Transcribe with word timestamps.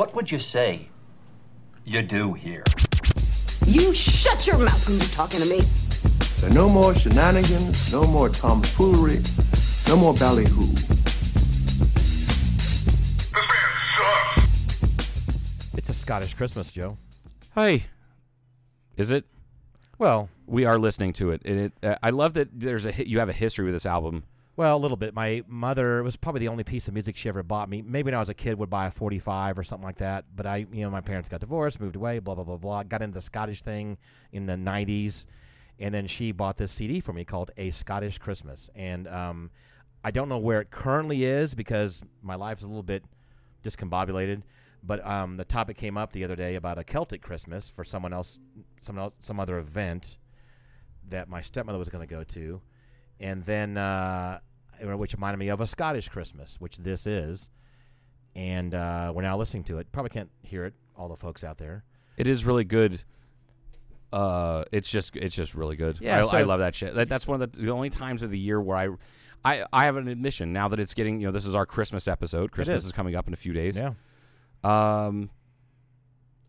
What 0.00 0.14
would 0.14 0.32
you 0.32 0.38
say 0.38 0.88
you 1.84 2.00
do 2.00 2.32
here? 2.32 2.64
You 3.66 3.92
shut 3.92 4.46
your 4.46 4.56
mouth 4.56 4.88
when 4.88 4.96
you're 4.96 5.06
talking 5.08 5.40
to 5.40 5.46
me. 5.46 5.60
There 6.38 6.48
are 6.48 6.54
no 6.54 6.70
more 6.70 6.94
shenanigans, 6.94 7.92
no 7.92 8.04
more 8.04 8.30
tomfoolery, 8.30 9.20
no 9.88 9.98
more 9.98 10.14
ballyhoo. 10.14 10.72
This 10.72 10.94
man 13.34 13.68
sucks. 13.98 15.74
It's 15.74 15.90
a 15.90 15.92
Scottish 15.92 16.32
Christmas, 16.32 16.70
Joe. 16.70 16.96
Hey, 17.54 17.84
is 18.96 19.10
it? 19.10 19.26
Well, 19.98 20.30
We 20.46 20.64
are 20.64 20.78
listening 20.78 21.12
to 21.12 21.30
it, 21.32 21.42
and 21.44 21.60
it. 21.60 21.72
Uh, 21.82 21.96
I 22.02 22.08
love 22.08 22.32
that 22.32 22.48
there's 22.58 22.86
a 22.86 23.06
you 23.06 23.18
have 23.18 23.28
a 23.28 23.34
history 23.34 23.66
with 23.66 23.74
this 23.74 23.84
album. 23.84 24.24
Well, 24.60 24.76
a 24.76 24.78
little 24.78 24.98
bit. 24.98 25.14
My 25.14 25.42
mother 25.48 26.02
was 26.02 26.16
probably 26.16 26.40
the 26.40 26.48
only 26.48 26.64
piece 26.64 26.86
of 26.86 26.92
music 26.92 27.16
she 27.16 27.30
ever 27.30 27.42
bought 27.42 27.70
me. 27.70 27.80
Maybe 27.80 28.08
when 28.08 28.14
I 28.14 28.18
was 28.18 28.28
a 28.28 28.34
kid, 28.34 28.58
would 28.58 28.68
buy 28.68 28.88
a 28.88 28.90
45 28.90 29.58
or 29.58 29.64
something 29.64 29.86
like 29.86 29.96
that. 29.96 30.26
But 30.36 30.44
I, 30.44 30.66
you 30.70 30.84
know, 30.84 30.90
my 30.90 31.00
parents 31.00 31.30
got 31.30 31.40
divorced, 31.40 31.80
moved 31.80 31.96
away, 31.96 32.18
blah 32.18 32.34
blah 32.34 32.44
blah 32.44 32.58
blah. 32.58 32.82
Got 32.82 33.00
into 33.00 33.14
the 33.14 33.22
Scottish 33.22 33.62
thing 33.62 33.96
in 34.32 34.44
the 34.44 34.56
90s, 34.56 35.24
and 35.78 35.94
then 35.94 36.06
she 36.06 36.32
bought 36.32 36.58
this 36.58 36.72
CD 36.72 37.00
for 37.00 37.14
me 37.14 37.24
called 37.24 37.52
A 37.56 37.70
Scottish 37.70 38.18
Christmas. 38.18 38.68
And 38.74 39.08
um, 39.08 39.50
I 40.04 40.10
don't 40.10 40.28
know 40.28 40.36
where 40.36 40.60
it 40.60 40.70
currently 40.70 41.24
is 41.24 41.54
because 41.54 42.02
my 42.20 42.34
life's 42.34 42.62
a 42.62 42.66
little 42.66 42.82
bit 42.82 43.02
discombobulated. 43.64 44.42
But 44.82 45.06
um, 45.06 45.38
the 45.38 45.46
topic 45.46 45.78
came 45.78 45.96
up 45.96 46.12
the 46.12 46.22
other 46.22 46.36
day 46.36 46.56
about 46.56 46.76
a 46.76 46.84
Celtic 46.84 47.22
Christmas 47.22 47.70
for 47.70 47.82
someone 47.82 48.12
else, 48.12 48.38
else, 48.94 49.14
some 49.20 49.40
other 49.40 49.56
event 49.56 50.18
that 51.08 51.30
my 51.30 51.40
stepmother 51.40 51.78
was 51.78 51.88
going 51.88 52.06
to 52.06 52.14
go 52.14 52.24
to, 52.24 52.60
and 53.18 53.42
then 53.44 53.78
uh, 53.78 54.40
which 54.82 55.14
reminded 55.14 55.38
me 55.38 55.48
of 55.48 55.60
a 55.60 55.66
Scottish 55.66 56.08
Christmas, 56.08 56.56
which 56.60 56.78
this 56.78 57.06
is, 57.06 57.50
and 58.34 58.74
uh, 58.74 59.12
we're 59.14 59.22
now 59.22 59.36
listening 59.36 59.64
to 59.64 59.78
it. 59.78 59.90
Probably 59.92 60.10
can't 60.10 60.30
hear 60.42 60.64
it, 60.64 60.74
all 60.96 61.08
the 61.08 61.16
folks 61.16 61.44
out 61.44 61.58
there. 61.58 61.84
It 62.16 62.26
is 62.26 62.44
really 62.44 62.64
good. 62.64 63.02
Uh, 64.12 64.64
it's 64.72 64.90
just 64.90 65.14
it's 65.16 65.34
just 65.36 65.54
really 65.54 65.76
good. 65.76 65.98
Yeah, 66.00 66.20
I, 66.20 66.24
so- 66.26 66.36
I 66.36 66.42
love 66.42 66.58
that 66.60 66.74
shit. 66.74 66.94
That, 66.94 67.08
that's 67.08 67.26
one 67.26 67.40
of 67.40 67.52
the, 67.52 67.60
the 67.60 67.70
only 67.70 67.90
times 67.90 68.22
of 68.22 68.30
the 68.30 68.38
year 68.38 68.60
where 68.60 68.76
I, 68.76 68.88
I 69.44 69.64
I 69.72 69.84
have 69.84 69.96
an 69.96 70.08
admission 70.08 70.52
now 70.52 70.68
that 70.68 70.80
it's 70.80 70.94
getting 70.94 71.20
you 71.20 71.26
know 71.28 71.32
this 71.32 71.46
is 71.46 71.54
our 71.54 71.64
Christmas 71.66 72.08
episode. 72.08 72.50
Christmas 72.50 72.82
is. 72.82 72.86
is 72.86 72.92
coming 72.92 73.14
up 73.14 73.28
in 73.28 73.34
a 73.34 73.36
few 73.36 73.52
days. 73.52 73.78
Yeah, 73.78 73.92
Um, 74.64 75.30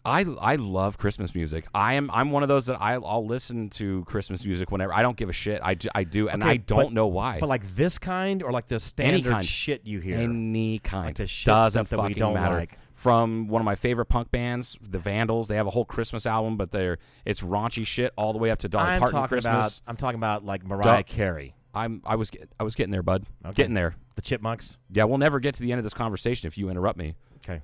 I 0.03 0.21
I 0.39 0.55
love 0.55 0.97
Christmas 0.97 1.35
music. 1.35 1.65
I 1.75 1.93
am 1.93 2.09
I'm 2.11 2.31
one 2.31 2.41
of 2.43 2.49
those 2.49 2.65
that 2.65 2.81
I, 2.81 2.93
I'll 2.95 3.25
listen 3.25 3.69
to 3.71 4.03
Christmas 4.05 4.43
music 4.43 4.71
whenever. 4.71 4.93
I 4.93 5.01
don't 5.03 5.15
give 5.17 5.29
a 5.29 5.33
shit. 5.33 5.61
I 5.63 5.75
do, 5.75 5.89
I 5.93 6.03
do 6.03 6.27
and 6.27 6.41
Okay, 6.41 6.51
I 6.53 6.57
don't 6.57 6.85
but- 6.85 6.93
know 6.93 7.07
why. 7.07 7.39
but 7.39 7.47
like 7.49 7.65
this 7.75 7.99
kind, 7.99 8.41
or 8.41 8.51
like 8.51 8.65
the 8.67 8.79
standard 8.79 9.45
shit 9.45 9.85
you 9.85 9.99
hear. 9.99 10.17
Any 10.17 10.79
kind. 10.79 11.05
Like 11.05 11.15
the 11.15 11.27
shit 11.27 11.45
Doesn't 11.45 11.85
stuff 11.85 11.89
that 11.97 12.03
we 12.03 12.09
fucking 12.13 12.19
don't 12.19 12.33
matter. 12.33 12.55
like. 12.55 12.77
From 12.93 13.47
one 13.47 13.61
of 13.61 13.65
my 13.65 13.73
favorite 13.73 14.05
punk 14.05 14.29
bands, 14.29 14.77
the 14.79 14.99
Vandals. 14.99 15.47
They 15.47 15.55
have 15.55 15.65
a 15.65 15.71
whole 15.71 15.85
Christmas 15.85 16.27
album, 16.27 16.55
but 16.57 16.69
they're 16.71 16.99
it's 17.25 17.41
raunchy 17.41 17.85
shit 17.85 18.11
all 18.15 18.31
the 18.31 18.37
way 18.39 18.51
up 18.51 18.59
to 18.59 18.69
Dolly 18.69 18.89
I'm 18.91 18.99
Parton 18.99 19.27
Christmas. 19.27 19.79
about. 19.79 19.89
I'm 19.89 19.97
talking 19.97 20.19
about 20.19 20.45
like 20.45 20.63
Mariah 20.63 20.83
Duh. 20.97 21.03
Carey, 21.03 21.55
I'm 21.73 22.01
I 22.05 22.15
was 22.15 22.29
get- 22.29 22.49
I 22.59 22.63
was 22.63 22.75
getting 22.75 22.91
there, 22.91 23.01
bud. 23.03 23.23
Okay. 23.45 23.53
Getting 23.55 23.73
there. 23.73 23.95
the 24.15 24.21
Chipmunks. 24.21 24.77
Yeah, 24.91 25.05
we'll 25.05 25.17
never 25.17 25.39
get 25.39 25.55
to 25.55 25.63
the 25.63 25.71
end 25.71 25.79
of 25.79 25.83
this 25.83 25.93
conversation 25.95 26.45
if 26.47 26.57
you 26.59 26.69
interrupt 26.69 26.97
me. 26.99 27.15
Okay. 27.37 27.61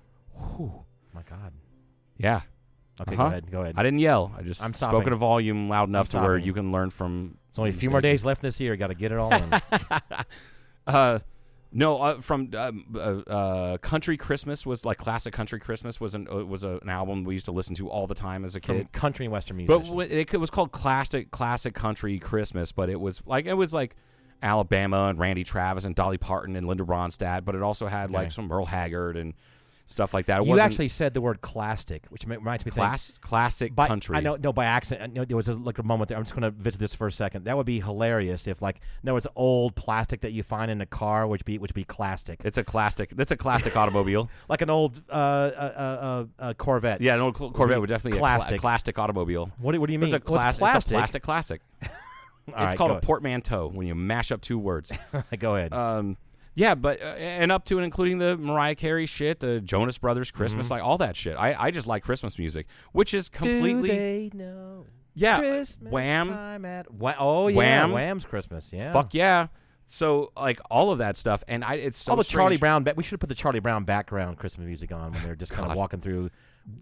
My 1.13 1.21
God. 1.29 1.51
Yeah. 2.17 2.41
Okay, 2.99 3.13
Uh-huh. 3.15 3.23
go 3.23 3.27
ahead. 3.27 3.51
Go 3.51 3.61
ahead. 3.61 3.75
I 3.77 3.83
didn't 3.83 3.99
yell. 3.99 4.33
I 4.37 4.41
just 4.41 4.63
I'm 4.63 4.73
spoke 4.73 4.89
stopping. 4.89 5.07
at 5.07 5.13
a 5.13 5.17
volume 5.17 5.69
loud 5.69 5.87
enough 5.89 6.09
to 6.09 6.17
where 6.17 6.25
stopping. 6.37 6.45
you 6.45 6.53
can 6.53 6.71
learn 6.71 6.89
from. 6.89 7.37
It's 7.49 7.59
only 7.59 7.69
a 7.71 7.73
few 7.73 7.89
more 7.91 8.01
days 8.01 8.25
left 8.25 8.41
this 8.41 8.59
year. 8.59 8.75
Got 8.75 8.87
to 8.87 8.95
get 8.95 9.11
it 9.11 9.17
all 9.17 9.31
in. 9.33 9.51
Uh, 10.85 11.19
no, 11.73 12.01
uh, 12.01 12.21
from 12.21 12.49
um, 12.55 12.85
uh, 12.95 12.99
uh, 13.29 13.77
Country 13.79 14.15
Christmas 14.15 14.65
was 14.65 14.85
like 14.85 14.97
classic 14.97 15.33
Country 15.33 15.59
Christmas 15.59 15.99
was 15.99 16.15
an 16.15 16.25
uh, 16.31 16.45
was 16.45 16.63
a, 16.63 16.79
an 16.81 16.87
album 16.87 17.25
we 17.25 17.33
used 17.33 17.45
to 17.47 17.51
listen 17.51 17.75
to 17.75 17.89
all 17.89 18.07
the 18.07 18.15
time 18.15 18.45
as 18.45 18.55
a 18.55 18.61
From 18.61 18.77
kid. 18.77 18.91
country 18.93 19.25
and 19.25 19.33
western 19.33 19.57
music. 19.57 19.75
But 19.77 19.85
w- 19.85 20.09
it, 20.09 20.33
was 20.39 20.49
called 20.49 20.71
classic 20.71 21.29
classic 21.29 21.73
country 21.73 22.19
Christmas, 22.19 22.71
but 22.71 22.89
it 22.89 22.99
was 23.01 23.21
like 23.25 23.47
it 23.47 23.53
was 23.55 23.73
like 23.73 23.97
Alabama 24.41 25.07
and 25.09 25.19
Randy 25.19 25.43
Travis 25.43 25.83
and 25.83 25.93
Dolly 25.93 26.17
Parton 26.17 26.55
and 26.55 26.67
Linda 26.67 26.85
Ronstadt, 26.85 27.43
but 27.43 27.53
it 27.53 27.61
also 27.61 27.87
had 27.87 28.11
like 28.11 28.31
some 28.31 28.47
Merle 28.47 28.65
Haggard 28.65 29.17
and 29.17 29.33
stuff 29.87 30.13
like 30.13 30.27
that. 30.27 30.41
It 30.41 30.47
you 30.47 30.59
actually 30.59 30.89
said 30.89 31.13
the 31.13 31.21
word 31.21 31.41
"clastic," 31.41 32.05
which 32.09 32.25
reminds 32.25 32.65
me. 32.65 32.71
think- 32.71 32.75
class 32.75 33.17
classic 33.17 33.73
by, 33.73 33.87
country. 33.87 34.15
I 34.15 34.19
know, 34.19 34.35
no, 34.35 34.53
by 34.53 34.65
accident. 34.65 35.13
No, 35.13 35.25
there 35.25 35.35
was 35.35 35.47
a, 35.47 35.55
like 35.55 35.79
a 35.79 35.83
moment 35.83 36.09
there. 36.09 36.17
I'm 36.17 36.23
just 36.23 36.35
going 36.35 36.43
to 36.43 36.51
visit 36.51 36.79
this 36.79 36.93
for 36.93 37.07
a 37.07 37.11
second. 37.11 37.45
That 37.45 37.57
would 37.57 37.65
be 37.65 37.79
hilarious 37.79 38.47
if, 38.47 38.61
like, 38.61 38.81
no, 39.01 39.17
it's 39.17 39.27
old 39.35 39.75
plastic 39.75 40.21
that 40.21 40.33
you 40.33 40.43
find 40.43 40.69
in 40.69 40.81
a 40.81 40.85
car, 40.85 41.25
which 41.25 41.43
be 41.45 41.57
which 41.57 41.73
be 41.73 41.83
plastic, 41.83 42.41
It's 42.43 42.57
a 42.57 42.63
classic. 42.63 43.09
That's 43.11 43.31
a 43.31 43.37
classic 43.37 43.75
automobile. 43.75 44.29
like 44.49 44.61
an 44.61 44.69
old 44.69 45.01
uh, 45.09 45.13
uh, 45.13 46.25
uh, 46.39 46.43
uh, 46.43 46.53
Corvette. 46.53 47.01
Yeah, 47.01 47.15
an 47.15 47.21
old 47.21 47.35
Corvette 47.35 47.79
would 47.79 47.89
definitely 47.89 48.19
be 48.19 48.25
a, 48.25 48.59
classic 48.59 48.99
automobile. 48.99 49.51
What 49.57 49.71
do, 49.71 49.79
what 49.79 49.87
do 49.87 49.93
you 49.93 49.99
mean? 49.99 50.13
It's 50.13 50.25
a, 50.25 50.29
Well, 50.29 50.39
class- 50.39 50.59
plastic. 50.59 50.83
it's 50.83 50.91
a 50.91 50.95
plastic 50.95 51.23
classic. 51.23 51.61
It's 52.49 52.55
right, 52.55 52.77
called 52.77 52.91
a 52.91 53.01
portmanteau 53.01 53.67
when 53.67 53.87
you 53.87 53.93
mash 53.93 54.31
up 54.31 54.39
two 54.39 54.57
words. 54.57 54.93
go 55.39 55.57
ahead. 55.57 55.73
um, 55.73 56.15
yeah, 56.57 56.73
but 56.73 56.99
uh, 57.01 57.05
and 57.05 57.51
up 57.51 57.65
to 57.65 57.77
and 57.77 57.85
including 57.85 58.17
the 58.17 58.35
Mariah 58.35 58.73
Carey 58.75 59.05
shit, 59.05 59.39
the 59.39 59.61
Jonas 59.61 59.97
Brothers 59.99 60.31
Christmas, 60.31 60.65
Mm-hmm. 60.65 60.73
like 60.73 60.83
all 60.83 60.97
that 60.97 61.15
shit. 61.15 61.37
I, 61.37 61.55
I 61.57 61.71
just 61.71 61.85
like 61.85 62.03
Christmas 62.03 62.37
music, 62.39 62.65
which 62.93 63.13
is 63.13 63.29
completely 63.29 63.89
do 63.89 63.95
they 63.95 64.31
know? 64.33 64.85
yeah. 65.13 65.37
Christmas 65.37 65.91
Wham, 65.91 66.29
time 66.29 66.65
at 66.65 66.91
Wha- 66.91 67.13
oh 67.19 67.47
yeah, 67.47 67.55
Wham. 67.57 67.91
Wham's 67.91 68.25
Christmas. 68.25 68.73
Yeah. 68.73 68.91
fuck 68.91 69.13
yeah. 69.13 69.47
So 69.85 70.31
like 70.35 70.59
all 70.71 70.91
of 70.91 70.97
that 70.97 71.15
stuff, 71.15 71.43
and 71.47 71.63
I 71.63 71.75
it's 71.75 71.97
so 71.97 72.11
all 72.13 72.17
the 72.17 72.23
Charlie. 72.23 72.57
Brown. 72.57 72.83
Ba- 72.83 72.93
we 72.97 73.03
should 73.03 73.11
have 73.11 73.19
put 73.21 73.29
the 73.29 73.35
Charlie 73.35 73.59
Brown 73.61 73.83
background 73.85 74.37
Christmas 74.37 74.65
music 74.65 74.91
on 74.91 75.11
when 75.13 75.23
they're 75.23 75.35
just 75.35 75.51
kind 75.53 75.69
of 75.71 75.77
walking 75.77 76.01
through, 76.01 76.29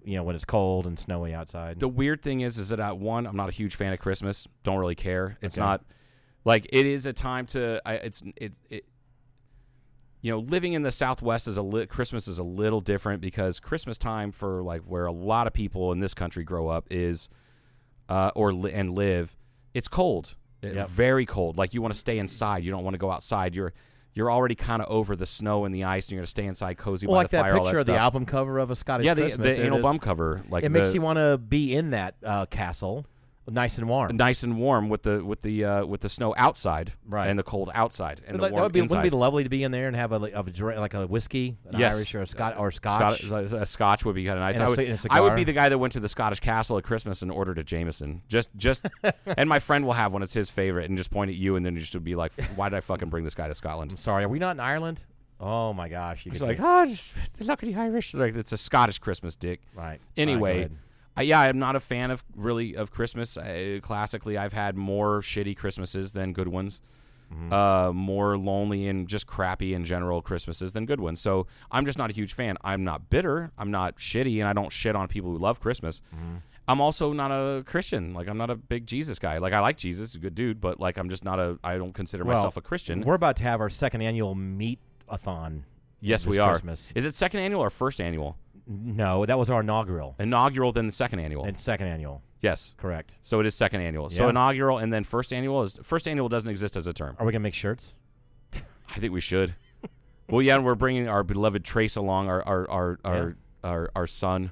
you 0.05 0.15
know, 0.15 0.23
when 0.23 0.35
it's 0.37 0.45
cold 0.45 0.87
and 0.87 0.97
snowy 0.97 1.33
outside. 1.33 1.79
The 1.79 1.87
weird 1.89 2.21
thing 2.23 2.41
is, 2.41 2.57
is 2.57 2.69
that 2.69 2.79
I, 2.79 2.93
one, 2.93 3.27
I'm 3.27 3.35
not 3.35 3.49
a 3.49 3.51
huge 3.51 3.75
fan 3.75 3.91
of 3.93 3.99
Christmas. 3.99 4.47
Don't 4.63 4.79
really 4.79 4.95
care. 4.95 5.37
It's 5.41 5.57
Okay. 5.57 5.65
not 5.67 5.83
like 6.45 6.65
it 6.71 6.85
is 6.87 7.05
a 7.05 7.13
time 7.13 7.45
to. 7.47 7.79
I, 7.85 7.95
it's 7.95 8.23
it's 8.37 8.61
it. 8.71 8.85
You 10.25 10.31
know, 10.31 10.39
living 10.39 10.73
in 10.73 10.81
the 10.81 10.91
Southwest 10.91 11.47
is 11.47 11.55
a 11.55 11.61
li- 11.61 11.85
Christmas 11.85 12.27
is 12.27 12.39
a 12.39 12.43
little 12.43 12.81
different 12.81 13.21
because 13.21 13.59
Christmas 13.59 13.95
time 13.95 14.31
for 14.31 14.63
like 14.63 14.81
where 14.81 15.05
a 15.05 15.11
lot 15.11 15.45
of 15.45 15.53
people 15.53 15.91
in 15.91 15.99
this 15.99 16.15
country 16.15 16.43
grow 16.43 16.67
up 16.67 16.87
is, 16.89 17.29
uh, 18.09 18.31
or 18.33 18.51
li- 18.51 18.71
and 18.73 18.95
live, 18.95 19.35
it's 19.75 19.87
cold, 19.87 20.35
Yep. 20.63 20.89
very 20.89 21.27
cold. 21.27 21.57
Like 21.57 21.75
you 21.75 21.81
want 21.83 21.93
to 21.93 21.99
stay 21.99 22.17
inside. 22.17 22.63
You 22.63 22.71
don't 22.71 22.83
want 22.83 22.95
to 22.95 22.97
go 22.97 23.11
outside. 23.11 23.53
You're 23.53 23.71
you're 24.15 24.31
already 24.31 24.55
kind 24.55 24.81
of 24.81 24.87
over 24.89 25.15
the 25.15 25.27
snow 25.27 25.63
and 25.63 25.75
the 25.75 25.83
ice, 25.83 26.07
and 26.07 26.13
you're 26.13 26.21
gonna 26.21 26.25
stay 26.27 26.45
inside, 26.45 26.79
cozy 26.79 27.05
well, 27.05 27.17
by 27.17 27.21
like 27.21 27.29
the 27.29 27.37
that 27.37 27.43
fire. 27.43 27.57
all 27.59 27.65
picture 27.65 27.83
that 27.83 27.91
of 27.91 27.95
the 27.95 27.97
album 27.97 28.25
cover 28.25 28.57
of 28.57 28.71
a 28.71 28.75
Scottish 28.75 29.05
yeah, 29.05 29.13
the, 29.13 29.21
Christmas. 29.21 29.45
the 29.47 29.63
anal 29.63 29.79
bum 29.83 29.99
cover, 29.99 30.43
like 30.49 30.63
it 30.63 30.69
makes 30.69 30.95
you 30.95 31.01
want 31.01 31.17
to 31.19 31.37
be 31.37 31.75
in 31.75 31.91
that 31.91 32.15
uh, 32.23 32.47
castle, 32.47 33.05
nice 33.47 33.77
and 33.77 33.87
warm. 33.87 34.15
nice 34.17 34.43
and 34.43 34.57
warm 34.57 34.89
with 34.89 35.03
the 35.03 35.23
with 35.23 35.41
the 35.41 35.63
uh, 35.65 35.85
with 35.85 36.01
the 36.01 36.09
snow 36.09 36.33
outside 36.37 36.93
Right. 37.07 37.27
and 37.29 37.37
the 37.37 37.43
cold 37.43 37.69
outside 37.73 38.21
and 38.27 38.37
the 38.37 38.41
Like, 38.41 38.51
that 38.51 38.53
warm 38.53 38.63
would 38.63 38.71
be 38.73 38.79
inside. 38.79 38.95
wouldn't 38.97 39.07
it 39.07 39.11
be 39.11 39.17
lovely 39.17 39.43
to 39.43 39.49
be 39.49 39.63
in 39.63 39.71
there 39.71 39.87
and 39.87 39.95
have 39.95 40.11
a, 40.11 40.15
of 40.35 40.47
a 40.47 40.51
drink, 40.51 40.79
like 40.79 40.93
a 40.93 41.05
whiskey, 41.07 41.57
an 41.69 41.79
Yes. 41.79 41.95
Irish 41.95 42.15
or 42.15 42.21
a 42.21 42.27
Scot 42.27 42.57
or 42.57 42.71
Scotch. 42.71 43.23
A 43.23 43.65
scotch 43.65 44.05
would 44.05 44.15
be 44.15 44.25
kind 44.25 44.37
of 44.37 44.41
nice. 44.41 44.59
I 44.59 44.67
would, 44.67 44.75
ci- 44.77 44.87
and 44.87 45.05
a 45.05 45.07
I 45.13 45.21
would 45.21 45.35
be 45.35 45.43
the 45.43 45.53
guy 45.53 45.69
that 45.69 45.77
went 45.77 45.93
to 45.93 45.99
the 45.99 46.09
Scottish 46.09 46.39
castle 46.39 46.77
at 46.77 46.83
Christmas 46.83 47.21
and 47.21 47.31
ordered 47.31 47.57
a 47.59 47.63
Jameson. 47.63 48.21
Just, 48.27 48.49
just, 48.55 48.85
and 49.37 49.47
my 49.49 49.59
friend 49.59 49.85
will 49.85 49.93
have 49.93 50.11
one. 50.13 50.23
It's 50.23 50.33
his 50.33 50.49
favorite, 50.49 50.89
and 50.89 50.97
just 50.97 51.11
point 51.11 51.29
at 51.29 51.35
you, 51.35 51.55
and 51.55 51.65
then 51.65 51.73
you 51.75 51.81
just 51.81 51.93
would 51.93 52.03
be 52.03 52.15
like, 52.15 52.33
"Why 52.55 52.69
did 52.69 52.77
I 52.77 52.79
fucking 52.81 53.09
bring 53.09 53.23
this 53.25 53.35
guy 53.35 53.47
to 53.47 53.55
Scotland?" 53.55 53.91
I'm 53.91 53.97
sorry, 53.97 54.23
are 54.23 54.29
we 54.29 54.39
not 54.39 54.51
in 54.55 54.59
Ireland? 54.59 55.03
Oh 55.39 55.73
my 55.73 55.89
gosh, 55.89 56.25
you 56.25 56.31
He's 56.31 56.41
like, 56.41 56.59
"Oh, 56.61 56.85
just 56.85 57.13
look 57.41 57.61
at 57.61 57.67
the 57.67 57.75
Irish." 57.75 58.13
Like 58.13 58.35
it's 58.35 58.53
a 58.53 58.57
Scottish 58.57 58.99
Christmas, 58.99 59.35
dick. 59.35 59.59
right. 59.75 59.99
Anyway, 60.15 60.61
right, 60.61 60.71
I, 61.17 61.21
yeah, 61.23 61.39
I'm 61.39 61.59
not 61.59 61.75
a 61.75 61.79
fan 61.79 62.11
of 62.11 62.23
really 62.35 62.75
of 62.75 62.91
Christmas. 62.91 63.37
Uh, 63.37 63.79
classically, 63.81 64.37
I've 64.37 64.53
had 64.53 64.75
more 64.77 65.21
shitty 65.21 65.55
Christmases 65.57 66.13
than 66.13 66.33
good 66.33 66.47
ones. 66.47 66.81
Mm-hmm. 67.33 67.51
Uh, 67.51 67.91
more 67.91 68.37
lonely 68.37 68.87
and 68.87 69.07
just 69.07 69.25
crappy 69.25 69.73
in 69.73 69.83
general 69.83 70.21
Christmases 70.21 70.73
than 70.73 70.85
good 70.85 70.99
ones. 70.99 71.19
So 71.19 71.47
I'm 71.71 71.83
just 71.83 71.97
not 71.97 72.11
a 72.11 72.13
huge 72.13 72.33
fan. 72.33 72.55
I'm 72.63 72.83
not 72.83 73.09
bitter. 73.09 73.51
I'm 73.57 73.71
not 73.71 73.97
shitty, 73.97 74.37
and 74.39 74.47
I 74.47 74.53
don't 74.53 74.71
shit 74.71 74.95
on 74.95 75.07
people 75.07 75.31
who 75.31 75.39
love 75.39 75.59
Christmas. 75.59 76.01
Mm-hmm. 76.15 76.35
I'm 76.67 76.79
also 76.81 77.13
not 77.13 77.31
a 77.31 77.63
Christian. 77.63 78.13
Like 78.13 78.27
I'm 78.27 78.37
not 78.37 78.51
a 78.51 78.55
big 78.55 78.85
Jesus 78.85 79.17
guy. 79.17 79.39
Like 79.39 79.53
I 79.53 79.59
like 79.59 79.77
Jesus, 79.77 80.11
he's 80.13 80.19
a 80.19 80.21
good 80.21 80.35
dude, 80.35 80.61
but 80.61 80.79
like 80.79 80.97
I'm 80.97 81.09
just 81.09 81.23
not 81.25 81.39
a. 81.39 81.57
I 81.63 81.77
don't 81.77 81.93
consider 81.93 82.23
Well, 82.25 82.35
myself 82.35 82.57
a 82.57 82.61
Christian. 82.61 83.01
We're 83.01 83.15
about 83.15 83.37
to 83.37 83.43
have 83.43 83.59
our 83.59 83.69
second 83.71 84.03
annual 84.03 84.35
meat-a-thon. 84.35 85.65
yes, 86.01 86.25
we 86.27 86.37
are. 86.39 86.51
Christmas. 86.51 86.89
Is 86.93 87.05
it 87.05 87.15
second 87.15 87.39
annual 87.39 87.61
or 87.61 87.69
first 87.69 87.99
annual? 87.99 88.37
No, 88.67 89.25
that 89.25 89.37
was 89.37 89.49
our 89.49 89.61
inaugural. 89.61 90.15
Inaugural, 90.19 90.71
then 90.71 90.85
the 90.87 90.91
second 90.91 91.19
annual. 91.19 91.45
And 91.45 91.57
second 91.57 91.87
annual, 91.87 92.23
yes. 92.41 92.73
correct. 92.77 93.11
So 93.21 93.39
it 93.39 93.45
is 93.45 93.53
second 93.55 93.81
annual. 93.81 94.09
So 94.09 94.23
Yeah. 94.23 94.29
inaugural 94.31 94.77
and 94.79 94.91
then 94.91 95.03
first 95.03 95.31
annual 95.31 95.63
is 95.63 95.79
first 95.83 96.07
annual 96.07 96.29
doesn't 96.29 96.49
exist 96.49 96.75
as 96.75 96.87
a 96.87 96.93
term. 96.93 97.15
Are 97.19 97.25
we 97.25 97.31
gonna 97.31 97.41
make 97.41 97.53
shirts? 97.53 97.95
I 98.53 98.99
think 98.99 99.13
we 99.13 99.21
should. 99.21 99.55
well, 100.29 100.41
yeah, 100.41 100.55
and 100.55 100.65
we're 100.65 100.75
bringing 100.75 101.07
our 101.07 101.23
beloved 101.23 101.63
Trace 101.63 101.95
along, 101.95 102.27
our 102.27 102.41
our 102.43 102.69
our 102.69 102.99
our, 103.05 103.35
our, 103.63 103.89
our 103.95 104.07
son. 104.07 104.51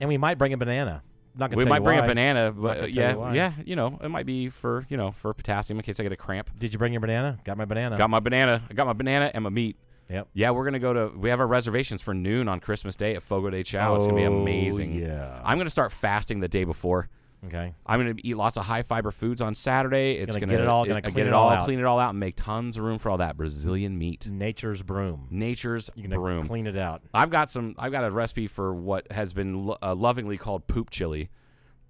And 0.00 0.08
we 0.08 0.16
might 0.18 0.38
bring 0.38 0.52
a 0.52 0.56
banana. 0.56 1.02
Not 1.36 1.50
gonna 1.50 1.58
We 1.58 1.64
tell 1.64 1.70
might 1.70 1.76
you 1.78 1.84
bring 1.84 1.98
why. 2.00 2.04
a 2.04 2.08
banana, 2.08 2.52
but 2.52 2.60
gonna 2.62 2.70
uh, 2.70 2.80
tell 2.82 2.88
yeah, 2.90 3.12
you 3.12 3.18
why. 3.18 3.34
yeah, 3.34 3.52
you 3.64 3.76
know, 3.76 3.98
it 4.02 4.08
might 4.08 4.26
be 4.26 4.48
for 4.48 4.84
you 4.88 4.96
know 4.96 5.12
for 5.12 5.32
potassium 5.32 5.78
in 5.78 5.84
case 5.84 5.98
I 6.00 6.02
get 6.02 6.12
a 6.12 6.16
cramp. 6.16 6.50
Did 6.58 6.72
you 6.72 6.78
bring 6.78 6.92
your 6.92 7.00
banana? 7.00 7.38
Got 7.44 7.56
my 7.56 7.64
banana. 7.64 7.96
Got 7.96 8.10
my 8.10 8.20
banana. 8.20 8.64
I 8.68 8.74
got 8.74 8.86
my 8.86 8.92
banana 8.92 9.30
and 9.32 9.44
my 9.44 9.50
meat. 9.50 9.76
Yep. 10.12 10.28
Yeah, 10.34 10.50
we're 10.50 10.64
gonna 10.64 10.78
go 10.78 10.92
to. 10.92 11.18
We 11.18 11.30
have 11.30 11.40
our 11.40 11.46
reservations 11.46 12.02
for 12.02 12.12
noon 12.14 12.46
on 12.48 12.60
Christmas 12.60 12.96
Day 12.96 13.14
at 13.16 13.22
Fogo 13.22 13.50
de 13.50 13.62
Chao. 13.64 13.96
it's 13.96 14.04
gonna 14.06 14.16
be 14.16 14.26
Oh, 14.26 14.40
amazing. 14.42 14.94
yeah. 14.94 15.40
I'm 15.44 15.58
gonna 15.58 15.70
start 15.70 15.90
fasting 15.92 16.40
the 16.40 16.48
day 16.48 16.64
before. 16.64 17.08
Okay. 17.44 17.74
I'm 17.86 17.98
gonna 17.98 18.14
eat 18.22 18.36
lots 18.36 18.56
of 18.56 18.64
high 18.66 18.82
fiber 18.82 19.10
foods 19.10 19.40
on 19.42 19.54
Saturday. 19.56 20.12
It's 20.18 20.26
Gonna 20.32 20.40
gonna, 20.46 20.52
get 20.52 20.60
it 20.62 20.68
all- 20.68 20.84
gonna 20.84 21.00
get 21.00 21.12
clean 21.12 21.26
it 21.26 21.28
it 21.30 21.32
all 21.34 21.48
out. 21.50 21.64
clean 21.64 21.78
it 21.80 21.84
all 21.84 21.98
out, 21.98 22.10
and 22.10 22.20
make 22.20 22.36
tons 22.36 22.76
of 22.76 22.84
room 22.84 22.98
for 23.00 23.10
all 23.10 23.16
that 23.18 23.36
Brazilian 23.36 23.98
meat. 23.98 24.28
Nature's 24.30 24.82
broom. 24.84 25.26
Nature's 25.30 25.90
You're 25.96 26.08
gonna 26.08 26.20
broom. 26.20 26.46
clean 26.46 26.66
it 26.68 26.76
out. 26.76 27.02
I've 27.12 27.30
got 27.30 27.50
some. 27.50 27.74
I've 27.78 27.90
got 27.90 28.04
a 28.04 28.10
recipe 28.12 28.46
for 28.46 28.72
what 28.72 29.10
has 29.10 29.32
been 29.32 29.66
lo- 29.66 29.78
uh, 29.82 29.94
lovingly 29.94 30.36
called 30.36 30.66
poop 30.68 30.90
chili. 30.90 31.30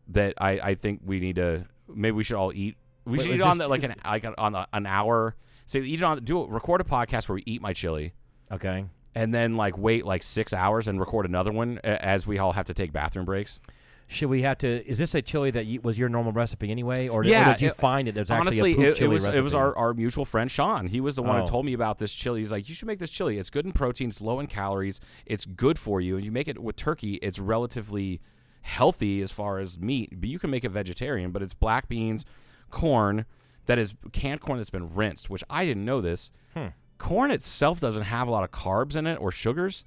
That 0.08 0.34
I, 0.38 0.50
I 0.60 0.74
think 0.74 1.00
we 1.04 1.20
need 1.20 1.36
to. 1.36 1.66
Maybe 1.92 2.12
we 2.12 2.24
should 2.24 2.36
all 2.36 2.52
eat. 2.54 2.76
We 3.04 3.18
Wait, 3.18 3.24
should 3.26 3.34
eat 3.36 3.42
on 3.42 3.58
this- 3.58 3.66
the, 3.66 3.70
like 3.70 3.82
is- 3.84 3.90
an 3.90 3.96
like 4.04 4.24
on 4.38 4.54
a, 4.54 4.66
an 4.72 4.86
hour. 4.86 5.34
Say 5.66 5.80
eat 5.80 6.00
it 6.00 6.02
on 6.02 6.22
do 6.24 6.44
record 6.46 6.80
a 6.80 6.84
podcast 6.84 7.28
where 7.28 7.36
we 7.36 7.42
eat 7.46 7.62
my 7.62 7.72
chili, 7.72 8.12
Okay. 8.50 8.84
and 9.14 9.32
then 9.34 9.56
like 9.56 9.78
wait 9.78 10.04
like 10.04 10.22
six 10.22 10.52
hours 10.52 10.88
and 10.88 10.98
record 11.00 11.26
another 11.26 11.52
one 11.52 11.78
as 11.84 12.26
we 12.26 12.38
all 12.38 12.52
have 12.52 12.66
to 12.66 12.74
take 12.74 12.92
bathroom 12.92 13.24
breaks. 13.24 13.60
Should 14.08 14.28
we 14.28 14.42
have 14.42 14.58
to? 14.58 14.86
Is 14.86 14.98
this 14.98 15.14
a 15.14 15.22
chili 15.22 15.50
that 15.52 15.64
you, 15.64 15.80
was 15.80 15.96
your 15.98 16.10
normal 16.10 16.32
recipe 16.32 16.70
anyway, 16.70 17.08
or, 17.08 17.22
did- 17.22 17.32
or 17.34 17.52
did 17.52 17.62
you 17.62 17.68
it- 17.68 17.76
find 17.76 18.08
it? 18.08 18.14
There's 18.14 18.30
actually 18.30 18.48
Honestly, 18.48 18.72
a 18.72 18.76
poop 18.76 18.84
it, 18.84 18.88
it 18.88 18.96
chili 18.96 19.14
was 19.14 19.22
recipe. 19.24 19.38
it 19.38 19.40
was 19.42 19.54
our, 19.54 19.74
our 19.74 19.94
mutual 19.94 20.26
friend 20.26 20.50
Sean. 20.50 20.86
He 20.88 21.00
was 21.00 21.16
the 21.16 21.22
one 21.22 21.36
Oh. 21.36 21.40
who 21.40 21.46
told 21.46 21.64
me 21.64 21.72
about 21.72 21.96
this 21.96 22.12
chili. 22.12 22.40
He's 22.40 22.52
like, 22.52 22.68
you 22.68 22.74
should 22.74 22.88
make 22.88 22.98
this 22.98 23.10
chili. 23.10 23.38
It's 23.38 23.48
good 23.48 23.64
in 23.64 23.72
protein. 23.72 24.10
It's 24.10 24.20
low 24.20 24.38
in 24.38 24.48
calories. 24.48 25.00
It's 25.24 25.46
good 25.46 25.78
for 25.78 25.98
you. 26.02 26.16
And 26.16 26.24
you 26.26 26.30
make 26.32 26.46
it 26.46 26.58
with 26.62 26.76
turkey. 26.76 27.14
It's 27.22 27.38
relatively 27.38 28.20
healthy 28.60 29.22
as 29.22 29.32
far 29.32 29.60
as 29.60 29.78
meat, 29.78 30.20
but 30.20 30.28
you 30.28 30.38
can 30.38 30.50
make 30.50 30.64
it 30.64 30.70
vegetarian. 30.70 31.30
But 31.30 31.42
it's 31.42 31.54
black 31.54 31.88
beans, 31.88 32.26
corn 32.70 33.24
that 33.66 33.78
is 33.78 33.94
canned 34.12 34.40
corn 34.40 34.58
that's 34.58 34.70
been 34.70 34.94
rinsed. 34.94 35.30
Which 35.30 35.44
I 35.50 35.64
didn't 35.64 35.84
know 35.84 36.00
this. 36.00 36.30
Hmm. 36.54 36.68
Corn 36.98 37.30
itself 37.30 37.80
doesn't 37.80 38.04
have 38.04 38.28
a 38.28 38.30
lot 38.30 38.44
of 38.44 38.50
carbs 38.52 38.94
in 38.96 39.06
it 39.06 39.16
or 39.20 39.30
sugars. 39.32 39.84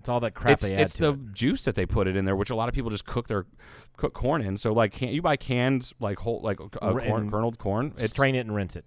It's 0.00 0.08
all 0.08 0.20
that 0.20 0.34
crap 0.34 0.52
it's 0.52 0.68
they 0.68 0.74
add 0.74 0.80
it's 0.82 0.96
the 0.96 1.14
it. 1.14 1.32
juice 1.32 1.64
that 1.64 1.74
they 1.74 1.84
put 1.86 2.06
it 2.06 2.14
in 2.14 2.26
there, 2.26 2.36
which 2.36 2.50
a 2.50 2.54
lot 2.54 2.68
of 2.68 2.74
people 2.74 2.90
just 2.90 3.06
cook 3.06 3.26
their 3.26 3.46
cook 3.96 4.12
corn 4.12 4.40
in. 4.42 4.56
So 4.56 4.72
like, 4.72 4.92
can 4.92 5.08
you 5.08 5.20
buy 5.22 5.36
canned 5.36 5.92
like 5.98 6.18
whole 6.20 6.40
like 6.42 6.60
uh, 6.60 6.66
corn, 6.92 7.30
kerneled 7.30 7.58
corn? 7.58 7.92
It's 7.98 8.12
Strain 8.12 8.34
it 8.34 8.40
and 8.40 8.54
rinse 8.54 8.76
it. 8.76 8.84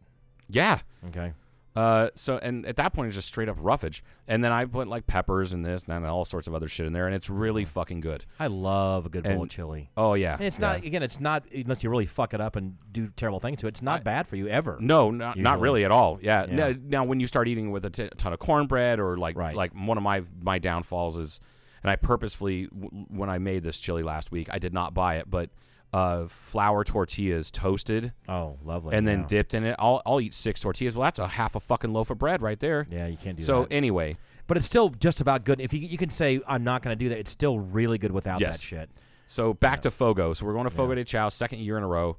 yeah. 0.48 0.80
Okay. 1.08 1.34
Uh, 1.76 2.10
so 2.16 2.38
and 2.40 2.66
at 2.66 2.76
that 2.78 2.94
point 2.94 3.08
it's 3.08 3.16
just 3.16 3.28
straight 3.28 3.48
up 3.48 3.56
roughage, 3.60 4.04
and 4.28 4.44
then 4.44 4.52
I 4.52 4.66
put 4.66 4.88
like 4.88 5.06
peppers 5.08 5.54
and 5.54 5.64
this 5.64 5.84
and 5.84 5.94
then 6.04 6.10
all 6.10 6.26
sorts 6.26 6.48
of 6.48 6.54
other 6.56 6.68
shit 6.68 6.86
in 6.88 6.94
there, 6.94 7.06
and 7.06 7.16
it's 7.16 7.30
really 7.30 7.64
fucking 7.64 8.00
good. 8.02 8.26
I 8.40 8.48
love 8.48 9.06
a 9.06 9.10
good 9.10 9.24
bowl 9.24 9.34
of 9.34 9.42
And- 9.44 9.52
chili. 9.52 9.92
Oh 9.96 10.16
yeah, 10.16 10.34
And 10.34 10.44
it's 10.46 10.60
not 10.60 10.84
again. 10.84 11.04
It's 11.04 11.20
not 11.20 11.46
unless 11.54 11.84
you 11.84 11.90
really 11.90 12.08
fuck 12.08 12.34
it 12.34 12.42
up 12.42 12.56
and 12.56 12.76
do 12.92 13.10
terrible 13.16 13.40
things 13.40 13.60
to 13.60 13.68
it. 13.68 13.70
It's 13.70 13.82
not 13.84 14.04
bad 14.04 14.28
for 14.28 14.36
you 14.36 14.48
ever. 14.48 14.78
No, 14.82 15.12
not, 15.12 15.38
not 15.38 15.52
Usually. 15.54 15.62
really 15.64 15.86
at 15.86 15.92
all. 15.92 16.18
Yeah. 16.22 16.46
Yeah. 16.50 16.56
Now, 16.56 16.74
now, 16.84 17.04
when 17.06 17.20
you 17.20 17.28
start 17.28 17.48
eating 17.48 17.72
with 17.72 17.86
a 17.86 17.90
t- 17.92 18.10
ton 18.18 18.34
of 18.34 18.40
cornbread 18.40 19.00
or 19.00 19.18
like 19.18 19.38
Right. 19.38 19.56
like 19.56 19.72
one 19.74 19.98
of 19.98 20.04
my 20.04 20.24
my 20.42 20.58
downfalls 20.58 21.18
is, 21.18 21.40
and 21.84 21.92
I 21.92 21.96
purposefully 21.98 22.66
w- 22.68 23.06
when 23.10 23.30
I 23.30 23.38
made 23.38 23.62
this 23.64 23.80
chili 23.80 24.02
last 24.04 24.32
week, 24.32 24.48
I 24.52 24.58
did 24.60 24.74
not 24.74 24.94
buy 24.96 25.18
it, 25.18 25.30
but 25.30 25.50
uh, 25.94 26.28
flour 26.28 26.84
tortillas 26.84 27.50
toasted 27.52 28.14
Oh, 28.28 28.58
lovely. 28.64 28.96
and 28.96 29.08
then 29.08 29.22
yeah. 29.22 29.28
dipped 29.28 29.54
in 29.54 29.64
it. 29.64 29.76
I'll 29.80 30.02
I'll 30.06 30.22
eat 30.22 30.34
six 30.34 30.60
tortillas. 30.62 30.96
Well, 30.96 31.06
that's 31.06 31.20
a 31.20 31.28
half 31.28 31.56
a 31.56 31.60
fucking 31.60 31.92
loaf 31.94 32.10
of 32.10 32.18
bread 32.20 32.42
right 32.42 32.60
there. 32.60 32.86
Yeah, 32.92 33.08
you 33.08 33.18
can't 33.18 33.38
do 33.38 33.44
So 33.44 33.62
that. 33.64 33.72
So, 33.72 33.76
anyway, 33.76 34.18
but 34.48 34.58
it's 34.58 34.66
still 34.66 34.90
just 34.90 35.20
about 35.22 35.46
good. 35.46 35.60
If 35.60 35.74
you 35.74 35.80
you 35.80 35.98
can 35.98 36.10
say 36.10 36.42
I'm 36.48 36.64
not 36.64 36.82
going 36.84 36.96
to 36.98 37.04
do 37.04 37.10
that, 37.10 37.18
it's 37.18 37.32
still 37.32 37.58
really 37.60 37.98
good 37.98 38.12
without 38.12 38.40
Yes. 38.40 38.58
that 38.58 38.64
shit. 38.64 38.90
So 39.26 39.54
back 39.54 39.82
to 39.82 39.92
Fogo. 39.92 40.34
So 40.34 40.46
we're 40.46 40.54
going 40.54 40.64
to 40.66 40.72
Fogo 40.72 40.96
de 40.96 41.04
Chao, 41.04 41.30
second 41.30 41.60
year 41.60 41.78
in 41.78 41.84
a 41.84 41.88
row. 41.88 42.18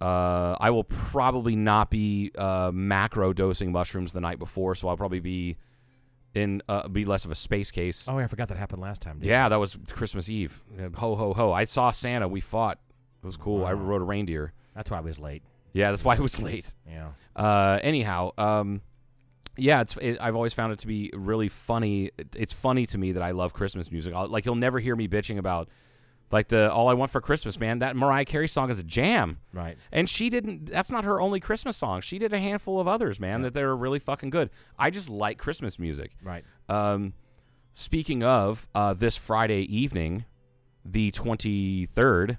Uh, 0.00 0.56
I 0.60 0.70
will 0.70 0.84
probably 0.84 1.56
not 1.56 1.90
be 1.90 2.30
uh, 2.38 2.70
macro 2.72 3.32
dosing 3.32 3.72
mushrooms 3.72 4.12
the 4.12 4.20
night 4.20 4.38
before, 4.38 4.74
so 4.74 4.88
I'll 4.88 4.96
probably 4.96 5.20
be 5.20 5.56
in 6.34 6.62
uh, 6.68 6.88
be 6.88 7.04
less 7.04 7.24
of 7.24 7.30
a 7.30 7.34
space 7.34 7.70
case. 7.70 8.06
Oh, 8.08 8.18
I 8.18 8.26
forgot 8.28 8.48
that 8.48 8.56
happened 8.58 8.80
last 8.80 9.02
time. 9.02 9.18
Yeah, 9.22 9.48
that 9.48 9.56
was 9.56 9.76
Christmas 9.90 10.28
Eve. 10.30 10.62
Uh, 10.78 10.88
Ho 10.98 11.16
ho 11.16 11.34
ho! 11.34 11.52
I 11.52 11.64
saw 11.64 11.90
Santa. 11.90 12.28
We 12.28 12.40
fought. 12.40 12.78
It 13.22 13.26
was 13.26 13.36
cool. 13.36 13.64
I 13.64 13.72
rode 13.72 14.00
a 14.02 14.04
reindeer. 14.04 14.52
That's 14.74 14.90
why 14.90 14.98
I 14.98 15.00
was 15.00 15.18
late. 15.18 15.42
Yeah, 15.72 15.90
that's 15.90 16.04
why 16.04 16.16
I 16.16 16.20
was 16.20 16.40
late. 16.42 16.72
Yeah. 16.88 17.08
Uh, 17.36 17.78
anyhow, 17.82 18.30
um, 18.38 18.80
yeah, 19.56 19.80
it's 19.80 19.96
it, 19.96 20.18
I've 20.20 20.36
always 20.36 20.54
found 20.54 20.72
it 20.72 20.78
to 20.80 20.86
be 20.86 21.10
really 21.14 21.48
funny. 21.48 22.10
It- 22.16 22.36
it's 22.36 22.52
funny 22.52 22.86
to 22.86 22.98
me 22.98 23.12
that 23.12 23.22
I 23.22 23.32
love 23.32 23.52
Christmas 23.52 23.90
music. 23.90 24.14
I'll, 24.14 24.28
like 24.28 24.46
you'll 24.46 24.54
never 24.54 24.78
hear 24.78 24.94
me 24.96 25.08
bitching 25.08 25.36
about 25.38 25.68
like 26.30 26.48
the 26.48 26.70
"All 26.72 26.88
I 26.88 26.94
Want 26.94 27.10
for 27.10 27.20
Christmas," 27.20 27.58
man. 27.58 27.80
That 27.80 27.96
Mariah 27.96 28.24
Carey 28.24 28.48
song 28.48 28.70
is 28.70 28.78
a 28.78 28.84
jam, 28.84 29.38
Right. 29.52 29.76
and 29.90 30.08
she 30.08 30.30
didn't. 30.30 30.66
That's 30.66 30.92
not 30.92 31.04
her 31.04 31.20
only 31.20 31.40
Christmas 31.40 31.76
song. 31.76 32.00
She 32.02 32.18
did 32.18 32.32
a 32.32 32.38
handful 32.38 32.78
of 32.80 32.86
others, 32.86 33.18
man, 33.18 33.42
that 33.42 33.52
they're 33.54 33.74
really 33.74 33.98
fucking 33.98 34.30
good. 34.30 34.50
I 34.78 34.90
just 34.90 35.08
like 35.08 35.38
Christmas 35.38 35.78
music. 35.78 36.12
Right. 36.22 36.44
Um, 36.68 37.14
speaking 37.72 38.22
of 38.22 38.68
uh, 38.74 38.94
this 38.94 39.16
Friday 39.16 39.62
evening, 39.62 40.24
the 40.84 41.10
twenty 41.10 41.86
third. 41.86 42.38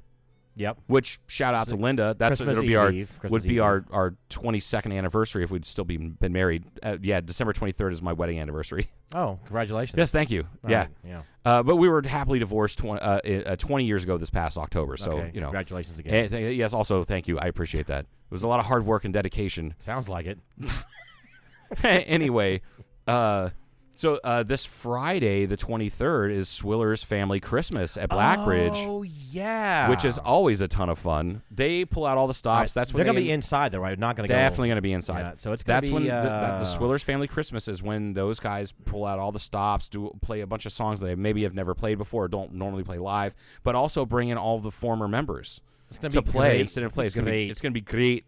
Yep. 0.59 0.77
Which 0.87 1.21
shout 1.27 1.55
out 1.55 1.69
to 1.69 1.77
Linda. 1.77 2.15
That's 2.19 2.39
Christmas 2.41 2.57
it'll 2.57 2.67
be 2.67 2.75
our 2.75 2.91
Christmas 2.91 3.31
would 3.31 3.43
be 3.43 3.55
Eve. 3.55 3.61
our 3.61 3.85
our 3.91 4.15
twenty 4.27 4.59
second 4.59 4.91
anniversary 4.91 5.45
if 5.45 5.51
we'd 5.51 5.63
still 5.63 5.85
be 5.85 5.95
been 5.95 6.33
married. 6.33 6.65
Uh, 6.83 6.97
yeah, 7.01 7.21
December 7.21 7.53
twenty 7.53 7.71
third 7.71 7.93
is 7.93 8.01
my 8.01 8.11
wedding 8.11 8.39
anniversary. 8.41 8.89
Oh, 9.15 9.39
congratulations. 9.45 9.97
yes, 9.97 10.11
thank 10.11 10.29
you. 10.31 10.41
All 10.63 10.69
yeah, 10.69 10.79
right, 10.79 10.89
Yeah. 11.07 11.21
uh, 11.45 11.63
but 11.63 11.77
we 11.77 11.87
were 11.87 12.01
happily 12.05 12.39
divorced 12.39 12.79
tw- 12.79 12.85
uh, 13.01 13.21
uh, 13.25 13.55
twenty 13.55 13.85
years 13.85 14.03
ago 14.03 14.17
this 14.17 14.29
past 14.29 14.57
October. 14.57 14.97
So 14.97 15.13
okay. 15.13 15.31
you 15.33 15.39
know, 15.39 15.47
Congratulations 15.47 15.97
again. 15.97 16.27
th- 16.29 16.57
yes. 16.57 16.73
Also, 16.73 17.05
thank 17.05 17.29
you. 17.29 17.39
I 17.39 17.45
appreciate 17.45 17.87
that. 17.87 18.01
It 18.01 18.31
was 18.31 18.43
a 18.43 18.47
lot 18.49 18.59
of 18.59 18.65
hard 18.65 18.85
work 18.85 19.05
and 19.05 19.13
dedication. 19.13 19.75
Sounds 19.79 20.09
like 20.09 20.25
it. 20.25 20.39
anyway, 21.83 22.61
uh, 23.07 23.49
so 23.99 24.17
uh, 24.23 24.43
this 24.43 24.65
Friday, 24.65 25.45
the 25.45 25.57
twenty 25.57 25.89
third, 25.89 26.31
is 26.31 26.47
Swiller's 26.47 27.03
Family 27.03 27.41
Christmas 27.41 27.97
at 27.97 28.07
Blackbridge. 28.07 28.75
Oh 28.77 29.03
yeah. 29.03 29.89
Which 29.89 30.05
is 30.05 30.17
always 30.17 30.61
a 30.61 30.69
ton 30.69 30.87
of 30.87 30.97
fun. 30.97 31.41
They 31.51 31.83
pull 31.83 32.05
out 32.05 32.17
all 32.17 32.25
the 32.25 32.33
stops. 32.33 32.73
That's 32.73 32.93
when 32.93 32.99
they're 33.03 33.11
they 33.13 33.19
gonna 33.19 33.25
be 33.25 33.31
inside 33.33 33.73
though, 33.73 33.79
right? 33.81 33.99
Not 33.99 34.15
gonna 34.15 34.29
Definitely 34.29 34.69
go. 34.69 34.71
going 34.71 34.77
to 34.77 34.81
be 34.83 34.93
inside. 34.93 35.19
Yeah, 35.19 35.33
so 35.35 35.51
it's 35.51 35.63
gonna 35.63 35.81
that's 35.81 35.87
be, 35.89 35.93
when 35.93 36.03
the, 36.03 36.09
the, 36.11 36.23
the 36.23 36.29
uh, 36.29 36.63
Swillers 36.63 37.03
Family 37.03 37.27
Christmas 37.27 37.67
is 37.67 37.83
when 37.83 38.13
those 38.13 38.39
guys 38.39 38.71
pull 38.85 39.05
out 39.05 39.19
all 39.19 39.33
the 39.33 39.39
stops, 39.39 39.89
do 39.89 40.17
play 40.21 40.39
a 40.39 40.47
bunch 40.47 40.65
of 40.65 40.71
songs 40.71 41.01
that 41.01 41.07
they 41.07 41.15
maybe 41.15 41.43
have 41.43 41.53
never 41.53 41.75
played 41.75 41.97
before, 41.97 42.23
or 42.23 42.27
don't 42.29 42.53
normally 42.53 42.85
play 42.85 42.99
live, 42.99 43.35
but 43.63 43.75
also 43.75 44.05
bring 44.05 44.29
in 44.29 44.37
all 44.37 44.59
the 44.59 44.71
former 44.71 45.09
members 45.09 45.59
It's 45.89 45.99
gonna 45.99 46.11
to 46.11 46.21
be 46.21 46.31
play 46.31 46.49
great. 46.51 46.61
instead 46.61 46.85
of 46.85 46.93
play. 46.93 47.05
It's 47.05 47.15
going 47.15 47.25
to 47.25 47.31
be 47.31 47.37
Great. 47.47 47.51
it's 47.51 47.59
going 47.59 47.73
to 47.73 47.77
be 47.77 47.81
great. 47.81 48.25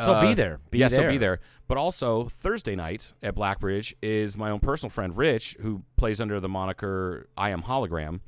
So 0.00 0.12
Uh, 0.14 0.22
be 0.22 0.32
there. 0.34 0.58
Be 0.70 0.78
yes, 0.78 0.92
there. 0.92 1.02
so 1.08 1.10
be 1.10 1.18
there. 1.18 1.40
But 1.72 1.78
also 1.78 2.24
Thursday 2.24 2.76
night 2.76 3.14
at 3.22 3.34
Blackbridge 3.34 3.96
is 4.02 4.36
my 4.36 4.50
own 4.50 4.60
personal 4.60 4.90
friend 4.90 5.16
Rich, 5.16 5.56
who 5.62 5.84
plays 5.96 6.20
under 6.20 6.38
the 6.38 6.46
moniker 6.46 7.30
I 7.34 7.48
Am 7.48 7.62
Hologram. 7.62 8.20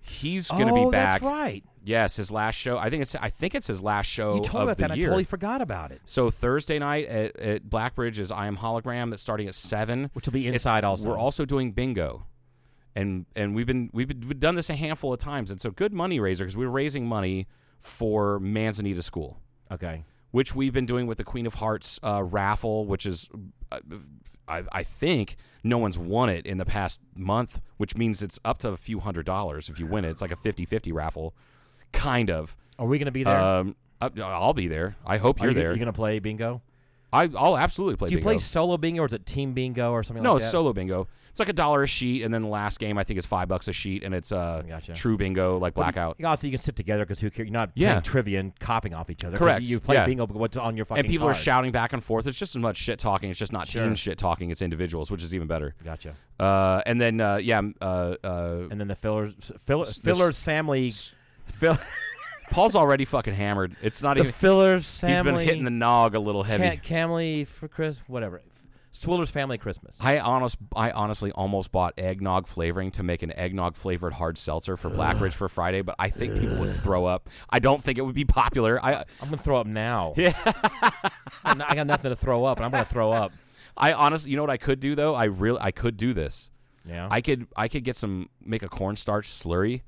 He's 0.00 0.48
going 0.48 0.66
to 0.66 0.72
oh, 0.72 0.86
be 0.86 0.90
back. 0.90 1.20
That's 1.20 1.22
right. 1.22 1.62
Yes, 1.84 2.16
his 2.16 2.32
last 2.32 2.56
show. 2.56 2.76
I 2.76 2.90
think 2.90 3.02
it's 3.02 3.14
I 3.14 3.30
think 3.30 3.54
it's 3.54 3.68
his 3.68 3.80
last 3.80 4.08
show 4.08 4.34
You 4.34 4.42
told 4.42 4.66
me 4.66 4.72
about 4.72 4.78
that. 4.78 4.96
year. 4.96 5.06
I 5.06 5.10
totally 5.10 5.22
forgot 5.22 5.60
about 5.62 5.92
it. 5.92 6.00
So 6.04 6.30
Thursday 6.30 6.80
night 6.80 7.06
at, 7.06 7.38
at 7.38 7.70
Blackbridge 7.70 8.18
is 8.18 8.32
I 8.32 8.48
Am 8.48 8.56
Hologram. 8.56 9.10
That's 9.10 9.22
starting 9.22 9.46
at 9.46 9.54
seven, 9.54 10.10
Which 10.12 10.26
will 10.26 10.32
be 10.32 10.48
It's- 10.48 10.54
inside 10.54 10.82
also. 10.82 11.10
We're 11.10 11.16
also 11.16 11.44
doing 11.44 11.70
bingo, 11.70 12.26
and 12.96 13.26
and 13.36 13.54
we've 13.54 13.68
been 13.68 13.88
we've, 13.92 14.08
been, 14.08 14.20
we've 14.26 14.40
done 14.40 14.56
this 14.56 14.68
a 14.68 14.74
handful 14.74 15.12
of 15.12 15.20
times. 15.20 15.52
And 15.52 15.60
so 15.60 15.70
good 15.70 15.92
money 15.92 16.18
raiser 16.18 16.42
because 16.42 16.56
we're 16.56 16.68
raising 16.68 17.06
money 17.06 17.46
for 17.78 18.40
Manzanita 18.40 19.00
School, 19.04 19.38
Okay. 19.70 20.02
Which 20.34 20.52
we've 20.52 20.72
been 20.72 20.84
doing 20.84 21.06
with 21.06 21.16
the 21.16 21.22
Queen 21.22 21.46
of 21.46 21.54
Hearts 21.54 22.00
uh, 22.02 22.20
raffle, 22.20 22.86
which 22.86 23.06
is 23.06 23.28
uh, 23.70 23.78
I, 24.48 24.64
I 24.72 24.82
think 24.82 25.36
no 25.62 25.78
one's 25.78 25.96
won 25.96 26.28
it 26.28 26.44
in 26.44 26.58
the 26.58 26.64
past 26.64 26.98
month, 27.16 27.60
which 27.76 27.96
means 27.96 28.20
it's 28.20 28.40
up 28.44 28.58
to 28.58 28.70
a 28.70 28.76
few 28.76 28.98
hundred 28.98 29.26
dollars 29.26 29.68
if 29.68 29.78
you 29.78 29.86
win 29.86 30.04
it. 30.04 30.10
It's 30.10 30.20
like 30.20 30.32
a 30.32 30.36
50-50 30.36 30.92
raffle, 30.92 31.36
kind 31.92 32.30
of. 32.30 32.56
Are 32.80 32.86
we 32.88 32.98
gonna 32.98 33.12
be 33.12 33.22
there? 33.22 33.38
Um, 33.38 33.76
I'll 34.00 34.52
be 34.52 34.66
there. 34.66 34.96
I 35.06 35.18
hope 35.18 35.40
Are 35.40 35.44
you're 35.44 35.52
you, 35.52 35.60
there. 35.60 35.72
You 35.72 35.78
gonna 35.78 35.92
play 35.92 36.18
bingo? 36.18 36.62
I, 37.12 37.30
I'll 37.38 37.56
absolutely 37.56 37.94
play. 37.94 38.08
Do 38.08 38.16
you 38.16 38.18
bingo. 38.18 38.30
play 38.30 38.38
solo 38.38 38.76
bingo 38.76 39.02
or 39.02 39.06
is 39.06 39.12
it 39.12 39.24
team 39.26 39.52
bingo 39.52 39.92
or 39.92 40.02
something 40.02 40.24
No, 40.24 40.32
like 40.32 40.38
it's 40.38 40.46
that? 40.46 40.50
solo 40.50 40.72
bingo. 40.72 41.06
It's 41.34 41.40
like 41.40 41.48
a 41.48 41.52
dollar 41.52 41.82
a 41.82 41.86
sheet, 41.88 42.22
and 42.22 42.32
then 42.32 42.42
the 42.42 42.48
last 42.48 42.78
game 42.78 42.96
I 42.96 43.02
think 43.02 43.18
is 43.18 43.26
five 43.26 43.48
bucks 43.48 43.66
a 43.66 43.72
sheet, 43.72 44.04
and 44.04 44.14
it's 44.14 44.30
uh 44.30 44.62
Gotcha. 44.68 44.92
true 44.92 45.16
bingo 45.16 45.58
like 45.58 45.74
blackout. 45.74 46.14
You, 46.20 46.28
also, 46.28 46.46
you 46.46 46.52
can 46.52 46.60
sit 46.60 46.76
together 46.76 47.02
because 47.04 47.18
who 47.18 47.28
cares? 47.28 47.48
You're 47.48 47.52
not 47.58 47.70
Yeah. 47.74 47.88
playing 47.94 48.02
trivia 48.02 48.38
and 48.38 48.56
copying 48.60 48.94
off 48.94 49.10
each 49.10 49.24
other. 49.24 49.36
Correct, 49.36 49.64
You 49.64 49.80
play 49.80 49.96
yeah. 49.96 50.06
bingo, 50.06 50.28
but 50.28 50.36
what's 50.36 50.56
on 50.56 50.76
your 50.76 50.84
fucking 50.86 51.00
and 51.04 51.10
people 51.10 51.26
are 51.26 51.34
shouting 51.34 51.72
back 51.72 51.92
and 51.92 52.04
forth. 52.04 52.28
It's 52.28 52.38
just 52.38 52.54
as 52.54 52.62
much 52.62 52.76
shit 52.76 53.00
talking. 53.00 53.30
It's 53.30 53.38
just 53.40 53.52
not 53.52 53.66
Sure. 53.66 53.82
team 53.82 53.96
shit 53.96 54.16
talking. 54.16 54.50
It's 54.50 54.62
individuals, 54.62 55.10
which 55.10 55.24
is 55.24 55.34
even 55.34 55.48
better. 55.48 55.74
Gotcha. 55.82 56.14
Uh, 56.38 56.82
and 56.86 57.00
then 57.00 57.20
uh, 57.20 57.38
yeah, 57.38 57.62
uh, 57.82 58.14
uh, 58.22 58.68
And 58.70 58.80
then 58.80 58.86
the 58.86 58.94
fillers, 58.94 59.34
fill, 59.58 59.82
S- 59.82 59.98
fillers, 59.98 60.40
family, 60.44 60.92
fill, 61.46 61.76
Paul's 62.52 62.76
already 62.76 63.04
fucking 63.04 63.34
hammered. 63.34 63.74
It's 63.82 64.02
not 64.04 64.14
the 64.14 64.20
even. 64.20 64.32
fillers, 64.32 65.00
He's 65.00 65.20
been 65.20 65.34
hitting 65.34 65.64
the 65.64 65.70
nog 65.70 66.14
a 66.14 66.20
little 66.20 66.44
heavy. 66.44 66.76
Cam- 66.76 67.08
Camley 67.10 67.44
for 67.44 67.66
Chris, 67.66 68.00
whatever. 68.06 68.40
Swiller's 68.96 69.28
family 69.30 69.58
Christmas. 69.58 69.96
I 70.00 70.20
honest, 70.20 70.56
I 70.74 70.92
honestly 70.92 71.32
almost 71.32 71.72
bought 71.72 71.94
eggnog 71.98 72.46
flavoring 72.46 72.92
to 72.92 73.02
make 73.02 73.24
an 73.24 73.32
eggnog 73.36 73.76
flavored 73.76 74.12
hard 74.14 74.38
seltzer 74.38 74.76
for 74.76 74.88
Blackbridge 74.88 75.34
for 75.36 75.48
Friday, 75.48 75.82
but 75.82 75.96
I 75.98 76.10
think 76.10 76.38
people 76.38 76.58
would 76.58 76.74
throw 76.76 77.04
up. 77.04 77.28
I 77.50 77.58
don't 77.58 77.82
think 77.82 77.98
it 77.98 78.02
would 78.02 78.14
be 78.14 78.24
popular. 78.24 78.82
I 78.82 78.94
I'm 79.20 79.30
gonna 79.30 79.38
throw 79.38 79.58
up 79.58 79.66
now. 79.66 80.14
Yeah. 80.24 80.32
I 81.44 81.74
got 81.74 81.86
nothing 81.86 82.10
to 82.10 82.16
throw 82.16 82.44
up, 82.44 82.58
and 82.58 82.64
I'm 82.64 82.70
gonna 82.70 82.84
throw 82.84 83.12
up. 83.12 83.32
I 83.76 83.92
honestly, 83.92 84.30
you 84.30 84.36
know 84.36 84.42
what 84.42 84.50
I 84.50 84.56
could 84.56 84.80
do 84.80 84.94
though? 84.94 85.14
I 85.14 85.24
really, 85.24 85.58
I 85.60 85.72
could 85.72 85.96
do 85.96 86.14
this. 86.14 86.50
Yeah. 86.88 87.08
I 87.10 87.20
could, 87.20 87.48
I 87.56 87.68
could 87.68 87.82
get 87.84 87.96
some, 87.96 88.30
make 88.40 88.62
a 88.62 88.68
cornstarch 88.68 89.26
slurry, 89.26 89.82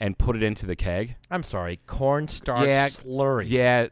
and 0.00 0.18
put 0.18 0.34
it 0.34 0.42
into 0.42 0.66
the 0.66 0.74
keg. 0.74 1.14
I'm 1.30 1.42
sorry, 1.44 1.78
cornstarch 1.86 2.66
Yeah, 2.66 2.88
slurry. 2.88 3.44
Yeah, 3.48 3.86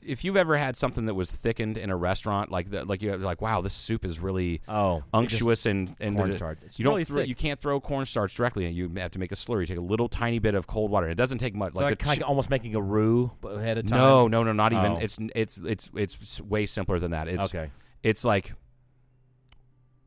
if 0.00 0.24
you've 0.24 0.36
ever 0.36 0.56
had 0.56 0.76
something 0.76 1.06
that 1.06 1.14
was 1.14 1.32
thickened 1.32 1.76
in 1.78 1.90
a 1.90 1.96
restaurant, 1.96 2.50
like 2.50 2.70
that, 2.70 2.86
like 2.86 3.02
you're 3.02 3.16
like, 3.16 3.42
wow, 3.42 3.60
this 3.60 3.74
soup 3.74 4.04
is 4.04 4.20
really 4.20 4.62
Oh, 4.68 5.02
unctuous 5.12 5.66
and 5.66 5.94
and 6.00 6.16
cornstarch. 6.16 6.58
It's 6.62 6.78
you 6.78 6.84
don't 6.84 7.04
throw, 7.04 7.22
you 7.22 7.34
can't 7.34 7.58
throw 7.58 7.80
cornstarch 7.80 8.34
directly 8.36 8.66
and 8.66 8.76
You 8.76 8.90
have 8.98 9.10
to 9.12 9.18
make 9.18 9.32
a 9.32 9.34
slurry. 9.34 9.66
Take 9.66 9.78
a 9.78 9.82
little 9.82 10.08
tiny 10.08 10.38
bit 10.38 10.54
of 10.54 10.66
cold 10.66 10.90
water. 10.90 11.08
It 11.08 11.16
doesn't 11.16 11.38
take 11.38 11.54
much. 11.54 11.70
It's 11.70 11.76
like 11.76 11.90
like, 11.90 11.98
the 11.98 12.04
kind 12.04 12.22
almost 12.22 12.48
making 12.48 12.76
a 12.76 12.80
roux 12.80 13.32
ahead 13.42 13.78
of 13.78 13.86
time. 13.86 13.98
no, 13.98 14.28
no, 14.28 14.44
no, 14.44 14.52
not 14.52 14.72
even. 14.72 14.92
Oh. 14.92 14.98
It's 15.00 15.18
it's 15.34 15.58
it's 15.58 15.90
it's 15.94 16.40
way 16.40 16.66
simpler 16.66 16.98
than 16.98 17.10
that. 17.10 17.28
It's 17.28 17.44
Okay. 17.46 17.70
It's 18.02 18.24
like 18.24 18.52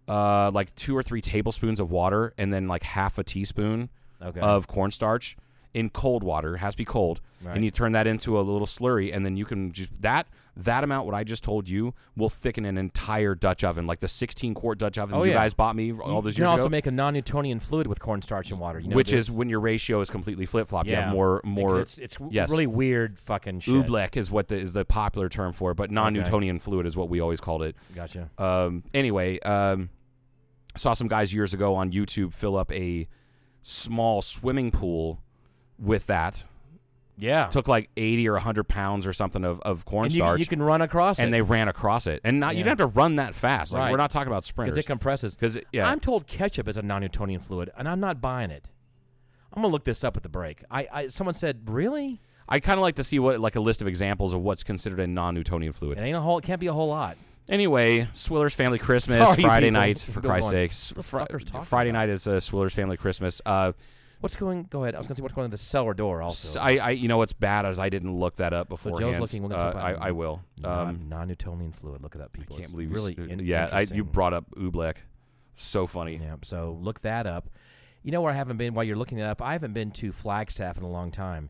uh 0.08 0.51
like 0.51 0.74
two 0.75 0.96
or 0.96 1.03
three 1.03 1.22
tablespoons 1.22 1.79
of 1.79 1.91
water 1.91 2.34
and 2.38 2.53
then 2.53 2.67
like 2.67 2.84
half 2.84 3.17
a 3.17 3.24
teaspoon 3.24 3.89
Okay. 4.22 4.39
of 4.39 4.67
cornstarch 4.67 5.36
in 5.74 5.89
cold 5.89 6.24
water. 6.24 6.55
It 6.55 6.60
has 6.60 6.74
to 6.74 6.77
be 6.77 6.86
cold. 6.86 7.19
Right. 7.41 7.55
And 7.55 7.65
you 7.65 7.69
turn 7.72 7.91
that 7.91 8.07
into 8.07 8.39
a 8.39 8.41
little 8.41 8.65
slurry 8.65 9.13
and 9.13 9.25
then 9.25 9.36
you 9.36 9.43
can 9.45 9.74
just 9.74 10.00
that 10.01 10.27
that 10.57 10.86
amount 10.86 11.05
what 11.05 11.13
I 11.13 11.25
just 11.25 11.43
told 11.43 11.67
you 11.67 11.93
will 12.15 12.29
thicken 12.29 12.63
an 12.63 12.77
entire 12.77 13.36
Dutch 13.36 13.65
oven, 13.65 13.86
like 13.86 14.00
the 14.00 14.07
16 14.07 14.53
quart 14.53 14.77
Dutch 14.77 14.98
oven 14.98 15.15
Oh, 15.19 15.24
you 15.24 15.31
yeah. 15.31 15.38
guys 15.39 15.53
bought 15.53 15.75
me 15.75 15.91
all 15.91 16.22
those 16.22 16.38
years 16.38 16.38
ago. 16.38 16.43
you 16.43 16.45
can 16.45 16.48
also 16.48 16.63
ago. 16.63 16.69
make 16.69 16.88
a 16.88 16.91
non-Newtonian 16.91 17.60
fluid 17.60 17.88
with 17.88 18.00
cornstarch 18.00 18.51
and 18.51 18.60
water. 18.62 18.79
You 18.79 18.88
know 18.88 18.95
which 18.95 19.12
is 19.12 19.29
when 19.29 19.50
your 19.50 19.60
ratio 19.60 20.00
is 20.00 20.10
completely 20.10 20.45
flip 20.45 20.69
flop. 20.69 20.86
You 20.86 20.93
yeah 20.93 21.01
have 21.07 21.13
more 21.13 21.41
more 21.43 21.81
It's, 21.81 21.98
it's 21.98 22.17
yes. 22.29 22.50
really 22.50 22.67
weird 22.67 23.19
fucking 23.19 23.60
shit. 23.60 23.74
Oobleck 23.74 24.15
is 24.15 24.31
what 24.31 24.48
the, 24.48 24.55
is 24.55 24.72
the 24.72 24.86
popular 24.86 25.27
term 25.27 25.51
for 25.51 25.72
it, 25.72 25.75
but 25.75 25.91
non-Newtonian 25.91 26.60
fluid 26.60 26.86
is 26.86 26.95
what 26.95 27.10
we 27.10 27.19
always 27.19 27.41
called 27.41 27.63
it. 27.63 27.75
Gotcha. 27.93 28.29
Um, 28.38 28.86
anyway, 28.93 29.39
um, 29.41 29.89
I 30.74 30.77
saw 30.79 30.93
some 30.93 31.10
guys 31.10 31.34
years 31.34 31.53
ago 31.53 31.75
on 31.75 31.91
YouTube 31.91 32.31
fill 32.31 32.55
up 32.55 32.72
a 32.72 33.10
small 33.67 34.22
swimming 34.22 34.69
pool 34.69 35.22
with 35.79 36.05
that. 36.05 36.45
Yeah. 37.17 37.48
Took 37.48 37.67
like 37.67 37.89
eighty 37.98 38.27
or 38.29 38.38
hundred 38.38 38.65
pounds 38.65 39.07
or 39.07 39.13
something 39.13 39.43
of, 39.43 39.60
of 39.62 39.77
and 39.77 39.79
you, 39.79 39.84
cornstarch, 39.91 40.39
you 40.39 40.45
can 40.45 40.62
run 40.62 40.81
across 40.81 41.17
it. 41.17 41.24
and 41.24 41.29
it 41.29 41.38
they 41.38 41.41
ran 41.41 41.67
across 41.67 42.07
it. 42.07 42.22
And 42.24 42.39
not 42.39 42.55
you 42.55 42.63
don't 42.63 42.77
have 42.77 42.77
to 42.77 42.86
run 42.88 43.15
that 43.15 43.34
fast. 43.34 43.74
Like 43.74 43.79
Right. 43.79 43.91
we're 43.91 43.98
not 43.98 44.12
talking 44.12 44.27
about 44.27 44.43
because 44.43 44.48
sprinters. 44.48 44.77
it 44.77 44.86
compresses. 44.86 45.36
Because 45.36 45.57
yeah, 45.72 45.89
I'm 45.89 46.00
told 46.00 46.27
ketchup 46.27 46.67
is 46.67 46.77
a 46.77 46.81
non-Newtonian 46.81 47.39
fluid, 47.39 47.72
and 47.77 47.88
I'm 47.89 48.00
not 48.00 48.22
buying 48.22 48.51
it. 48.51 48.65
I'm 49.53 49.62
gonna 49.62 49.72
look 49.72 49.86
this 49.86 50.03
up 50.03 50.15
at 50.17 50.24
the 50.24 50.29
break. 50.29 50.62
I, 50.69 50.88
I 50.91 51.07
someone 51.07 51.34
said, 51.34 51.62
really? 51.69 52.19
I 52.48 52.60
kind 52.60 52.77
of 52.77 52.81
like 52.81 52.95
to 52.95 53.03
see 53.03 53.17
what 53.17 53.39
like 53.39 53.55
a 53.55 53.62
list 53.62 53.81
of 53.81 53.88
examples 53.88 54.34
of 54.34 54.41
what's 54.41 54.63
considered 54.63 55.00
a 55.00 55.07
non-Newtonian 55.07 55.74
fluid. 55.74 55.98
It 55.98 56.01
ain't 56.01 56.17
a 56.17 56.22
whole. 56.22 56.38
It 56.38 56.43
can't 56.43 56.60
be 56.60 56.67
a 56.67 56.74
whole 56.74 56.89
lot. 56.89 57.17
Anyway, 57.48 58.08
Swiller's 58.14 58.56
Family 58.56 58.80
Christmas 58.80 59.18
Sorry, 59.18 59.42
Friday 59.44 59.68
people. 59.68 59.82
night 59.82 60.00
for 60.00 60.22
Go 60.22 60.30
Christ's 60.30 60.48
on. 60.48 60.52
sake. 60.52 60.72
What 60.72 60.96
the 60.96 61.04
Fri- 61.04 61.22
fucker's 61.22 61.44
talking 61.44 61.62
Friday 61.62 61.90
about? 61.92 62.00
night 62.00 62.10
is 62.10 62.28
uh, 62.28 62.40
Swiller's 62.40 62.74
Family 62.74 62.98
Christmas. 62.98 63.42
Uh, 63.46 63.74
What's 64.22 64.36
going? 64.38 64.64
Go 64.72 64.84
ahead. 64.84 64.96
I 64.96 64.98
was 64.98 65.08
gonna 65.08 65.18
see 65.18 65.22
what's 65.22 65.36
going 65.36 65.44
on 65.44 65.48
in 65.48 65.52
the 65.52 65.58
cellar 65.58 65.94
door. 65.94 66.22
Also, 66.24 66.60
I, 66.60 66.78
I, 66.78 66.90
you 66.92 67.08
know, 67.08 67.18
what's 67.18 67.34
bad 67.34 67.66
is 67.66 67.78
I 67.78 67.90
didn't 67.90 68.18
look 68.18 68.38
that 68.38 68.54
up 68.54 68.68
So 68.70 68.75
beforehand. 68.75 69.14
Joe's 69.14 69.22
looking. 69.22 69.44
We'll 69.44 69.54
Uh, 69.56 69.72
talk 69.74 69.75
I, 69.75 69.92
about 69.92 70.04
I 70.08 70.12
will. 70.12 70.42
Um, 70.64 71.06
non, 71.10 71.28
Newtonian 71.28 71.72
fluid. 71.74 72.02
Look 72.02 72.16
it 72.16 72.22
up, 72.22 72.32
people. 72.34 72.56
can't 72.56 72.64
It's 72.64 72.72
believe 72.72 72.90
you 72.90 72.96
really 72.96 73.12
s- 73.20 73.28
in- 73.30 73.40
yeah. 73.46 73.66
I, 73.72 73.80
you 73.80 73.82
interesting. 73.82 74.04
brought 74.06 74.34
up 74.34 74.50
Oobleck. 74.56 74.96
So 75.56 75.86
funny. 75.86 76.18
Yeah, 76.20 76.38
so 76.44 76.78
look 76.82 77.02
that 77.02 77.28
up. 77.28 77.50
You 78.02 78.12
know 78.12 78.22
where 78.22 78.32
I 78.32 78.36
haven't 78.36 78.58
been 78.58 78.74
while 78.74 78.84
you're 78.86 78.96
looking 78.96 79.18
that 79.20 79.28
up? 79.28 79.42
I 79.42 79.52
haven't 79.52 79.74
been 79.74 79.92
to 79.92 80.12
Flagstaff 80.12 80.78
in 80.78 80.84
a 80.84 80.90
long 80.90 81.12
time. 81.12 81.50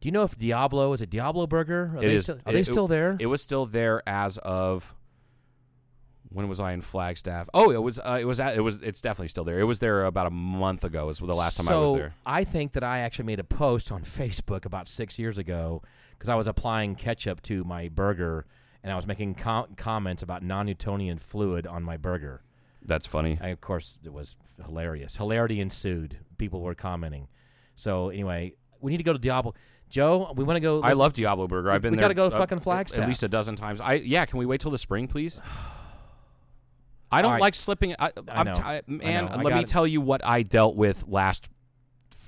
Do 0.00 0.08
you 0.08 0.12
know 0.12 0.24
if 0.24 0.36
Diablo 0.36 0.92
is 0.94 1.00
a 1.02 1.06
Diablo 1.06 1.46
Burger? 1.46 1.92
Are 1.94 1.98
It 1.98 2.00
they 2.00 2.14
is- 2.16 2.24
Still, 2.24 2.38
are 2.46 2.52
they 2.52 2.60
it- 2.60 2.66
still 2.66 2.88
there? 2.88 3.16
It 3.20 3.26
was 3.26 3.40
still 3.42 3.66
there 3.66 4.02
as 4.08 4.38
of 4.38 4.94
when 6.30 6.48
was 6.48 6.60
I 6.60 6.72
in 6.72 6.80
Flagstaff? 6.80 7.48
Oh, 7.54 7.70
it 7.70 7.82
was. 7.82 7.98
Uh, 7.98 8.18
it 8.20 8.24
was. 8.24 8.40
At, 8.40 8.56
it 8.56 8.60
was. 8.60 8.80
It's 8.82 9.00
definitely 9.00 9.28
still 9.28 9.44
there. 9.44 9.58
It 9.58 9.64
was 9.64 9.78
there 9.78 10.04
about 10.04 10.26
a 10.26 10.30
month 10.30 10.84
ago. 10.84 11.06
Was 11.06 11.18
the 11.18 11.26
last 11.34 11.56
time 11.56 11.68
I 11.68 11.78
was 11.78 11.94
there. 11.94 12.14
I 12.24 12.44
think 12.44 12.72
that 12.72 12.84
I 12.84 12.98
actually 12.98 13.26
made 13.26 13.40
a 13.40 13.44
post 13.44 13.92
on 13.92 14.02
Facebook 14.02 14.64
about 14.64 14.88
six 14.88 15.18
years 15.18 15.38
ago 15.38 15.82
because 16.12 16.28
I 16.28 16.34
was 16.34 16.46
applying 16.46 16.94
ketchup 16.94 17.42
to 17.42 17.64
my 17.64 17.88
burger 17.88 18.46
and 18.82 18.92
I 18.92 18.96
was 18.96 19.06
making 19.06 19.34
com- 19.34 19.74
comments 19.76 20.22
about 20.22 20.42
non-Newtonian 20.42 21.18
fluid 21.18 21.66
on 21.66 21.82
my 21.82 21.96
burger. 21.96 22.42
That's 22.82 23.06
funny. 23.06 23.38
I, 23.40 23.48
of 23.48 23.60
course, 23.60 23.98
it 24.04 24.12
was 24.12 24.36
hilarious. 24.64 25.16
Hilarity 25.16 25.60
ensued. 25.60 26.18
People 26.38 26.60
were 26.60 26.74
commenting. 26.74 27.28
So 27.74 28.10
anyway, 28.10 28.54
we 28.80 28.92
need 28.92 28.98
to 28.98 29.04
go 29.04 29.12
to 29.12 29.18
Diablo. 29.18 29.54
Joe, 29.88 30.32
we 30.36 30.44
want 30.44 30.56
to 30.56 30.60
go. 30.60 30.82
I 30.82 30.92
love 30.92 31.12
Diablo 31.12 31.46
Burger. 31.46 31.70
I've 31.70 31.80
been 31.80 31.92
we 31.92 31.96
there. 31.96 32.04
gotta 32.04 32.14
go 32.14 32.28
to 32.28 32.34
uh, 32.34 32.38
fucking 32.38 32.60
Flagstaff. 32.60 33.04
at 33.04 33.08
least 33.08 33.22
a 33.22 33.28
dozen 33.28 33.54
times. 33.54 33.80
I 33.80 33.94
yeah. 33.94 34.26
Can 34.26 34.38
we 34.40 34.46
wait 34.46 34.60
till 34.60 34.72
the 34.72 34.78
spring, 34.78 35.06
please? 35.06 35.40
I 37.10 37.22
don't 37.22 37.32
right. 37.32 37.40
like 37.40 37.54
slipping. 37.54 37.94
I, 37.98 38.06
I 38.06 38.10
I'm 38.28 38.46
know. 38.46 38.52
I 38.54 38.82
man, 38.86 39.26
know. 39.26 39.30
I 39.32 39.42
let 39.42 39.54
me 39.54 39.60
it. 39.60 39.68
tell 39.68 39.86
you 39.86 40.00
what 40.00 40.24
I 40.24 40.42
dealt 40.42 40.76
with 40.76 41.04
last 41.06 41.48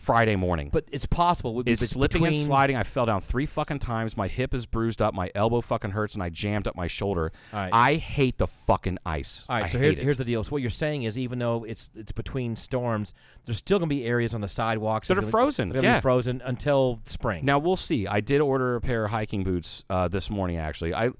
Friday 0.09 0.37
morning. 0.37 0.71
But 0.73 0.85
it's 0.91 1.05
possible. 1.05 1.63
Bet- 1.63 1.79
slipping 1.79 2.25
and 2.27 2.35
sliding. 2.35 2.77
I 2.77 2.83
fell 2.83 3.05
down 3.05 3.21
three 3.21 3.45
fucking 3.45 3.81
times. 3.81 4.17
My 4.17 4.27
hip 4.27 4.55
is 4.55 4.65
bruised 4.65 5.03
up. 5.03 5.13
My 5.13 5.31
elbow 5.35 5.61
fucking 5.61 5.91
hurts, 5.91 6.15
and 6.15 6.23
I 6.23 6.31
jammed 6.31 6.67
up 6.67 6.75
my 6.75 6.87
shoulder. 6.87 7.31
Right. 7.53 7.69
I 7.71 7.95
hate 7.97 8.39
the 8.39 8.47
fucking 8.47 8.97
ice. 9.05 9.45
All 9.51 9.57
right, 9.57 9.65
I 9.65 9.67
so 9.67 9.79
here, 9.79 9.93
here's 9.93 10.17
the 10.17 10.25
deal. 10.25 10.43
So 10.45 10.51
what 10.51 10.63
you're 10.63 10.71
saying 10.71 11.03
is, 11.03 11.19
even 11.19 11.39
though 11.39 11.63
it's 11.65 11.91
it's 11.95 12.13
between 12.13 12.57
storms, 12.57 13.13
there's 13.45 13.59
still 13.59 13.79
going 13.79 13.91
to 13.91 13.95
be 13.95 14.07
areas 14.07 14.33
on 14.33 14.41
the 14.41 14.49
sidewalks 14.49 15.09
That 15.09 15.19
are 15.19 15.21
gonna- 15.21 15.31
frozen, 15.31 15.69
They're 15.69 15.83
yeah. 15.85 15.97
be 15.97 16.01
frozen 16.01 16.41
until 16.43 17.01
spring. 17.05 17.45
Now 17.45 17.59
we'll 17.59 17.77
see. 17.77 18.07
I 18.07 18.21
did 18.21 18.41
order 18.41 18.77
a 18.77 18.81
pair 18.81 19.05
of 19.05 19.11
hiking 19.11 19.45
boots 19.45 19.85
uh, 19.91 20.09
this 20.09 20.31
morning. 20.31 20.57
Actually, 20.57 20.95
I 20.95 21.11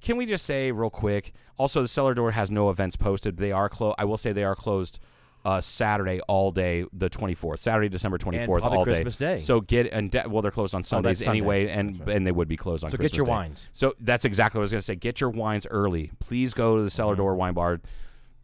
can 0.00 0.16
we 0.16 0.26
just 0.26 0.44
say 0.44 0.72
real 0.72 0.90
quick. 0.90 1.32
Also, 1.58 1.80
the 1.82 1.88
cellar 1.88 2.12
door 2.14 2.32
has 2.32 2.50
no 2.50 2.68
events 2.70 2.96
posted. 2.96 3.38
They 3.38 3.52
are 3.52 3.68
closed. 3.68 3.94
I 3.98 4.04
will 4.04 4.18
say 4.18 4.32
they 4.32 4.44
are 4.44 4.56
closed. 4.56 4.98
Uh, 5.44 5.60
Saturday 5.60 6.18
all 6.26 6.50
day, 6.50 6.84
the 6.92 7.08
24th. 7.08 7.60
Saturday, 7.60 7.88
December 7.88 8.18
24th, 8.18 8.62
all 8.62 8.84
day. 8.84 8.94
Christmas 8.94 9.16
Day. 9.16 9.36
So 9.36 9.60
get 9.60 9.86
and 9.92 10.10
de- 10.10 10.28
well, 10.28 10.42
they're 10.42 10.50
closed 10.50 10.74
on 10.74 10.82
Sundays 10.82 11.18
Sunday. 11.20 11.38
anyway, 11.38 11.68
and 11.68 12.00
right. 12.00 12.16
and 12.16 12.26
they 12.26 12.32
would 12.32 12.48
be 12.48 12.56
closed 12.56 12.82
on. 12.82 12.90
So 12.90 12.96
get 12.96 13.16
your 13.16 13.26
Day. 13.26 13.30
wines. 13.30 13.68
So 13.72 13.94
that's 14.00 14.24
exactly 14.24 14.58
what 14.58 14.62
I 14.62 14.64
was 14.64 14.70
going 14.72 14.80
to 14.80 14.84
say. 14.84 14.96
Get 14.96 15.20
your 15.20 15.30
wines 15.30 15.64
early. 15.70 16.10
Please 16.18 16.52
go 16.52 16.78
to 16.78 16.82
the 16.82 16.90
Cellar 16.90 17.12
Mm-hmm. 17.12 17.22
Door 17.22 17.34
Wine 17.36 17.54
Bar, 17.54 17.80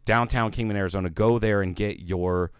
downtown 0.05 0.51
Kingman, 0.51 0.77
Arizona. 0.77 1.09
Go 1.09 1.39
there 1.39 1.61
and 1.61 1.75
get 1.75 1.99
your 1.99 2.53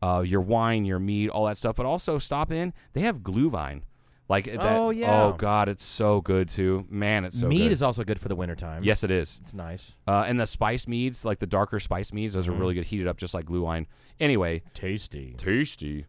uh, 0.00 0.22
your 0.24 0.42
wine, 0.42 0.84
your 0.84 1.00
mead, 1.00 1.28
all 1.30 1.46
that 1.46 1.58
stuff. 1.58 1.74
But 1.74 1.86
also 1.86 2.18
stop 2.18 2.52
in. 2.52 2.72
They 2.92 3.00
have 3.00 3.18
Glühwein. 3.22 3.82
Like 4.28 4.44
that. 4.44 4.60
Oh, 4.60 4.90
yeah. 4.90 5.22
Oh 5.24 5.32
God, 5.32 5.70
it's 5.70 5.82
so 5.82 6.20
good 6.20 6.48
too. 6.50 6.84
Man, 6.90 7.24
it's 7.24 7.40
so 7.40 7.48
Mead 7.48 7.62
good. 7.62 7.72
is 7.72 7.82
also 7.82 8.04
good 8.04 8.20
for 8.20 8.28
the 8.28 8.36
wintertime. 8.36 8.84
yes, 8.84 9.02
it 9.02 9.10
is. 9.10 9.40
it's 9.42 9.54
nice, 9.54 9.96
Uh, 10.06 10.24
and 10.26 10.38
the 10.38 10.46
spice 10.46 10.86
meads, 10.86 11.24
like 11.24 11.38
the 11.38 11.46
darker 11.46 11.80
spice 11.80 12.12
meads, 12.12 12.34
those 12.34 12.44
Mm-hmm. 12.46 12.54
are 12.54 12.58
really 12.60 12.74
good, 12.74 12.84
heated 12.84 13.06
up 13.08 13.16
just 13.16 13.32
like 13.32 13.46
glue 13.46 13.62
wine. 13.62 13.86
Anyway, 14.20 14.62
tasty. 14.74 15.34
tasty. 15.38 16.04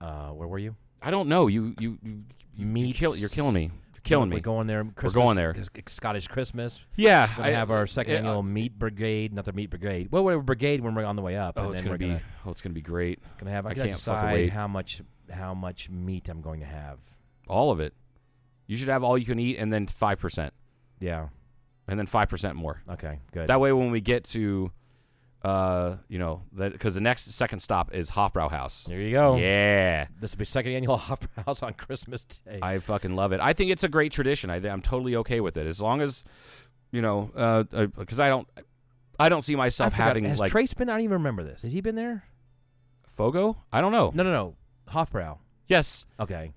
Uh, 0.00 0.30
where 0.30 0.48
were 0.48 0.58
you? 0.58 0.76
I 1.02 1.10
don't 1.10 1.28
know. 1.28 1.46
You 1.46 1.74
you 1.78 1.98
you, 2.02 2.24
you 2.56 2.66
Meats. 2.66 2.98
kill, 2.98 3.14
you're 3.16 3.28
killing 3.28 3.54
me. 3.54 3.70
You're 3.94 4.02
killing 4.02 4.28
me. 4.30 4.36
We're 4.36 4.40
going 4.40 4.66
there. 4.66 4.82
Christmas, 4.84 5.12
going 5.12 5.36
there. 5.36 5.54
Scottish 5.86 6.26
Christmas. 6.28 6.84
Yeah, 6.96 7.28
We're 7.30 7.36
gonna 7.44 7.48
I- 7.48 7.52
have 7.52 7.70
our 7.70 7.86
second 7.86 8.14
uh, 8.14 8.18
annual 8.18 8.42
meat 8.42 8.78
brigade. 8.78 9.32
Not 9.34 9.44
the 9.44 9.52
meat 9.52 9.70
brigade. 9.70 10.08
Well, 10.10 10.24
we're 10.24 10.40
brigade 10.40 10.80
when 10.80 10.94
we're 10.94 11.04
on 11.04 11.16
the 11.16 11.22
way 11.22 11.36
up. 11.36 11.54
Oh, 11.58 11.64
and 11.66 11.70
it's 11.72 11.80
then 11.80 11.84
gonna 11.84 11.92
we're 11.94 11.98
be. 11.98 12.06
gonna, 12.08 12.22
Oh, 12.46 12.50
it's 12.50 12.60
gonna 12.62 12.72
be 12.74 12.80
great. 12.82 13.20
gonna 13.38 13.52
have. 13.52 13.66
I, 13.66 13.70
I 13.70 13.74
can't 13.74 13.84
fucking 13.88 13.92
decide 13.92 14.32
wait. 14.34 14.52
how 14.52 14.66
much 14.68 15.02
how 15.30 15.54
much 15.54 15.88
meat 15.90 16.28
I'm 16.28 16.40
going 16.40 16.60
to 16.60 16.66
have. 16.66 16.98
All 17.48 17.70
of 17.70 17.80
it. 17.80 17.94
You 18.66 18.76
should 18.76 18.88
have 18.88 19.02
all 19.02 19.18
you 19.18 19.24
can 19.26 19.38
eat, 19.40 19.56
and 19.58 19.72
then 19.72 19.86
five 19.88 20.18
percent, 20.20 20.52
Yeah. 21.00 21.28
and 21.88 21.98
then 21.98 22.06
five 22.06 22.28
percent 22.28 22.54
more. 22.54 22.80
Okay. 22.88 23.18
Good. 23.32 23.48
That 23.48 23.58
way, 23.60 23.72
when 23.72 23.90
we 23.90 24.00
get 24.00 24.22
to, 24.26 24.70
uh, 25.42 25.96
you 26.08 26.18
know, 26.20 26.42
that 26.52 26.70
because 26.72 26.94
the 26.94 27.00
next 27.00 27.24
second 27.32 27.60
stop 27.60 27.92
is 27.92 28.10
Hofbrauhaus. 28.12 28.84
there 28.86 29.00
you 29.00 29.10
go. 29.10 29.36
Yeah, 29.36 30.06
This 30.20 30.32
will 30.32 30.38
be 30.38 30.44
second 30.44 30.72
annual 30.72 30.96
House 31.46 31.62
on 31.64 31.72
Christmas 31.74 32.22
Day. 32.24 32.60
I 32.62 32.78
fucking 32.78 33.16
love 33.16 33.32
it. 33.32 33.40
I 33.40 33.52
think 33.54 33.72
it's 33.72 33.82
a 33.82 33.88
great 33.88 34.12
tradition. 34.12 34.50
I, 34.50 34.56
I'm 34.68 34.82
totally 34.82 35.16
okay 35.16 35.40
with 35.40 35.56
it 35.56 35.66
as 35.66 35.80
long 35.80 36.00
as, 36.00 36.22
you 36.92 37.02
know, 37.02 37.32
uh, 37.34 37.64
because 37.86 38.20
I 38.20 38.28
don't, 38.28 38.46
I 39.18 39.28
don't 39.28 39.42
see 39.42 39.56
myself 39.56 39.94
having 39.94 40.24
has 40.26 40.38
like 40.38 40.52
Trace 40.52 40.74
been 40.74 40.86
there? 40.86 40.94
I 40.94 40.98
don't 40.98 41.04
even 41.04 41.14
remember 41.14 41.42
this. 41.42 41.62
Has 41.62 41.72
he 41.72 41.80
been 41.80 41.96
there? 41.96 42.22
Fogo. 43.08 43.56
I 43.72 43.80
don't 43.80 43.92
know. 43.92 44.12
No, 44.14 44.22
no, 44.22 44.32
no. 44.32 44.54
Hofbrau. 44.90 45.38
Yes, 45.66 46.06
Okay. 46.18 46.52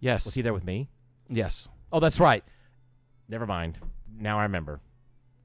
yes, 0.00 0.24
Was 0.26 0.34
he 0.34 0.42
there 0.42 0.52
with 0.54 0.64
me? 0.64 0.88
yes. 1.28 1.68
Oh, 1.92 2.00
that's 2.00 2.20
right. 2.20 2.44
Never 3.28 3.46
mind. 3.46 3.80
Now 4.18 4.38
I 4.38 4.42
remember. 4.42 4.80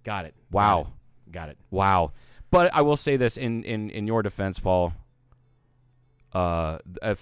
Got 0.03 0.25
it. 0.25 0.33
Wow. 0.51 0.87
Got 1.31 1.49
it. 1.49 1.57
Wow. 1.71 2.11
But 2.51 2.73
I 2.75 2.81
will 2.81 2.97
say 2.97 3.15
this 3.17 3.37
in 3.37 3.63
in 3.63 3.89
in 3.89 4.05
your 4.07 4.21
defense, 4.23 4.59
Paul. 4.59 4.93
Uh, 6.33 6.79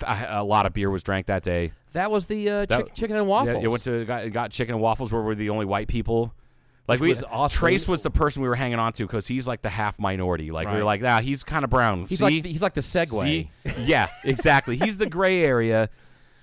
I- 0.08 0.26
a 0.30 0.44
lot 0.44 0.66
of 0.66 0.74
beer 0.74 0.90
was 0.90 1.04
drank 1.04 1.26
that 1.28 1.44
day. 1.44 1.74
That 1.92 2.10
was 2.12 2.28
the 2.28 2.50
uh, 2.50 2.66
That- 2.66 2.86
chick- 2.86 2.94
chicken 2.96 3.16
and 3.18 3.28
waffles. 3.28 3.56
Yeah, 3.58 3.62
you 3.62 3.70
went 3.70 3.84
to 3.84 4.06
got, 4.06 4.32
got 4.32 4.52
chicken 4.52 4.76
and 4.76 4.82
waffles 4.82 5.12
where 5.12 5.22
we're 5.22 5.36
the 5.36 5.50
only 5.50 5.66
white 5.66 5.88
people. 5.90 6.34
Like 6.88 7.00
we, 7.00 7.10
was 7.10 7.24
awesome. 7.24 7.58
Trace 7.60 7.88
was 7.88 8.04
the 8.04 8.10
person 8.12 8.42
we 8.42 8.50
were 8.50 8.56
hanging 8.56 8.80
on 8.80 8.92
to 8.94 9.06
because 9.06 9.28
he's 9.28 9.48
like 9.48 9.62
the 9.62 9.70
half 9.70 10.00
minority. 10.00 10.52
Like 10.52 10.68
we 10.68 10.74
were 10.74 10.80
Right. 10.80 10.86
like, 10.86 11.02
nah, 11.02 11.22
he's 11.22 11.44
kind 11.44 11.64
of 11.64 11.70
brown. 11.70 12.06
He's 12.08 12.20
See? 12.20 12.24
like 12.26 12.44
the, 12.44 12.52
he's 12.52 12.62
like 12.62 12.74
the 12.74 12.82
segue. 12.82 13.22
See? 13.22 13.50
yeah, 13.80 14.10
exactly. 14.24 14.78
He's 14.78 14.98
the 14.98 15.08
gray 15.08 15.44
area. 15.44 15.90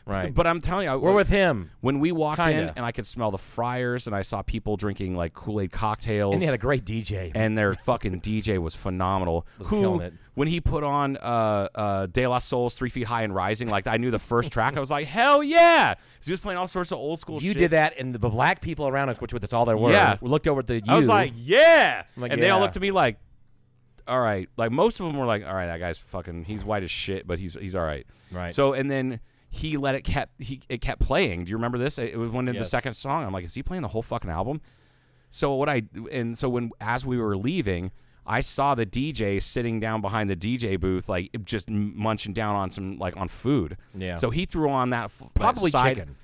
Right. 0.09 0.33
But 0.35 0.47
I'm 0.47 0.61
telling 0.63 0.87
you, 0.87 0.93
I- 0.93 0.97
We're 0.97 1.13
with 1.13 1.29
him. 1.29 1.71
when 1.83 2.01
we 2.01 2.13
walked 2.13 2.39
in 2.41 2.47
Kinda. 2.47 2.73
and 2.77 2.87
I 2.87 2.93
could 2.93 3.07
smell 3.07 3.31
the 3.31 3.37
fryers 3.39 4.07
and 4.07 4.17
I 4.17 4.23
saw 4.23 4.41
people 4.41 4.77
drinking 4.79 5.15
like 5.15 5.35
Kool 5.35 5.61
Aid 5.61 5.71
cocktails. 5.71 6.33
And 6.33 6.41
he 6.41 6.47
had 6.47 6.55
a 6.55 6.59
great 6.59 6.85
DJ. 6.87 7.31
and 7.35 7.59
their 7.59 7.75
fucking 7.75 8.21
DJ 8.23 8.59
was 8.59 8.75
phenomenal. 8.75 9.47
Was 9.59 9.69
Who, 9.69 10.03
when 10.35 10.49
he 10.49 10.61
put 10.63 10.83
on 10.83 11.17
uh, 11.19 11.69
uh, 11.75 12.07
De 12.07 12.27
La 12.27 12.39
Soul's 12.39 12.75
Three 12.75 12.89
Feet 12.89 13.05
High 13.07 13.23
and 13.23 13.35
Rising, 13.35 13.69
like 13.69 13.87
I 13.87 13.99
knew 13.99 14.11
the 14.11 14.19
first 14.19 14.51
track, 14.53 14.77
I 14.77 14.81
was 14.81 14.91
like, 14.91 15.07
hell 15.07 15.43
yeah! 15.43 15.95
He 16.25 16.31
was 16.31 16.41
playing 16.41 16.59
all 16.59 16.69
sorts 16.69 16.91
of 16.93 16.99
old 16.99 17.19
school 17.21 17.43
you 17.43 17.51
shit. 17.51 17.59
did 17.59 17.71
that, 17.73 17.95
and 17.99 18.15
the 18.15 18.19
black 18.19 18.61
people 18.63 18.89
around 18.89 19.09
us, 19.11 19.21
which 19.21 19.33
that's 19.33 19.53
all 19.53 19.65
there 19.67 19.77
were, 19.77 19.91
Yeah. 19.93 20.17
we 20.21 20.31
looked 20.31 20.47
over 20.47 20.61
at 20.61 20.67
the 20.69 20.77
you. 20.77 20.83
I 20.87 20.97
was 20.97 21.09
like, 21.09 21.33
yeah! 21.37 22.05
Like, 22.17 22.33
and 22.33 22.41
they 22.41 22.51
all 22.51 22.61
looked 22.61 22.77
at 22.77 22.83
me 22.83 22.93
like, 22.93 23.19
all 24.07 24.21
right. 24.21 24.49
Like 24.57 24.71
most 24.71 25.01
of 25.01 25.07
them 25.07 25.19
were 25.19 25.27
like, 25.27 25.45
all 25.47 25.53
right, 25.55 25.67
that 25.67 25.81
guy's 25.81 25.99
fucking, 25.99 26.45
he's 26.45 26.65
white 26.65 26.83
as 26.83 26.91
shit, 26.91 27.27
but 27.27 27.39
he's 27.39 27.55
he's 27.55 27.75
all 27.75 27.85
right. 27.85 28.07
Right. 28.33 28.55
So 28.55 28.73
and 28.73 28.91
then 28.91 29.21
he 29.51 29.77
let 29.77 29.95
it 29.95 30.03
kept 30.03 30.41
he 30.43 30.61
it 30.69 30.81
kept 30.81 31.01
playing. 31.01 31.45
Do 31.45 31.51
you 31.51 31.57
remember 31.57 31.79
this? 31.79 31.99
It 31.99 32.17
was 32.19 32.31
one 32.31 32.49
of 32.49 32.55
the 32.57 32.65
second 32.65 32.95
song. 32.95 33.25
I'm 33.25 33.33
like, 33.33 33.45
is 33.45 33.55
he 33.55 33.63
playing 33.63 33.83
the 33.83 33.89
whole 33.89 34.03
fucking 34.03 34.31
album? 34.31 34.61
So 35.31 35.55
what 35.55 35.69
I 35.69 35.83
and 36.13 36.37
so 36.37 36.49
when 36.49 36.71
as 36.81 37.07
we 37.07 37.19
were 37.19 37.37
leaving, 37.37 37.91
I 38.27 38.41
saw 38.43 38.75
the 38.75 38.85
DJ 38.87 39.43
sitting 39.43 39.81
down 39.81 40.01
behind 40.01 40.29
the 40.31 40.37
DJ 40.37 40.79
booth, 40.79 41.09
like 41.09 41.31
just 41.45 41.69
munching 41.71 42.33
down 42.35 42.57
on 42.57 42.71
some 42.71 42.99
like 42.99 43.17
on 43.17 43.29
food. 43.29 43.77
Yeah. 43.95 44.17
So 44.17 44.31
he 44.31 44.45
threw 44.45 44.71
on 44.71 44.91
that 44.91 45.05
f- 45.05 45.19
that 45.21 45.35
Probably 45.35 45.71
side- 45.71 45.97
chicken. 45.97 46.17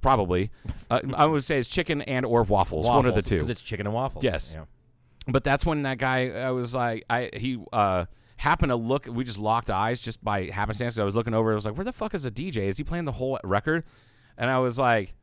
Probably, 0.00 0.50
uh, 0.90 1.00
I 1.14 1.26
would 1.26 1.44
say 1.44 1.60
it's 1.60 1.68
chicken 1.68 2.02
and 2.02 2.26
or 2.26 2.42
waffles, 2.42 2.84
one 2.88 3.06
of 3.06 3.14
the 3.14 3.22
two. 3.22 3.46
It's 3.48 3.62
chicken 3.62 3.86
and 3.86 3.94
waffles. 3.94 4.24
Yes. 4.24 4.54
Yeah. 4.56 4.64
But 5.28 5.44
that's 5.44 5.64
when 5.64 5.82
that 5.82 5.98
guy 5.98 6.30
I 6.30 6.50
was 6.50 6.74
like 6.74 7.04
I 7.08 7.30
he 7.32 7.62
uh 7.72 8.06
happened 8.38 8.70
to 8.70 8.76
look 8.76 9.06
we 9.06 9.24
just 9.24 9.38
locked 9.38 9.70
eyes 9.70 10.00
just 10.00 10.24
by 10.24 10.46
happenstance. 10.46 10.98
I 10.98 11.04
was 11.04 11.14
looking 11.14 11.34
over, 11.34 11.52
I 11.52 11.54
was 11.54 11.66
like, 11.66 11.76
Where 11.76 11.84
the 11.84 11.92
fuck 11.92 12.14
is 12.14 12.22
the 12.22 12.30
DJ? 12.30 12.62
Is 12.62 12.78
he 12.78 12.84
playing 12.84 13.04
the 13.04 13.12
whole 13.12 13.38
record? 13.44 13.84
And 14.38 14.50
I 14.50 14.58
was 14.60 14.78
like 14.78 15.14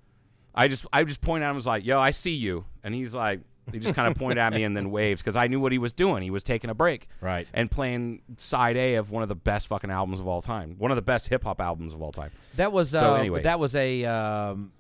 I 0.54 0.68
just 0.68 0.86
I 0.94 1.04
just 1.04 1.22
pointed 1.22 1.46
at 1.46 1.50
him 1.50 1.56
was 1.56 1.66
like, 1.68 1.86
Yo, 1.86 2.00
I 2.00 2.12
see 2.12 2.36
you 2.36 2.66
and 2.84 2.94
he's 2.94 3.16
like 3.16 3.42
he 3.72 3.80
just 3.80 3.96
kind 3.96 4.08
of 4.08 4.16
pointed 4.16 4.38
at 4.38 4.54
me 4.54 4.64
and 4.64 4.78
then 4.78 4.92
waves 4.92 5.22
because 5.22 5.36
I 5.36 5.48
knew 5.48 5.60
what 5.60 5.72
he 5.72 5.80
was 5.80 5.92
doing. 5.92 6.22
He 6.22 6.30
was 6.30 6.44
taking 6.44 6.70
a 6.70 6.76
break. 6.76 7.08
Right. 7.20 7.48
And 7.52 7.72
playing 7.72 8.22
side 8.38 8.78
A 8.78 8.96
of 8.96 9.10
one 9.10 9.24
of 9.24 9.30
the 9.30 9.36
best 9.36 9.68
fucking 9.70 9.90
albums 9.90 10.20
of 10.20 10.28
all 10.28 10.40
time. 10.42 10.76
One 10.78 10.92
of 10.92 10.96
the 10.98 11.02
best 11.02 11.30
hip 11.30 11.44
hop 11.46 11.60
albums 11.60 11.96
of 11.96 12.02
all 12.02 12.12
time. 12.12 12.30
That 12.58 12.72
was 12.72 12.92
So 12.92 13.14
uh, 13.16 13.18
anyway. 13.18 13.42
that 13.42 13.60
was 13.60 13.76
a 13.76 14.06
um, 14.06 14.72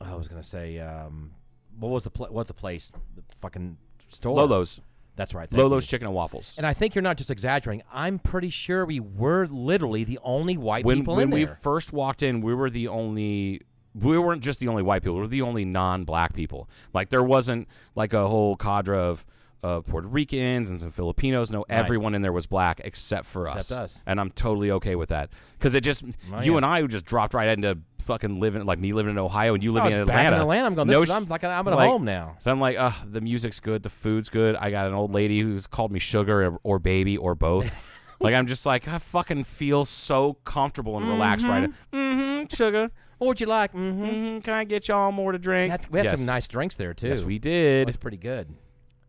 I 0.00 0.14
was 0.16 0.26
gonna 0.26 0.42
say 0.42 0.80
um, 0.80 1.30
what 1.78 1.90
was 1.90 2.04
the 2.04 2.10
pla- 2.10 2.30
what's 2.30 2.48
the 2.48 2.54
place 2.54 2.90
the 3.14 3.22
fucking 3.38 3.76
store 4.08 4.36
Lolo's. 4.36 4.80
That's 5.16 5.34
right. 5.34 5.50
Lolo's 5.52 5.84
you. 5.84 5.90
chicken 5.90 6.06
and 6.06 6.14
waffles. 6.14 6.54
And 6.56 6.66
I 6.66 6.72
think 6.72 6.94
you're 6.94 7.02
not 7.02 7.18
just 7.18 7.30
exaggerating. 7.30 7.84
I'm 7.92 8.18
pretty 8.18 8.50
sure 8.50 8.86
we 8.86 9.00
were 9.00 9.46
literally 9.46 10.04
the 10.04 10.18
only 10.22 10.56
white 10.56 10.84
when 10.84 11.00
people 11.00 11.16
when 11.16 11.24
in 11.24 11.30
there. 11.30 11.40
When 11.40 11.48
we 11.48 11.54
first 11.54 11.92
walked 11.92 12.22
in, 12.22 12.40
we 12.40 12.54
were 12.54 12.70
the 12.70 12.88
only. 12.88 13.62
We 13.94 14.18
weren't 14.18 14.42
just 14.42 14.60
the 14.60 14.68
only 14.68 14.82
white 14.82 15.02
people. 15.02 15.16
We 15.16 15.20
were 15.20 15.26
the 15.28 15.42
only 15.42 15.66
non-black 15.66 16.32
people. 16.32 16.68
Like 16.94 17.10
there 17.10 17.22
wasn't 17.22 17.68
like 17.94 18.14
a 18.14 18.26
whole 18.26 18.56
cadre 18.56 18.98
of 18.98 19.26
of 19.62 19.86
Puerto 19.86 20.08
Ricans 20.08 20.68
and 20.70 20.80
some 20.80 20.90
Filipinos. 20.90 21.52
No, 21.52 21.64
everyone 21.68 22.14
in 22.14 22.22
there 22.22 22.32
was 22.32 22.46
black 22.46 22.80
except 22.84 23.26
for 23.26 23.46
Except 23.46 23.58
us. 23.58 23.72
us. 23.72 24.02
And 24.06 24.18
I'm 24.20 24.30
totally 24.30 24.70
okay 24.72 24.96
with 24.96 25.10
that 25.10 25.30
because 25.58 25.74
it 25.74 25.82
just 25.82 26.04
Oh, 26.32 26.40
you 26.42 26.52
yeah. 26.52 26.56
and 26.58 26.66
I 26.66 26.80
who 26.80 26.88
just 26.88 27.04
dropped 27.04 27.34
right 27.34 27.48
into 27.48 27.78
fucking 28.00 28.40
living 28.40 28.64
like 28.64 28.78
me 28.80 28.92
living 28.92 29.10
in 29.12 29.18
Ohio 29.18 29.54
and 29.54 29.62
you 29.62 29.72
living 29.72 29.92
in 29.92 29.98
Atlanta. 30.00 30.36
in 30.36 30.42
Atlanta. 30.42 30.66
I'm 30.66 30.74
going. 30.74 30.88
This 30.88 30.94
No 30.94 31.02
is, 31.02 31.10
I'm 31.10 31.26
like 31.26 31.44
I'm 31.44 31.66
at 31.68 31.74
like- 31.74 31.88
home 31.88 32.04
now. 32.04 32.36
so 32.42 32.50
I'm 32.50 32.60
like, 32.60 32.76
uh, 32.76 32.90
the 33.08 33.20
music's 33.20 33.60
good, 33.60 33.82
the 33.84 33.90
food's 33.90 34.28
good. 34.28 34.56
I 34.56 34.70
got 34.70 34.86
an 34.88 34.94
old 34.94 35.14
lady 35.14 35.40
who's 35.40 35.66
called 35.66 35.92
me 35.92 36.00
sugar 36.00 36.44
or, 36.44 36.58
or 36.64 36.78
baby 36.80 37.16
or 37.16 37.34
both. 37.36 37.72
like 38.20 38.34
I'm 38.34 38.46
just 38.48 38.66
like 38.66 38.88
I 38.88 38.98
fucking 38.98 39.44
feel 39.44 39.84
so 39.84 40.34
comfortable 40.44 40.96
and 40.96 41.06
relaxed 41.08 41.46
right 41.46 41.70
now. 41.92 41.98
Mm-hmm, 41.98 42.44
sugar. 42.54 42.90
What 43.18 43.28
would 43.28 43.40
you 43.40 43.46
like? 43.46 43.72
Mm-hmm. 43.72 44.04
Mm-hmm. 44.04 44.38
Can 44.40 44.54
I 44.54 44.64
get 44.64 44.88
y'all 44.88 45.12
more 45.12 45.30
to 45.30 45.38
drink? 45.38 45.70
That's, 45.70 45.88
we 45.88 46.00
had 46.00 46.06
yes. 46.06 46.18
some 46.18 46.26
nice 46.26 46.48
drinks 46.48 46.74
there 46.74 46.92
too. 46.92 47.06
Yes, 47.06 47.22
we 47.22 47.36
It 47.36 47.42
did. 47.42 47.86
was 47.86 47.96
pretty 47.96 48.16
good. 48.16 48.52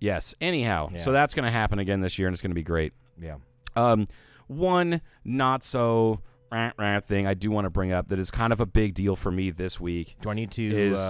Yes. 0.04 0.36
Anyhow, 0.42 0.90
Yeah. 0.92 1.00
so 1.00 1.12
that's 1.14 1.34
going 1.34 1.46
to 1.46 1.52
happen 1.52 1.80
again 1.80 2.02
this 2.02 2.20
year, 2.20 2.28
and 2.28 2.34
it's 2.34 2.42
going 2.42 2.52
to 2.52 2.56
be 2.56 2.64
great. 2.64 2.92
Yeah. 3.20 3.38
Um, 3.76 4.08
one 4.48 5.00
not 5.24 5.64
so 5.64 6.20
rah, 6.52 6.72
rah 6.78 7.00
thing 7.00 7.26
I 7.26 7.34
do 7.36 7.50
want 7.50 7.66
to 7.66 7.70
bring 7.70 7.94
up 7.94 8.10
that 8.10 8.20
is 8.20 8.30
kind 8.30 8.52
of 8.52 8.60
a 8.60 8.66
big 8.66 8.94
deal 8.96 9.16
for 9.16 9.32
me 9.32 9.50
this 9.50 9.80
week. 9.80 10.18
Do 10.22 10.30
I 10.30 10.34
need 10.34 10.52
to 10.52 10.64
Is, 10.64 11.00
uh, 11.00 11.02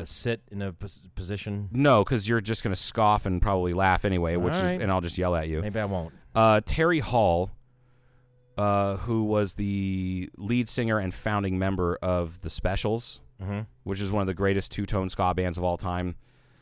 uh, 0.00 0.04
sit 0.04 0.40
in 0.52 0.62
a 0.62 0.72
pos- 0.72 1.00
position? 1.16 1.68
No, 1.72 2.04
because 2.04 2.28
you're 2.28 2.40
just 2.40 2.62
going 2.62 2.74
to 2.74 2.80
scoff 2.80 3.26
and 3.26 3.42
probably 3.42 3.72
laugh 3.72 4.04
anyway, 4.04 4.36
which 4.36 4.54
All 4.54 4.60
is, 4.64 4.80
and 4.80 4.90
I'll 4.92 5.00
just 5.00 5.18
yell 5.18 5.34
at 5.34 5.48
you. 5.48 5.60
Maybe 5.60 5.80
I 5.80 5.84
won't. 5.86 6.14
Uh, 6.34 6.60
Terry 6.64 7.00
Hall, 7.00 7.50
uh, 8.56 8.98
who 8.98 9.24
was 9.24 9.54
the 9.54 10.30
lead 10.36 10.68
singer 10.68 10.98
and 10.98 11.12
founding 11.12 11.58
member 11.58 11.98
of 12.02 12.42
the 12.42 12.50
Specials, 12.50 13.20
Mm-hmm. 13.42 13.60
which 13.84 14.00
is 14.00 14.10
one 14.10 14.20
of 14.20 14.26
the 14.26 14.34
greatest 14.34 14.72
two-tone 14.72 15.08
ska 15.08 15.32
bands 15.32 15.56
of 15.58 15.62
all 15.62 15.76
time. 15.76 16.16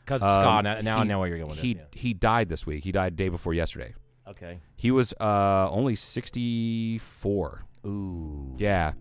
Because 0.07 0.23
Um, 0.23 0.41
Scott. 0.41 0.63
Now, 0.63 0.79
now 0.81 0.97
I 0.99 1.03
know 1.03 1.19
where 1.19 1.27
you're 1.27 1.37
going 1.37 1.49
with 1.49 1.59
he 1.59 1.73
this. 1.73 1.85
he 1.91 2.13
died 2.13 2.47
this 2.47 2.65
week. 2.65 2.85
He 2.85 2.93
died 2.93 3.17
day 3.17 3.27
before 3.27 3.53
yesterday. 3.53 3.93
Okay. 4.25 4.59
He 4.77 4.89
was 4.89 5.13
uh, 5.19 5.69
only 5.69 5.95
64. 5.97 7.63
Ooh. 7.85 8.55
Yeah. 8.57 8.93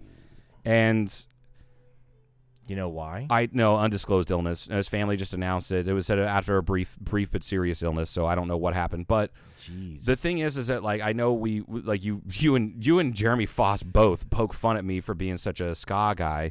And 0.65 1.27
You 2.69 2.75
know 2.75 2.89
why? 2.89 3.29
I 3.31 3.49
know 3.53 3.77
undisclosed 3.77 4.31
illness. 4.33 4.67
His 4.67 4.89
family 4.89 5.17
just 5.17 5.33
announced 5.33 5.71
it. 5.71 5.87
It 5.87 5.93
was 5.93 6.07
said 6.07 6.19
after 6.19 6.57
a 6.57 6.63
brief 6.65 6.97
brief 6.99 7.31
but 7.31 7.45
serious 7.45 7.81
illness, 7.83 8.11
so 8.11 8.27
I 8.27 8.35
don't 8.35 8.49
know 8.49 8.57
what 8.57 8.75
happened. 8.75 9.07
But 9.07 9.31
Jeez. 9.63 10.05
the 10.05 10.17
thing 10.17 10.39
is 10.41 10.59
is 10.59 10.67
that 10.67 10.83
like 10.83 11.01
I 11.01 11.13
know 11.13 11.33
we 11.33 11.61
like 11.69 12.03
you 12.03 12.23
you 12.33 12.57
and 12.57 12.85
you 12.85 12.99
and 12.99 13.15
Jeremy 13.15 13.47
Foss 13.47 13.85
both 13.85 14.29
poke 14.31 14.53
fun 14.53 14.77
at 14.77 14.85
me 14.85 14.99
for 15.01 15.15
being 15.15 15.37
such 15.37 15.61
a 15.61 15.77
ska 15.77 16.15
guy. 16.17 16.51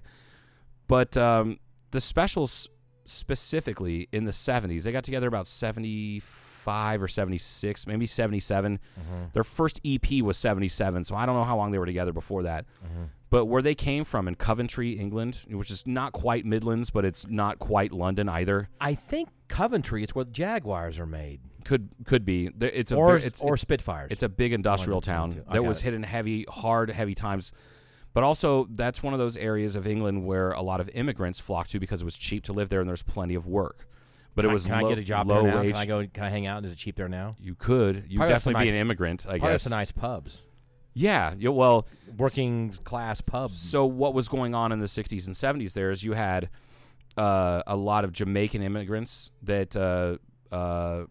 But 0.88 1.18
um, 1.18 1.60
the 1.91 2.00
specials 2.00 2.70
specifically 3.06 4.08
in 4.12 4.26
the 4.26 4.32
70s, 4.32 4.84
they 4.84 4.91
got 4.91 5.04
together 5.04 5.28
about 5.28 5.48
75 5.48 7.02
or 7.04 7.08
76, 7.08 7.88
maybe 7.88 8.08
77. 8.08 8.80
Mm-hmm. 8.80 9.24
Their 9.34 9.44
first 9.44 9.80
EP 9.86 10.22
was 10.22 10.38
77, 10.38 11.06
so 11.06 11.15
I 11.15 11.26
don't 11.26 11.36
know 11.36 11.44
how 11.44 11.58
long 11.58 11.72
they 11.72 11.78
were 11.80 11.86
together 11.86 12.13
before 12.13 12.44
that. 12.44 12.65
Mm-hmm. 12.86 13.04
But 13.30 13.46
where 13.46 13.62
they 13.62 13.76
came 13.76 14.06
from 14.06 14.28
in 14.28 14.36
Coventry, 14.36 14.91
England, 14.91 15.46
which 15.50 15.72
is 15.72 15.86
not 15.86 16.13
quite 16.13 16.46
Midlands, 16.46 16.89
but 16.89 17.06
it's 17.06 17.28
not 17.28 17.60
quite 17.60 17.91
London 17.91 18.30
either. 18.30 18.70
I 18.80 18.96
think 18.96 19.30
Coventry 19.48 20.04
is 20.04 20.15
where 20.15 20.26
the 20.26 20.32
Jaguars 20.32 21.00
are 21.00 21.06
made, 21.06 21.41
Could 21.65 21.89
could 22.06 22.24
be. 22.24 22.50
It's 22.62 22.91
a 22.91 22.96
or 22.96 23.18
it's, 23.18 23.41
or 23.41 23.58
Spitfires. 23.58 24.10
it's 24.12 24.24
a 24.24 24.30
big 24.30 24.54
industrial 24.54 25.02
town 25.02 25.44
that 25.52 25.65
was 25.65 25.82
hit 25.82 25.94
in 25.94 26.04
heavy, 26.04 26.46
hard, 26.48 26.89
heavy 26.89 27.15
times. 27.15 27.52
But 28.15 28.23
also, 28.23 28.65
that's 28.71 29.04
one 29.04 29.13
of 29.13 29.19
those 29.19 29.36
areas 29.38 29.75
of 29.75 29.86
England 29.86 30.25
where 30.25 30.51
a 30.51 30.62
lot 30.62 30.80
of 30.80 30.89
immigrants 30.93 31.39
flock 31.39 31.67
to 31.67 31.80
because 31.80 32.01
it 32.01 32.06
was 32.06 32.17
cheap 32.17 32.43
to 32.45 32.54
live 32.54 32.69
there 32.69 32.80
and 32.80 32.89
there's 32.89 33.04
plenty 33.04 33.36
of 33.36 33.45
work. 33.45 33.88
But 34.34 34.41
Can 34.43 34.49
it 34.49 34.51
I- 34.51 34.54
was 34.54 34.65
Can 34.65 34.82
low, 34.82 34.88
I 34.88 34.89
get 34.89 34.97
a 34.97 35.04
job 35.04 35.28
low 35.28 35.43
there 35.43 35.51
now? 35.51 35.60
wage. 35.60 35.73
Can 35.73 35.82
I 35.82 35.86
go? 35.86 36.08
Can 36.12 36.23
I 36.23 36.30
hang 36.30 36.47
out? 36.47 36.65
Is 36.65 36.71
it 36.71 36.78
cheap 36.78 36.95
there 36.95 37.08
now? 37.10 37.36
You 37.39 37.56
could. 37.56 38.06
You 38.08 38.19
definitely 38.19 38.54
be 38.54 38.60
nice- 38.65 38.69
an 38.69 38.75
immigrant, 38.75 39.25
I 39.30 39.38
guess. 39.38 39.63
some 39.63 39.71
nice 39.71 39.91
pubs, 39.91 40.41
Yeah. 40.93 41.34
yeah. 41.38 41.49
Well, 41.49 41.88
working 42.17 42.71
class 42.86 43.19
pubs. 43.21 43.62
So 43.62 43.86
what 43.86 44.13
was 44.13 44.28
going 44.30 44.56
on 44.56 44.71
in 44.71 44.80
the 44.80 44.88
60s 44.88 45.28
and 45.28 45.36
70s 45.36 45.73
there 45.73 45.91
is 45.91 46.04
you 46.04 46.13
had 46.13 46.49
uh, 47.17 47.63
a 47.67 47.75
lot 47.75 48.04
of 48.06 48.12
Jamaican 48.13 48.62
immigrants 48.62 49.30
that 49.43 49.75
uh, 49.75 50.17
uh, 50.56 51.06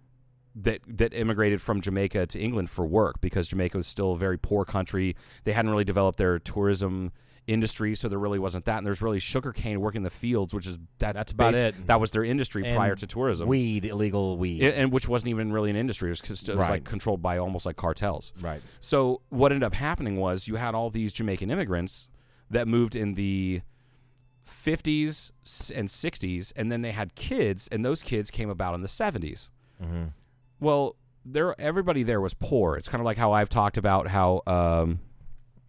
that 0.56 0.80
that 0.86 1.12
immigrated 1.14 1.60
from 1.60 1.80
Jamaica 1.80 2.26
to 2.28 2.38
England 2.40 2.70
for 2.70 2.86
work 2.86 3.20
because 3.20 3.48
Jamaica 3.48 3.76
was 3.76 3.86
still 3.86 4.12
a 4.12 4.16
very 4.16 4.38
poor 4.38 4.64
country. 4.64 5.16
They 5.44 5.52
hadn't 5.52 5.70
really 5.70 5.84
developed 5.84 6.18
their 6.18 6.38
tourism 6.38 7.10
industry, 7.46 7.94
so 7.94 8.08
there 8.08 8.18
really 8.18 8.38
wasn't 8.38 8.64
that. 8.64 8.78
And 8.78 8.86
there's 8.86 9.02
really 9.02 9.20
sugarcane 9.20 9.80
working 9.80 10.02
the 10.02 10.08
fields, 10.10 10.54
which 10.54 10.66
is 10.66 10.78
that's, 10.98 11.14
That's 11.16 11.32
about 11.32 11.54
it. 11.54 11.86
That 11.88 12.00
was 12.00 12.10
their 12.12 12.24
industry 12.24 12.64
And 12.64 12.74
prior 12.74 12.94
to 12.94 13.06
tourism. 13.06 13.48
weed, 13.48 13.84
illegal 13.84 14.38
weed. 14.38 14.64
I- 14.64 14.68
and 14.68 14.90
which 14.92 15.08
wasn't 15.08 15.28
even 15.30 15.52
really 15.52 15.68
an 15.70 15.76
industry. 15.76 16.08
It 16.08 16.12
was, 16.12 16.20
just- 16.20 16.48
it 16.48 16.52
was 16.56 16.60
Right. 16.60 16.70
like 16.70 16.84
controlled 16.84 17.20
by 17.20 17.36
almost 17.38 17.66
like 17.66 17.76
cartels. 17.76 18.32
right. 18.40 18.62
So 18.80 19.20
what 19.28 19.52
ended 19.52 19.64
up 19.66 19.74
happening 19.74 20.16
was 20.16 20.48
you 20.48 20.56
had 20.56 20.74
all 20.74 20.88
these 20.88 21.12
Jamaican 21.12 21.50
immigrants 21.50 22.08
that 22.48 22.66
moved 22.66 22.96
in 22.96 23.12
the 23.14 23.60
50s 24.46 25.32
and 25.74 25.88
60s, 25.88 26.52
and 26.56 26.70
then 26.70 26.82
they 26.82 26.92
had 26.92 27.14
kids, 27.14 27.68
and 27.72 27.84
those 27.84 28.02
kids 28.02 28.30
came 28.30 28.48
about 28.50 28.74
in 28.74 28.80
the 28.82 28.88
70s. 28.88 29.50
Mm-hmm. 29.82 30.04
Well, 30.60 30.96
there 31.24 31.58
everybody 31.60 32.02
there 32.02 32.20
was 32.20 32.34
poor. 32.34 32.76
It's 32.76 32.88
kind 32.88 33.00
of 33.00 33.04
like 33.04 33.16
how 33.18 33.32
I've 33.32 33.48
talked 33.48 33.76
about 33.76 34.08
how. 34.08 34.42
Um, 34.46 35.00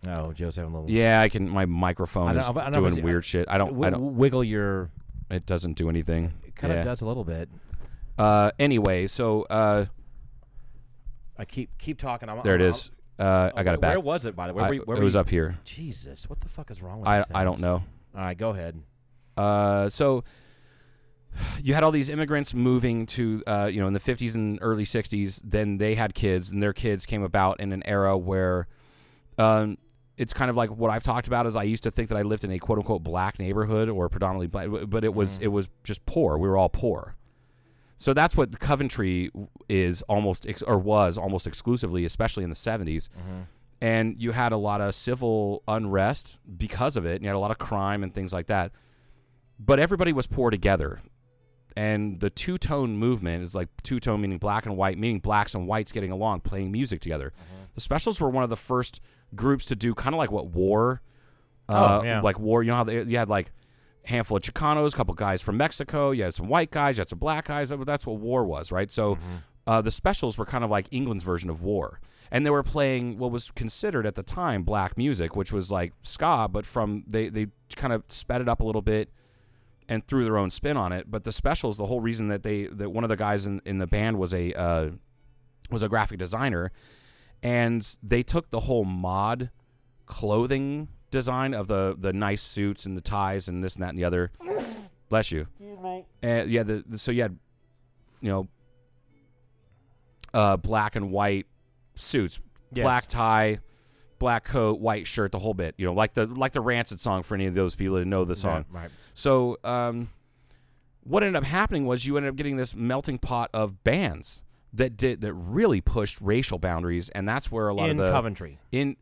Oh, 0.08 0.32
Joe's 0.34 0.56
having 0.56 0.72
a 0.72 0.76
little. 0.82 0.92
yeah, 0.96 1.20
I 1.22 1.30
can. 1.30 1.50
My 1.50 1.66
microphone 1.66 2.38
is 2.38 2.48
I 2.48 2.52
don't 2.54 2.56
know 2.56 2.62
if 2.68 2.74
doing 2.74 2.86
it's- 2.94 3.04
weird 3.04 3.26
shit. 3.26 3.48
I 3.50 3.58
don't. 3.58 3.70
W- 3.70 3.88
I 3.88 3.90
don't. 3.90 4.16
wiggle 4.18 4.44
your. 4.44 4.92
It 5.32 5.48
doesn't 5.48 5.74
do 5.74 5.90
anything. 5.90 6.34
It 6.44 6.56
kind 6.56 6.72
Yeah. 6.72 6.80
of 6.82 6.86
does 6.86 7.02
a 7.02 7.08
little 7.08 7.24
bit. 7.24 7.50
Uh, 8.18 8.52
anyway, 8.60 9.08
so 9.08 9.42
uh, 9.44 9.86
I 11.38 11.46
keep 11.46 11.78
keep 11.80 11.98
talking. 11.98 12.30
I'm, 12.30 12.42
there 12.44 12.56
it 12.56 12.62
I'm- 12.62 12.70
is. 12.70 12.92
Uh, 13.18 13.50
I 13.56 13.64
got 13.64 13.74
it 13.76 13.82
back. 13.82 13.92
Where 13.92 14.00
was 14.02 14.26
it, 14.26 14.36
by 14.36 14.48
the 14.48 14.54
way? 14.54 14.64
I- 14.64 14.70
Where, 14.72 14.80
where 14.82 14.98
it 14.98 15.04
was 15.04 15.14
you- 15.14 15.20
up 15.22 15.30
here. 15.30 15.58
Jesus, 15.64 16.30
what 16.30 16.40
the 16.42 16.50
fuck 16.50 16.70
is 16.70 16.82
wrong 16.84 17.00
with 17.00 17.08
I 17.08 17.20
these 17.20 17.28
I 17.34 17.44
don't 17.44 17.60
know. 17.60 17.76
All 18.14 18.22
right, 18.22 18.38
go 18.38 18.50
ahead. 18.52 18.80
Uh, 19.38 19.90
so 19.90 20.24
you 21.64 21.74
had 21.74 21.84
all 21.84 21.92
these 21.92 22.10
immigrants 22.10 22.54
moving 22.54 23.06
to, 23.08 23.44
uh, 23.48 23.70
you 23.72 23.80
know, 23.80 23.88
in 23.88 23.94
the 23.94 24.00
50s 24.00 24.36
and 24.36 24.60
early 24.62 24.86
60s. 24.86 25.42
Then 25.44 25.78
they 25.78 25.96
had 25.96 26.14
kids, 26.14 26.52
and 26.52 26.62
their 26.62 26.74
kids 26.74 27.06
came 27.06 27.24
about 27.24 27.60
in 27.60 27.72
an 27.72 27.84
era 27.86 28.18
where 28.18 28.68
um, 29.38 29.78
it's 30.18 30.34
kind 30.34 30.50
of 30.50 30.56
like 30.56 30.70
what 30.70 30.92
I've 30.92 31.04
talked 31.04 31.28
about 31.28 31.46
is 31.46 31.56
I 31.56 31.64
used 31.64 31.84
to 31.84 31.92
think 31.92 32.10
that 32.10 32.18
I 32.18 32.22
lived 32.22 32.44
in 32.44 32.52
a 32.52 32.60
quote 32.60 32.78
unquote 32.80 33.04
black 33.04 33.40
neighborhood 33.40 33.90
or 33.90 34.10
predominantly 34.10 34.48
black, 34.48 34.70
but 34.90 35.04
it 35.04 35.14
was 35.14 35.38
it 35.42 35.50
was 35.50 35.70
just 35.84 36.06
poor. 36.06 36.38
We 36.38 36.48
were 36.48 36.58
all 36.58 36.70
poor. 36.70 37.16
So 37.98 38.14
that's 38.14 38.36
what 38.36 38.60
Coventry 38.60 39.32
is 39.70 40.02
almost 40.04 40.46
ex- 40.48 40.62
or 40.62 40.78
was 40.78 41.18
almost 41.18 41.48
exclusively, 41.48 42.04
especially 42.04 42.44
in 42.44 42.50
the 42.50 42.56
70s. 42.56 43.10
And 43.82 44.22
you 44.22 44.32
had 44.32 44.52
a 44.52 44.58
lot 44.58 44.82
of 44.82 44.94
civil 44.96 45.64
unrest 45.68 46.40
because 46.58 46.98
of 46.98 47.06
it. 47.06 47.16
And 47.16 47.24
you 47.24 47.28
had 47.30 47.36
a 47.36 47.40
lot 47.40 47.52
of 47.52 47.58
crime 47.58 48.04
and 48.04 48.14
things 48.14 48.34
like 48.34 48.48
that. 48.48 48.72
But 49.60 49.80
everybody 49.80 50.12
was 50.12 50.28
poor 50.28 50.50
together. 50.50 51.02
And 51.78 52.20
the 52.22 52.30
two 52.30 52.58
tone 52.58 52.98
movement 52.98 53.44
is 53.44 53.54
like 53.54 53.68
two 53.84 54.00
tone 54.00 54.22
meaning 54.22 54.38
black 54.38 54.66
and 54.66 54.78
white, 54.78 54.98
meaning 54.98 55.20
blacks 55.20 55.54
and 55.54 55.68
whites 55.68 55.92
getting 55.92 56.12
along, 56.12 56.42
playing 56.42 56.72
music 56.72 57.02
together. 57.02 57.34
The 57.74 57.82
Specials 57.82 58.22
were 58.22 58.30
one 58.30 58.44
of 58.46 58.50
the 58.50 58.56
first 58.56 59.02
groups 59.36 59.66
to 59.66 59.76
do 59.76 59.94
kind 59.94 60.16
of 60.16 60.18
like 60.18 60.32
what 60.32 60.48
War, 60.48 61.02
uh, 61.68 62.00
Oh, 62.02 62.06
yeah. 62.06 62.22
like 62.22 62.40
War. 62.40 62.64
You 62.64 62.70
know 62.72 62.78
how 62.78 62.84
they, 62.86 63.02
you 63.04 63.18
had 63.18 63.28
like 63.28 63.52
a 64.06 64.10
handful 64.10 64.38
of 64.38 64.44
Chicanos, 64.44 64.94
a 64.94 64.96
couple 64.96 65.14
guys 65.16 65.42
from 65.42 65.58
Mexico, 65.58 66.12
you 66.12 66.24
had 66.24 66.34
some 66.34 66.48
white 66.48 66.72
guys, 66.72 66.96
you 66.98 67.02
had 67.02 67.10
some 67.10 67.20
black 67.20 67.48
guys. 67.48 67.74
That's 67.86 68.08
what 68.08 68.18
War 68.22 68.46
was, 68.46 68.72
right? 68.72 68.90
So 68.90 69.18
uh, 69.68 69.82
the 69.82 69.92
Specials 69.92 70.38
were 70.38 70.46
kind 70.46 70.64
of 70.64 70.70
like 70.70 70.88
England's 70.92 71.26
version 71.26 71.50
of 71.50 71.62
War. 71.62 72.00
And 72.32 72.46
they 72.46 72.50
were 72.50 72.64
playing 72.64 73.18
what 73.18 73.32
was 73.32 73.52
considered 73.52 74.06
at 74.08 74.16
the 74.16 74.24
time 74.24 74.64
black 74.64 74.98
music, 74.98 75.36
which 75.36 75.52
was 75.52 75.70
like 75.72 75.92
ska, 76.04 76.48
but 76.50 76.66
from 76.66 77.04
they 77.08 77.28
they 77.30 77.48
kind 77.76 77.92
of 77.94 78.04
sped 78.08 78.40
it 78.42 78.48
up 78.50 78.62
a 78.62 78.64
little 78.64 78.82
bit 78.82 79.10
and 79.88 80.06
threw 80.08 80.24
their 80.24 80.38
own 80.38 80.50
spin 80.50 80.78
on 80.78 80.92
it. 80.92 81.10
But 81.10 81.24
the 81.24 81.32
specials, 81.32 81.78
the 81.78 81.86
whole 81.86 82.02
reason 82.02 82.28
that 82.30 82.44
they 82.44 82.66
that 82.66 82.90
one 82.90 83.04
of 83.04 83.10
the 83.10 83.16
guys 83.16 83.46
in, 83.46 83.62
in 83.66 83.78
the 83.78 83.88
band 83.88 84.18
was 84.18 84.34
a 84.34 84.54
uh, 84.54 84.90
was 85.70 85.84
a 85.84 85.90
graphic 85.90 86.20
designer, 86.20 86.72
and 87.44 87.96
they 88.02 88.24
took 88.24 88.50
the 88.52 88.62
whole 88.62 88.86
mod 88.86 89.50
clothing 90.06 90.88
design 91.12 91.54
of 91.54 91.68
the 91.68 91.96
the 91.98 92.14
nice 92.14 92.42
suits 92.42 92.86
and 92.86 92.98
the 92.98 93.02
ties 93.02 93.48
and 93.48 93.64
this 93.64 93.76
and 93.76 93.84
that 93.84 93.90
and 93.90 93.98
the 93.98 94.04
other. 94.06 94.32
Bless 95.10 95.32
you. 95.32 95.48
And 96.24 96.50
yeah, 96.50 96.64
the, 96.64 96.84
the 96.88 96.98
so 96.98 97.12
you 97.12 97.22
had 97.22 97.38
you 98.22 98.30
know 98.30 98.48
uh, 100.34 100.58
black 100.58 100.96
and 100.96 101.12
white 101.12 101.46
suits, 101.94 102.42
Yes. 102.74 102.84
black 102.84 103.08
tie. 103.08 103.60
Black 104.26 104.44
coat, 104.44 104.80
white 104.80 105.06
shirt, 105.06 105.32
the 105.32 105.38
whole 105.40 105.54
bit. 105.54 105.76
You 105.78 105.86
know, 105.86 105.94
like 105.94 106.14
the 106.16 106.26
like 106.26 106.52
the 106.54 106.62
Rancid 106.62 107.00
song 107.00 107.22
for 107.22 107.36
any 107.36 107.46
of 107.46 107.54
those 107.54 107.76
people 107.76 107.98
that 107.98 108.06
know 108.06 108.26
the 108.26 108.36
song. 108.36 108.66
Right, 108.72 108.82
right. 108.84 108.92
So, 109.14 109.58
um, 109.64 110.10
what 111.04 111.22
ended 111.22 111.36
up 111.36 111.44
happening 111.44 111.86
was 111.86 112.06
you 112.08 112.18
ended 112.18 112.30
up 112.32 112.36
getting 112.36 112.58
this 112.58 112.74
melting 112.74 113.20
pot 113.20 113.50
of 113.54 113.84
bands 113.84 114.42
that 114.74 114.98
did 114.98 115.22
that 115.22 115.34
really 115.34 115.80
pushed 115.80 116.20
racial 116.22 116.58
boundaries, 116.58 117.10
and 117.10 117.30
that's 117.30 117.52
where 117.52 117.68
a 117.70 117.74
lot 117.74 117.90
in 117.90 118.00
of 118.00 118.06
the 118.08 118.12
Coventry. 118.12 118.58
in 118.72 118.98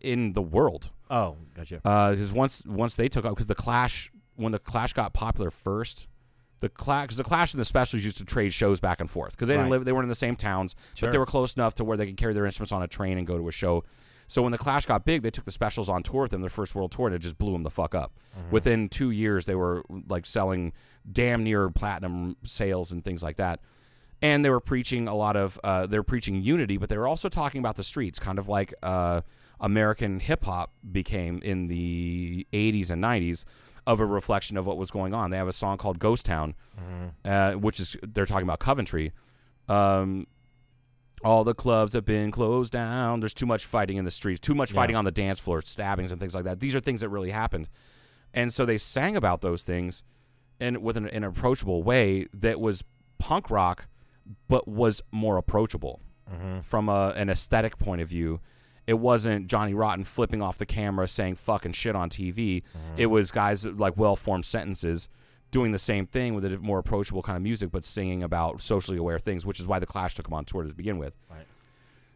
in 0.00 0.32
the 0.32 0.42
world. 0.42 0.90
Oh, 1.10 1.36
gotcha. 1.54 1.76
Because 1.76 2.32
once 2.32 2.64
once 2.66 2.94
they 2.94 3.08
took 3.08 3.24
off, 3.26 3.32
because 3.32 3.46
the 3.46 3.54
Clash 3.54 4.10
when 4.36 4.52
the 4.52 4.58
Clash 4.58 4.94
got 4.94 5.12
popular 5.12 5.50
first, 5.50 6.08
the 6.60 6.70
Clash 6.70 7.04
because 7.04 7.18
the 7.18 7.24
Clash 7.24 7.52
and 7.52 7.60
the 7.60 7.64
Specials 7.66 8.02
used 8.02 8.16
to 8.16 8.24
trade 8.24 8.52
shows 8.54 8.80
back 8.80 9.00
and 9.00 9.10
forth 9.10 9.32
because 9.32 9.48
they 9.48 9.54
didn't 9.54 9.64
Right. 9.66 9.72
live 9.72 9.84
they 9.84 9.92
weren't 9.92 10.04
in 10.04 10.08
the 10.08 10.14
same 10.14 10.34
towns, 10.36 10.74
Sure. 10.94 11.06
but 11.08 11.12
they 11.12 11.18
were 11.18 11.26
close 11.26 11.52
enough 11.54 11.74
to 11.74 11.84
where 11.84 11.98
they 11.98 12.06
could 12.06 12.16
carry 12.16 12.32
their 12.32 12.46
instruments 12.46 12.72
on 12.72 12.82
a 12.82 12.88
train 12.88 13.18
and 13.18 13.26
go 13.26 13.36
to 13.36 13.46
a 13.48 13.52
show. 13.52 13.84
So 14.32 14.40
when 14.40 14.50
the 14.50 14.56
Clash 14.56 14.86
got 14.86 15.04
big, 15.04 15.20
they 15.20 15.30
took 15.30 15.44
the 15.44 15.50
Specials 15.50 15.90
on 15.90 16.02
tour 16.02 16.22
with 16.22 16.30
them, 16.30 16.40
their 16.40 16.48
first 16.48 16.74
world 16.74 16.90
tour, 16.90 17.06
and 17.06 17.14
it 17.14 17.18
just 17.18 17.36
blew 17.36 17.52
them 17.52 17.64
the 17.64 17.70
fuck 17.70 17.94
up. 17.94 18.14
Within 18.50 18.88
two 18.88 19.10
years, 19.10 19.44
they 19.44 19.54
were 19.54 19.84
like 20.08 20.24
selling 20.24 20.72
damn 21.12 21.44
near 21.44 21.68
platinum 21.68 22.38
sales 22.42 22.92
and 22.92 23.04
things 23.04 23.22
like 23.22 23.36
that. 23.36 23.60
And 24.22 24.42
they 24.42 24.48
were 24.48 24.58
preaching 24.58 25.06
a 25.06 25.14
lot 25.14 25.36
of 25.36 25.60
uh, 25.62 25.86
they 25.86 25.98
were 25.98 26.02
preaching 26.02 26.40
unity, 26.40 26.78
but 26.78 26.88
they 26.88 26.96
were 26.96 27.06
also 27.06 27.28
talking 27.28 27.58
about 27.58 27.76
the 27.76 27.82
streets, 27.84 28.18
kind 28.18 28.38
of 28.38 28.48
like 28.48 28.72
uh, 28.82 29.20
American 29.60 30.18
hip 30.18 30.46
hop 30.46 30.72
became 30.90 31.42
in 31.42 31.66
the 31.66 32.46
'80s 32.54 32.90
and 32.90 33.04
'90s 33.04 33.44
of 33.86 34.00
a 34.00 34.06
reflection 34.06 34.56
of 34.56 34.64
what 34.64 34.78
was 34.78 34.90
going 34.90 35.12
on. 35.12 35.30
They 35.30 35.36
have 35.36 35.46
a 35.46 35.52
song 35.52 35.76
called 35.76 35.98
"Ghost 35.98 36.24
Town," 36.24 36.54
uh, 37.26 37.52
which 37.52 37.80
is 37.80 37.98
they're 38.02 38.24
talking 38.24 38.46
about 38.46 38.60
Coventry. 38.60 39.12
Um, 39.68 40.26
all 41.24 41.44
the 41.44 41.54
clubs 41.54 41.92
have 41.92 42.04
been 42.04 42.30
closed 42.30 42.72
down. 42.72 43.20
There's 43.20 43.34
too 43.34 43.46
much 43.46 43.66
fighting 43.66 43.96
in 43.96 44.04
the 44.04 44.10
streets, 44.10 44.40
too 44.40 44.54
much 44.54 44.72
fighting 44.72 44.96
on 44.96 45.04
the 45.04 45.10
dance 45.10 45.40
floor, 45.40 45.62
stabbings 45.62 46.10
and 46.10 46.20
things 46.20 46.34
like 46.34 46.44
that. 46.44 46.60
These 46.60 46.74
are 46.74 46.80
things 46.80 47.00
that 47.00 47.08
really 47.08 47.30
happened. 47.30 47.68
And 48.34 48.52
so 48.52 48.64
they 48.64 48.78
sang 48.78 49.16
about 49.16 49.40
those 49.40 49.62
things 49.62 50.02
and 50.60 50.82
with 50.82 50.96
an, 50.96 51.08
an 51.08 51.24
approachable 51.24 51.82
way 51.82 52.26
that 52.32 52.60
was 52.60 52.84
punk 53.18 53.50
rock, 53.50 53.86
but 54.48 54.66
was 54.66 55.02
more 55.10 55.36
approachable 55.36 56.00
mm-hmm. 56.32 56.60
from 56.60 56.88
a, 56.88 57.12
an 57.16 57.28
aesthetic 57.28 57.78
point 57.78 58.00
of 58.00 58.08
view. 58.08 58.40
It 58.86 58.94
wasn't 58.94 59.46
Johnny 59.46 59.74
Rotten 59.74 60.04
flipping 60.04 60.42
off 60.42 60.58
the 60.58 60.66
camera 60.66 61.06
saying 61.06 61.36
fucking 61.36 61.72
shit 61.72 61.94
on 61.94 62.10
TV. 62.10 62.62
Mm-hmm. 62.62 62.94
It 62.96 63.06
was 63.06 63.30
guys 63.30 63.64
like 63.64 63.96
well 63.96 64.16
formed 64.16 64.44
sentences 64.44 65.08
doing 65.52 65.70
the 65.70 65.78
same 65.78 66.06
thing 66.06 66.34
with 66.34 66.44
a 66.44 66.58
more 66.58 66.80
approachable 66.80 67.22
kind 67.22 67.36
of 67.36 67.42
music, 67.42 67.70
but 67.70 67.84
singing 67.84 68.22
about 68.22 68.60
socially 68.60 68.98
aware 68.98 69.20
things, 69.20 69.46
which 69.46 69.60
is 69.60 69.68
why 69.68 69.78
the 69.78 69.86
Clash 69.86 70.16
took 70.16 70.26
them 70.26 70.34
on 70.34 70.44
tour 70.44 70.64
to 70.64 70.74
begin 70.74 70.98
with. 70.98 71.14
Right. 71.30 71.46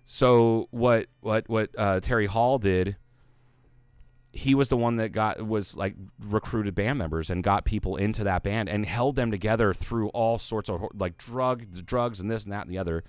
So 0.06 0.66
what 0.70 1.06
what 1.20 1.48
what 1.48 1.70
uh, 1.78 2.00
Terry 2.00 2.26
Hall 2.26 2.58
did? 2.58 2.96
He 4.32 4.54
was 4.54 4.68
the 4.68 4.76
one 4.76 4.96
that 4.96 5.10
got 5.10 5.46
was 5.46 5.76
like 5.76 5.94
recruited 6.20 6.74
band 6.74 6.98
members 6.98 7.30
and 7.30 7.42
got 7.42 7.64
people 7.64 7.96
into 7.96 8.24
that 8.24 8.42
band 8.42 8.68
and 8.68 8.84
held 8.84 9.16
them 9.16 9.30
together 9.30 9.72
through 9.72 10.08
all 10.08 10.38
sorts 10.38 10.68
of 10.68 10.84
like 10.94 11.16
drug 11.16 11.64
drugs 11.84 12.20
and 12.20 12.30
this 12.30 12.44
and 12.44 12.52
that 12.52 12.62
and 12.66 12.70
the 12.70 12.78
other. 12.78 13.04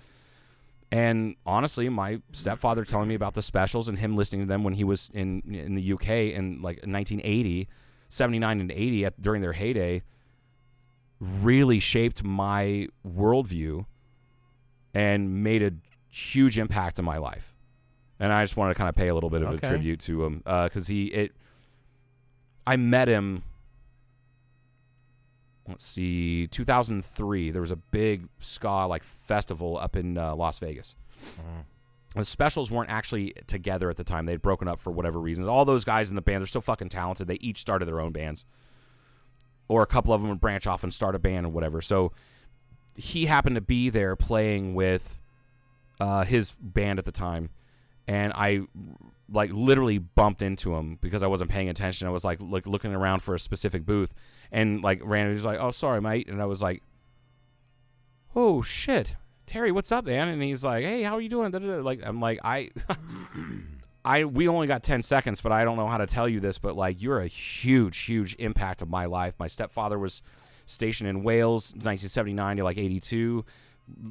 And 0.90 1.36
honestly, 1.44 1.88
my 1.88 2.20
stepfather 2.32 2.84
telling 2.84 3.08
me 3.08 3.14
about 3.14 3.34
the 3.34 3.42
specials 3.42 3.88
and 3.88 3.98
him 3.98 4.16
listening 4.16 4.42
to 4.42 4.46
them 4.46 4.64
when 4.64 4.74
he 4.74 4.84
was 4.84 5.10
in 5.14 5.42
in 5.46 5.74
the 5.74 5.92
UK 5.92 6.08
in 6.34 6.62
like 6.62 6.78
1980, 6.78 7.68
79 8.08 8.60
and 8.60 8.72
80 8.72 9.04
at, 9.04 9.20
during 9.20 9.40
their 9.42 9.52
heyday 9.52 10.02
really 11.20 11.80
shaped 11.80 12.22
my 12.24 12.88
worldview 13.06 13.84
and 14.94 15.42
made 15.42 15.62
a 15.62 15.72
huge 16.08 16.58
impact 16.58 16.98
in 16.98 17.04
my 17.04 17.18
life. 17.18 17.54
And 18.20 18.32
I 18.32 18.42
just 18.42 18.56
wanted 18.56 18.74
to 18.74 18.78
kind 18.78 18.88
of 18.88 18.94
pay 18.96 19.08
a 19.08 19.14
little 19.14 19.30
bit 19.30 19.42
of 19.42 19.48
Okay. 19.48 19.66
a 19.66 19.70
tribute 19.70 20.00
to 20.00 20.24
him 20.24 20.38
because 20.44 20.86
he 20.88 21.06
it. 21.06 21.32
I 22.66 22.76
met 22.76 23.08
him. 23.08 23.42
Let's 25.68 25.84
see, 25.84 26.46
2003. 26.46 27.50
There 27.50 27.60
was 27.60 27.70
a 27.70 27.76
big 27.76 28.28
ska 28.38 28.86
like 28.86 29.02
festival 29.02 29.76
up 29.78 29.96
in 29.96 30.16
uh, 30.16 30.34
Las 30.34 30.58
Vegas. 30.58 30.96
The 32.16 32.24
specials 32.24 32.70
weren't 32.70 32.88
actually 32.90 33.34
together 33.46 33.90
at 33.90 33.96
the 33.96 34.04
time. 34.04 34.24
They'd 34.24 34.40
broken 34.40 34.66
up 34.66 34.78
for 34.78 34.90
whatever 34.90 35.20
reasons. 35.20 35.46
All 35.46 35.64
those 35.66 35.84
guys 35.84 36.08
in 36.08 36.16
the 36.16 36.22
band, 36.22 36.40
they're 36.40 36.46
still 36.46 36.62
fucking 36.62 36.88
talented. 36.88 37.28
They 37.28 37.36
each 37.40 37.58
started 37.58 37.84
their 37.86 38.00
own 38.00 38.12
bands. 38.12 38.46
Or 39.68 39.82
a 39.82 39.86
couple 39.86 40.14
of 40.14 40.20
them 40.20 40.30
would 40.30 40.40
branch 40.40 40.66
off 40.66 40.82
and 40.82 40.92
start 40.92 41.14
a 41.14 41.18
band 41.18 41.46
or 41.46 41.50
whatever. 41.50 41.80
So 41.82 42.12
he 42.94 43.26
happened 43.26 43.56
to 43.56 43.60
be 43.60 43.90
there 43.90 44.16
playing 44.16 44.74
with 44.74 45.20
uh, 46.00 46.24
his 46.24 46.52
band 46.52 46.98
at 46.98 47.04
the 47.04 47.12
time. 47.12 47.50
And 48.06 48.32
I 48.34 48.62
like 49.30 49.50
literally 49.52 49.98
bumped 49.98 50.40
into 50.40 50.74
him 50.74 50.98
because 51.00 51.22
I 51.22 51.26
wasn't 51.26 51.50
paying 51.50 51.68
attention. 51.68 52.08
I 52.08 52.10
was 52.10 52.24
like 52.24 52.38
looking 52.40 52.94
around 52.94 53.20
for 53.20 53.34
a 53.34 53.38
specific 53.38 53.84
booth 53.84 54.14
and 54.50 54.82
like 54.82 55.00
randomly 55.04 55.34
was 55.34 55.44
like, 55.44 55.58
"Oh, 55.60 55.70
sorry, 55.70 56.00
mate." 56.00 56.28
And 56.28 56.40
I 56.40 56.46
was 56.46 56.62
like, 56.62 56.82
"Oh 58.34 58.62
shit, 58.62 59.16
Terry, 59.46 59.72
what's 59.72 59.92
up, 59.92 60.06
man?" 60.06 60.28
And 60.28 60.42
he's 60.42 60.64
like, 60.64 60.84
"Hey, 60.84 61.02
how 61.02 61.14
are 61.16 61.20
you 61.20 61.28
doing?" 61.28 61.52
Like 61.84 62.00
I'm 62.02 62.20
like 62.20 62.38
I. 62.42 62.70
I 64.08 64.24
we 64.24 64.48
only 64.48 64.66
got 64.66 64.82
10 64.82 65.02
seconds, 65.02 65.42
but 65.42 65.52
I 65.52 65.64
don't 65.64 65.76
know 65.76 65.86
how 65.86 65.98
to 65.98 66.06
tell 66.06 66.26
you 66.26 66.40
this, 66.40 66.58
but 66.58 66.74
like 66.74 67.02
you're 67.02 67.20
a 67.20 67.26
huge 67.26 67.98
huge 67.98 68.34
impact 68.38 68.80
of 68.80 68.88
my 68.88 69.04
life. 69.04 69.34
My 69.38 69.48
stepfather 69.48 69.98
was 69.98 70.22
stationed 70.64 71.10
in 71.10 71.22
Wales 71.22 71.72
1979 71.72 72.56
to 72.56 72.64
like 72.64 72.78
82. 72.78 73.44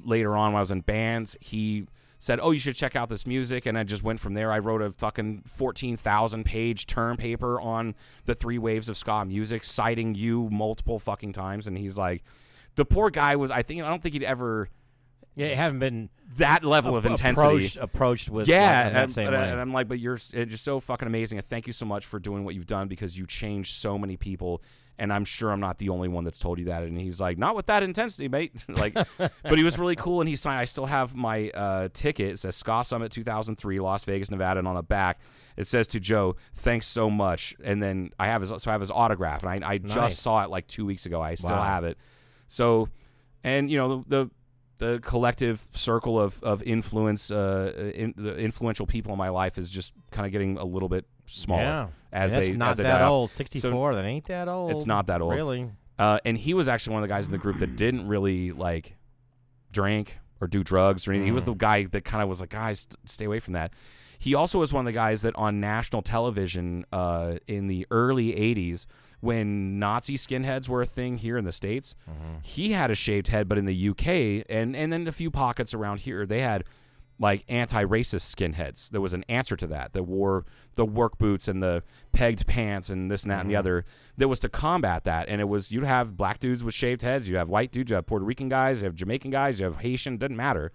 Later 0.04 0.38
on 0.38 0.54
when 0.54 0.58
I 0.58 0.62
was 0.62 0.70
in 0.70 0.82
bands, 0.82 1.36
he 1.42 1.88
said, 2.20 2.40
"Oh, 2.40 2.52
you 2.52 2.60
should 2.60 2.76
check 2.76 2.96
out 2.96 3.10
this 3.10 3.26
music." 3.26 3.66
And 3.66 3.76
I 3.76 3.84
just 3.84 4.04
went 4.04 4.20
from 4.20 4.36
there. 4.36 4.52
I 4.52 4.60
wrote 4.60 4.84
a 4.84 4.92
fucking 4.92 5.44
14,000 5.48 6.44
page 6.46 6.86
term 6.86 7.18
paper 7.18 7.60
on 7.60 7.96
the 8.26 8.36
three 8.36 8.60
waves 8.60 8.90
of 8.90 8.98
ska 8.98 9.26
music 9.26 9.64
citing 9.64 10.14
you 10.14 10.48
multiple 10.52 11.00
fucking 11.00 11.34
times 11.34 11.66
and 11.66 11.76
he's 11.76 11.98
like 11.98 12.24
the 12.76 12.86
poor 12.86 13.10
guy 13.10 13.36
was 13.36 13.50
I 13.50 13.64
think 13.64 13.82
I 13.82 13.90
don't 13.90 14.04
think 14.04 14.14
he'd 14.14 14.24
ever 14.24 14.70
Yeah, 15.38 15.48
you 15.50 15.56
haven't 15.56 15.80
been 15.80 16.10
that 16.38 16.64
level 16.64 16.98
of 16.98 17.06
intensity 17.06 17.48
approached, 17.48 17.78
approached 17.78 18.30
with 18.30 18.48
yeah, 18.48 18.86
like, 18.86 18.94
and, 18.96 19.12
same 19.12 19.28
and- 19.28 19.36
way. 19.36 19.50
and 19.52 19.62
I'm 19.62 19.72
like, 19.72 19.88
but 19.88 20.00
you're 20.00 20.16
it's 20.16 20.32
just 20.32 20.64
so 20.64 20.80
fucking 20.80 21.08
amazing, 21.08 21.38
and 21.38 21.46
thank 21.46 21.68
you 21.68 21.74
so 21.74 21.86
much 21.86 22.06
for 22.06 22.20
doing 22.20 22.44
what 22.44 22.56
you've 22.56 22.66
done 22.68 22.88
because 22.88 23.18
you 23.18 23.26
changed 23.28 23.76
so 23.76 23.98
many 24.00 24.18
people, 24.18 24.64
and 24.98 25.14
I'm 25.14 25.26
sure 25.26 25.52
I'm 25.52 25.60
not 25.60 25.78
the 25.78 25.90
only 25.90 26.08
one 26.08 26.24
that's 26.24 26.40
told 26.40 26.58
you 26.58 26.66
that. 26.66 26.82
And 26.82 26.98
he's 27.00 27.22
like, 27.22 27.38
not 27.38 27.56
with 27.56 27.68
that 27.68 27.84
intensity, 27.84 28.28
mate. 28.28 28.52
like, 28.68 28.94
but 29.18 29.56
he 29.58 29.64
was 29.64 29.78
really 29.78 29.96
cool, 30.06 30.22
and 30.22 30.28
he 30.28 30.36
signed. 30.36 30.60
I 30.60 30.66
still 30.66 30.88
have 30.88 31.16
my 31.16 31.50
uh, 31.52 31.90
ticket. 31.94 32.32
It 32.34 32.40
says 32.40 32.56
Ska 32.56 32.84
Summit 32.84 33.12
2003, 33.12 33.80
Las 33.80 34.06
Vegas, 34.06 34.32
Nevada, 34.32 34.58
and 34.60 34.68
on 34.68 34.76
the 34.76 34.84
back 34.84 35.20
it 35.56 35.66
says 35.68 35.88
to 35.88 36.00
Joe, 36.00 36.36
thanks 36.54 36.86
so 36.86 37.10
much. 37.10 37.56
And 37.64 37.82
then 37.82 38.12
I 38.20 38.28
have 38.28 38.42
his 38.42 38.50
so 38.58 38.70
I 38.70 38.74
have 38.74 38.82
his 38.82 38.92
autograph, 38.92 39.44
and 39.44 39.64
I, 39.66 39.74
I 39.74 39.78
Nice. 39.80 39.94
just 39.94 40.20
saw 40.22 40.44
it 40.44 40.50
like 40.52 40.68
two 40.68 40.86
weeks 40.86 41.06
ago. 41.08 41.20
I 41.22 41.34
still 41.36 41.56
Wow. 41.56 41.64
have 41.64 41.84
it. 41.84 41.98
So, 42.48 42.90
and 43.44 43.70
you 43.72 43.78
know 43.78 44.04
the 44.08 44.26
the 44.26 44.32
collective 45.02 45.66
circle 45.72 46.20
of 46.20 46.42
of 46.44 46.64
influence, 46.64 47.32
uh, 47.32 47.92
in, 47.96 48.14
the 48.18 48.36
influential 48.38 48.86
people 48.86 49.12
in 49.12 49.18
my 49.18 49.30
life 49.30 49.58
is 49.58 49.70
just 49.70 49.94
kind 50.12 50.26
of 50.26 50.32
getting 50.32 50.58
a 50.58 50.66
little 50.66 50.90
bit 50.90 51.06
smaller 51.26 51.62
yeah. 51.64 51.88
as 52.12 52.34
they 52.34 52.52
not 52.52 52.72
as 52.72 52.78
they 52.78 52.84
that 52.84 53.00
die 53.00 53.04
off. 53.04 53.12
old. 53.12 53.30
So- 53.32 53.44
that 53.44 54.06
ain't 54.06 54.26
that 54.26 54.48
old. 54.48 54.72
It's 54.72 54.86
not 54.86 55.08
that 55.08 55.22
old. 55.22 55.34
Really? 55.34 55.70
Uh, 56.00 56.20
and 56.26 56.38
he 56.38 56.54
was 56.54 56.68
actually 56.70 56.94
one 56.94 57.04
of 57.04 57.10
the 57.10 57.14
guys 57.14 57.26
in 57.26 57.32
the 57.32 57.38
group 57.40 57.58
that 57.60 57.76
didn't 57.76 58.08
really 58.08 58.52
like 58.52 58.96
drink 59.72 60.18
or 60.40 60.48
do 60.48 60.64
drugs 60.64 61.08
or 61.08 61.12
anything. 61.12 61.28
He 61.28 61.32
was 61.32 61.46
the 61.46 61.54
guy 61.54 61.86
that 61.86 62.06
kind 62.06 62.22
of 62.22 62.30
was 62.30 62.40
like, 62.40 62.50
guys, 62.50 62.88
stay 63.06 63.26
away 63.26 63.40
from 63.40 63.54
that. 63.54 63.74
He 64.20 64.36
also 64.36 64.60
was 64.60 64.74
one 64.74 64.82
of 64.82 64.86
the 64.86 64.98
guys 64.98 65.24
that 65.24 65.36
on 65.36 65.60
national 65.60 66.02
television 66.02 66.86
uh, 66.92 67.38
in 67.48 67.68
the 67.68 67.86
early 67.92 68.34
'80s, 68.34 68.86
when 69.20 69.80
Nazi 69.80 70.16
skinheads 70.16 70.70
were 70.70 70.82
a 70.82 70.86
thing 70.86 71.18
here 71.18 71.38
in 71.38 71.46
the 71.46 71.52
states, 71.52 71.96
he 72.44 72.72
had 72.72 72.92
a 72.92 72.96
shaved 72.96 73.30
head, 73.30 73.48
but 73.48 73.58
in 73.58 73.66
the 73.66 73.90
UK 73.90 74.46
and 74.50 74.76
and 74.76 74.92
then 74.92 75.08
a 75.08 75.12
few 75.12 75.32
pockets 75.32 75.74
around 75.74 76.02
here, 76.02 76.26
they 76.26 76.42
had 76.42 76.64
like 77.20 77.44
anti-racist 77.48 78.36
skinheads. 78.36 78.92
There 78.92 79.02
was 79.02 79.16
an 79.16 79.26
answer 79.28 79.56
to 79.56 79.66
that 79.68 79.94
that 79.94 80.04
wore 80.04 80.46
the 80.76 80.86
work 80.86 81.18
boots 81.18 81.48
and 81.48 81.64
the 81.64 81.82
pegged 82.14 82.46
pants 82.46 82.92
and 82.92 83.10
this 83.10 83.24
and 83.24 83.32
that 83.32 83.42
and 83.42 83.50
the 83.50 83.56
other. 83.56 83.86
That 84.18 84.28
was 84.28 84.40
to 84.42 84.50
combat 84.50 85.04
that, 85.06 85.28
and 85.28 85.42
it 85.42 85.46
was 85.46 85.72
you'd 85.72 85.84
have 85.84 86.16
black 86.16 86.40
dudes 86.40 86.64
with 86.64 86.76
shaved 86.76 87.02
heads, 87.02 87.28
you'd 87.28 87.38
have 87.38 87.50
white 87.50 87.72
dudes, 87.72 87.90
you 87.90 87.96
have 87.96 88.06
Puerto 88.06 88.24
Rican 88.24 88.50
guys, 88.50 88.82
you 88.82 88.86
have 88.86 88.94
Jamaican 88.94 89.32
guys, 89.32 89.60
you 89.60 89.66
have 89.66 89.78
Haitian, 89.78 90.18
doesn't 90.18 90.36
matter. 90.38 90.72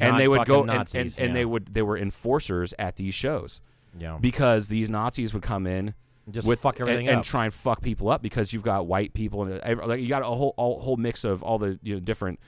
And 0.00 0.18
they 0.18 0.28
would 0.28 0.46
go 0.46 0.60
and, 0.60 0.68
Nazis, 0.68 1.18
and, 1.18 1.26
and 1.26 1.34
yeah. 1.34 1.40
they 1.40 1.44
would 1.44 1.74
they 1.74 1.82
were 1.82 1.98
enforcers 1.98 2.72
at 2.78 2.96
these 2.96 3.14
shows 3.14 3.60
Yeah. 3.98 4.16
because 4.18 4.68
these 4.68 4.88
Nazis 4.88 5.34
would 5.34 5.42
come 5.42 5.66
in 5.66 5.92
Just 6.30 6.46
with 6.46 6.60
fuck 6.60 6.80
everything 6.80 7.08
and, 7.08 7.16
up. 7.16 7.16
and 7.16 7.24
try 7.24 7.44
and 7.46 7.52
fuck 7.52 7.82
people 7.82 8.08
up 8.08 8.22
because 8.22 8.52
you've 8.52 8.62
got 8.62 8.86
white 8.86 9.12
people 9.12 9.42
and 9.42 9.80
like 9.86 10.00
you 10.00 10.08
got 10.08 10.22
a 10.22 10.26
whole 10.26 10.54
all, 10.56 10.80
whole 10.80 10.96
mix 10.96 11.24
of 11.24 11.42
all 11.42 11.58
the 11.58 11.80
you 11.82 11.94
know 11.94 12.00
different 12.00 12.38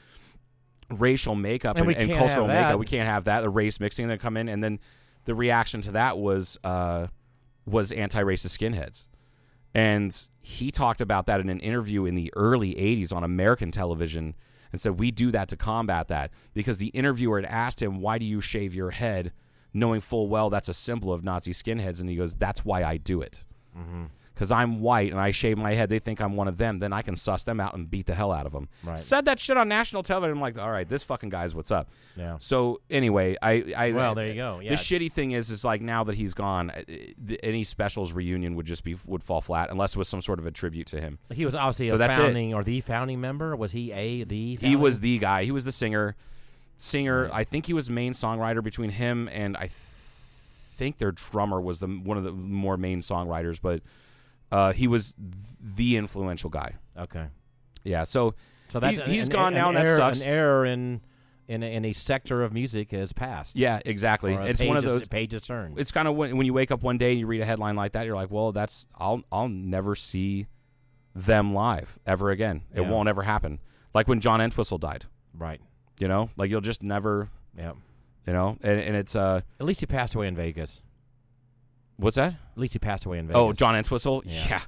racial 0.91 1.35
makeup 1.35 1.77
And 1.77 1.89
and, 1.89 1.97
and 1.97 2.13
cultural 2.13 2.47
makeup. 2.47 2.79
We 2.79 2.87
can't 2.87 3.09
have 3.09 3.25
that. 3.25 3.41
The 3.41 3.51
race 3.51 3.81
mixing 3.81 4.09
that 4.09 4.21
come 4.21 4.37
in, 4.37 4.49
and 4.49 4.63
then 4.63 4.79
the 5.25 5.35
reaction 5.35 5.81
to 5.83 5.93
that 5.93 6.19
was 6.19 6.59
uh, 6.65 7.09
was 7.67 7.93
anti-racist 7.93 8.59
skinheads, 8.59 9.09
and 9.75 10.29
he 10.41 10.71
talked 10.71 11.01
about 11.01 11.27
that 11.27 11.41
in 11.41 11.49
an 11.49 11.61
interview 11.61 12.05
in 12.05 12.15
the 12.15 12.33
early 12.37 12.75
'80s 12.75 13.13
on 13.13 13.25
American 13.25 13.71
television, 13.71 14.35
and 14.73 14.81
said 14.81 14.99
we 14.99 15.11
do 15.11 15.31
that 15.31 15.49
to 15.49 15.57
combat 15.57 16.09
that 16.09 16.31
because 16.53 16.79
the 16.79 16.89
interviewer 16.89 17.41
had 17.41 17.51
asked 17.51 17.83
him, 17.83 18.01
"Why 18.01 18.19
do 18.19 18.25
you 18.25 18.41
shave 18.41 18.75
your 18.75 18.91
head?" 18.91 19.33
Knowing 19.77 20.01
full 20.01 20.29
well 20.29 20.51
that's 20.51 20.69
a 20.69 20.75
symbol 20.75 21.13
of 21.13 21.25
Nazi 21.25 21.53
skinheads, 21.53 22.01
and 22.01 22.09
he 22.09 22.15
goes, 22.15 22.35
"That's 22.37 22.65
why 22.65 22.85
I 22.85 22.97
do 22.97 23.21
it." 23.21 23.45
Mm-hmm. 23.77 24.05
because 24.35 24.51
I'm 24.51 24.81
white 24.81 25.13
and 25.13 25.21
I 25.21 25.31
shave 25.31 25.57
my 25.59 25.75
head, 25.75 25.89
they 25.89 25.99
think 26.01 26.21
I'm 26.21 26.35
one 26.37 26.49
of 26.49 26.57
them. 26.59 26.79
Then 26.81 26.93
I 26.93 27.03
can 27.03 27.15
suss 27.17 27.45
them 27.45 27.61
out 27.61 27.75
and 27.75 27.89
beat 27.91 28.07
the 28.07 28.15
hell 28.15 28.33
out 28.33 28.47
of 28.47 28.53
them. 28.53 28.69
Right. 28.83 28.99
Said 28.99 29.27
that 29.27 29.39
shit 29.39 29.57
on 29.57 29.69
national 29.69 30.03
television. 30.03 30.37
I'm 30.37 30.41
like, 30.41 30.59
all 30.59 30.71
right, 30.71 30.89
this 30.89 31.03
fucking 31.05 31.29
guy's 31.29 31.55
what's 31.55 31.71
up. 31.71 31.89
Yeah. 32.17 32.37
So 32.41 32.81
anyway, 32.91 33.37
I, 33.41 33.73
I 33.77 33.93
Well, 33.93 34.15
there 34.17 34.27
you 34.27 34.35
go. 34.35 34.59
Yeah, 34.61 34.71
the 34.71 34.77
shitty 34.77 35.13
thing 35.13 35.31
is, 35.33 35.51
is 35.51 35.65
like 35.65 35.81
now 35.83 36.03
that 36.05 36.17
he's 36.17 36.35
gone, 36.35 36.71
uh, 36.71 36.83
any 37.43 37.63
specials 37.65 38.13
reunion 38.13 38.57
would 38.57 38.67
just 38.67 38.83
be 38.83 38.97
would 39.07 39.23
fall 39.23 39.41
flat 39.41 39.71
unless 39.71 39.93
it 39.95 39.99
was 39.99 40.09
some 40.09 40.21
sort 40.23 40.39
of 40.41 40.47
a 40.47 40.51
tribute 40.51 40.89
to 40.89 41.01
him. 41.01 41.19
He 41.33 41.45
was 41.45 41.55
obviously 41.55 41.89
So 41.89 41.95
a 41.95 41.99
that's 41.99 42.19
it. 42.19 42.23
founding 42.23 42.55
or 42.55 42.65
the 42.65 42.81
founding 42.81 43.21
member. 43.21 43.55
Was 43.55 43.71
he 43.73 43.93
a 43.93 44.25
the? 44.25 44.57
He 44.57 44.75
was 44.77 44.99
the 45.01 45.19
guy. 45.19 45.45
He 45.45 45.53
was 45.53 45.65
the 45.65 45.73
singer. 45.73 46.17
Singer. 46.77 47.31
I 47.33 47.45
think 47.45 47.67
he 47.67 47.73
was 47.73 47.89
main 47.89 48.15
songwriter 48.15 48.63
between 48.63 48.91
him 48.91 49.29
and 49.33 49.57
I 49.57 49.61
th- 49.69 49.71
think 50.75 50.99
their 50.99 51.13
drummer 51.13 51.61
was 51.61 51.81
the 51.81 51.87
one 51.87 52.17
of 52.19 52.25
the 52.25 52.33
more 52.33 52.77
main 52.77 53.01
songwriters, 53.01 53.61
but 53.61 53.83
uh, 54.53 54.73
he 54.73 54.87
was 54.87 55.15
the 55.77 55.97
influential 55.97 56.51
guy. 56.51 56.75
okay. 56.97 57.27
Yeah, 57.85 58.05
so 58.05 58.35
So 58.69 58.81
that's 58.81 58.97
he's, 58.97 59.05
an- 59.07 59.11
he's 59.11 59.27
an- 59.27 59.33
gone 59.33 59.49
an 59.49 59.55
now, 59.61 59.69
and 59.69 59.77
that 59.77 59.87
error- 59.87 59.97
sucks. 59.97 60.23
An 60.23 60.29
error 60.29 60.65
in 60.67 61.01
in 61.47 61.63
a, 61.63 61.67
in 61.75 61.85
a 61.85 61.93
sector 61.93 62.43
of 62.43 62.55
music 62.55 62.91
has 62.93 63.13
passed. 63.13 63.55
Yeah, 63.57 63.79
exactly. 63.85 64.33
It's 64.35 64.63
one 64.65 64.79
of 64.79 64.85
those. 64.85 65.07
pages 65.09 65.43
turned. 65.43 65.79
It's 65.79 65.93
kind 65.93 66.09
of 66.09 66.15
when, 66.17 66.39
when 66.39 66.47
you 66.47 66.55
wake 66.55 66.71
up 66.71 66.83
one 66.83 66.97
day 66.97 67.11
and 67.11 67.21
you 67.21 67.27
read 67.27 67.43
a 67.43 67.45
headline 67.45 67.77
like 67.77 67.93
that, 67.93 68.07
you're 68.07 68.15
like, 68.17 68.31
well, 68.31 68.53
that's 68.53 68.87
I'll 68.97 69.23
I'll 69.31 69.49
never 69.49 69.95
see 69.95 70.47
them 71.15 71.53
live 71.53 71.99
ever 72.07 72.31
again. 72.31 72.63
It 72.75 72.81
Yeah. 72.83 72.91
won't 72.91 73.09
ever 73.11 73.23
happen. 73.23 73.61
Like 73.93 74.09
when 74.09 74.21
John 74.21 74.41
Entwistle 74.41 74.79
died, 74.79 75.05
right. 75.35 75.61
you 76.01 76.09
know, 76.09 76.31
like 76.39 76.49
you'll 76.51 76.61
just 76.63 76.83
never, 76.83 77.29
Yeah. 77.57 77.73
You 78.27 78.33
know, 78.33 78.57
and, 78.63 78.81
and 78.81 78.97
it's 78.97 79.15
uh, 79.17 79.41
At 79.61 79.67
least 79.67 79.81
he 79.81 79.87
passed 79.87 80.15
away 80.15 80.27
in 80.29 80.35
Vegas. 80.37 80.83
what's 81.97 82.17
that? 82.17 82.33
At 82.33 82.59
least 82.59 82.73
he 82.75 82.79
passed 82.79 83.05
away 83.05 83.19
in 83.19 83.27
Vegas. 83.27 83.41
Oh, 83.41 83.53
John 83.53 83.77
Entwistle. 83.77 84.23
Yeah. 84.27 84.45
Yeah. 84.49 84.61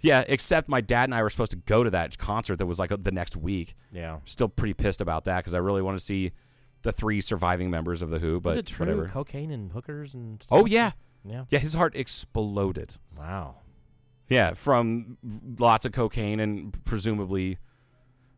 yeah, 0.00 0.24
Except 0.28 0.68
my 0.68 0.80
dad 0.80 1.04
and 1.04 1.14
I 1.14 1.22
were 1.22 1.30
supposed 1.30 1.50
to 1.52 1.56
go 1.58 1.82
to 1.84 1.90
that 1.90 2.16
concert 2.18 2.56
that 2.58 2.66
was 2.66 2.78
like 2.78 2.90
the 3.02 3.10
next 3.12 3.36
week. 3.36 3.74
Yeah. 3.92 4.18
Still 4.24 4.48
pretty 4.48 4.74
pissed 4.74 5.00
about 5.00 5.24
that 5.24 5.38
because 5.38 5.54
I 5.54 5.58
really 5.58 5.82
want 5.82 5.98
to 5.98 6.04
see 6.04 6.32
the 6.82 6.92
three 6.92 7.20
surviving 7.20 7.70
members 7.70 8.02
of 8.02 8.10
the 8.10 8.18
Who. 8.18 8.40
But 8.40 8.58
it 8.58 8.66
true? 8.66 8.86
whatever. 8.86 9.08
Cocaine 9.08 9.50
and 9.50 9.72
hookers 9.72 10.14
and. 10.14 10.44
Oh 10.50 10.58
stuff? 10.60 10.68
yeah, 10.70 10.92
Yeah. 11.24 11.44
yeah. 11.50 11.58
His 11.58 11.74
heart 11.74 11.96
exploded. 11.96 12.96
Wow. 13.18 13.56
Yeah, 14.28 14.54
from 14.54 15.18
lots 15.58 15.84
of 15.84 15.92
cocaine 15.92 16.40
and 16.40 16.76
presumably, 16.84 17.58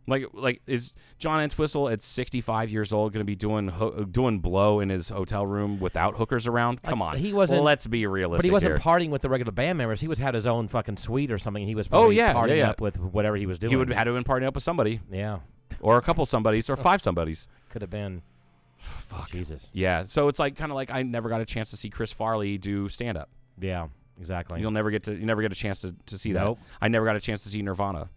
like 0.09 0.27
like 0.33 0.63
is 0.67 0.93
John 1.19 1.41
Entwistle 1.43 1.89
at 1.89 2.03
sixty 2.03 2.41
five 2.41 2.71
years 2.71 2.93
old 2.93 3.13
going 3.13 3.21
to 3.21 3.25
be 3.27 3.37
doing 3.37 3.69
ho- 3.69 4.05
doing 4.05 4.41
blow 4.41 4.81
in 4.81 4.89
his 4.89 5.11
hotel 5.11 5.47
room 5.47 5.79
without 5.79 6.17
hookers 6.17 6.47
around? 6.47 6.83
Come 6.83 7.01
on, 7.03 7.17
he 7.19 7.33
wasn't- 7.33 7.63
Let's 7.63 7.87
be 7.87 8.07
realistic. 8.07 8.43
But 8.43 8.45
he 8.47 8.51
wasn't 8.51 8.73
here. 8.73 8.79
partying 8.79 9.11
with 9.11 9.23
the 9.23 9.29
regular 9.29 9.53
band 9.53 9.79
members. 9.79 10.01
He 10.01 10.09
was 10.09 10.19
had 10.19 10.35
his 10.35 10.47
own 10.47 10.69
fucking 10.69 10.97
suite 10.97 11.31
or 11.31 11.39
something. 11.39 11.65
He 11.65 11.75
was 11.75 11.89
Oh, 11.93 12.11
yeah, 12.11 12.33
partying 12.35 12.49
yeah, 12.49 12.55
yeah. 12.55 12.71
up 12.71 12.81
with 12.81 12.99
whatever 12.99 13.37
he 13.37 13.47
was 13.47 13.59
doing. 13.59 13.71
He 13.71 13.77
would 13.77 13.89
have 13.89 13.97
had 13.99 14.05
to 14.05 14.15
have 14.15 14.25
been 14.25 14.31
partying 14.35 14.47
up 14.47 14.55
with 14.55 14.65
somebody, 14.65 15.01
Yeah. 15.11 15.39
or 15.81 15.99
a 15.99 16.03
couple 16.03 16.25
somebodies, 16.27 16.69
or 16.71 16.77
five 16.77 17.01
somebodies. 17.03 17.47
Could 17.69 17.83
have 17.83 17.91
been. 17.91 18.23
Fuck. 18.79 19.31
Jesus. 19.31 19.71
Yeah, 19.73 20.05
so 20.05 20.29
it's 20.29 20.39
like 20.39 20.57
kind 20.57 20.71
of 20.73 20.77
like 20.77 20.91
I 20.93 21.03
never 21.03 21.29
got 21.29 21.41
a 21.41 21.45
chance 21.45 21.71
to 21.71 21.77
see 21.77 21.91
Chris 21.91 22.13
Farley 22.13 22.59
do 22.59 22.89
stand 22.89 23.19
up. 23.19 23.29
Yeah. 23.61 23.89
Exactly. 24.21 24.61
You'll 24.61 24.73
never 24.73 24.91
get 24.91 25.05
to 25.05 25.15
you 25.15 25.25
never 25.27 25.43
get 25.43 25.53
a 25.53 25.55
chance 25.55 25.83
to, 25.83 25.95
to 26.07 26.19
see 26.19 26.33
that. 26.33 26.57
I 26.81 26.89
never 26.89 27.05
got 27.07 27.15
a 27.15 27.21
chance 27.21 27.43
to 27.45 27.49
see 27.51 27.63
Nirvana. 27.63 28.11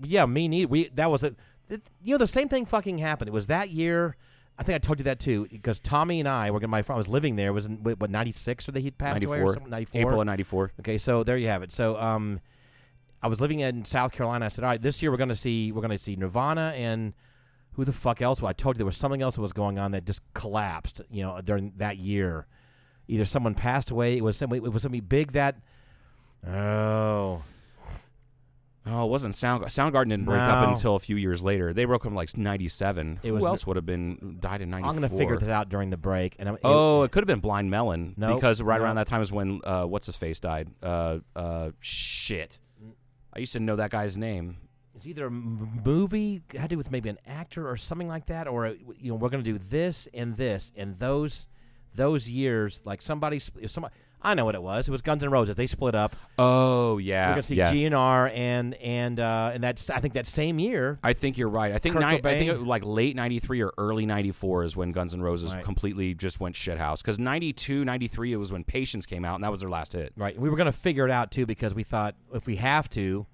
Yeah, 0.00 0.26
me 0.26 0.48
neither. 0.48 0.68
We 0.68 0.88
that 0.94 1.10
was 1.10 1.22
it. 1.22 1.36
You 2.02 2.14
know, 2.14 2.18
the 2.18 2.26
same 2.26 2.48
thing 2.48 2.66
fucking 2.66 2.98
happened. 2.98 3.28
It 3.28 3.32
was 3.32 3.48
that 3.48 3.70
year. 3.70 4.16
I 4.58 4.62
think 4.62 4.76
I 4.76 4.78
told 4.78 4.98
you 4.98 5.04
that 5.04 5.18
too, 5.18 5.46
because 5.50 5.80
Tommy 5.80 6.18
and 6.18 6.28
I 6.28 6.50
were 6.50 6.60
gonna. 6.60 6.68
My 6.68 6.82
friend 6.82 6.96
was 6.96 7.08
living 7.08 7.36
there. 7.36 7.48
It 7.48 7.52
was 7.52 7.66
in 7.66 7.76
what 7.82 8.10
ninety 8.10 8.32
six 8.32 8.68
or 8.68 8.72
that 8.72 8.80
he'd 8.80 8.96
passed 8.96 9.22
away 9.24 9.38
or 9.38 9.52
94. 9.52 9.52
something. 9.54 9.70
Ninety 9.70 9.84
four. 9.86 10.00
April 10.00 10.20
of 10.20 10.26
ninety 10.26 10.44
four. 10.44 10.72
Okay, 10.80 10.98
so 10.98 11.24
there 11.24 11.36
you 11.36 11.48
have 11.48 11.62
it. 11.62 11.72
So 11.72 11.96
um, 12.00 12.40
I 13.22 13.28
was 13.28 13.40
living 13.40 13.60
in 13.60 13.84
South 13.84 14.12
Carolina. 14.12 14.46
I 14.46 14.48
said, 14.48 14.64
all 14.64 14.70
right, 14.70 14.80
this 14.80 15.02
year 15.02 15.10
we're 15.10 15.18
gonna 15.18 15.34
see 15.34 15.72
we're 15.72 15.82
gonna 15.82 15.98
see 15.98 16.16
Nirvana 16.16 16.72
and 16.74 17.12
who 17.72 17.84
the 17.84 17.92
fuck 17.92 18.22
else? 18.22 18.40
Well, 18.40 18.48
I 18.48 18.54
told 18.54 18.76
you 18.76 18.78
there 18.78 18.86
was 18.86 18.96
something 18.96 19.20
else 19.20 19.34
that 19.34 19.42
was 19.42 19.52
going 19.52 19.78
on 19.78 19.90
that 19.90 20.06
just 20.06 20.22
collapsed. 20.32 21.02
You 21.10 21.24
know, 21.24 21.40
during 21.42 21.74
that 21.76 21.98
year, 21.98 22.46
either 23.06 23.26
someone 23.26 23.54
passed 23.54 23.90
away. 23.90 24.16
It 24.16 24.24
was 24.24 24.38
somebody. 24.38 24.64
It 24.64 24.72
was 24.72 24.82
something 24.82 25.02
big 25.02 25.32
that. 25.32 25.56
Oh, 26.46 27.42
Oh, 28.88 29.04
it 29.04 29.08
wasn't 29.08 29.34
Sound 29.34 29.64
Soundgarden 29.64 30.10
didn't 30.10 30.26
break 30.26 30.40
up 30.40 30.62
No. 30.64 30.70
until 30.72 30.94
a 30.94 30.98
few 31.00 31.16
years 31.16 31.42
later. 31.42 31.72
They 31.72 31.84
broke 31.84 32.04
up 32.04 32.10
in 32.10 32.14
like 32.14 32.36
ninety 32.36 32.68
seven. 32.68 33.18
It 33.22 33.28
Who 33.28 33.34
was- 33.34 33.44
else 33.44 33.66
would 33.66 33.76
have 33.76 33.86
been 33.86 34.36
died 34.40 34.60
in 34.62 34.70
ninety 34.70 34.84
four? 34.84 34.90
I'm 34.90 34.96
gonna 34.96 35.08
figure 35.08 35.36
this 35.36 35.48
out 35.48 35.68
during 35.68 35.90
the 35.90 35.96
break. 35.96 36.36
And 36.38 36.48
I'm, 36.48 36.58
Oh, 36.62 37.02
it 37.02 37.10
could 37.10 37.22
have 37.22 37.26
been 37.26 37.40
Blind 37.40 37.70
Melon 37.70 38.14
Nope, 38.16 38.36
because 38.36 38.62
right 38.62 38.78
no. 38.78 38.84
around 38.84 38.96
that 38.96 39.06
time 39.08 39.22
is 39.22 39.32
when 39.32 39.60
uh, 39.64 39.84
what's 39.86 40.06
his 40.06 40.16
face 40.16 40.38
died. 40.40 40.68
Uh, 40.82 41.18
uh, 41.34 41.70
shit. 41.80 42.58
I 43.32 43.40
used 43.40 43.52
to 43.54 43.60
know 43.60 43.76
that 43.76 43.90
guy's 43.90 44.16
name. 44.16 44.56
it's 44.94 45.06
either 45.06 45.24
a 45.24 45.30
m- 45.30 45.80
movie 45.84 46.42
had 46.54 46.62
to 46.62 46.68
do 46.68 46.78
with 46.78 46.90
maybe 46.90 47.08
an 47.10 47.18
actor 47.26 47.68
or 47.68 47.76
something 47.76 48.08
like 48.08 48.26
that, 48.26 48.46
or 48.48 48.68
you 48.68 49.10
know 49.10 49.14
we're 49.16 49.28
going 49.28 49.44
to 49.44 49.52
do 49.52 49.58
this 49.58 50.08
and 50.14 50.36
this 50.36 50.72
and 50.76 50.96
those 50.98 51.48
those 51.94 52.30
years. 52.30 52.82
Like 52.84 53.02
somebody, 53.02 53.38
sp- 53.42 53.60
if 53.62 53.70
somebody, 53.70 53.94
I 54.22 54.34
know 54.34 54.44
what 54.44 54.54
it 54.54 54.62
was. 54.62 54.88
It 54.88 54.90
was 54.90 55.02
Guns 55.02 55.22
N' 55.22 55.30
Roses. 55.30 55.54
They 55.54 55.66
split 55.66 55.94
up. 55.94 56.16
Oh 56.38 56.98
yeah, 56.98 57.28
we're 57.28 57.32
going 57.34 57.42
to 57.42 57.46
see 57.48 57.54
yeah. 57.56 57.72
GNR 57.72 58.30
and 58.34 58.74
and 58.74 59.20
uh, 59.20 59.52
and 59.54 59.62
that's 59.62 59.88
I 59.88 60.00
think 60.00 60.14
that 60.14 60.26
same 60.26 60.58
year. 60.58 60.98
I 61.02 61.12
think 61.12 61.38
you're 61.38 61.48
right. 61.48 61.72
I 61.72 61.78
think 61.78 61.94
ni- 61.94 62.04
I 62.04 62.18
think 62.20 62.50
it, 62.50 62.60
like 62.62 62.84
late 62.84 63.14
'93 63.14 63.62
or 63.62 63.72
early 63.78 64.04
'94 64.06 64.64
is 64.64 64.76
when 64.76 64.92
Guns 64.92 65.14
N' 65.14 65.20
Roses 65.22 65.54
Right. 65.54 65.62
completely 65.62 66.14
just 66.14 66.40
went 66.40 66.56
shithouse. 66.56 66.98
Because 67.02 67.18
'92, 67.18 67.84
'93 67.84 68.32
it 68.32 68.36
was 68.36 68.52
when 68.52 68.64
Patience 68.64 69.06
came 69.06 69.24
out, 69.24 69.36
and 69.36 69.44
that 69.44 69.50
was 69.50 69.60
their 69.60 69.70
last 69.70 69.92
hit. 69.92 70.12
Right. 70.16 70.38
We 70.38 70.48
were 70.50 70.56
going 70.56 70.66
to 70.66 70.72
figure 70.72 71.04
it 71.06 71.10
out 71.12 71.30
too 71.30 71.46
because 71.46 71.74
we 71.74 71.84
thought 71.84 72.16
if 72.34 72.46
we 72.46 72.56
have 72.56 72.88
to, 72.90 73.26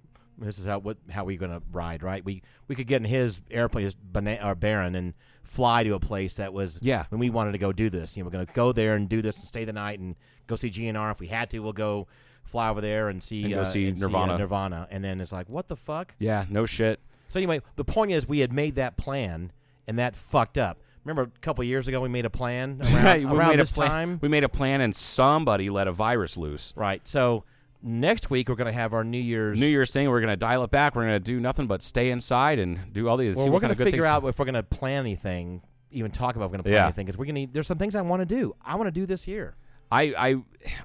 this 0.42 0.59
is 0.59 0.66
how 0.66 0.78
what 0.78 0.96
how 1.11 1.24
we 1.24 1.37
going 1.37 1.52
to 1.52 1.62
ride. 1.72 2.02
Right. 2.02 2.24
We 2.24 2.42
we 2.68 2.74
could 2.74 2.87
get 2.87 2.96
in 3.02 3.05
his 3.05 3.40
airplane, 3.50 3.85
his 3.85 3.94
bana- 3.94 4.40
or 4.42 4.55
Baron, 4.55 4.94
and 4.94 5.14
fly 5.42 5.83
to 5.85 5.94
a 5.94 6.00
place 6.00 6.37
that 6.37 6.52
was 6.52 6.78
Yeah. 6.83 7.05
When 7.11 7.18
we 7.18 7.31
wanted 7.31 7.52
to 7.52 7.59
go 7.59 7.72
do 7.72 7.90
this, 7.90 8.16
you 8.16 8.22
know, 8.22 8.26
we're 8.28 8.33
going 8.33 8.46
to 8.46 8.52
go 8.52 8.72
there 8.72 8.94
and 8.94 9.09
do 9.09 9.22
this 9.22 9.37
and 9.38 9.46
stay 9.46 9.64
the 9.64 9.72
night 9.72 9.98
and 9.98 10.16
go 10.46 10.57
see 10.57 10.70
GNR. 10.70 11.11
If 11.12 11.20
we 11.20 11.26
had 11.28 11.50
to, 11.50 11.59
we'll 11.61 11.72
go 11.72 12.07
fly 12.44 12.68
over 12.68 12.81
there 12.81 13.09
and 13.09 13.22
see 13.22 13.44
And 13.44 13.55
go 13.55 13.61
uh, 13.61 13.64
see 13.64 13.88
and 13.88 14.00
Nirvana. 14.00 14.35
uh, 14.35 14.38
Nirvana, 14.38 14.88
and 14.90 15.02
then 15.05 15.20
it's 15.20 15.33
like, 15.33 15.48
what 15.50 15.68
the 15.68 15.76
fuck? 15.76 16.14
Yeah, 16.18 16.44
no 16.48 16.66
shit. 16.66 17.00
So 17.28 17.38
anyway, 17.38 17.61
the 17.76 17.85
point 17.85 18.11
is, 18.12 18.28
we 18.28 18.40
had 18.40 18.52
made 18.52 18.74
that 18.74 18.96
plan, 18.96 19.52
and 19.87 19.98
that 19.98 20.14
fucked 20.16 20.59
up. 20.59 20.78
Remember 21.05 21.22
a 21.22 21.38
couple 21.40 21.64
years 21.64 21.88
ago, 21.88 22.00
we 22.00 22.09
made 22.09 22.24
a 22.26 22.31
plan 22.31 22.81
around, 22.85 23.05
Right, 23.05 23.24
around 23.24 23.59
this 23.59 23.70
a 23.70 23.74
plan. 23.74 23.88
time. 23.88 24.18
We 24.20 24.28
made 24.28 24.44
a 24.44 24.48
plan, 24.48 24.81
and 24.81 24.94
somebody 24.94 25.70
let 25.70 25.88
a 25.88 25.92
virus 25.92 26.37
loose. 26.37 26.72
Right. 26.76 27.07
So 27.09 27.44
next 27.83 28.31
week 28.31 28.49
we're 28.49 28.55
gonna 28.55 28.73
have 28.73 28.92
our 28.92 29.05
New 29.05 29.18
Year's. 29.18 29.59
New 29.59 29.66
Year's 29.66 29.92
thing. 29.92 30.09
We're 30.09 30.21
gonna 30.21 30.37
dial 30.37 30.64
it 30.64 30.71
back. 30.71 30.95
We're 30.95 31.03
gonna 31.03 31.21
do 31.21 31.40
nothing 31.40 31.66
but 31.66 31.83
stay 31.83 32.11
inside 32.11 32.59
and 32.59 32.92
do 32.92 33.09
all 33.09 33.16
these. 33.16 33.37
Well, 33.37 33.51
we're 33.51 33.61
gonna 33.61 33.75
figure 33.75 33.92
things- 33.92 34.05
out 34.05 34.25
if 34.25 34.38
we're 34.38 34.45
gonna 34.45 34.62
plan 34.62 35.01
anything, 35.01 35.62
even 35.90 36.11
talk 36.11 36.37
about 36.37 36.47
if 36.47 36.51
we're 36.51 36.57
gonna 36.59 36.62
plan 36.64 36.75
Yeah. 36.75 36.85
anything. 36.85 37.07
Because 37.07 37.18
we're 37.18 37.27
gonna. 37.27 37.47
There's 37.51 37.66
some 37.66 37.79
things 37.79 37.95
I 37.97 38.03
want 38.03 38.21
to 38.21 38.27
do. 38.27 38.55
I 38.64 38.77
want 38.77 38.87
to 38.88 38.92
do 38.92 39.07
this 39.07 39.27
year. 39.29 39.57
I 39.90 40.14
I 40.16 40.37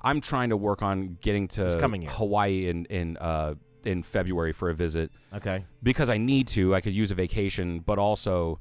I'm 0.03 0.19
trying 0.21 0.49
to 0.49 0.57
work 0.57 0.81
on 0.81 1.17
getting 1.21 1.47
to. 1.49 1.69
Hawaii 2.09 2.67
in 2.67 2.85
in 2.85 3.17
uh 3.17 3.55
in 3.85 4.03
February 4.03 4.51
for 4.51 4.69
a 4.69 4.73
visit 4.75 5.11
Okay. 5.33 5.63
because 5.81 6.09
I 6.09 6.17
need 6.17 6.47
to. 6.49 6.75
I 6.75 6.81
could 6.81 6.93
use 6.93 7.09
a 7.11 7.15
vacation, 7.15 7.79
but 7.79 7.97
also 7.99 8.59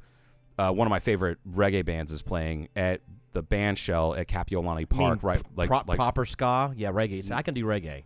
uh, 0.59 0.71
one 0.71 0.87
of 0.87 0.91
my 0.91 1.01
favorite 1.01 1.39
reggae 1.51 1.85
bands 1.85 2.13
is 2.13 2.23
playing 2.23 2.69
at 2.77 3.01
the 3.33 3.43
band 3.43 3.77
shell 3.77 4.15
at 4.15 4.27
Kapiolani 4.29 4.89
Park, 4.89 5.23
right? 5.23 5.43
Like, 5.55 5.69
pro- 5.69 5.83
like 5.87 5.97
proper 5.97 6.25
ska. 6.25 6.73
Yeah, 6.77 6.93
reggae. 6.93 7.23
So 7.25 7.35
I 7.35 7.43
can 7.43 7.53
do 7.55 7.65
reggae. 7.65 8.05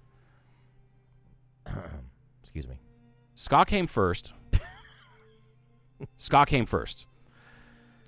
Excuse 2.43 2.67
me. 2.69 2.77
ska 3.35 3.65
came 3.65 3.87
first. 3.87 4.35
ska 6.17 6.45
came 6.47 6.67
first. 6.67 7.07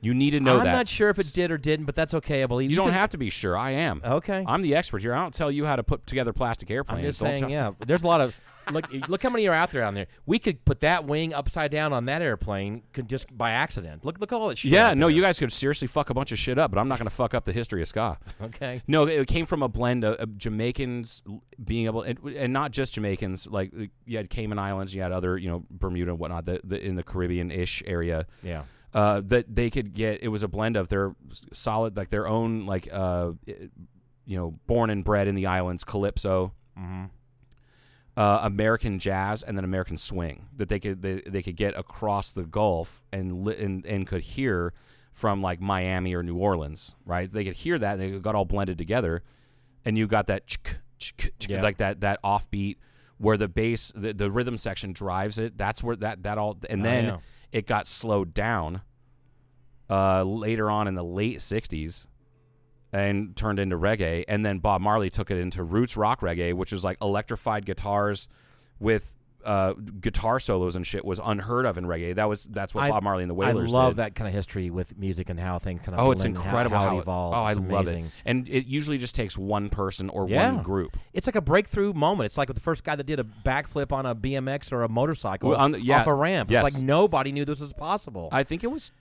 You 0.01 0.15
need 0.15 0.33
to 0.33 0.41
know 0.41 0.59
I'm 0.59 0.65
that. 0.65 0.73
not 0.73 0.89
sure 0.89 1.11
if 1.11 1.19
it 1.21 1.31
did 1.33 1.53
or 1.53 1.59
didn't, 1.59 1.87
but 1.87 1.95
that's 1.95 2.13
okay. 2.15 2.43
I 2.43 2.47
believe 2.47 2.71
You 2.71 2.77
don't 2.77 2.87
can- 2.87 2.95
have 2.95 3.11
to 3.11 3.19
be 3.19 3.31
sure. 3.31 3.57
I 3.57 3.71
am. 3.71 4.01
Okay. 4.05 4.45
I'm 4.49 4.63
the 4.63 4.75
expert 4.75 5.01
here. 5.01 5.15
I 5.15 5.21
don't 5.21 5.33
tell 5.33 5.51
you 5.51 5.65
how 5.65 5.77
to 5.77 5.85
put 5.85 6.07
together 6.09 6.33
plastic 6.33 6.71
airplanes. 6.73 6.99
I'm 6.99 7.05
just 7.07 7.21
Don't 7.21 7.29
saying, 7.29 7.41
tell- 7.43 7.51
yeah. 7.51 7.71
There's 7.87 8.03
a 8.03 8.07
lot 8.09 8.21
of 8.21 8.39
look. 8.71 8.87
Look 9.09 9.23
how 9.23 9.31
many 9.31 9.47
are 9.49 9.55
out 9.55 9.71
there 9.71 9.85
on 9.85 9.95
there. 9.95 10.07
We 10.27 10.39
could 10.39 10.65
put 10.65 10.81
that 10.81 11.05
wing 11.07 11.35
upside 11.35 11.71
down 11.71 11.93
on 11.93 12.05
that 12.07 12.23
airplane, 12.23 12.83
could 12.93 13.09
just 13.09 13.37
by 13.37 13.53
accident. 13.53 14.05
Look, 14.05 14.21
look 14.21 14.33
at 14.33 14.37
all 14.37 14.49
that 14.49 14.59
shit. 14.59 14.73
Yeah, 14.73 14.95
no, 14.95 15.09
you 15.09 15.23
guys 15.23 15.39
could 15.39 15.53
seriously 15.53 15.89
fuck 15.89 16.11
a 16.11 16.15
bunch 16.15 16.33
of 16.33 16.39
shit 16.39 16.59
up, 16.59 16.71
but 16.71 16.79
I'm 16.79 16.89
not 16.89 16.99
going 16.99 17.09
to 17.09 17.15
fuck 17.15 17.35
up 17.35 17.45
the 17.45 17.53
history 17.53 17.83
of 17.83 17.89
ska. 17.89 18.19
Okay. 18.41 18.83
No, 18.87 19.07
it 19.07 19.27
came 19.27 19.47
from 19.47 19.63
a 19.63 19.69
blend 19.69 20.05
of, 20.05 20.17
of 20.17 20.39
Jamaicans 20.39 21.23
being 21.63 21.87
able, 21.87 22.03
and, 22.03 22.19
and 22.19 22.53
not 22.53 22.71
just 22.71 22.95
Jamaicans. 22.95 23.47
Like 23.47 23.73
you 24.07 24.17
had 24.17 24.31
Cayman 24.31 24.59
Islands, 24.59 24.95
you 24.95 25.03
had 25.03 25.13
other, 25.13 25.37
you 25.39 25.49
know, 25.49 25.65
Bermuda 25.71 26.11
and 26.11 26.21
whatnot, 26.21 26.45
the, 26.45 26.61
the, 26.65 26.85
in 26.85 26.97
the 26.97 27.03
Caribbean-ish 27.03 27.83
area. 27.87 28.27
Yeah. 28.43 28.65
Uh, 28.95 29.23
that 29.25 29.55
they 29.55 29.71
could 29.71 29.95
get. 29.95 30.23
It 30.23 30.29
was 30.29 30.43
a 30.43 30.49
blend 30.49 30.77
of 30.77 30.91
their 30.91 31.15
solid, 31.53 31.97
like 31.97 32.11
their 32.11 32.29
own, 32.29 32.67
like 32.67 32.89
uh, 32.93 33.33
you 33.47 34.37
know, 34.37 34.51
born 34.67 34.91
and 34.91 35.03
bred 35.03 35.29
in 35.29 35.35
the 35.35 35.47
islands, 35.47 35.83
calypso, 35.83 36.53
Mm-hmm. 36.79 37.05
Uh, 38.17 38.41
American 38.43 38.99
jazz, 38.99 39.43
and 39.43 39.57
then 39.57 39.65
American 39.65 39.97
swing 39.97 40.47
that 40.57 40.69
they 40.69 40.79
could 40.79 41.01
they, 41.03 41.23
they 41.27 41.43
could 41.43 41.57
get 41.57 41.77
across 41.79 42.33
the 42.33 42.45
Gulf 42.45 43.03
and 43.13 43.45
li- 43.45 43.57
and 43.59 43.85
and 43.87 44.07
could 44.07 44.23
hear 44.23 44.73
from 45.13 45.43
like 45.43 45.61
Miami 45.61 46.15
or 46.15 46.23
New 46.23 46.37
Orleans, 46.37 46.95
right? 47.05 47.31
They 47.31 47.45
could 47.45 47.55
hear 47.55 47.79
that. 47.79 47.99
And 47.99 48.15
they 48.15 48.19
got 48.19 48.35
all 48.35 48.45
blended 48.45 48.79
together, 48.79 49.23
and 49.85 49.97
you 49.99 50.07
got 50.07 50.27
that 50.27 50.57
Yeah. 51.49 51.63
like 51.63 51.79
that 51.79 52.01
that 52.01 52.23
offbeat 52.23 52.77
where 53.19 53.37
the 53.37 53.49
bass, 53.49 53.93
the, 53.95 54.13
the 54.13 54.31
rhythm 54.31 54.57
section 54.59 54.93
drives 54.93 55.39
it. 55.39 55.57
That's 55.57 55.83
where 55.83 55.97
that 55.97 56.23
that 56.25 56.39
all, 56.39 56.59
and 56.69 56.81
Oh, 56.81 56.85
then 56.85 57.05
yeah. 57.07 57.17
it 57.53 57.67
got 57.67 57.87
slowed 57.87 58.35
down 58.35 58.83
uh, 59.91 60.23
later 60.23 60.71
on 60.71 60.87
in 60.89 60.95
the 60.95 61.05
late 61.05 61.39
'60s 61.39 62.07
and 62.93 63.35
turned 63.37 63.59
into 63.59 63.77
reggae. 63.79 64.25
And 64.29 64.45
then 64.45 64.59
Bob 64.59 64.81
Marley 64.81 65.11
took 65.11 65.31
it 65.31 65.39
into 65.39 65.63
roots 65.63 65.97
rock 65.97 66.21
reggae, 66.21 66.53
which 66.55 66.73
was 66.73 66.85
like 66.85 66.99
electrified 67.01 67.65
guitars 67.67 68.29
with 68.79 69.17
uh, 69.45 69.73
guitar 70.01 70.39
solos 70.39 70.77
and 70.77 70.87
shit 70.87 71.05
was 71.05 71.19
unheard 71.25 71.67
of 71.67 71.77
in 71.77 71.85
reggae. 71.85 72.15
That 72.15 72.29
was 72.29 72.45
that's 72.45 72.77
what 72.77 72.85
I- 72.85 72.91
Bob 72.91 73.03
Marley 73.03 73.25
and 73.25 73.31
the 73.31 73.35
Wailers 73.35 73.55
did. 73.55 73.57
I 73.57 73.59
Wailers 73.59 73.73
love 73.73 73.91
did. 73.95 73.97
that 73.97 74.15
kind 74.15 74.29
of 74.29 74.35
history 74.35 74.71
with 74.71 74.97
music 74.97 75.31
and 75.31 75.41
how 75.41 75.59
things 75.59 75.83
kind 75.85 75.99
of 75.99 76.07
Oh, 76.07 76.13
it's 76.13 76.23
blend 76.23 76.37
and 76.37 76.45
how- 76.45 76.51
incredible 76.51 76.77
how, 76.77 76.89
how, 76.91 76.97
it 76.97 77.01
evolves. 77.01 77.37
Oh, 77.37 77.41
I 77.41 77.51
It's 77.51 77.59
love 77.61 77.89
it. 77.89 78.05
And 78.25 78.49
it 78.49 78.67
usually 78.67 78.99
just 78.99 79.17
takes 79.17 79.37
one 79.37 79.69
person 79.69 80.11
or 80.11 80.29
Yeah. 80.29 80.53
one 80.53 80.63
group. 80.63 80.97
It's 81.13 81.27
like 81.27 81.35
a 81.35 81.41
breakthrough 81.41 81.93
moment. 81.93 82.27
It's 82.27 82.39
like 82.39 82.47
with 82.49 82.57
the 82.57 82.61
first 82.63 82.85
guy 82.85 82.95
that 82.95 83.05
did 83.05 83.19
a 83.19 83.25
backflip 83.25 83.91
on 83.91 84.07
a 84.07 84.15
BMX 84.15 84.71
or 84.71 84.85
a 84.85 84.89
motorcycle 84.89 85.51
Well, 85.51 85.59
on 85.59 85.73
the- 85.73 85.83
yeah, 85.83 86.03
off 86.03 86.07
a 86.07 86.15
ramp. 86.15 86.49
yes. 86.49 86.65
It's 86.65 86.77
like 86.77 86.85
nobody 86.85 87.33
knew 87.33 87.45
this 87.45 87.61
was 87.61 87.73
possible. 87.73 88.29
I 88.31 88.45
think 88.45 88.63
it 88.63 88.69
was. 88.71 88.93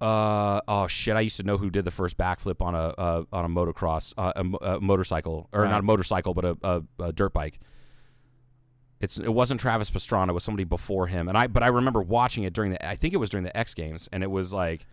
Uh 0.00 0.60
oh 0.68 0.86
shit! 0.86 1.16
I 1.16 1.20
used 1.20 1.38
to 1.38 1.42
know 1.42 1.56
who 1.56 1.70
did 1.70 1.84
the 1.86 1.90
first 1.90 2.18
backflip 2.18 2.60
on 2.60 2.74
a 2.74 2.88
uh, 2.98 3.24
on 3.32 3.44
a 3.44 3.48
motocross 3.48 4.12
uh, 4.18 4.32
a, 4.36 4.74
a 4.76 4.80
motorcycle 4.80 5.48
or 5.52 5.62
Right. 5.62 5.70
not 5.70 5.80
a 5.80 5.82
motorcycle 5.84 6.34
but 6.34 6.44
a, 6.44 6.56
a, 6.62 6.82
a 7.04 7.12
dirt 7.12 7.32
bike. 7.32 7.58
It's 9.00 9.18
it 9.18 9.32
wasn't 9.32 9.60
Travis 9.60 9.90
Pastrana. 9.90 10.30
It 10.30 10.32
was 10.32 10.44
somebody 10.44 10.64
before 10.64 11.06
him, 11.06 11.28
and 11.28 11.36
I 11.36 11.46
but 11.46 11.62
I 11.62 11.68
remember 11.68 12.02
watching 12.02 12.44
it 12.44 12.52
during 12.52 12.72
the 12.72 12.86
I 12.86 12.94
think 12.94 13.14
it 13.14 13.18
was 13.18 13.30
during 13.30 13.44
the 13.44 13.56
X 13.56 13.72
Games, 13.74 14.08
and 14.12 14.22
it 14.22 14.30
was 14.30 14.52
like, 14.52 14.86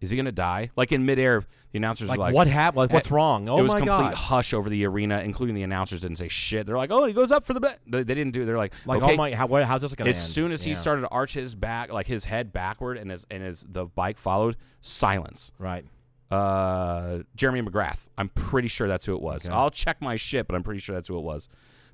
is 0.00 0.10
he 0.10 0.16
gonna 0.16 0.32
die? 0.32 0.70
Like 0.76 0.92
in 0.92 1.04
midair, 1.04 1.44
the 1.72 1.76
announcers 1.76 2.08
like, 2.08 2.18
like, 2.18 2.34
what 2.34 2.48
happened? 2.48 2.78
Like, 2.78 2.92
what's 2.92 3.10
wrong? 3.10 3.48
Oh 3.48 3.58
it 3.58 3.62
was 3.62 3.72
my 3.72 3.78
complete 3.78 3.96
god! 3.96 4.14
hush 4.14 4.52
over 4.54 4.68
the 4.68 4.84
arena, 4.86 5.20
including 5.20 5.54
the 5.54 5.62
announcers 5.62 6.00
didn't 6.00 6.16
say 6.18 6.28
shit. 6.28 6.66
They're 6.66 6.76
like, 6.76 6.90
oh, 6.90 7.04
he 7.04 7.12
goes 7.12 7.30
up 7.30 7.44
for 7.44 7.52
the 7.54 7.60
bet. 7.60 7.78
They, 7.86 8.02
they 8.02 8.14
didn't 8.14 8.32
do. 8.32 8.44
They're 8.44 8.56
like, 8.58 8.72
Like, 8.86 9.02
okay, 9.02 9.14
oh 9.14 9.16
my, 9.16 9.34
how, 9.34 9.46
what, 9.46 9.64
how's 9.64 9.82
this 9.82 9.94
going 9.94 10.06
to 10.06 10.10
as 10.10 10.16
end? 10.16 10.30
soon 10.32 10.52
as 10.52 10.62
he 10.64 10.74
started 10.74 11.02
to 11.02 11.08
arch 11.08 11.34
his 11.34 11.54
back, 11.54 11.92
like 11.92 12.06
his 12.06 12.24
head 12.24 12.52
backward, 12.52 12.96
and 12.98 13.10
his 13.10 13.26
and 13.30 13.42
his 13.42 13.64
the 13.68 13.86
bike 13.86 14.18
followed, 14.18 14.56
silence. 14.80 15.52
right? 15.58 15.84
Uh, 16.30 17.20
Jeremy 17.34 17.62
McGrath. 17.62 18.08
I'm 18.16 18.28
pretty 18.30 18.68
sure 18.68 18.86
that's 18.88 19.04
who 19.04 19.14
it 19.14 19.22
was. 19.22 19.46
Okay. 19.46 19.54
I'll 19.54 19.70
check 19.70 20.00
my 20.00 20.16
shit, 20.16 20.46
but 20.46 20.54
I'm 20.54 20.62
pretty 20.62 20.80
sure 20.80 20.94
that's 20.94 21.08
who 21.08 21.18
it 21.18 21.24
was. 21.24 21.48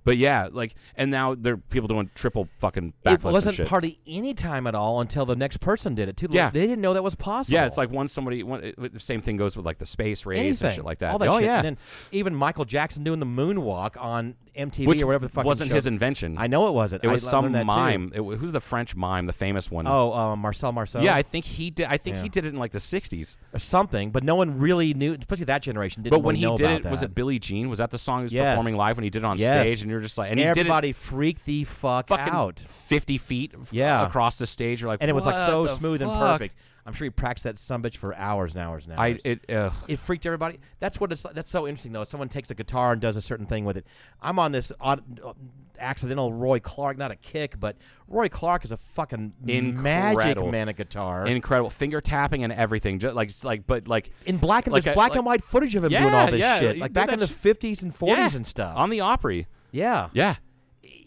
But 0.07 0.19
yeah, 0.19 0.49
like, 0.53 0.77
and 0.95 1.11
now 1.11 1.35
there 1.35 1.55
are 1.55 1.57
people 1.57 1.88
doing 1.88 2.09
triple 2.14 2.49
fucking 2.61 2.95
backflips 3.05 3.12
It 3.14 3.25
wasn't 3.25 3.55
shit. 3.57 4.01
any 4.07 4.35
time 4.35 4.69
at 4.69 4.77
all 4.77 5.01
until 5.01 5.27
the 5.27 5.35
next 5.35 5.57
person 5.57 5.97
did 5.97 6.09
it 6.09 6.16
too. 6.16 6.29
Yeah. 6.31 6.51
they 6.51 6.61
didn't 6.61 6.81
know 6.81 6.95
that 6.95 7.03
was 7.03 7.16
possible. 7.16 7.57
yeah, 7.57 7.66
it's 7.66 7.77
like 7.77 7.90
once 7.90 8.12
somebody. 8.12 8.45
One, 8.45 8.62
it, 8.62 8.92
the 8.95 9.01
same 9.01 9.21
thing 9.21 9.37
goes 9.37 9.57
with 9.57 9.66
like 9.66 9.79
the 9.79 9.85
space 9.85 10.25
race 10.25 10.38
anything, 10.38 10.66
and 10.69 10.75
shit 10.77 10.85
like 10.85 11.01
that. 11.01 11.11
All 11.11 11.19
that 11.19 11.29
oh 11.29 11.38
shit. 11.38 11.47
yeah, 11.47 11.57
And 11.57 11.64
then 11.64 11.79
even 12.12 12.37
Michael 12.37 12.64
Jackson 12.64 13.03
doing 13.03 13.19
the 13.19 13.27
moonwalk 13.27 14.01
on 14.01 14.37
MTV 14.57 14.87
which 14.87 15.03
or 15.03 15.07
whatever 15.07 15.27
the 15.27 15.33
fuck 15.33 15.45
it 15.45 15.47
wasn't 15.47 15.71
his 15.71 15.87
invention. 15.87 16.37
I 16.38 16.47
know 16.47 16.66
it 16.69 16.73
wasn't. 16.73 17.05
It 17.05 17.09
was 17.09 17.27
I 17.27 17.31
some 17.31 17.53
that 17.53 17.61
too. 17.61 17.64
mime. 17.64 18.12
It, 18.14 18.21
wa- 18.21 18.35
who's 18.37 18.53
the 18.53 18.61
French 18.61 18.97
mime? 18.97 19.27
The 19.27 19.33
famous 19.33 19.71
one. 19.71 19.87
Oh, 19.87 20.12
uh, 20.12 20.37
Marcel 20.37 20.73
Marceau. 20.73 21.01
yeah, 21.01 21.14
I 21.14 21.23
think 21.23 21.45
he 21.45 21.71
did. 21.71 21.87
I 21.88 21.97
think 21.97 22.16
Yeah. 22.16 22.23
he 22.23 22.29
did 22.29 22.47
it 22.47 22.51
in 22.55 22.59
like 22.59 22.73
the 22.73 22.79
'60s. 22.81 23.37
or 23.53 23.59
something, 23.59 24.11
but 24.11 24.25
no 24.25 24.35
one 24.35 24.59
really 24.59 24.95
knew, 24.95 25.14
especially 25.19 25.45
that 25.47 25.62
generation. 25.62 26.03
Didn't 26.03 26.12
But 26.12 26.21
when 26.25 26.35
really 26.35 26.40
he 26.40 26.47
know 26.47 26.57
did 26.57 26.64
about 26.66 26.77
it, 26.77 26.83
that. 26.85 26.90
was 26.92 27.03
it 27.03 27.14
Billie 27.14 27.38
Jean? 27.38 27.69
Was 27.71 27.79
that 27.79 27.90
the 27.90 27.99
song 27.99 28.21
he 28.21 28.25
was 28.25 28.33
Yes. 28.33 28.55
performing 28.55 28.77
live 28.77 28.97
when 28.97 29.05
he 29.05 29.11
did 29.11 29.19
it 29.21 29.25
on 29.25 29.38
Yes. 29.38 29.49
stage? 29.49 29.83
And 29.83 29.90
you're 29.90 30.01
just 30.01 30.19
like, 30.19 30.31
and 30.31 30.38
he 30.38 30.45
did 30.45 30.57
it 30.57 30.61
Everybody 30.61 30.92
freaked 30.92 31.45
the 31.45 31.64
fuck 31.64 32.09
fucking 32.09 32.33
out, 32.33 32.59
50 32.59 33.19
feet 33.19 33.53
f- 33.61 33.73
Yeah. 33.73 34.07
across 34.07 34.38
the 34.38 34.47
stage. 34.47 34.81
You're 34.81 34.88
like, 34.88 34.99
and 35.01 35.11
it 35.11 35.14
was 35.14 35.27
like 35.27 35.35
"What 35.37 35.47
so 35.47 35.62
the 35.64 35.71
smooth 35.71 36.03
and 36.03 36.11
fuck?" 36.11 36.38
perfect. 36.40 36.55
I'm 36.87 36.92
sure 36.92 37.05
he 37.07 37.11
practiced 37.11 37.44
that 37.44 37.59
some 37.59 37.83
bitch 37.83 37.96
for 37.96 38.14
hours 38.14 38.53
and 38.55 38.62
hours 38.62 38.85
and 38.87 38.94
hours. 38.99 39.20
I 39.25 39.29
it 39.29 39.51
uh, 39.51 39.70
it 39.88 39.99
freaked 39.99 40.25
everybody. 40.25 40.61
That's 40.79 41.01
what 41.01 41.11
it's. 41.12 41.22
That's 41.22 41.51
so 41.51 41.66
interesting 41.66 41.92
though. 41.92 42.03
If 42.03 42.09
Someone 42.09 42.29
takes 42.29 42.51
a 42.51 42.55
guitar 42.55 42.92
and 42.92 43.01
does 43.01 43.16
a 43.16 43.22
certain 43.22 43.46
thing 43.46 43.64
with 43.64 43.77
it. 43.77 43.87
I'm 44.22 44.38
on 44.38 44.53
this 44.53 44.70
odd, 44.81 45.20
uh, 45.25 45.33
accidental 45.79 46.33
Roy 46.33 46.59
Clark, 46.61 46.96
not 46.96 47.11
a 47.11 47.16
kick, 47.16 47.59
but 47.59 47.77
Roy 48.09 48.29
Clark 48.29 48.64
is 48.64 48.72
a 48.72 48.77
fucking 48.77 49.35
magic 49.42 50.12
Incredible. 50.18 50.51
man 50.53 50.68
at 50.68 50.77
guitar. 50.77 51.27
incredible 51.27 51.70
finger 51.70 52.01
tapping 52.01 52.44
and 52.44 52.53
everything. 52.53 52.99
Just 52.99 53.14
like 53.16 53.31
like, 53.44 53.66
but 53.66 53.88
like 53.88 54.11
in 54.25 54.38
black 54.38 54.66
and 54.66 54.72
like 54.72 54.85
there's 54.85 54.94
a- 54.94 54.96
black 54.96 55.11
like- 55.11 55.16
and 55.18 55.27
white 55.27 55.42
footage 55.42 55.75
of 55.77 55.85
him 55.85 55.90
Yeah, 55.92 56.03
doing 56.03 56.14
all 56.14 56.27
this 56.31 56.40
yeah, 56.40 56.61
shit, 56.61 56.77
he 56.77 56.81
like 56.81 56.90
did 56.90 56.94
back 56.94 57.07
that 57.09 57.14
in 57.14 57.18
the 57.20 57.27
sh- 57.27 57.31
50s 57.33 57.83
and 57.83 57.92
40s 57.92 58.07
yeah, 58.16 58.37
and 58.37 58.46
stuff. 58.46 58.77
on 58.77 58.90
the 58.90 59.01
Opry. 59.01 59.46
yeah, 59.72 60.09
Yeah, 60.12 60.37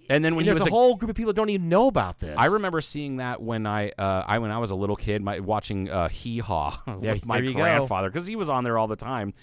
and 0.10 0.26
then 0.26 0.36
when 0.36 0.42
And 0.42 0.48
he 0.48 0.50
there's 0.50 0.60
was 0.62 0.68
a 0.68 0.72
whole 0.72 0.96
group 0.96 1.10
of 1.12 1.16
people 1.16 1.32
that 1.34 1.38
don't 1.38 1.50
even 1.50 1.70
know 1.70 1.88
about 1.88 2.20
this. 2.20 2.36
I 2.38 2.46
remember 2.48 2.82
seeing 2.82 3.18
that 3.18 3.42
when 3.42 3.66
I 3.68 3.92
uh, 3.98 4.24
I 4.26 4.40
when 4.40 4.52
I 4.52 4.58
was 4.58 4.72
a 4.72 4.76
little 4.76 4.96
kid, 4.96 5.22
my 5.22 5.40
watching 5.40 5.90
uh, 5.90 6.10
Hee 6.10 6.40
Haw 6.40 6.78
with 7.00 7.26
my 7.26 7.38
you 7.38 7.54
go. 7.54 7.60
grandfather 7.60 8.10
because 8.10 8.26
he 8.26 8.36
was 8.36 8.50
on 8.50 8.64
there 8.64 8.78
all 8.78 8.88
the 8.88 8.96
time, 8.96 9.34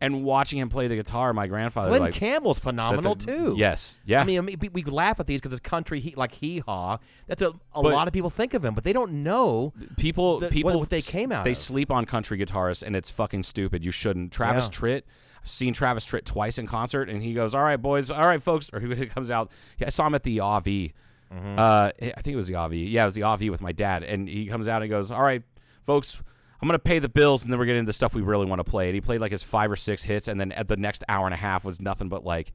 and 0.00 0.22
watching 0.24 0.58
him 0.58 0.68
play 0.68 0.86
the 0.88 0.96
guitar. 0.96 1.32
My 1.32 1.46
grandfather 1.46 1.88
Glenn 1.90 2.00
like 2.02 2.14
Campbell's 2.14 2.58
phenomenal 2.58 3.12
a- 3.12 3.16
too. 3.16 3.54
Yes, 3.56 3.98
yeah. 4.04 4.20
I 4.20 4.24
mean, 4.24 4.38
I 4.38 4.42
mean, 4.42 4.58
we- 4.72 4.82
laugh 4.84 5.18
at 5.20 5.26
these 5.26 5.40
because 5.40 5.52
it's 5.52 5.60
country, 5.68 6.00
he, 6.00 6.14
like 6.16 6.32
hee 6.32 6.58
haw. 6.60 6.98
That's 7.26 7.42
a, 7.42 7.48
a 7.48 7.82
But- 7.82 7.92
lot 7.92 8.06
of 8.06 8.12
people 8.12 8.30
think 8.30 8.54
of 8.54 8.64
him, 8.64 8.74
but 8.74 8.84
they 8.84 8.92
don't 8.92 9.22
know. 9.24 9.72
people 9.96 10.40
the- 10.40 10.48
people 10.48 10.72
what- 10.72 10.80
what 10.80 10.90
they 10.90 11.00
came 11.02 11.32
out 11.32 11.44
they 11.44 11.52
of. 11.52 11.56
sleep 11.56 11.90
on 11.90 12.04
country 12.04 12.38
guitarists 12.38 12.82
and 12.82 12.94
it's 12.96 13.10
fucking 13.10 13.42
stupid 13.44 13.84
you 13.84 13.90
shouldn't 13.90 14.30
travis 14.32 14.66
Yeah. 14.72 14.78
tritt 14.78 15.02
seen 15.44 15.72
travis 15.72 16.04
tritt 16.06 16.24
twice 16.24 16.58
in 16.58 16.66
concert 16.66 17.08
and 17.08 17.22
he 17.22 17.34
goes 17.34 17.54
all 17.54 17.62
right 17.62 17.80
boys 17.82 18.10
all 18.10 18.26
right 18.26 18.42
folks 18.42 18.70
or 18.72 18.80
he 18.80 19.06
comes 19.06 19.30
out 19.30 19.50
i 19.84 19.90
saw 19.90 20.06
him 20.06 20.14
at 20.14 20.22
the 20.24 20.40
av 20.40 20.64
Mm-hmm. 20.64 21.58
uh, 21.58 21.90
i 22.00 22.20
think 22.20 22.28
it 22.34 22.36
was 22.36 22.46
the 22.48 22.54
av 22.54 22.72
yeah 22.74 23.02
it 23.02 23.06
was 23.06 23.14
the 23.14 23.22
av 23.24 23.40
with 23.42 23.60
my 23.62 23.72
dad 23.72 24.04
and 24.04 24.28
he 24.28 24.46
comes 24.46 24.68
out 24.68 24.82
and 24.82 24.90
goes 24.90 25.10
all 25.10 25.22
right 25.22 25.42
folks 25.82 26.20
I'm 26.62 26.68
gonna 26.68 26.78
pay 26.78 26.98
the 26.98 27.10
bills, 27.10 27.42
and 27.44 27.52
then 27.52 27.58
we're 27.58 27.66
getting 27.66 27.80
into 27.80 27.88
the 27.90 27.92
stuff 27.92 28.14
we 28.14 28.22
really 28.22 28.46
want 28.46 28.58
to 28.60 28.64
play. 28.64 28.86
And 28.86 28.94
he 28.94 29.02
played 29.02 29.20
like 29.20 29.32
his 29.32 29.42
five 29.42 29.70
or 29.70 29.76
six 29.76 30.02
hits, 30.02 30.28
and 30.28 30.40
then 30.40 30.50
at 30.52 30.66
the 30.66 30.78
next 30.78 31.04
hour 31.10 31.26
and 31.26 31.34
a 31.34 31.36
half 31.36 31.62
was 31.62 31.78
nothing 31.78 32.08
but 32.08 32.24
like 32.24 32.52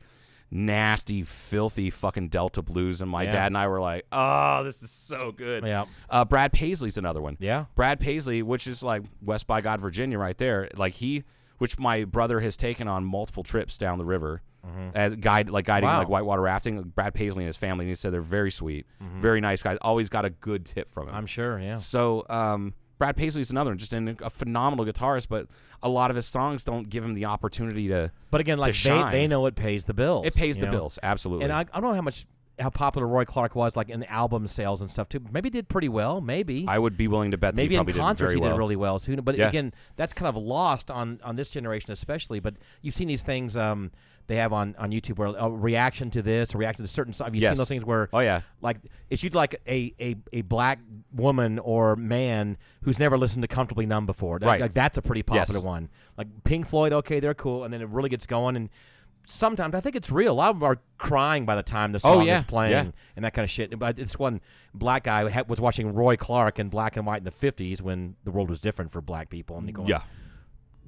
nasty, 0.49 1.21
filthy 1.23 1.89
fucking 1.91 2.30
Delta 2.30 2.62
blues. 2.63 3.02
And 3.02 3.12
my 3.12 3.23
Yeah. 3.23 3.32
dad 3.34 3.45
and 3.47 3.58
I 3.58 3.67
were 3.67 3.80
like, 3.80 4.06
"Oh, 4.12 4.63
this 4.63 4.82
is 4.82 4.89
so 4.89 5.32
good." 5.32 5.63
Yeah. 5.63 5.86
Uh, 6.10 6.25
Brad 6.25 6.52
Paisley's 6.52 6.97
another 6.97 7.21
one. 7.21 7.38
Yeah. 7.39 7.65
Brad 7.75 8.00
Paisley, 8.00 8.42
which 8.42 8.65
is 8.65 8.81
like 8.81 9.04
West 9.21 9.46
by 9.46 9.62
God, 9.62 9.79
Virginia, 9.79 10.17
right 10.17 10.37
there. 10.37 10.69
Like 10.75 10.96
he, 10.96 11.23
which 11.60 11.77
my 11.79 12.03
brother 12.03 12.39
has 12.39 12.57
taken 12.57 12.87
on 12.87 13.05
multiple 13.05 13.43
trips 13.43 13.77
down 13.77 13.97
the 13.99 14.05
river 14.05 14.41
as 14.93 15.15
guide, 15.15 15.49
like 15.49 15.65
guiding 15.65 15.87
Mm-hmm. 15.87 15.95
Wow. 15.95 15.99
like 16.01 16.10
whitewater 16.10 16.41
rafting. 16.41 16.81
Brad 16.81 17.13
Paisley 17.13 17.43
and 17.43 17.47
his 17.47 17.57
family, 17.57 17.85
and 17.85 17.89
he 17.89 17.95
said 17.95 18.12
they're 18.12 18.21
very 18.21 18.51
sweet, 18.51 18.85
very 18.99 19.39
nice 19.41 19.62
guys. 19.63 19.77
Always 19.81 20.10
got 20.10 20.25
a 20.25 20.29
good 20.29 20.65
tip 20.65 20.89
from 20.89 21.07
him. 21.07 21.15
I'm 21.15 21.25
sure, 21.25 21.60
yeah. 21.60 21.75
So, 21.75 22.25
um, 22.29 22.73
Brad 22.97 23.15
Paisley's 23.15 23.49
another 23.49 23.69
one, 23.71 23.77
just 23.77 23.93
an, 23.93 24.17
a 24.21 24.29
phenomenal 24.29 24.85
guitarist, 24.85 25.29
but 25.29 25.47
a 25.81 25.87
lot 25.87 26.10
of 26.12 26.17
his 26.17 26.25
songs 26.25 26.65
don't 26.65 26.89
give 26.89 27.03
him 27.05 27.13
the 27.13 27.25
opportunity 27.25 27.87
to. 27.87 28.12
But 28.29 28.41
again, 28.41 28.57
like 28.57 28.69
they, 28.69 28.73
shine. 28.73 29.12
they 29.13 29.25
know 29.27 29.45
it 29.45 29.55
pays 29.55 29.85
the 29.85 29.93
bills. 29.93 30.25
It 30.27 30.35
pays 30.35 30.57
you 30.57 30.62
the 30.65 30.65
know? 30.71 30.77
bills, 30.79 30.99
absolutely. 31.01 31.45
And 31.45 31.53
I, 31.53 31.62
I 31.62 31.79
don't 31.79 31.83
know 31.83 31.93
how 31.95 32.01
much 32.01 32.25
how 32.60 32.69
popular 32.69 33.07
Roy 33.07 33.25
Clark 33.25 33.55
was, 33.55 33.75
like 33.75 33.89
in 33.89 34.03
album 34.05 34.47
sales 34.47 34.81
and 34.81 34.89
stuff 34.91 35.07
too. 35.10 35.21
Maybe 35.31 35.49
did 35.49 35.69
pretty 35.69 35.89
well. 35.89 36.21
Maybe. 36.21 36.65
I 36.67 36.77
would 36.77 36.97
be 36.97 37.07
willing 37.07 37.31
to 37.31 37.37
bet 37.37 37.55
that 37.55 37.62
Maybe 37.62 37.75
in 37.75 37.85
concerts 37.85 38.33
he 38.33 38.39
well. 38.39 38.51
did 38.51 38.57
really 38.57 38.75
well. 38.75 38.99
So, 38.99 39.15
but 39.17 39.37
Yeah. 39.37 39.47
again, 39.49 39.73
that's 39.95 40.13
kind 40.13 40.27
of 40.27 40.35
lost 40.41 40.91
on 40.91 41.19
on 41.23 41.35
this 41.35 41.49
generation, 41.49 41.91
especially. 41.91 42.39
But 42.39 42.55
you've 42.81 42.93
seen 42.95 43.07
these 43.07 43.23
things 43.23 43.55
um, 43.57 43.91
they 44.27 44.35
have 44.35 44.53
on, 44.53 44.75
on 44.77 44.91
YouTube 44.91 45.17
where 45.17 45.29
a 45.37 45.49
reaction 45.49 46.12
to 46.12 46.21
this, 46.21 46.53
a 46.53 46.57
reaction 46.57 46.83
to 46.85 46.87
certain. 46.91 47.13
Have 47.13 47.33
you 47.33 47.41
Yes. 47.41 47.51
seen 47.51 47.57
those 47.57 47.67
things 47.67 47.85
where? 47.85 48.10
Oh, 48.13 48.19
yeah. 48.19 48.41
Like 48.62 48.77
it's 49.10 49.23
usually 49.23 49.39
like 49.39 49.62
a, 49.67 49.93
a, 49.99 50.15
a 50.33 50.41
black 50.41 50.79
woman 51.13 51.57
or 51.60 51.95
man 51.95 52.57
who's 52.83 52.99
never 52.99 53.17
listened 53.17 53.41
to 53.41 53.47
"Comfortably 53.47 53.85
Numb" 53.85 54.05
before. 54.05 54.37
That- 54.39 54.45
Right. 54.47 54.62
Like 54.62 54.73
that's 54.73 54.97
a 54.97 55.01
pretty 55.01 55.23
popular 55.23 55.60
Yes. 55.60 55.65
one. 55.65 55.89
Like 56.17 56.27
Pink 56.43 56.67
Floyd, 56.67 56.93
okay, 56.93 57.19
they're 57.19 57.33
cool, 57.33 57.63
and 57.63 57.73
then 57.73 57.81
it 57.81 57.89
really 57.89 58.10
gets 58.10 58.25
going 58.25 58.55
and. 58.55 58.69
Sometimes 59.30 59.75
I 59.75 59.80
think 59.80 59.96
it's 59.96 60.10
real. 60.10 60.34
A 60.34 60.36
lot 60.36 60.50
of 60.50 60.56
them 60.60 60.63
are 60.63 60.77
crying 60.98 61.46
by 61.46 61.56
the 61.56 61.62
time 61.63 61.92
the 61.92 61.98
Oh, 62.04 62.15
song 62.17 62.25
yeah, 62.27 62.38
is 62.40 62.44
playing 62.44 62.71
yeah. 62.71 62.92
and 63.15 63.23
that 63.25 63.34
kind 63.34 63.44
of 63.44 63.50
shit. 63.52 63.77
But 63.77 63.96
this 63.96 64.17
one 64.17 64.42
black 64.73 65.04
guy 65.04 65.44
was 65.48 65.62
watching 65.62 65.94
Roy 65.94 66.15
Clark 66.15 66.58
in 66.58 66.69
black 66.69 66.98
and 66.98 67.06
white 67.06 67.19
in 67.19 67.23
the 67.25 67.32
'50s 67.32 67.82
when 67.82 68.15
the 68.23 68.32
world 68.32 68.50
was 68.50 68.60
different 68.60 68.92
for 68.92 69.02
black 69.02 69.30
people, 69.30 69.58
and 69.58 69.67
they 69.67 69.71
going, 69.71 69.88
Yeah. 69.88 70.02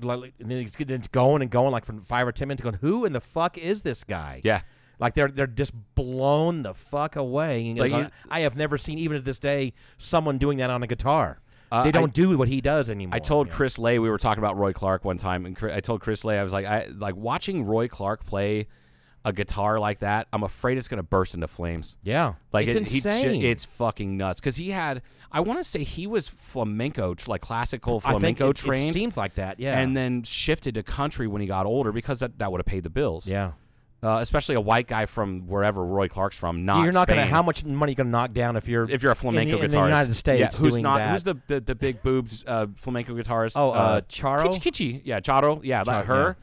like, 0.02 0.34
and 0.40 0.50
then 0.50 0.58
it's, 0.60 0.76
it's 0.80 1.08
going 1.08 1.42
and 1.44 1.52
going 1.52 1.72
like 1.72 1.86
for 1.86 1.94
five 2.00 2.28
or 2.28 2.32
ten 2.32 2.48
minutes, 2.48 2.64
going, 2.64 2.78
who 2.82 3.06
in 3.06 3.14
the 3.14 3.22
fuck 3.22 3.58
is 3.58 3.84
this 3.84 4.04
guy? 4.04 4.42
Yeah. 4.44 4.62
Like 5.00 5.14
they're 5.14 5.28
they're 5.30 5.48
just 5.48 5.74
blown 5.96 6.64
the 6.64 6.74
fuck 6.74 7.16
away. 7.16 7.74
Like 7.76 8.12
I 8.30 8.40
have 8.42 8.56
never 8.56 8.78
seen 8.78 8.98
even 9.00 9.18
to 9.18 9.22
this 9.24 9.40
day 9.40 9.74
someone 9.98 10.38
doing 10.38 10.58
that 10.60 10.70
on 10.70 10.82
a 10.84 10.88
guitar. 10.88 11.40
Uh, 11.72 11.84
they 11.84 11.92
don't 11.92 12.10
I- 12.10 12.12
do 12.12 12.38
what 12.38 12.48
he 12.48 12.60
does 12.62 12.90
anymore. 12.90 13.16
I 13.16 13.20
told 13.20 13.48
know? 13.48 13.54
Chris 13.54 13.80
Lay 13.80 13.98
we 14.00 14.10
were 14.10 14.18
talking 14.18 14.44
about 14.44 14.58
Roy 14.58 14.74
Clark 14.74 15.06
one 15.06 15.18
time, 15.18 15.46
and 15.46 15.56
Chris- 15.56 15.74
I 15.74 15.80
told 15.80 16.02
Chris 16.02 16.26
Lay 16.26 16.38
I 16.40 16.44
was 16.44 16.52
like, 16.54 16.66
I 16.66 16.88
like 16.98 17.16
watching 17.16 17.64
Roy 17.66 17.88
Clark 17.88 18.26
play 18.26 18.68
a 19.24 19.32
guitar 19.32 19.80
like 19.80 20.00
that. 20.00 20.28
I'm 20.34 20.42
afraid 20.44 20.80
it's 20.80 20.88
going 20.88 20.98
to 20.98 21.04
burst 21.04 21.36
into 21.36 21.48
flames. 21.48 21.96
yeah, 22.02 22.34
Like 22.52 22.68
it's 22.68 22.76
it, 22.76 22.90
he 22.90 22.98
insane. 22.98 23.46
it's 23.46 23.64
fucking 23.66 24.18
nuts 24.18 24.40
because 24.40 24.56
he 24.58 24.72
had. 24.72 25.04
I 25.32 25.42
want 25.42 25.60
to 25.60 25.64
say 25.64 25.84
he 25.84 26.08
was 26.08 26.28
flamenco, 26.28 27.16
like 27.28 27.40
classical 27.42 27.98
I 28.04 28.10
think 28.10 28.38
flamenco 28.38 28.50
it, 28.50 28.56
trained, 28.58 28.90
It 28.90 28.94
seems 28.94 29.16
like 29.18 29.36
that. 29.36 29.60
Yeah, 29.60 29.80
and 29.80 29.96
then 29.96 30.24
shifted 30.24 30.74
to 30.76 30.84
country 30.84 31.28
when 31.28 31.40
he 31.42 31.48
got 31.48 31.66
older 31.68 31.92
because 31.92 32.20
that, 32.20 32.40
that 32.40 32.52
would 32.52 32.60
have 32.60 32.66
paid 32.66 32.84
the 32.84 32.90
bills. 32.90 33.30
yeah. 33.30 33.52
Uh, 34.04 34.18
especially 34.22 34.56
a 34.56 34.62
white 34.62 34.88
guy 34.88 35.06
from 35.06 35.48
wherever 35.48 35.84
Roy 35.86 36.08
Clark's 36.08 36.38
from. 36.38 36.66
Not 36.66 36.84
you're 36.84 36.92
not 36.92 37.08
Spain. 37.08 37.18
gonna. 37.18 37.30
How 37.30 37.44
much 37.44 37.64
money 37.64 37.92
you 37.92 37.96
gonna 37.96 38.10
knock 38.10 38.34
down 38.34 38.56
if 38.56 38.68
you're 38.68 38.90
if 38.90 39.04
you're 39.04 39.12
a 39.12 39.16
flamenco 39.16 39.56
in 39.58 39.62
the, 39.62 39.68
guitarist 39.68 39.72
in 39.74 39.80
the 39.82 39.86
United 39.88 40.14
States? 40.16 40.56
yeah, 40.56 40.60
who's 40.60 40.80
not? 40.80 40.98
that. 40.98 41.12
Who's 41.12 41.24
the, 41.24 41.38
the 41.48 41.60
the 41.62 41.76
big 41.76 42.02
boobs 42.02 42.44
uh, 42.48 42.68
flamenco 42.76 43.14
guitarist? 43.14 43.54
Oh, 43.56 43.72
uh, 43.72 44.02
Charo? 44.02 44.46
Kichi, 44.48 44.72
Kichi. 44.72 45.02
yeah, 45.04 45.20
Charo, 45.20 45.62
yeah, 45.64 45.84
Charo, 45.84 46.06
her. 46.06 46.38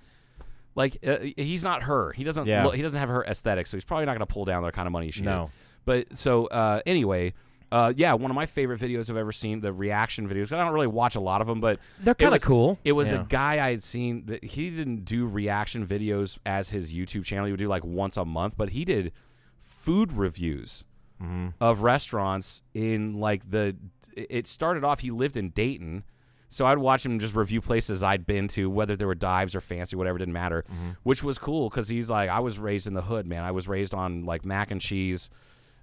Like 0.75 0.99
uh, 1.05 1.17
he's 1.37 1.65
not 1.65 1.83
her. 1.83 2.13
He 2.13 2.23
doesn't. 2.23 2.47
Yeah. 2.47 2.65
Look, 2.65 2.77
he 2.77 2.83
doesn't 2.83 2.99
have 3.01 3.09
her 3.09 3.25
aesthetic, 3.25 3.67
so 3.67 3.77
he's 3.77 3.85
probably 3.85 4.07
not 4.07 4.13
going 4.13 4.27
to 4.27 4.33
pull 4.33 4.45
down 4.45 4.63
the 4.63 4.71
kind 4.71 4.87
of 4.87 4.93
money 4.93 5.11
she 5.11 5.23
No. 5.23 5.47
did. 5.47 6.05
But 6.09 6.17
so 6.17 6.47
uh, 6.47 6.81
anyway, 6.87 7.33
uh, 7.71 7.93
yeah, 7.97 8.14
one 8.14 8.31
of 8.31 8.35
my 8.35 8.47
favorite 8.47 8.81
videos 8.81 9.11
I've 9.11 9.16
ever 9.16 9.33
seen, 9.33 9.61
the 9.61 9.73
reaction 9.73 10.29
videos. 10.29 10.53
I 10.53 10.62
don't 10.64 10.73
really 10.73 10.87
watch 10.87 11.16
a 11.16 11.21
lot 11.21 11.41
of 11.41 11.47
them, 11.47 11.61
but 11.61 11.79
They're 12.01 12.14
kinda 12.14 12.39
cool. 12.39 12.79
It 12.85 12.93
was 12.93 13.12
Yeah. 13.12 13.21
a 13.21 13.25
guy 13.25 13.64
I 13.66 13.71
had 13.71 13.83
seen 13.83 14.27
that 14.27 14.43
he 14.43 14.71
didn't 14.71 15.05
do 15.05 15.27
reaction 15.27 15.87
videos 15.87 16.39
as 16.47 16.71
his 16.71 16.93
YouTube 16.95 17.25
channel. 17.25 17.47
He 17.47 17.53
would 17.53 17.59
do 17.59 17.69
like 17.69 17.85
once 17.85 18.16
a 18.16 18.25
month, 18.25 18.57
but 18.57 18.71
he 18.71 18.85
did 18.85 19.12
food 19.61 20.12
reviews 20.12 20.85
Mm-hmm. 21.23 21.49
of 21.61 21.81
restaurants 21.83 22.62
in 22.75 23.19
like 23.19 23.51
the. 23.51 23.77
It 24.16 24.47
started 24.47 24.85
off. 24.85 25.01
He 25.01 25.11
lived 25.11 25.37
in 25.37 25.51
Dayton. 25.51 26.05
So 26.49 26.64
I'd 26.64 26.79
watch 26.79 27.05
him 27.05 27.19
just 27.19 27.35
review 27.37 27.61
places 27.61 28.03
I'd 28.03 28.25
been 28.25 28.47
to, 28.49 28.71
whether 28.71 28.97
they 28.97 29.05
were 29.05 29.14
dives 29.16 29.55
or 29.57 29.61
fancy, 29.61 29.97
whatever, 29.97 30.16
didn't 30.16 30.33
matter. 30.33 30.64
Mm-hmm. 30.73 30.91
Which 31.03 31.23
was 31.25 31.37
cool 31.37 31.69
because 31.69 31.89
he's 31.89 32.09
like, 32.09 32.31
I 32.31 32.39
was 32.39 32.59
raised 32.59 32.87
in 32.87 32.95
the 32.95 33.03
hood, 33.03 33.27
man. 33.27 33.43
I 33.45 33.51
was 33.51 33.66
raised 33.69 33.95
on 33.95 34.25
like 34.25 34.45
mac 34.47 34.71
and 34.71 34.81
cheese, 34.81 35.29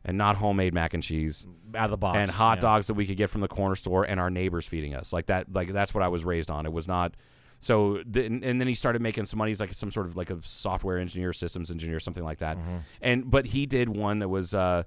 and 0.06 0.18
not 0.18 0.36
homemade 0.38 0.74
mac 0.74 0.94
and 0.94 1.04
cheese, 1.04 1.46
out 1.74 1.86
of 1.86 1.92
the 1.92 1.98
box 1.98 2.18
and 2.18 2.32
hot 2.32 2.58
yeah. 2.58 2.62
dogs 2.62 2.88
that 2.88 2.94
we 2.94 3.06
could 3.06 3.18
get 3.18 3.30
from 3.30 3.42
the 3.42 3.48
corner 3.48 3.76
store, 3.76 4.04
and 4.04 4.20
our 4.20 4.30
neighbors 4.30 4.66
feeding 4.68 4.96
us. 4.96 5.12
Like 5.12 5.26
that, 5.26 5.52
like 5.52 5.74
that's 5.74 5.94
what 5.94 6.04
I 6.04 6.08
was 6.08 6.24
raised 6.24 6.50
on. 6.52 6.66
It 6.66 6.72
was 6.72 6.88
not. 6.88 7.16
So 7.60 8.04
then, 8.06 8.42
and 8.44 8.62
then 8.62 8.68
he 8.68 8.76
started 8.76 9.02
making 9.02 9.26
some 9.26 9.40
money. 9.40 9.50
He's 9.52 9.60
like 9.60 9.74
some 9.74 9.90
sort 9.92 10.06
of 10.06 10.16
like 10.16 10.30
a 10.30 10.40
software 10.44 11.00
engineer, 11.00 11.34
systems 11.34 11.72
engineer, 11.72 12.00
something 12.00 12.24
like 12.24 12.38
that. 12.40 12.58
Mm-hmm. 12.58 12.78
And 13.02 13.32
but 13.32 13.48
he 13.48 13.66
did 13.66 13.90
one 13.90 14.20
that 14.20 14.30
was 14.30 14.54
uh, 14.54 14.84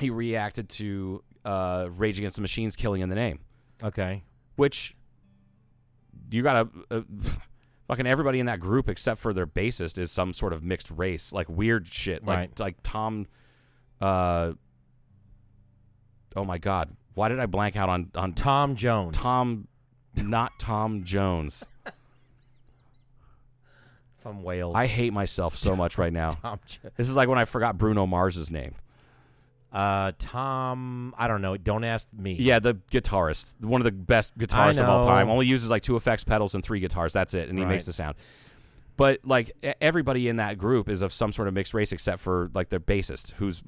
he 0.00 0.10
reacted 0.10 0.68
to 0.70 1.22
uh, 1.44 1.88
Rage 1.92 2.18
Against 2.18 2.36
the 2.36 2.42
Machine's 2.42 2.74
"Killing 2.76 3.02
in 3.02 3.08
the 3.08 3.14
Name." 3.14 3.38
Okay. 3.82 4.24
which 4.56 4.96
you 6.30 6.42
gotta 6.42 6.68
uh, 6.90 7.02
fucking 7.88 8.06
everybody 8.06 8.40
in 8.40 8.46
that 8.46 8.58
group 8.58 8.88
except 8.88 9.20
for 9.20 9.32
their 9.32 9.46
bassist 9.46 9.98
is 9.98 10.10
some 10.10 10.32
sort 10.32 10.52
of 10.52 10.62
mixed 10.64 10.90
race 10.90 11.32
like 11.32 11.48
weird 11.48 11.86
shit 11.86 12.24
like 12.24 12.36
Right. 12.38 12.60
like 12.60 12.76
tom 12.82 13.26
uh 14.00 14.52
oh 16.36 16.44
my 16.44 16.58
god 16.58 16.94
why 17.14 17.28
did 17.28 17.38
i 17.40 17.46
blank 17.46 17.76
out 17.76 17.88
on 17.88 18.10
on 18.14 18.32
Tom 18.34 18.76
Jones. 18.76 19.16
tom 19.16 19.66
not 20.16 20.58
tom 20.58 21.04
jones 21.04 21.68
from 24.18 24.42
Wales. 24.42 24.74
i 24.76 24.86
hate 24.86 25.12
myself 25.12 25.54
so 25.56 25.76
much 25.76 25.98
right 25.98 26.12
now 26.12 26.30
Tom. 26.42 26.58
Jo- 26.66 26.90
this 26.96 27.08
is 27.08 27.16
like 27.16 27.28
when 27.28 27.38
i 27.38 27.44
forgot 27.44 27.78
bruno 27.78 28.06
mars's 28.06 28.50
name 28.50 28.74
Uh, 29.72 30.12
Tom. 30.18 31.12
I 31.18 31.28
don't 31.28 31.42
know. 31.42 31.56
Don't 31.58 31.84
ask 31.84 32.08
me. 32.14 32.32
yeah 32.34 32.60
the 32.60 32.74
guitarist 32.90 33.60
one 33.62 33.80
of 33.80 33.84
the 33.84 33.92
best 33.92 34.36
guitarists 34.38 34.80
of 34.80 34.88
all 34.88 35.00
know. 35.00 35.06
time 35.06 35.28
only 35.28 35.44
uses 35.46 35.68
like 35.70 35.82
two 35.82 35.96
effects 35.96 36.24
pedals 36.24 36.54
and 36.54 36.64
three 36.64 36.80
guitars 36.80 37.12
that's 37.12 37.34
it 37.34 37.48
and 37.50 37.58
he 37.58 37.64
Right. 37.64 37.72
makes 37.72 37.84
the 37.84 37.92
sound 37.92 38.14
But 38.96 39.20
like 39.24 39.52
everybody 39.80 40.28
in 40.28 40.36
that 40.36 40.56
group 40.58 40.88
is 40.88 41.02
of 41.02 41.12
some 41.12 41.32
sort 41.32 41.48
of 41.48 41.54
mixed 41.54 41.74
race, 41.74 41.92
except 41.92 42.20
for 42.20 42.50
like 42.54 42.70
their 42.70 42.80
bassist, 42.80 43.32
who's 43.32 43.62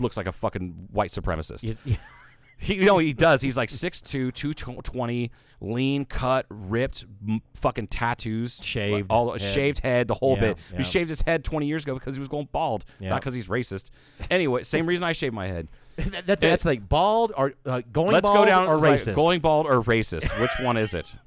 looks 0.00 0.16
like 0.16 0.26
a 0.26 0.32
fucking 0.32 0.88
white 0.92 1.10
supremacist. 1.10 1.76
You- 1.84 1.96
He, 2.58 2.76
you 2.76 2.84
know, 2.84 2.98
he 2.98 3.12
does. 3.12 3.40
He's 3.42 3.56
like 3.56 3.70
6'2", 3.70 4.32
220, 4.32 5.32
lean, 5.60 6.04
cut, 6.04 6.46
ripped, 6.48 7.04
m- 7.28 7.40
fucking 7.54 7.88
tattoos, 7.88 8.60
Shaved 8.62 9.10
all 9.10 9.32
head. 9.32 9.40
shaved 9.42 9.80
head, 9.80 10.06
the 10.06 10.14
whole 10.14 10.36
Yeah, 10.36 10.40
bit. 10.40 10.58
yeah. 10.70 10.76
He 10.78 10.84
shaved 10.84 11.10
his 11.10 11.22
head 11.22 11.42
twenty 11.42 11.66
years 11.66 11.82
ago 11.82 11.94
because 11.94 12.14
he 12.14 12.20
was 12.20 12.28
going 12.28 12.48
bald, 12.52 12.84
Yeah. 13.00 13.08
not 13.10 13.20
because 13.20 13.34
he's 13.34 13.48
racist. 13.48 13.90
Anyway, 14.30 14.62
same 14.62 14.86
reason 14.86 15.02
I 15.02 15.10
shaved 15.12 15.34
my 15.34 15.48
head. 15.48 15.66
That- 15.96 16.24
that's 16.24 16.40
that's 16.40 16.64
like 16.64 16.88
bald 16.88 17.32
or 17.36 17.54
uh, 17.66 17.82
going 17.92 18.12
Let's 18.12 18.28
bald 18.28 18.38
go 18.38 18.46
down 18.46 18.68
or 18.68 18.74
it's 18.76 18.82
like 18.84 19.00
racist. 19.00 19.14
going 19.16 19.40
bald 19.40 19.66
or 19.66 19.82
racist. 19.82 20.40
Which 20.40 20.52
one 20.60 20.76
is 20.76 20.94
it? 20.94 21.16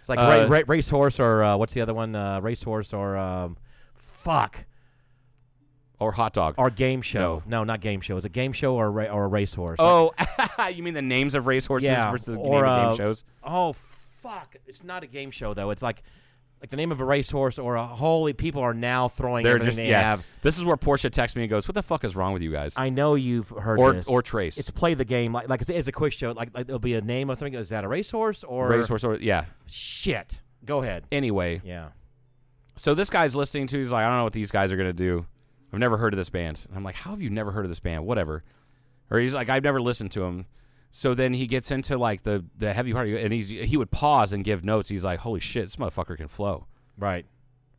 it's 0.00 0.08
like 0.08 0.18
uh, 0.18 0.46
ra- 0.50 0.56
ra- 0.58 0.64
racehorse 0.66 1.20
or 1.20 1.44
uh, 1.44 1.56
what's 1.56 1.72
the 1.74 1.80
other 1.82 1.94
one? 1.94 2.16
Uh, 2.16 2.40
racehorse 2.40 2.92
or 2.92 3.16
um, 3.16 3.56
fuck 3.96 4.66
Or 5.98 6.12
hot 6.12 6.32
dog? 6.32 6.54
or 6.58 6.70
game 6.70 7.02
show. 7.02 7.42
No. 7.46 7.62
not 7.64 7.80
game 7.80 8.00
show. 8.00 8.16
It's 8.16 8.26
a 8.26 8.30
game 8.30 8.52
show 8.52 8.74
or 8.76 8.86
a 8.86 8.90
ra- 8.90 9.04
or 9.12 9.24
a 9.24 9.28
racehorse. 9.28 9.76
oh, 9.78 10.12
you 10.74 10.82
mean 10.82 10.94
the 10.94 11.02
names 11.02 11.34
of 11.34 11.46
racehorses 11.46 11.88
yeah, 11.90 12.10
versus 12.10 12.36
or 12.36 12.62
name 12.62 12.64
of 12.64 12.64
uh, 12.64 12.88
game 12.88 12.96
shows? 12.96 13.24
Oh 13.44 13.72
fuck! 13.72 14.56
It's 14.66 14.82
not 14.82 15.02
a 15.02 15.06
game 15.06 15.30
show 15.30 15.54
though. 15.54 15.70
It's 15.70 15.82
like 15.82 16.02
like 16.60 16.68
the 16.70 16.76
name 16.76 16.92
of 16.92 17.00
a 17.00 17.04
racehorse 17.04 17.58
or 17.58 17.76
a 17.76 17.86
holy 17.86 18.32
people 18.34 18.60
are 18.60 18.74
now 18.74 19.08
throwing 19.08 19.42
They're 19.42 19.52
everything 19.54 19.66
just 19.68 19.78
they 19.78 19.88
yeah. 19.90 20.02
have. 20.02 20.24
This 20.42 20.58
is 20.58 20.64
where 20.64 20.76
Portia 20.76 21.08
texts 21.08 21.34
me 21.36 21.42
and 21.44 21.50
goes, 21.50 21.66
"What 21.66 21.74
the 21.74 21.82
fuck 21.82 22.04
is 22.04 22.14
wrong 22.14 22.32
with 22.34 22.42
you 22.42 22.52
guys?" 22.52 22.74
I 22.76 22.90
know 22.90 23.14
you've 23.14 23.48
heard 23.48 23.78
or 23.78 23.92
this. 23.94 24.06
or 24.08 24.20
Trace. 24.22 24.58
It's 24.58 24.70
play 24.70 24.94
the 24.94 25.04
game 25.06 25.32
like 25.32 25.48
like 25.48 25.62
it's, 25.62 25.70
it's 25.70 25.88
a 25.88 25.92
quiz 25.92 26.12
show. 26.14 26.32
Like, 26.32 26.50
like 26.54 26.66
there'll 26.66 26.78
be 26.78 26.94
a 26.94 27.00
name 27.00 27.30
of 27.30 27.38
something. 27.38 27.54
Is 27.54 27.70
that 27.70 27.84
a 27.84 27.88
racehorse 27.88 28.44
or 28.44 28.68
racehorse 28.68 29.04
or 29.04 29.16
yeah. 29.16 29.46
Shit. 29.66 30.40
Go 30.64 30.82
ahead. 30.82 31.04
Anyway, 31.10 31.62
Yeah. 31.64 31.88
so 32.76 32.92
this 32.94 33.08
guy's 33.08 33.34
listening 33.34 33.66
to. 33.68 33.78
He's 33.78 33.90
like, 33.92 34.04
I 34.04 34.08
don't 34.08 34.18
know 34.18 34.24
what 34.24 34.34
these 34.34 34.50
guys 34.50 34.70
are 34.72 34.76
gonna 34.76 34.92
do. 34.92 35.24
I've 35.72 35.78
never 35.78 35.96
heard 35.96 36.12
of 36.12 36.18
this 36.18 36.28
band. 36.30 36.66
And 36.68 36.76
I'm 36.76 36.84
like, 36.84 36.96
how 36.96 37.10
have 37.12 37.22
you 37.22 37.30
never 37.30 37.52
heard 37.52 37.64
of 37.64 37.70
this 37.70 37.80
band? 37.80 38.04
Whatever. 38.04 38.42
Or 39.10 39.18
he's 39.18 39.34
like, 39.34 39.48
I've 39.48 39.62
never 39.64 39.80
listened 39.80 40.10
to 40.12 40.24
him. 40.24 40.46
So 40.90 41.14
then 41.14 41.34
he 41.34 41.46
gets 41.46 41.70
into 41.70 41.96
like 41.96 42.22
the 42.22 42.44
the 42.56 42.72
heavy 42.72 42.92
part, 42.92 43.08
and 43.08 43.32
he 43.32 43.42
he 43.64 43.76
would 43.76 43.90
pause 43.90 44.32
and 44.32 44.44
give 44.44 44.64
notes. 44.64 44.88
He's 44.88 45.04
like, 45.04 45.20
holy 45.20 45.40
shit, 45.40 45.64
this 45.64 45.76
motherfucker 45.76 46.16
can 46.16 46.28
flow. 46.28 46.66
Right. 46.98 47.26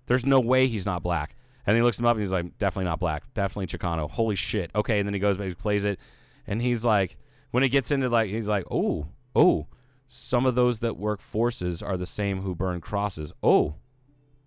There's 0.07 0.25
no 0.25 0.39
way 0.39 0.67
he's 0.67 0.85
not 0.85 1.03
black. 1.03 1.35
And 1.65 1.75
then 1.75 1.81
he 1.81 1.83
looks 1.83 1.99
him 1.99 2.05
up 2.05 2.13
and 2.15 2.21
he's 2.21 2.31
like, 2.31 2.57
definitely 2.57 2.85
not 2.85 2.99
black. 2.99 3.23
Definitely 3.33 3.67
Chicano. 3.67 4.09
Holy 4.09 4.35
shit. 4.35 4.71
Okay. 4.73 4.99
And 4.99 5.07
then 5.07 5.13
he 5.13 5.19
goes 5.19 5.37
back, 5.37 5.47
he 5.47 5.53
plays 5.53 5.83
it. 5.83 5.99
And 6.47 6.61
he's 6.61 6.83
like, 6.83 7.17
when 7.51 7.63
it 7.63 7.69
gets 7.69 7.91
into 7.91 8.09
like, 8.09 8.29
he's 8.29 8.47
like, 8.47 8.65
oh, 8.71 9.07
oh, 9.35 9.67
some 10.07 10.45
of 10.45 10.55
those 10.55 10.79
that 10.79 10.97
work 10.97 11.21
forces 11.21 11.83
are 11.83 11.97
the 11.97 12.05
same 12.05 12.41
who 12.41 12.55
burn 12.55 12.81
crosses. 12.81 13.31
Oh, 13.43 13.75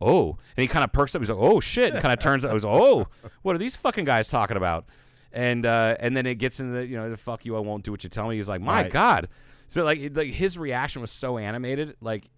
oh. 0.00 0.38
And 0.56 0.62
he 0.62 0.66
kind 0.66 0.84
of 0.84 0.92
perks 0.92 1.14
up. 1.14 1.22
He's 1.22 1.30
like, 1.30 1.38
oh 1.38 1.60
shit. 1.60 1.92
And 1.92 2.02
kind 2.02 2.12
of 2.12 2.18
turns 2.18 2.44
up. 2.44 2.52
He's 2.52 2.64
like, 2.64 2.74
oh, 2.74 3.06
what 3.42 3.54
are 3.54 3.58
these 3.58 3.76
fucking 3.76 4.04
guys 4.04 4.28
talking 4.28 4.56
about? 4.56 4.86
And 5.34 5.66
uh, 5.66 5.96
and 5.98 6.16
then 6.16 6.24
it 6.26 6.36
gets 6.36 6.60
into 6.60 6.72
the, 6.72 6.86
you 6.86 6.96
know, 6.96 7.10
the 7.10 7.16
fuck 7.16 7.44
you, 7.44 7.56
I 7.56 7.60
won't 7.60 7.84
do 7.84 7.90
what 7.90 8.04
you 8.04 8.08
tell 8.08 8.28
me. 8.28 8.36
He's 8.36 8.48
like, 8.48 8.60
my 8.60 8.82
Right. 8.82 8.90
God. 8.92 9.28
So 9.66 9.82
like, 9.84 10.16
like 10.16 10.30
his 10.30 10.56
reaction 10.56 11.00
was 11.02 11.10
so 11.10 11.36
animated. 11.38 11.96
Like, 12.00 12.30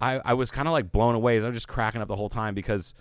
I, 0.00 0.20
I 0.24 0.34
was 0.34 0.50
kind 0.52 0.68
of 0.68 0.72
like 0.72 0.92
blown 0.92 1.14
away. 1.16 1.40
I 1.40 1.44
was 1.44 1.54
just 1.56 1.66
cracking 1.68 2.00
up 2.00 2.08
the 2.08 2.14
whole 2.16 2.28
time 2.28 2.54
because 2.54 2.94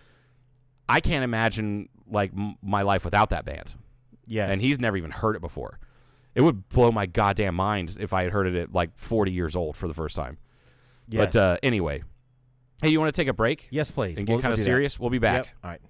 I 0.88 1.00
can't 1.00 1.24
imagine 1.24 1.89
like 2.10 2.32
m- 2.36 2.56
my 2.64 2.82
life 2.82 3.06
without 3.06 3.30
that 3.30 3.45
band. 3.45 3.76
Yes. 4.26 4.50
And 4.52 4.60
he's 4.62 4.80
never 4.80 4.97
even 4.97 5.12
heard 5.12 5.36
it 5.36 5.41
before. 5.41 5.80
It 6.36 6.41
would 6.41 6.68
blow 6.70 6.91
my 6.91 7.06
goddamn 7.06 7.54
mind 7.56 7.97
if 8.00 8.14
I 8.14 8.24
had 8.24 8.32
heard 8.32 8.47
it 8.47 8.56
at 8.56 8.74
like 8.74 8.95
40 8.97 9.32
years 9.32 9.56
old 9.56 9.78
for 9.78 9.88
the 9.88 9.93
first 9.93 10.16
time. 10.16 10.38
Yes. 11.08 11.34
But 11.34 11.39
uh, 11.39 11.58
anyway, 11.62 12.04
hey, 12.82 12.89
you 12.89 13.00
want 13.00 13.14
to 13.14 13.22
take 13.22 13.28
a 13.28 13.34
break 13.34 13.68
yes, 13.70 13.91
please. 13.91 14.18
and 14.18 14.26
get 14.26 14.34
We'll- 14.34 14.41
kind 14.41 14.50
we'll 14.52 14.54
of 14.54 14.60
that. 14.60 14.66
serious? 14.66 15.00
We'll 15.00 15.10
be 15.12 15.20
back. 15.20 15.45
Yep. 15.45 15.56
All 15.64 15.70
right. 15.70 15.82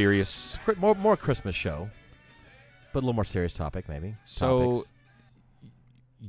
Serious. 0.00 0.58
More 0.78 0.94
more 0.94 1.16
Christmas 1.16 1.54
show, 1.54 1.90
but 2.92 2.98
a 3.00 3.02
little 3.02 3.12
more 3.14 3.24
serious 3.24 3.52
topic 3.54 3.88
maybe. 3.88 4.16
So, 4.24 4.70
Topics. 4.70 4.88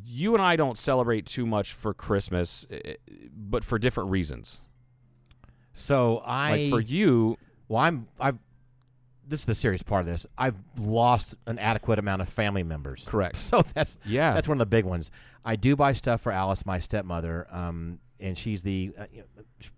you 0.05 0.33
and 0.33 0.41
I 0.41 0.55
don't 0.55 0.77
celebrate 0.77 1.25
too 1.25 1.45
much 1.45 1.73
for 1.73 1.93
Christmas, 1.93 2.65
eh, 2.69 2.95
but 3.35 3.63
for 3.63 3.77
different 3.79 4.09
reasons. 4.09 4.61
so 5.73 6.21
I 6.25 6.51
Like 6.57 6.69
for 6.69 6.79
you, 6.79 7.37
Well, 7.67 7.81
I'm 7.81 8.07
I've 8.19 8.37
this 9.27 9.41
is 9.41 9.45
the 9.45 9.55
serious 9.55 9.81
part 9.81 10.01
of 10.01 10.07
this. 10.07 10.25
I've 10.37 10.55
lost 10.77 11.35
an 11.45 11.57
adequate 11.57 11.99
amount 11.99 12.21
of 12.21 12.27
family 12.27 12.63
members. 12.63 13.05
Correct. 13.07 13.35
So 13.49 13.61
that's 13.73 13.97
Yeah. 14.05 14.33
that's 14.33 14.47
one 14.47 14.55
of 14.55 14.59
the 14.59 14.65
big 14.65 14.85
ones. 14.85 15.09
I 15.45 15.55
do 15.55 15.75
buy 15.75 15.93
stuff 15.93 16.21
for 16.21 16.31
Alice, 16.31 16.65
my 16.65 16.79
stepmother, 16.79 17.47
um, 17.49 17.99
and 18.19 18.37
she's 18.37 18.61
the 18.63 18.91
uh, 18.97 19.05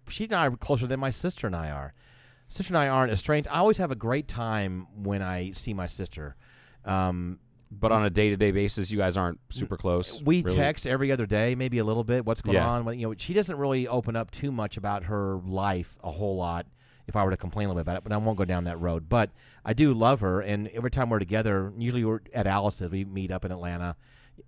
she 0.10 0.24
and 0.26 0.34
I 0.34 0.48
are 0.48 0.52
closer 0.58 0.88
than 0.88 1.00
my 1.00 1.10
sister 1.12 1.48
and 1.48 1.56
I 1.56 1.70
are. 1.70 1.94
Sister 2.54 2.72
and 2.72 2.78
I 2.78 2.88
aren't 2.88 3.12
estranged. 3.12 3.48
I 3.50 3.58
always 3.58 3.78
have 3.78 3.90
a 3.90 3.96
great 3.96 4.28
time 4.28 4.86
when 4.96 5.24
I 5.24 5.52
see 5.52 5.74
my 5.74 5.88
sister. 5.88 6.36
Um, 6.86 7.40
but 7.72 7.92
on 7.92 8.06
a 8.06 8.12
day 8.12 8.30
to 8.30 8.38
day 8.38 8.52
basis, 8.52 8.92
you 8.92 9.00
guys 9.00 9.18
aren't 9.18 9.40
super 9.50 9.76
close. 9.76 10.22
we 10.22 10.44
really. 10.44 10.56
text 10.56 10.86
every 10.86 11.12
other 11.12 11.26
day, 11.26 11.56
maybe 11.56 11.80
a 11.80 11.84
little 11.84 12.04
bit. 12.04 12.26
What's 12.26 12.42
going 12.44 12.56
Yeah. 12.56 12.70
on? 12.70 13.00
You 13.00 13.08
know, 13.08 13.16
she 13.18 13.34
doesn't 13.34 13.58
really 13.58 13.88
open 13.88 14.16
up 14.16 14.30
too 14.30 14.52
much 14.52 14.78
about 14.78 15.06
her 15.06 15.40
life 15.44 15.98
a 16.04 16.12
whole 16.12 16.36
lot. 16.36 16.68
If 17.08 17.16
I 17.16 17.24
were 17.24 17.32
to 17.32 17.38
complain 17.38 17.66
a 17.66 17.70
little 17.70 17.84
bit 17.84 17.90
about 17.90 17.98
it, 17.98 18.04
but 18.04 18.14
I 18.14 18.18
won't 18.18 18.38
go 18.38 18.46
down 18.46 18.66
that 18.66 18.80
road. 18.80 19.10
But 19.10 19.32
I 19.66 19.74
do 19.74 19.92
love 19.92 20.22
her, 20.22 20.40
and 20.40 20.68
every 20.70 20.92
time 20.92 21.10
we're 21.10 21.20
together, 21.20 21.74
usually 21.76 22.06
we're 22.06 22.22
at 22.34 22.46
Alice's. 22.46 22.90
We 22.92 23.04
meet 23.04 23.32
up 23.32 23.44
in 23.44 23.52
Atlanta. 23.52 23.96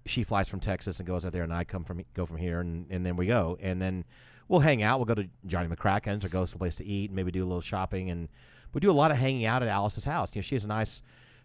She 0.06 0.22
flies 0.24 0.48
from 0.48 0.60
Texas 0.60 1.00
and 1.00 1.08
goes 1.08 1.26
out 1.26 1.32
there, 1.32 1.44
and 1.44 1.52
I 1.52 1.64
come 1.64 1.84
from 1.84 2.04
go 2.14 2.26
from 2.28 2.38
here, 2.38 2.60
and, 2.62 2.86
and 2.92 3.04
then 3.04 3.18
we 3.18 3.26
go, 3.26 3.58
and 3.60 3.82
then 3.82 4.06
we'll 4.48 4.62
hang 4.62 4.84
out. 4.84 5.00
We'll 5.00 5.06
go 5.06 5.16
to 5.16 5.28
Johnny 5.46 5.68
McCracken's 5.68 6.24
or 6.26 6.30
go 6.30 6.46
someplace 6.46 6.76
to 6.76 6.86
eat, 6.86 7.10
and 7.10 7.16
maybe 7.16 7.32
do 7.32 7.44
a 7.44 7.48
little 7.48 7.62
shopping, 7.62 8.10
and 8.10 8.30
we 8.74 8.82
do 8.82 8.90
a 8.90 8.94
lot 8.94 9.12
of 9.12 9.18
hanging 9.18 9.46
out 9.46 9.62
at 9.62 9.70
Alice's 9.70 10.06
house. 10.06 10.36
You 10.36 10.40
know, 10.40 10.44
she 10.44 10.56
has 10.56 10.64
a 10.64 10.68
nice 10.68 11.02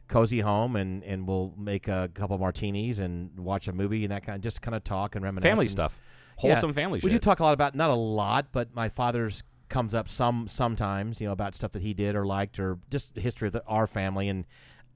cozy 0.09 0.41
home 0.41 0.75
and 0.75 1.05
and 1.05 1.25
we'll 1.29 1.55
make 1.57 1.87
a 1.87 2.11
couple 2.15 2.37
martinis 2.37 2.99
and 2.99 3.39
watch 3.39 3.69
a 3.69 3.73
movie 3.73 4.03
and 4.05 4.11
that 4.11 4.25
kind 4.25 4.35
of 4.35 4.43
just 4.43 4.61
kind 4.61 4.75
of 4.75 4.83
talk 4.83 5.15
and 5.15 5.25
reminisce 5.25 5.49
Family 5.49 5.67
and- 5.67 5.71
stuff. 5.71 6.01
Yeah. 6.43 6.55
Wholesome 6.55 6.73
family 6.73 6.97
we 6.97 7.03
shit. 7.03 7.11
do 7.13 7.19
talk 7.19 7.39
a 7.39 7.45
lot 7.45 7.53
about 7.55 7.77
not 7.77 7.91
a 7.91 7.95
lot 7.95 8.47
but 8.51 8.75
my 8.75 8.89
father's 8.89 9.45
comes 9.69 9.95
up 9.95 10.09
some 10.09 10.49
sometimes 10.49 11.21
you 11.21 11.29
know 11.29 11.33
about 11.33 11.55
stuff 11.55 11.71
that 11.73 11.83
he 11.83 11.95
did 11.95 12.17
or 12.17 12.27
liked 12.27 12.59
or 12.59 12.79
just 12.91 13.15
the 13.15 13.21
history 13.21 13.47
of 13.47 13.53
the, 13.53 13.63
our 13.67 13.87
family 13.87 14.29
and 14.29 14.47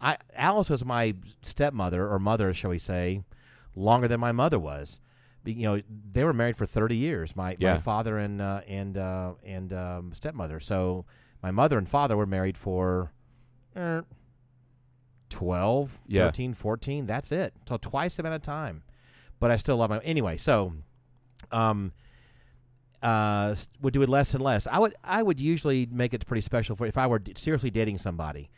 I 0.00 0.16
Alice 0.34 0.68
was 0.68 0.84
my 0.84 1.14
stepmother 1.42 2.08
or 2.08 2.18
mother, 2.18 2.52
shall 2.52 2.70
we 2.70 2.78
say, 2.78 3.22
longer 3.76 4.08
than 4.08 4.18
my 4.18 4.32
mother 4.32 4.58
was. 4.58 5.00
You 5.44 5.62
know, 5.76 5.82
they 6.12 6.24
were 6.24 6.32
married 6.32 6.56
for 6.56 6.66
thirty 6.66 6.96
years. 6.96 7.36
My 7.36 7.56
Yeah. 7.58 7.72
my 7.74 7.78
father 7.78 8.18
and 8.18 8.40
uh, 8.40 8.62
and 8.66 8.96
uh, 8.96 9.34
and 9.44 9.72
um, 9.72 10.12
stepmother. 10.14 10.58
So 10.60 11.04
my 11.42 11.50
mother 11.50 11.76
and 11.78 11.88
father 11.88 12.16
were 12.16 12.26
married 12.26 12.56
for 12.56 13.12
er, 13.76 14.04
12, 15.30 16.00
Yeah. 16.06 16.24
13, 16.26 16.54
14. 16.54 17.06
That's 17.06 17.32
it. 17.32 17.52
So 17.68 17.76
twice 17.76 18.16
the 18.16 18.22
amount 18.22 18.36
of 18.36 18.42
time. 18.42 18.82
But 19.40 19.50
I 19.50 19.56
still 19.56 19.76
love 19.76 19.90
my 19.90 19.98
anyway. 19.98 20.36
So, 20.36 20.72
um, 21.50 21.92
uh, 23.02 23.54
would 23.82 23.92
do 23.92 24.00
it 24.02 24.08
less 24.08 24.32
and 24.34 24.42
less. 24.42 24.66
I 24.66 24.78
would 24.78 24.94
I 25.04 25.22
would 25.22 25.40
usually 25.40 25.86
make 25.90 26.14
it 26.14 26.24
pretty 26.26 26.40
special 26.40 26.74
for 26.76 26.86
if 26.86 26.96
I 26.96 27.06
were 27.06 27.18
d- 27.18 27.34
seriously 27.36 27.70
dating 27.70 27.98
somebody. 27.98 28.48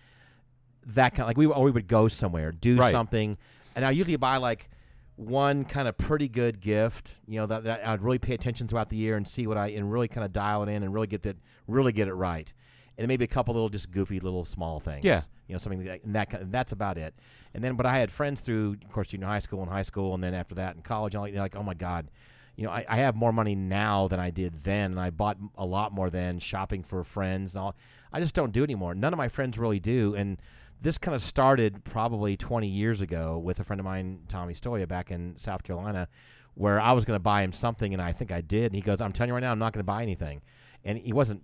That 0.87 1.11
kind 1.15 1.23
of 1.23 1.27
like 1.29 1.37
we 1.37 1.47
or 1.47 1.65
we 1.65 1.71
would 1.73 1.89
go 1.89 2.07
somewhere, 2.07 2.53
do 2.53 2.77
Right. 2.77 2.93
something, 2.93 3.39
and 3.75 3.85
I 3.85 3.91
usually 3.91 4.15
buy 4.17 4.37
like 4.37 4.69
one 5.17 5.65
kind 5.65 5.89
of 5.89 5.97
pretty 5.97 6.29
good 6.29 6.61
gift. 6.61 7.15
You 7.27 7.41
know 7.41 7.47
that, 7.47 7.65
that 7.65 7.87
I'd 7.87 8.03
really 8.03 8.19
pay 8.19 8.35
attention 8.35 8.69
throughout 8.69 8.89
the 8.89 8.97
year 8.97 9.17
and 9.17 9.27
see 9.27 9.47
what 9.47 9.57
I 9.57 9.69
and 9.69 9.91
really 9.91 10.09
kind 10.09 10.25
of 10.25 10.33
dial 10.33 10.63
it 10.63 10.69
in 10.69 10.83
and 10.83 10.93
really 10.95 11.07
get 11.07 11.23
that 11.23 11.37
really 11.67 11.93
get 11.93 12.09
it 12.09 12.15
right. 12.15 12.53
And 12.97 13.03
then 13.03 13.09
maybe 13.09 13.25
a 13.25 13.29
couple 13.29 13.55
little 13.55 13.69
just 13.69 13.91
goofy 13.91 14.21
little 14.21 14.45
small 14.45 14.81
things. 14.81 15.05
Yeah. 15.05 15.23
you 15.49 15.55
know 15.55 15.59
something 15.59 15.85
like 15.85 16.05
and 16.05 16.15
that 16.15 16.31
kind 16.31 16.53
that's 16.53 16.73
about 16.73 16.99
it. 16.99 17.15
And 17.55 17.65
then 17.65 17.77
but 17.77 17.87
I 17.87 17.97
had 17.97 18.11
friends 18.11 18.41
through 18.43 18.77
of 18.85 18.93
course 18.93 19.09
junior 19.09 19.27
high 19.27 19.39
school 19.39 19.63
and 19.63 19.71
high 19.71 19.83
school 19.83 20.15
and 20.15 20.23
then 20.23 20.35
after 20.35 20.55
that 20.57 20.77
in 20.77 20.83
college. 20.83 21.15
And 21.15 21.23
like, 21.23 21.33
they're 21.33 21.43
like 21.43 21.57
oh 21.57 21.63
my 21.63 21.75
god 21.75 22.11
you 22.57 22.65
know, 22.65 22.71
I, 22.71 22.85
I 22.89 22.97
have 22.97 23.15
more 23.15 23.33
money 23.33 23.55
now 23.55 24.09
than 24.09 24.19
I 24.19 24.31
did 24.31 24.61
then, 24.61 24.93
and 24.93 25.01
I 25.01 25.11
bought 25.11 25.37
a 25.57 25.67
lot 25.67 25.93
more 25.93 26.09
then 26.09 26.39
shopping 26.39 26.83
for 26.83 27.05
friends 27.05 27.55
and 27.55 27.63
all. 27.63 27.77
I 28.13 28.19
just 28.19 28.35
don't 28.35 28.51
do 28.51 28.63
it 28.63 28.65
anymore. 28.65 28.95
None 28.95 29.13
of 29.13 29.19
my 29.19 29.29
friends 29.29 29.59
really 29.59 29.79
do, 29.79 30.15
and 30.15 30.39
this 30.81 30.99
kind 30.99 31.15
of 31.15 31.23
started 31.23 31.85
probably 31.85 32.37
20 32.37 32.69
years 32.69 33.01
ago 33.01 33.39
with 33.39 33.61
a 33.61 33.65
friend 33.65 33.81
of 33.81 33.85
mine, 33.85 34.21
Tommy 34.29 34.55
Stoya, 34.55 34.87
back 34.87 35.11
in 35.11 35.37
South 35.39 35.63
Carolina, 35.63 36.09
where 36.55 36.81
I 36.81 36.93
was 36.93 37.05
going 37.05 37.17
to 37.17 37.23
buy 37.23 37.43
him 37.43 37.53
something, 37.53 37.93
and 37.93 38.03
I 38.03 38.13
think 38.13 38.31
I 38.33 38.41
did, 38.41 38.67
and 38.67 38.75
he 38.75 38.81
goes, 38.81 39.01
"I'm 39.01 39.13
telling 39.13 39.29
you 39.29 39.35
right 39.35 39.43
now, 39.43 39.53
I'm 39.53 39.59
not 39.59 39.73
going 39.73 39.81
to 39.81 39.85
buy 39.85 40.03
anything," 40.03 40.43
and 40.85 40.99
he 40.99 41.13
wasn't, 41.13 41.43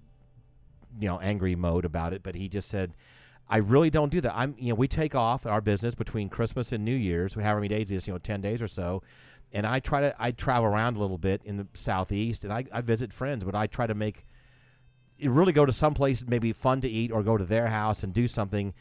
you 0.99 1.09
know, 1.09 1.21
angry 1.21 1.55
mode 1.55 1.85
about 1.85 2.13
it, 2.13 2.23
but 2.23 2.35
he 2.35 2.49
just 2.49 2.69
said. 2.69 2.95
I 3.49 3.57
really 3.57 3.91
don't 3.91 4.11
do 4.11 4.21
that. 4.23 4.33
I'm, 4.35 4.55
you 4.57 4.69
know, 4.71 4.77
we 4.77 4.89
take 4.89 5.15
off 5.15 5.45
our 5.45 5.61
business 5.61 5.95
between 5.95 6.31
Christmas 6.31 6.73
and 6.73 6.85
New 6.85 6.95
Year's, 6.95 7.35
however 7.35 7.57
many 7.57 7.69
days 7.69 7.91
it 7.91 7.97
is, 7.97 8.07
you 8.07 8.15
know, 8.15 8.19
ten 8.19 8.41
days 8.41 8.63
or 8.63 8.69
so, 8.69 9.03
and 9.53 9.67
I 9.67 9.81
try 9.81 10.01
to 10.01 10.15
I 10.19 10.31
travel 10.31 10.67
around 10.67 10.97
a 10.97 11.01
little 11.01 11.19
bit 11.19 11.43
in 11.45 11.57
the 11.57 11.67
southeast 11.75 12.45
and 12.45 12.53
I, 12.53 12.65
I 12.73 12.81
visit 12.81 13.13
friends, 13.13 13.45
but 13.45 13.55
I 13.55 13.67
try 13.67 13.87
to 13.87 13.95
make 13.95 14.27
really 15.23 15.53
go 15.53 15.67
to 15.67 15.73
some 15.73 15.95
place 15.95 16.25
maybe 16.27 16.53
fun 16.53 16.81
to 16.81 16.89
eat 16.89 17.13
or 17.13 17.23
go 17.23 17.37
to 17.37 17.45
their 17.45 17.69
house 17.69 18.03
and 18.03 18.13
do 18.13 18.27
something 18.27 18.75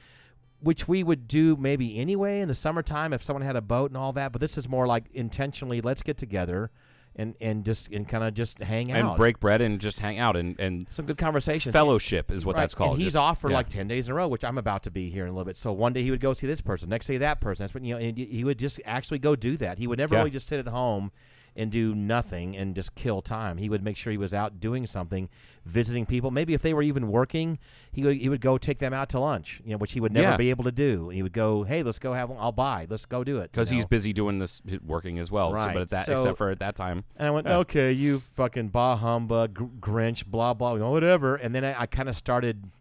which 0.62 0.88
we 0.88 1.04
would 1.04 1.28
do 1.28 1.56
maybe 1.58 1.98
anyway 2.00 2.40
in 2.40 2.48
the 2.48 2.56
summertime 2.56 3.14
if 3.14 3.22
someone 3.24 3.44
had 3.44 3.56
a 3.56 3.62
boat 3.62 3.90
and 3.92 3.98
all 3.98 4.14
that. 4.14 4.32
But 4.32 4.40
this 4.42 4.58
is 4.58 4.70
more 4.70 4.88
like 4.88 5.06
intentionally 5.14 5.82
let's 5.82 6.04
get 6.04 6.18
together 6.18 6.72
and, 7.16 7.36
and 7.42 7.66
just 7.66 7.90
and 7.92 8.08
kind 8.08 8.24
of 8.24 8.34
just 8.34 8.60
hang 8.60 8.90
out 8.92 9.10
and 9.10 9.18
break 9.18 9.40
bread 9.42 9.60
and 9.62 9.82
just 9.82 10.00
hang 10.00 10.18
out 10.18 10.38
and 10.38 10.58
and 10.60 10.88
some 10.90 11.06
good 11.06 11.18
conversations. 11.18 11.74
fellowship 11.74 12.32
is 12.32 12.46
what 12.46 12.56
Right, 12.56 12.62
that's 12.62 12.74
called. 12.76 12.92
And 12.94 13.00
he's 13.02 13.14
Just- 13.14 13.18
off 13.18 13.42
for 13.42 13.50
yeah. 13.50 13.58
like 13.58 13.68
ten 13.70 13.88
days 13.88 14.08
in 14.08 14.14
a 14.14 14.16
row, 14.16 14.28
which 14.30 14.46
I'm 14.46 14.58
about 14.58 14.84
to 14.84 14.92
be 14.92 15.10
here 15.10 15.24
in 15.24 15.30
a 15.30 15.34
little 15.34 15.44
bit. 15.46 15.58
So 15.58 15.74
one 15.74 15.92
day 15.94 16.04
he 16.04 16.12
would 16.12 16.22
go 16.22 16.34
see 16.34 16.48
this 16.48 16.62
person, 16.62 16.88
next 16.90 17.08
day 17.08 17.18
that 17.18 17.42
person. 17.42 17.64
That's 17.64 17.74
what 17.74 17.84
you 17.84 17.96
know. 17.96 18.00
And 18.00 18.18
he 18.18 18.44
would 18.46 18.58
just 18.60 18.80
actually 18.86 19.20
go 19.20 19.36
do 19.36 19.58
that. 19.58 19.78
He 19.78 19.88
would 19.88 20.00
never 20.00 20.16
Yeah. 20.16 20.20
really 20.20 20.32
just 20.32 20.48
sit 20.48 20.60
at 20.60 20.68
home 20.68 21.12
and 21.56 21.70
do 21.72 21.94
nothing 21.94 22.56
and 22.56 22.74
just 22.76 22.96
kill 22.96 23.22
time. 23.22 23.58
He 23.58 23.68
would 23.68 23.84
make 23.84 23.98
sure 23.98 24.10
he 24.12 24.18
was 24.18 24.34
out 24.34 24.60
doing 24.62 24.86
something, 24.88 25.28
visiting 25.66 26.06
people. 26.06 26.32
Maybe 26.32 26.54
if 26.54 26.62
they 26.62 26.74
were 26.74 26.82
even 26.82 27.10
working, 27.10 27.60
he 27.92 28.04
would 28.04 28.18
he 28.18 28.30
would 28.30 28.40
go 28.42 28.58
take 28.58 28.80
them 28.80 28.94
out 28.94 29.10
to 29.10 29.20
lunch. 29.20 29.62
You 29.66 29.72
know, 29.72 29.78
which 29.78 29.92
he 29.92 30.00
would 30.00 30.14
never 30.14 30.30
Yeah. 30.32 30.38
be 30.38 30.50
able 30.50 30.64
to 30.64 30.72
do. 30.72 31.10
He 31.10 31.22
would 31.22 31.34
go, 31.34 31.64
hey, 31.64 31.84
let's 31.84 32.00
go 32.00 32.14
have. 32.14 32.30
One. 32.30 32.38
I'll 32.40 32.52
buy. 32.54 32.88
Let's 32.90 33.06
go 33.06 33.24
do 33.24 33.40
it. 33.40 33.52
because 33.52 33.70
he's 33.70 33.84
know? 33.84 33.88
busy 33.90 34.14
doing 34.14 34.40
this 34.40 34.62
working 34.86 35.20
as 35.20 35.30
well. 35.30 35.50
So, 35.50 35.56
Right. 35.56 35.74
but 35.74 35.82
at 35.82 35.90
that, 35.90 36.06
So- 36.06 36.14
except 36.14 36.38
for 36.38 36.50
at 36.52 36.60
that 36.60 36.76
time, 36.76 37.04
And 37.18 37.28
I 37.28 37.32
went, 37.32 37.48
Yeah. 37.48 37.58
okay, 37.58 37.92
you 37.92 38.20
fucking 38.20 38.70
bah 38.70 38.96
humbug, 38.96 39.54
gr- 39.54 39.64
Grinch, 39.80 40.26
blah 40.26 40.54
blah, 40.54 40.76
whatever. 40.76 41.36
And 41.36 41.54
then 41.54 41.66
I, 41.66 41.82
I 41.82 41.86
kind 41.86 42.08
of 42.08 42.16
started 42.16 42.72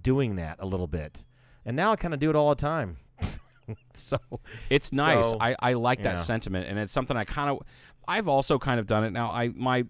doing 0.00 0.36
that 0.36 0.56
a 0.60 0.66
little 0.66 0.86
bit, 0.86 1.24
and 1.64 1.76
now 1.76 1.90
I 1.92 1.96
kind 1.96 2.14
of 2.14 2.20
do 2.20 2.30
it 2.30 2.36
all 2.36 2.50
the 2.50 2.60
time. 2.60 2.98
so 3.94 4.18
it's 4.70 4.92
nice. 4.92 5.30
So, 5.30 5.38
I, 5.40 5.56
I 5.58 5.72
like 5.72 6.02
that 6.02 6.20
sentiment, 6.20 6.68
and 6.68 6.78
it's 6.78 6.92
something 6.92 7.16
I 7.16 7.24
kind 7.24 7.50
of. 7.50 7.66
I've 8.06 8.28
also 8.28 8.58
kind 8.58 8.78
of 8.80 8.86
done 8.86 9.04
it 9.04 9.10
now. 9.12 9.30
I 9.30 9.48
my 9.48 9.84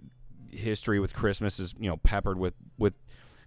history 0.50 1.00
with 1.00 1.14
Christmas 1.14 1.58
is 1.58 1.74
you 1.78 1.88
know 1.88 1.96
peppered 1.98 2.38
with 2.38 2.54
with 2.78 2.94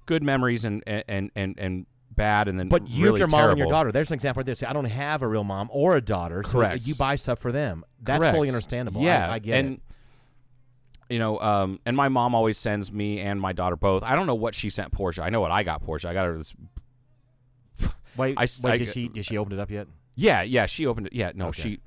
good 0.06 0.24
memories 0.24 0.66
and 0.66 0.84
and 0.88 1.32
and 1.36 1.56
and 1.58 1.86
bad, 2.10 2.48
and 2.48 2.60
then 2.60 2.68
But 2.68 2.90
you, 2.90 3.06
really 3.06 3.20
your 3.20 3.28
mom 3.28 3.52
and 3.52 3.60
your 3.60 3.68
daughter, 3.68 3.92
there's 3.92 4.10
an 4.10 4.16
example 4.16 4.40
right 4.42 4.46
there. 4.46 4.56
Say, 4.56 4.66
I 4.66 4.74
don't 4.74 4.86
have 4.86 5.22
a 5.22 5.28
real 5.28 5.44
mom 5.44 5.70
or 5.72 5.96
a 5.96 6.02
daughter, 6.02 6.42
so 6.44 6.54
Correct. 6.54 6.88
you 6.88 6.96
buy 6.96 7.16
stuff 7.16 7.38
for 7.40 7.52
them. 7.52 7.84
That's 8.02 8.22
Correct. 8.22 8.36
fully 8.36 8.48
understandable. 8.48 9.02
Yeah, 9.04 9.32
I, 9.32 9.38
get 9.40 9.60
and 9.60 9.74
it. 9.76 11.14
you 11.14 11.20
know, 11.20 11.40
um, 11.40 11.80
and 11.86 11.96
my 11.96 12.10
mom 12.10 12.34
always 12.34 12.58
sends 12.58 12.92
me 12.92 13.20
and 13.20 13.40
my 13.40 13.54
daughter 13.54 13.76
both. 13.76 14.02
I 14.02 14.16
don't 14.16 14.26
know 14.26 14.34
what 14.36 14.56
she 14.56 14.72
sent 14.72 14.92
Portia. 14.92 15.22
I 15.22 15.30
know 15.30 15.42
what 15.42 15.52
I 15.52 15.62
got 15.62 15.84
Portia. 15.84 16.10
I 16.10 16.14
got 16.14 16.26
her 16.26 16.38
this. 16.38 16.56
Wait, 18.18 18.36
I 18.36 18.48
wait 18.64 18.66
I- 18.66 18.78
did 18.78 18.92
she 18.94 19.08
did 19.10 19.26
she 19.26 19.38
open 19.38 19.54
it 19.54 19.60
up 19.60 19.70
yet? 19.70 19.88
Yeah, 20.16 20.42
yeah. 20.42 20.66
She 20.66 20.88
opened 20.88 21.08
it. 21.08 21.14
Yeah, 21.14 21.32
no, 21.36 21.50
Okay. 21.50 21.62
she. 21.62 21.80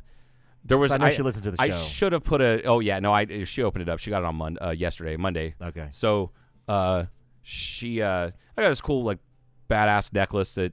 There 0.65 0.79
was. 0.79 0.91
So 0.93 0.97
I 0.97 0.99
know 0.99 1.11
she 1.11 1.23
listens 1.23 1.45
to 1.45 1.51
the 1.53 1.57
I 1.61 1.69
show. 1.69 1.75
should 1.75 2.13
have 2.13 2.25
put 2.25 2.41
a. 2.41 2.63
Oh 2.65 2.81
yeah, 2.81 2.99
no. 3.01 3.13
I 3.13 3.45
she 3.45 3.63
opened 3.63 3.83
it 3.83 3.89
up. 3.89 3.99
She 3.99 4.11
got 4.11 4.19
it 4.23 4.27
on 4.27 4.37
Monday, 4.37 4.61
uh, 4.61 4.71
yesterday, 4.71 5.17
Monday. 5.17 5.55
Okay. 5.61 5.89
So, 5.91 6.31
uh, 6.69 7.05
she. 7.43 8.03
Uh, 8.03 8.31
I 8.57 8.63
got 8.63 8.69
this 8.69 8.81
cool 8.81 9.03
like 9.05 9.19
badass 9.71 10.13
necklace 10.13 10.55
that, 10.57 10.73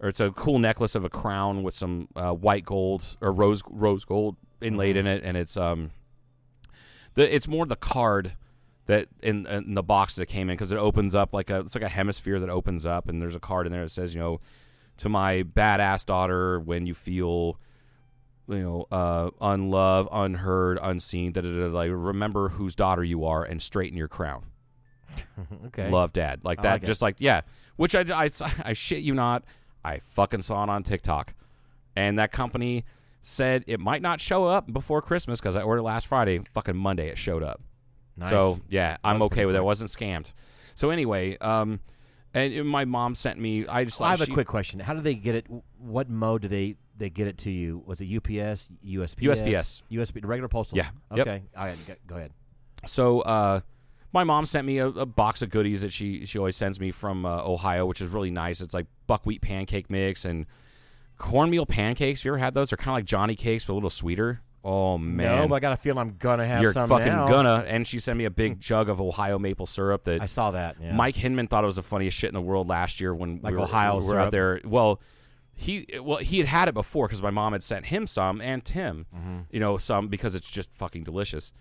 or 0.00 0.08
it's 0.08 0.20
a 0.20 0.30
cool 0.32 0.58
necklace 0.58 0.94
of 0.94 1.04
a 1.04 1.08
crown 1.08 1.62
with 1.62 1.74
some 1.74 2.08
uh, 2.16 2.32
white 2.32 2.64
gold 2.64 3.16
or 3.20 3.30
rose 3.32 3.62
rose 3.70 4.04
gold 4.04 4.36
inlaid 4.60 4.96
Mm-hmm. 4.96 5.06
in 5.06 5.16
it, 5.18 5.22
and 5.24 5.36
it's 5.36 5.56
um. 5.56 5.90
The 7.14 7.34
it's 7.34 7.46
more 7.46 7.66
the 7.66 7.76
card 7.76 8.32
that 8.86 9.06
in, 9.22 9.46
in 9.46 9.74
the 9.74 9.82
box 9.82 10.16
that 10.16 10.22
it 10.22 10.26
came 10.28 10.48
in 10.50 10.54
because 10.56 10.72
it 10.72 10.78
opens 10.78 11.14
up 11.14 11.32
like 11.32 11.50
a 11.50 11.60
it's 11.60 11.74
like 11.74 11.84
a 11.84 11.88
hemisphere 11.88 12.40
that 12.40 12.48
opens 12.50 12.84
up 12.86 13.08
and 13.08 13.20
there's 13.22 13.34
a 13.34 13.40
card 13.40 13.66
in 13.66 13.72
there 13.72 13.82
that 13.82 13.90
says 13.90 14.14
you 14.14 14.20
know 14.20 14.40
to 14.96 15.08
my 15.08 15.42
badass 15.44 16.04
daughter 16.04 16.58
when 16.58 16.86
you 16.86 16.94
feel 16.94 17.60
you 18.52 18.62
know 18.62 18.86
uh 18.90 19.30
unloved 19.40 20.08
unheard 20.12 20.78
unseen 20.82 21.32
da, 21.32 21.40
da, 21.40 21.48
da, 21.50 21.66
like 21.66 21.90
remember 21.92 22.50
whose 22.50 22.74
daughter 22.74 23.02
you 23.04 23.24
are 23.24 23.42
and 23.44 23.60
straighten 23.62 23.96
your 23.96 24.08
crown 24.08 24.44
okay. 25.66 25.90
love 25.90 26.12
dad 26.12 26.40
like 26.44 26.58
I 26.60 26.62
that 26.62 26.72
like 26.72 26.82
it. 26.82 26.86
just 26.86 27.02
like 27.02 27.16
yeah 27.18 27.42
which 27.76 27.94
I, 27.94 28.04
I 28.10 28.28
i 28.64 28.72
shit 28.72 29.02
you 29.02 29.14
not 29.14 29.44
i 29.84 29.98
fucking 29.98 30.42
saw 30.42 30.62
it 30.64 30.68
on 30.70 30.82
tiktok 30.82 31.34
and 31.96 32.18
that 32.18 32.32
company 32.32 32.84
said 33.20 33.64
it 33.66 33.80
might 33.80 34.02
not 34.02 34.20
show 34.20 34.44
up 34.46 34.72
before 34.72 35.02
christmas 35.02 35.40
because 35.40 35.56
i 35.56 35.62
ordered 35.62 35.82
last 35.82 36.06
friday 36.06 36.40
fucking 36.54 36.76
monday 36.76 37.08
it 37.08 37.18
showed 37.18 37.42
up 37.42 37.60
Nice. 38.16 38.28
so 38.28 38.60
yeah, 38.68 38.98
I'm 39.02 39.22
okay 39.22 39.46
with 39.46 39.54
it. 39.54 39.58
I 39.58 39.62
wasn't 39.62 39.88
scammed. 39.88 40.34
So 40.74 40.90
anyway, 40.90 41.38
um, 41.38 41.80
and 42.34 42.68
my 42.68 42.84
mom 42.84 43.14
sent 43.14 43.40
me. 43.40 43.66
I 43.66 43.84
just 43.84 44.02
I 44.02 44.10
have 44.10 44.18
she- 44.18 44.30
a 44.30 44.34
quick 44.34 44.46
question. 44.46 44.80
How 44.80 44.92
do 44.92 45.00
they 45.00 45.14
get 45.14 45.34
it? 45.34 45.46
What 45.78 46.10
mode 46.10 46.42
do 46.42 46.48
they 46.48 46.76
they 46.96 47.10
get 47.10 47.26
it 47.26 47.38
to 47.38 47.50
you? 47.50 47.82
Was 47.86 48.00
it 48.00 48.06
UPS, 48.14 48.68
USPS, 48.86 49.16
USPS. 49.16 49.82
USB, 49.90 50.24
regular 50.24 50.48
postal? 50.48 50.78
Yeah. 50.78 50.88
Okay. 51.10 51.42
All 51.56 51.66
right. 51.66 51.76
go- 52.06 52.16
ahead. 52.16 52.32
So 52.86 53.20
uh, 53.20 53.60
my 54.12 54.24
mom 54.24 54.46
sent 54.46 54.66
me 54.66 54.78
a, 54.78 54.88
a 54.88 55.06
box 55.06 55.42
of 55.42 55.50
goodies 55.50 55.82
that 55.82 55.92
she 55.92 56.26
she 56.26 56.38
always 56.38 56.56
sends 56.56 56.78
me 56.80 56.90
from 56.90 57.24
uh, 57.24 57.42
Ohio, 57.44 57.86
which 57.86 58.00
is 58.00 58.10
really 58.10 58.30
nice. 58.30 58.60
It's 58.60 58.74
like 58.74 58.86
buckwheat 59.06 59.40
pancake 59.40 59.88
mix 59.90 60.24
and 60.24 60.46
cornmeal 61.18 61.66
pancakes. 61.66 62.24
You 62.24 62.32
ever 62.32 62.38
had 62.38 62.54
those? 62.54 62.70
They're 62.70 62.76
kind 62.76 62.90
of 62.90 62.98
like 62.98 63.04
Johnny 63.04 63.34
cakes, 63.36 63.64
but 63.64 63.72
a 63.72 63.74
little 63.74 63.90
sweeter. 63.90 64.42
Oh 64.64 64.96
man, 64.96 65.38
No, 65.38 65.48
but 65.48 65.56
I 65.56 65.60
got 65.60 65.72
a 65.72 65.76
feeling 65.76 65.98
I'm 65.98 66.16
gonna 66.18 66.46
have 66.46 66.62
you're 66.62 66.72
some 66.72 66.88
fucking 66.88 67.06
now. 67.06 67.28
gonna. 67.28 67.64
And 67.66 67.86
she 67.86 67.98
sent 67.98 68.16
me 68.16 68.26
a 68.26 68.30
big 68.30 68.60
jug 68.60 68.88
of 68.88 69.00
Ohio 69.00 69.38
maple 69.38 69.66
syrup 69.66 70.04
that 70.04 70.22
I 70.22 70.26
saw 70.26 70.52
that. 70.52 70.76
Yeah. 70.80 70.94
Mike 70.94 71.16
Hinman 71.16 71.48
thought 71.48 71.64
it 71.64 71.66
was 71.66 71.76
the 71.76 71.82
funniest 71.82 72.16
shit 72.16 72.28
in 72.28 72.34
the 72.34 72.40
world 72.40 72.68
last 72.68 73.00
year 73.00 73.12
when 73.12 73.40
Like 73.42 73.52
we 73.52 73.58
were, 73.58 73.64
Ohio 73.64 73.98
we 73.98 74.06
were 74.06 74.20
out 74.20 74.30
there. 74.30 74.60
Well, 74.64 75.00
he 75.54 75.86
well 76.02 76.18
he 76.18 76.38
had 76.38 76.46
had 76.46 76.68
it 76.68 76.74
before 76.74 77.06
because 77.06 77.22
my 77.22 77.30
mom 77.30 77.52
had 77.52 77.62
sent 77.62 77.86
him 77.86 78.06
some 78.06 78.40
and 78.40 78.64
Tim, 78.64 79.06
Mm-hmm. 79.14 79.38
you 79.50 79.60
know, 79.60 79.76
some 79.78 80.08
because 80.08 80.34
it's 80.34 80.50
just 80.50 80.74
fucking 80.74 81.04
delicious. 81.04 81.52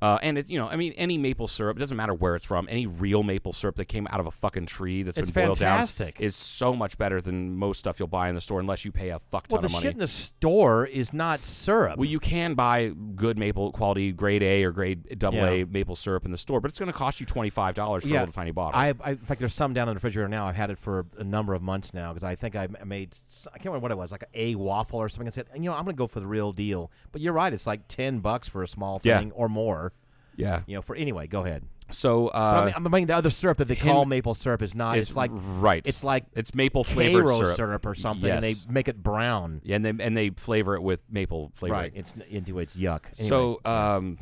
Uh, 0.00 0.16
and 0.22 0.38
it's 0.38 0.48
you 0.48 0.58
know, 0.58 0.68
I 0.68 0.76
mean, 0.76 0.92
any 0.96 1.18
maple 1.18 1.48
syrup, 1.48 1.76
it 1.76 1.80
doesn't 1.80 1.96
matter 1.96 2.14
where 2.14 2.36
it's 2.36 2.46
from. 2.46 2.68
Any 2.70 2.86
real 2.86 3.22
maple 3.24 3.52
syrup 3.52 3.74
that 3.76 3.86
came 3.86 4.06
out 4.10 4.20
of 4.20 4.26
a 4.26 4.30
fucking 4.30 4.66
tree 4.66 5.02
that's 5.02 5.18
It's 5.18 5.30
been 5.32 5.46
boiled 5.46 5.58
fantastic. 5.58 6.18
down 6.18 6.26
is 6.26 6.36
so 6.36 6.72
much 6.72 6.96
better 6.98 7.20
than 7.20 7.56
most 7.56 7.78
stuff 7.78 7.98
you'll 7.98 8.06
buy 8.08 8.28
in 8.28 8.34
the 8.36 8.40
store, 8.40 8.60
unless 8.60 8.84
you 8.84 8.92
pay 8.92 9.08
a 9.10 9.18
fuck 9.18 9.48
ton 9.48 9.56
well, 9.56 9.60
the 9.62 9.66
of 9.66 9.72
money. 9.72 9.82
shit 9.82 9.92
in 9.94 9.98
the 9.98 10.06
store 10.06 10.86
is 10.86 11.12
not 11.12 11.42
syrup. 11.42 11.98
Well, 11.98 12.08
you 12.08 12.20
can 12.20 12.54
buy 12.54 12.92
good 13.16 13.38
maple 13.38 13.72
quality, 13.72 14.12
grade 14.12 14.42
A 14.44 14.62
or 14.64 14.70
grade 14.70 15.18
double 15.18 15.44
A 15.44 15.64
maple 15.64 15.96
syrup 15.96 16.24
in 16.24 16.30
the 16.30 16.38
store, 16.38 16.60
but 16.60 16.70
it's 16.70 16.78
going 16.78 16.92
to 16.92 16.96
cost 16.96 17.18
you 17.18 17.26
twenty 17.26 17.50
five 17.50 17.74
dollars 17.74 18.04
for 18.04 18.10
a 18.10 18.12
little 18.12 18.32
tiny 18.32 18.52
bottle. 18.52 18.78
I, 18.78 18.94
I, 19.02 19.10
in 19.10 19.16
fact, 19.18 19.40
there's 19.40 19.54
some 19.54 19.74
down 19.74 19.88
in 19.88 19.94
the 19.94 19.96
refrigerator 19.96 20.28
now. 20.28 20.46
I've 20.46 20.54
had 20.56 20.70
it 20.70 20.78
for 20.78 21.06
a 21.18 21.24
number 21.24 21.54
of 21.54 21.62
months 21.62 21.92
now 21.92 22.12
because 22.12 22.22
I 22.24 22.36
think 22.36 22.54
I 22.54 22.64
m- 22.64 22.76
made. 22.86 23.12
s- 23.14 23.48
I 23.52 23.56
can't 23.58 23.66
remember 23.66 23.82
what 23.82 23.90
it 23.90 23.98
was, 23.98 24.12
like 24.12 24.24
a 24.34 24.54
waffle 24.54 25.00
or 25.00 25.08
something. 25.08 25.26
I 25.26 25.30
said, 25.30 25.46
you 25.54 25.62
know, 25.62 25.72
I'm 25.72 25.84
going 25.84 25.96
to 25.96 25.98
go 25.98 26.06
for 26.06 26.20
the 26.20 26.26
real 26.26 26.52
deal. 26.52 26.92
But 27.10 27.20
you're 27.20 27.32
right; 27.32 27.52
it's 27.52 27.66
like 27.66 27.88
ten 27.88 28.20
bucks 28.20 28.46
for 28.48 28.62
a 28.62 28.68
small 28.68 29.00
Yeah. 29.02 29.18
thing 29.18 29.32
or 29.32 29.48
more. 29.48 29.87
Yeah, 30.38 30.62
You 30.66 30.76
know, 30.76 30.82
for 30.82 30.96
anyway. 30.96 31.26
Go 31.26 31.44
ahead. 31.44 31.64
So 31.90 32.28
uh, 32.28 32.72
I, 32.76 32.78
mean, 32.78 32.86
I 32.86 32.88
mean, 32.90 33.06
the 33.06 33.16
other 33.16 33.30
syrup 33.30 33.58
that 33.58 33.66
they 33.66 33.76
call 33.76 34.04
maple 34.04 34.34
syrup 34.34 34.62
is 34.62 34.74
not. 34.74 34.98
It's, 34.98 35.08
it's 35.08 35.16
like 35.16 35.30
right. 35.34 35.86
It's 35.86 36.04
like 36.04 36.26
it's 36.34 36.54
maple 36.54 36.84
flavored 36.84 37.24
Karo 37.24 37.54
syrup. 37.54 37.86
or 37.86 37.94
something, 37.94 38.30
and 38.30 38.44
they 38.44 38.54
make 38.68 38.88
it 38.88 39.02
brown. 39.02 39.62
Yeah, 39.64 39.76
and 39.76 39.84
they 39.84 40.04
and 40.04 40.16
they 40.16 40.30
flavor 40.30 40.74
it 40.74 40.82
with 40.82 41.02
maple 41.10 41.50
flavor. 41.54 41.74
Right. 41.74 41.92
It's 41.94 42.14
into 42.28 42.58
its 42.58 42.76
yuck. 42.76 43.06
Anyway. 43.18 43.28
So 43.28 43.60
um, 43.64 44.18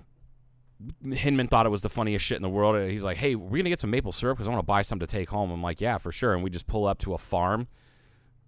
Hinman 1.11 1.49
thought 1.49 1.67
it 1.67 1.71
was 1.71 1.83
the 1.83 1.89
funniest 1.89 2.25
shit 2.25 2.37
in 2.37 2.43
the 2.43 2.49
world. 2.49 2.77
And 2.77 2.91
he's 2.91 3.03
like, 3.03 3.17
"Hey, 3.17 3.35
we're 3.35 3.59
gonna 3.59 3.71
get 3.71 3.81
some 3.81 3.91
maple 3.91 4.13
syrup 4.13 4.39
because 4.39 4.47
I 4.47 4.51
want 4.53 4.63
to 4.63 4.67
buy 4.67 4.83
some 4.83 5.01
to 5.01 5.07
take 5.07 5.29
home." 5.29 5.51
I'm 5.51 5.63
like, 5.63 5.81
"Yeah, 5.81 5.99
for 5.99 6.13
sure." 6.13 6.35
And 6.35 6.45
we 6.45 6.51
just 6.51 6.67
pull 6.67 6.87
up 6.87 6.99
to 7.01 7.15
a 7.15 7.19
farm 7.19 7.67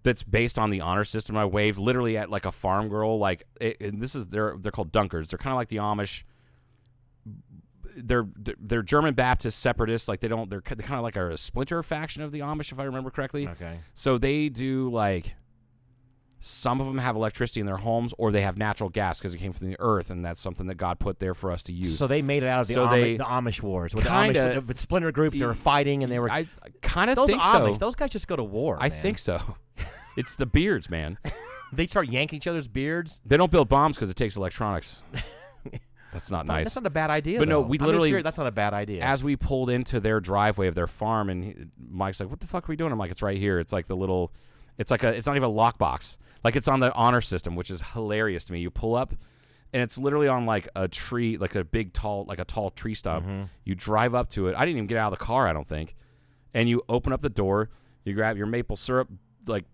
that's 0.05 0.23
based 0.23 0.59
on 0.59 0.71
the 0.71 0.81
honor 0.81 1.05
system. 1.05 1.37
I 1.37 1.45
waved 1.45 1.79
literally 1.79 2.17
at 2.17 2.31
like 2.31 2.45
a 2.45 2.53
farm 2.53 2.89
girl. 2.89 3.19
Like, 3.19 3.45
it, 3.61 3.79
and 3.81 4.01
this 4.01 4.15
is 4.15 4.29
they're 4.29 4.57
they're 4.59 4.73
called 4.73 4.93
Dunkers. 4.93 5.29
They're 5.29 5.39
kind 5.39 5.53
of 5.53 5.57
like 5.57 5.69
the 5.69 5.79
Amish. 5.79 6.23
They're 8.05 8.27
they're 8.37 8.83
German 8.83 9.15
Baptist 9.15 9.59
separatists. 9.61 10.09
Like 10.09 10.21
they 10.21 10.29
don't. 10.29 10.49
They're 10.51 10.61
kind 10.61 10.95
of 10.95 11.03
like 11.03 11.17
a 11.17 11.37
splinter 11.37 11.83
faction 11.83 12.23
of 12.23 12.33
the 12.33 12.41
Amish, 12.41 12.73
if 12.73 12.79
I 12.79 12.85
remember 12.85 13.11
correctly. 13.11 13.49
okay. 13.49 13.81
So 13.95 14.19
they 14.19 14.49
do 14.49 14.91
like 14.91 15.35
some 16.41 16.81
of 16.81 16.87
them 16.87 16.99
have 16.99 17.17
electricity 17.17 17.59
in 17.59 17.67
their 17.67 17.77
homes 17.79 18.15
or 18.17 18.31
they 18.31 18.43
have 18.43 18.57
natural 18.57 18.89
gas 18.89 19.19
because 19.19 19.35
it 19.35 19.39
came 19.39 19.53
from 19.53 19.69
the 19.69 19.77
earth 19.81 20.11
and 20.11 20.25
that's 20.25 20.41
something 20.41 20.67
that 20.69 20.77
God 20.77 21.01
put 21.01 21.19
there 21.19 21.35
for 21.35 21.51
us 21.51 21.65
to 21.65 21.73
use. 21.73 21.99
So 21.99 22.07
they 22.07 22.23
made 22.23 22.45
it 22.45 22.47
out 22.49 22.61
of 22.61 22.69
the, 22.69 22.75
So 22.75 22.87
Amish, 22.87 22.91
they 22.91 23.17
the 23.17 23.25
Amish 23.25 23.61
wars. 23.63 23.93
With 23.95 24.05
the 24.05 24.11
kinda- 24.11 24.61
Amish, 24.61 24.67
with 24.69 24.79
splinter 24.79 25.11
groups, 25.11 25.39
they 25.39 25.45
were 25.45 25.55
fighting 25.55 26.05
and 26.05 26.13
they 26.13 26.21
were. 26.21 26.31
I 26.31 26.47
kind 26.81 27.11
of 27.11 27.17
those 27.17 27.29
think 27.31 27.43
Amish, 27.43 27.73
so. 27.75 27.79
those 27.79 27.97
guys 27.97 28.11
just 28.11 28.29
go 28.29 28.37
to 28.37 28.45
war. 28.45 28.77
I 28.81 28.89
man. 28.89 29.03
think 29.03 29.19
so. 29.19 29.57
it's 30.17 30.37
the 30.37 30.47
beards, 30.47 30.89
man. 30.89 31.19
they 31.73 31.87
start 31.87 32.09
yanking 32.09 32.37
each 32.37 32.47
other's 32.47 32.69
beards. 32.69 33.21
They 33.27 33.37
don't 33.37 33.51
build 33.51 33.69
bombs 33.69 33.97
because 33.97 34.09
it 34.11 34.17
takes 34.17 34.37
electronics. 34.37 35.03
That's 36.13 36.31
not 36.31 36.47
nice. 36.47 36.65
That's 36.65 36.77
not 36.77 36.87
a 36.87 36.91
bad 36.91 37.11
idea. 37.11 37.39
But 37.39 37.49
no, 37.49 37.61
though. 37.63 37.69
we 37.69 37.79
I'm 37.79 37.87
literally- 37.87 38.09
serious, 38.09 38.25
that's 38.25 38.39
not 38.39 38.47
a 38.47 38.53
bad 38.53 38.73
idea. 38.75 39.03
As 39.03 39.23
we 39.23 39.37
pulled 39.37 39.71
into 39.71 40.01
their 40.01 40.21
driveway 40.21 40.67
of 40.69 40.75
their 40.75 40.87
farm, 40.87 41.29
and 41.29 41.45
he, 41.45 41.55
Mike's 41.91 42.21
like, 42.21 42.31
"What 42.31 42.41
the 42.41 42.47
fuck 42.47 42.69
are 42.69 42.73
we 42.73 42.77
doing?" 42.77 42.93
I'm 42.93 42.99
like, 42.99 43.11
"It's 43.11 43.23
right 43.23 43.37
here. 43.39 43.59
It's 43.59 43.73
like 43.73 43.87
the 43.87 43.97
little, 43.97 44.33
it's 44.79 44.91
like 44.91 45.03
a, 45.03 45.09
it's 45.09 45.27
not 45.27 45.37
even 45.37 45.49
a 45.49 45.53
lockbox. 45.53 46.17
Like 46.45 46.57
it's 46.57 46.69
on 46.69 46.81
the 46.81 46.93
honor 46.95 47.21
system, 47.21 47.57
which 47.57 47.71
is 47.71 47.83
hilarious 47.93 48.45
to 48.47 48.53
me. 48.53 48.61
You 48.61 48.71
pull 48.71 48.95
up, 48.95 49.13
and 49.73 49.83
it's 49.83 49.99
literally 49.99 50.29
on 50.29 50.47
like 50.47 50.69
a 50.75 50.89
tree, 50.89 51.37
like 51.37 51.55
a 51.55 51.65
big 51.65 51.93
tall, 51.93 52.25
like 52.27 52.39
a 52.39 52.45
tall 52.45 52.71
tree 52.71 52.95
stump. 52.95 53.27
Mm-hmm. 53.27 53.43
You 53.65 53.75
drive 53.75 54.15
up 54.15 54.31
to 54.31 54.49
it. 54.49 54.55
I 54.57 54.61
didn't 54.61 54.77
even 54.79 54.87
get 54.87 54.97
out 54.99 55.13
of 55.13 55.19
the 55.19 55.25
car. 55.25 55.47
I 55.47 55.53
don't 55.53 55.67
think. 55.67 55.95
And 56.55 56.69
you 56.69 56.83
open 56.89 57.13
up 57.13 57.21
the 57.21 57.29
door. 57.29 57.69
You 58.05 58.15
grab 58.15 58.39
your 58.39 58.47
maple 58.47 58.77
syrup, 58.77 59.11
like 59.47 59.65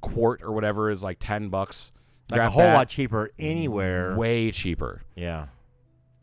quart 0.00 0.40
or 0.42 0.52
whatever 0.52 0.88
is 0.88 1.02
like 1.02 1.18
ten 1.20 1.50
bucks. 1.50 1.92
Like 2.38 2.48
a 2.48 2.50
whole 2.50 2.62
that. 2.62 2.74
lot 2.74 2.88
cheaper 2.88 3.30
anywhere. 3.38 4.16
way 4.16 4.50
cheaper. 4.50 5.02
yeah. 5.14 5.46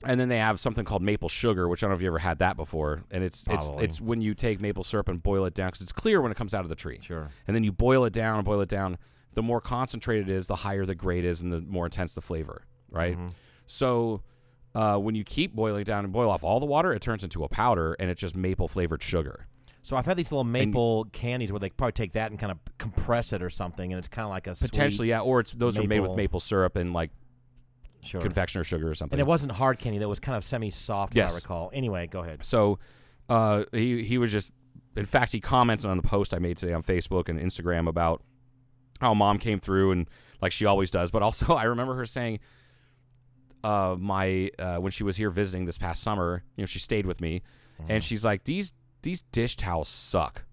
And 0.01 0.17
then 0.17 0.29
they 0.29 0.37
have 0.37 0.61
something 0.61 0.85
called 0.85 1.01
maple 1.01 1.27
sugar, 1.27 1.67
which 1.67 1.83
I 1.83 1.87
don't 1.87 1.91
know 1.91 1.95
if 1.97 2.01
you 2.01 2.07
ever 2.07 2.19
had 2.19 2.39
that 2.39 2.55
before. 2.55 3.03
And 3.11 3.21
it's 3.21 3.45
it's 3.49 3.67
Probably. 3.67 3.83
it's 3.83 3.99
when 3.99 4.21
you 4.21 4.33
take 4.33 4.61
maple 4.61 4.85
syrup 4.85 5.09
and 5.09 5.21
boil 5.21 5.43
it 5.43 5.53
down 5.53 5.67
because 5.67 5.81
it's 5.81 5.91
clear 5.91 6.21
when 6.21 6.31
it 6.31 6.35
comes 6.35 6.53
out 6.53 6.63
of 6.63 6.69
the 6.69 6.75
tree. 6.75 6.99
Sure. 7.01 7.27
And 7.47 7.53
then 7.53 7.65
you 7.65 7.73
boil 7.73 8.05
it 8.05 8.13
down 8.13 8.37
and 8.37 8.45
boil 8.45 8.61
it 8.61 8.69
down. 8.69 8.97
The 9.33 9.43
more 9.43 9.59
concentrated 9.59 10.29
it 10.29 10.33
is, 10.33 10.47
the 10.47 10.55
higher 10.55 10.85
the 10.85 10.95
grade 10.95 11.25
is, 11.25 11.41
and 11.41 11.51
the 11.51 11.59
more 11.59 11.85
intense 11.85 12.13
the 12.13 12.21
flavor. 12.21 12.63
Right. 12.89 13.15
Mm-hmm. 13.17 13.27
So 13.67 14.23
uh, 14.73 14.97
when 14.97 15.15
you 15.15 15.25
keep 15.25 15.53
boiling 15.53 15.81
it 15.81 15.85
down 15.85 16.05
and 16.05 16.13
boil 16.13 16.31
off 16.31 16.45
all 16.45 16.61
the 16.61 16.65
water, 16.65 16.93
it 16.93 17.01
turns 17.01 17.25
into 17.25 17.43
a 17.43 17.49
powder, 17.49 17.97
and 17.99 18.09
it's 18.09 18.21
just 18.21 18.37
maple 18.37 18.69
flavored 18.69 19.03
sugar. 19.03 19.47
So 19.81 19.95
I've 19.95 20.05
had 20.05 20.17
these 20.17 20.31
little 20.31 20.43
maple 20.43 21.05
candies 21.13 21.51
where 21.51 21.59
they 21.59 21.69
probably 21.69 21.93
take 21.93 22.11
that 22.13 22.31
and 22.31 22.39
kind 22.39 22.51
of 22.51 22.59
compress 22.77 23.33
it 23.33 23.41
or 23.41 23.49
something, 23.49 23.91
and 23.91 23.97
it's 23.97 24.07
kind 24.07 24.25
of 24.25 24.29
like 24.29 24.45
a 24.47 24.55
Potentially, 24.55 25.09
yeah. 25.09 25.21
Or 25.21 25.39
it's 25.39 25.51
those 25.53 25.79
are 25.79 25.83
made 25.83 26.01
with 26.01 26.09
maple- 26.11 26.15
maple 26.17 26.39
syrup 26.39 26.75
and 26.75 26.93
like 26.93 27.11
sure. 28.03 28.21
confectioner 28.21 28.63
sugar 28.63 28.89
or 28.89 28.95
something. 28.95 29.15
And 29.17 29.21
it 29.25 29.27
wasn't 29.27 29.53
hard 29.53 29.79
candy; 29.79 29.99
that 29.99 30.09
was 30.09 30.19
kind 30.19 30.35
of 30.35 30.43
semi-soft, 30.43 31.13
if 31.15 31.21
I 31.21 31.25
Yes. 31.25 31.35
recall. 31.43 31.71
Anyway, 31.73 32.07
go 32.07 32.19
ahead. 32.21 32.43
So 32.43 32.77
uh, 33.29 33.63
he 33.71 34.03
he 34.03 34.17
was 34.17 34.31
just, 34.31 34.51
in 34.95 35.05
fact, 35.05 35.31
he 35.31 35.39
commented 35.39 35.85
on 35.85 35.97
the 35.97 36.03
post 36.03 36.33
I 36.33 36.39
made 36.39 36.57
today 36.57 36.73
on 36.73 36.83
Facebook 36.83 37.29
and 37.29 37.39
Instagram 37.39 37.87
about 37.87 38.21
how 38.99 39.13
mom 39.13 39.37
came 39.39 39.59
through 39.61 39.91
and 39.91 40.09
like 40.41 40.51
she 40.51 40.65
always 40.65 40.91
does. 40.91 41.09
But 41.09 41.23
also, 41.23 41.53
I 41.55 41.63
remember 41.63 41.95
her 41.95 42.05
saying, 42.05 42.39
uh, 43.63 43.95
my 43.97 44.49
uh, 44.59 44.77
when 44.77 44.91
she 44.91 45.03
was 45.03 45.15
here 45.17 45.29
visiting 45.29 45.65
this 45.65 45.77
past 45.77 46.03
summer, 46.03 46.43
you 46.57 46.61
know, 46.63 46.65
she 46.67 46.79
stayed 46.79 47.05
with 47.05 47.21
me, 47.21 47.41
and 47.87 48.03
she's 48.03 48.25
like, 48.25 48.43
these 48.43 48.73
these 49.01 49.21
dish 49.31 49.55
towels 49.55 49.89
suck. 49.89 50.43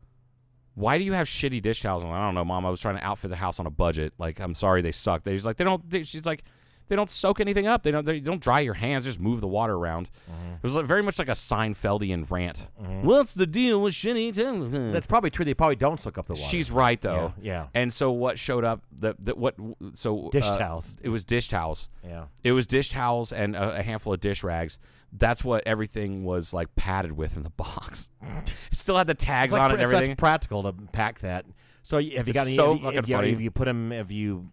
Why 0.74 0.98
do 0.98 1.04
you 1.04 1.14
have 1.14 1.26
shitty 1.26 1.62
dish 1.62 1.80
towels? 1.82 2.04
Like, 2.04 2.12
I 2.12 2.26
don't 2.26 2.34
know, 2.34 2.44
mom. 2.44 2.66
I 2.66 2.70
was 2.70 2.80
trying 2.80 2.96
to 2.98 3.04
outfit 3.04 3.30
the 3.30 3.36
house 3.36 3.58
on 3.58 3.66
a 3.66 3.70
budget. 3.70 4.12
Like, 4.18 4.40
I'm 4.40 4.54
sorry, 4.54 4.82
they 4.82 4.92
suck. 4.92 5.24
They 5.24 5.32
just 5.32 5.46
like 5.46 5.56
they 5.56 5.64
don't. 5.64 5.88
They, 5.88 6.02
she's 6.02 6.26
like, 6.26 6.42
they 6.88 6.94
don't 6.96 7.08
soak 7.08 7.40
anything 7.40 7.66
up. 7.66 7.82
They 7.82 7.90
don't. 7.90 8.04
They 8.04 8.20
don't 8.20 8.42
dry 8.42 8.60
your 8.60 8.74
hands. 8.74 9.06
Just 9.06 9.18
move 9.18 9.40
the 9.40 9.48
water 9.48 9.72
around. 9.74 10.10
It 10.28 10.62
was 10.62 10.76
like, 10.76 10.84
very 10.84 11.02
much 11.02 11.18
like 11.18 11.28
a 11.30 11.32
Seinfeldian 11.32 12.30
rant. 12.30 12.68
What's 13.00 13.32
the 13.32 13.46
deal 13.46 13.80
with 13.82 13.94
shitty 13.94 14.34
towels? 14.34 14.70
That's 14.92 15.06
probably 15.06 15.30
true. 15.30 15.46
They 15.46 15.54
probably 15.54 15.76
don't 15.76 15.98
soak 15.98 16.18
up 16.18 16.26
the 16.26 16.34
water. 16.34 16.44
She's 16.46 16.70
right 16.70 17.00
though. 17.00 17.32
Yeah, 17.40 17.52
yeah. 17.52 17.66
And 17.72 17.90
so 17.90 18.12
what 18.12 18.38
showed 18.38 18.64
up? 18.64 18.82
The, 18.92 19.16
the 19.18 19.34
what? 19.34 19.54
So 19.94 20.28
Dish 20.30 20.44
uh, 20.46 20.58
towels. 20.58 20.94
It 21.02 21.08
was 21.08 21.24
dish 21.24 21.48
towels. 21.48 21.88
yeah. 22.06 22.24
It 22.44 22.52
was 22.52 22.66
dish 22.66 22.90
towels 22.90 23.32
and 23.32 23.56
a, 23.56 23.78
a 23.78 23.82
handful 23.82 24.12
of 24.12 24.20
dish 24.20 24.44
rags. 24.44 24.78
That's 25.12 25.42
what 25.44 25.62
everything 25.66 26.24
was 26.24 26.52
like 26.52 26.74
padded 26.76 27.12
with 27.12 27.36
in 27.36 27.42
the 27.42 27.50
box. 27.50 28.08
it 28.22 28.54
still 28.72 28.96
had 28.96 29.06
the 29.06 29.14
tags 29.14 29.52
like, 29.52 29.60
on 29.62 29.70
it 29.70 29.74
and 29.74 29.82
it's 29.82 29.92
everything. 29.92 30.16
practical 30.16 30.62
to 30.64 30.72
pack 30.92 31.20
that. 31.20 31.46
So 31.82 31.96
have 31.98 32.04
you 32.06 32.18
It's 32.18 32.32
got 32.32 32.46
any? 32.46 32.56
so 32.56 32.72
have, 32.72 32.76
you, 32.78 32.82
fucking 32.84 32.96
have, 32.96 33.08
you, 33.08 33.14
funny. 33.16 33.30
have 33.30 33.40
you 33.40 33.50
put 33.50 33.64
them? 33.66 33.90
Have 33.92 34.10
you 34.10 34.50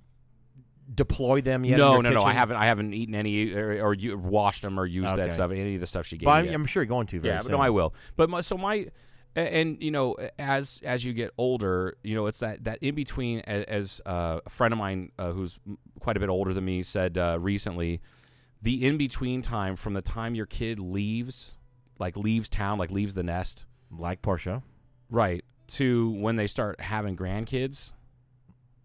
deployed 0.93 1.43
them 1.43 1.65
yet? 1.65 1.73
in 1.73 1.77
no, 1.79 1.93
your 1.93 2.03
no, 2.03 2.11
no. 2.11 2.23
I 2.23 2.33
haven't. 2.33 2.57
I 2.57 2.65
haven't 2.65 2.93
eaten 2.93 3.15
any 3.15 3.53
or, 3.53 3.83
or 3.83 3.93
you, 3.93 4.17
washed 4.17 4.61
them 4.61 4.79
or 4.79 4.85
used 4.85 5.07
Okay. 5.13 5.17
that 5.17 5.33
stuff. 5.33 5.51
Any 5.51 5.75
of 5.75 5.81
the 5.81 5.87
stuff 5.87 6.05
she 6.05 6.17
gave 6.17 6.25
But 6.25 6.43
me. 6.43 6.49
I'm. 6.49 6.61
I'm 6.61 6.65
sure 6.65 6.83
you're 6.83 6.87
going 6.89 7.07
to. 7.07 7.19
Very 7.19 7.33
yeah, 7.33 7.39
but 7.39 7.45
soon. 7.45 7.53
no, 7.53 7.59
I 7.59 7.69
will. 7.71 7.93
But 8.15 8.29
my, 8.29 8.41
so 8.41 8.57
my, 8.57 8.87
and 9.35 9.81
you 9.81 9.89
know, 9.91 10.15
as 10.37 10.79
as 10.83 11.03
you 11.03 11.13
get 11.13 11.31
older, 11.37 11.97
you 12.03 12.13
know, 12.15 12.27
it's 12.27 12.39
that 12.39 12.63
that 12.65 12.79
in 12.81 12.95
between. 12.95 13.39
a- 13.47 13.67
As 13.69 13.99
uh, 14.05 14.39
a 14.45 14.49
friend 14.49 14.71
of 14.73 14.77
mine 14.77 15.11
uh, 15.17 15.31
who's 15.31 15.59
quite 15.99 16.17
a 16.17 16.19
bit 16.19 16.29
older 16.29 16.53
than 16.53 16.65
me 16.65 16.83
said 16.83 17.17
uh, 17.17 17.37
recently, 17.39 18.01
the 18.63 18.83
in 18.85 18.97
between 18.97 19.41
time 19.43 19.75
from 19.75 19.93
the 19.93 20.01
time 20.01 20.33
your 20.35 20.45
kid 20.47 20.79
leaves, 20.79 21.53
like 21.99 22.17
leaves 22.17 22.49
town, 22.49 22.77
like 22.79 22.89
leaves 22.91 23.13
the 23.13 23.23
nest, 23.23 23.65
like 23.91 24.21
Portia. 24.21 24.63
right, 25.09 25.43
to 25.67 26.09
when 26.11 26.35
they 26.37 26.47
start 26.47 26.81
having 26.81 27.15
grandkids. 27.15 27.93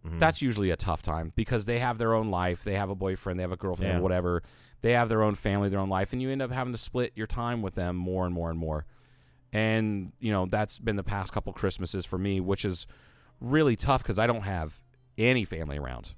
Mm-hmm. 0.07 0.19
That's 0.19 0.41
usually 0.43 0.71
a 0.71 0.77
tough 0.77 1.03
time 1.03 1.33
because 1.35 1.65
they 1.67 1.79
have 1.81 1.99
their 1.99 2.15
own 2.15 2.31
life. 2.31 2.63
They 2.65 2.75
have 2.75 2.91
a 2.91 2.95
boyfriend, 2.95 3.39
they 3.39 3.43
have 3.43 3.53
a 3.53 3.57
girlfriend, 3.57 3.95
Yeah. 3.95 4.01
whatever. 4.01 4.43
They 4.81 4.93
have 4.93 5.09
their 5.09 5.23
own 5.25 5.35
family, 5.35 5.69
their 5.71 5.81
own 5.81 5.89
life, 5.89 6.13
and 6.13 6.23
you 6.23 6.31
end 6.31 6.41
up 6.43 6.53
having 6.53 6.73
to 6.73 6.79
split 6.79 7.13
your 7.17 7.27
time 7.27 7.63
with 7.63 7.75
them 7.75 7.97
more 7.97 8.25
and 8.27 8.33
more 8.35 8.49
and 8.51 8.59
more. 8.59 8.87
And 9.53 10.13
you 10.21 10.31
know 10.31 10.47
that's 10.47 10.79
been 10.79 10.97
the 10.97 11.03
past 11.03 11.33
couple 11.33 11.53
Christmases 11.53 12.05
for 12.07 12.19
me, 12.19 12.41
which 12.41 12.65
is 12.65 12.87
really 13.41 13.77
tough 13.77 14.03
because 14.03 14.19
I 14.19 14.27
don't 14.27 14.43
have 14.43 14.81
any 15.17 15.45
family 15.45 15.79
around. 15.79 16.15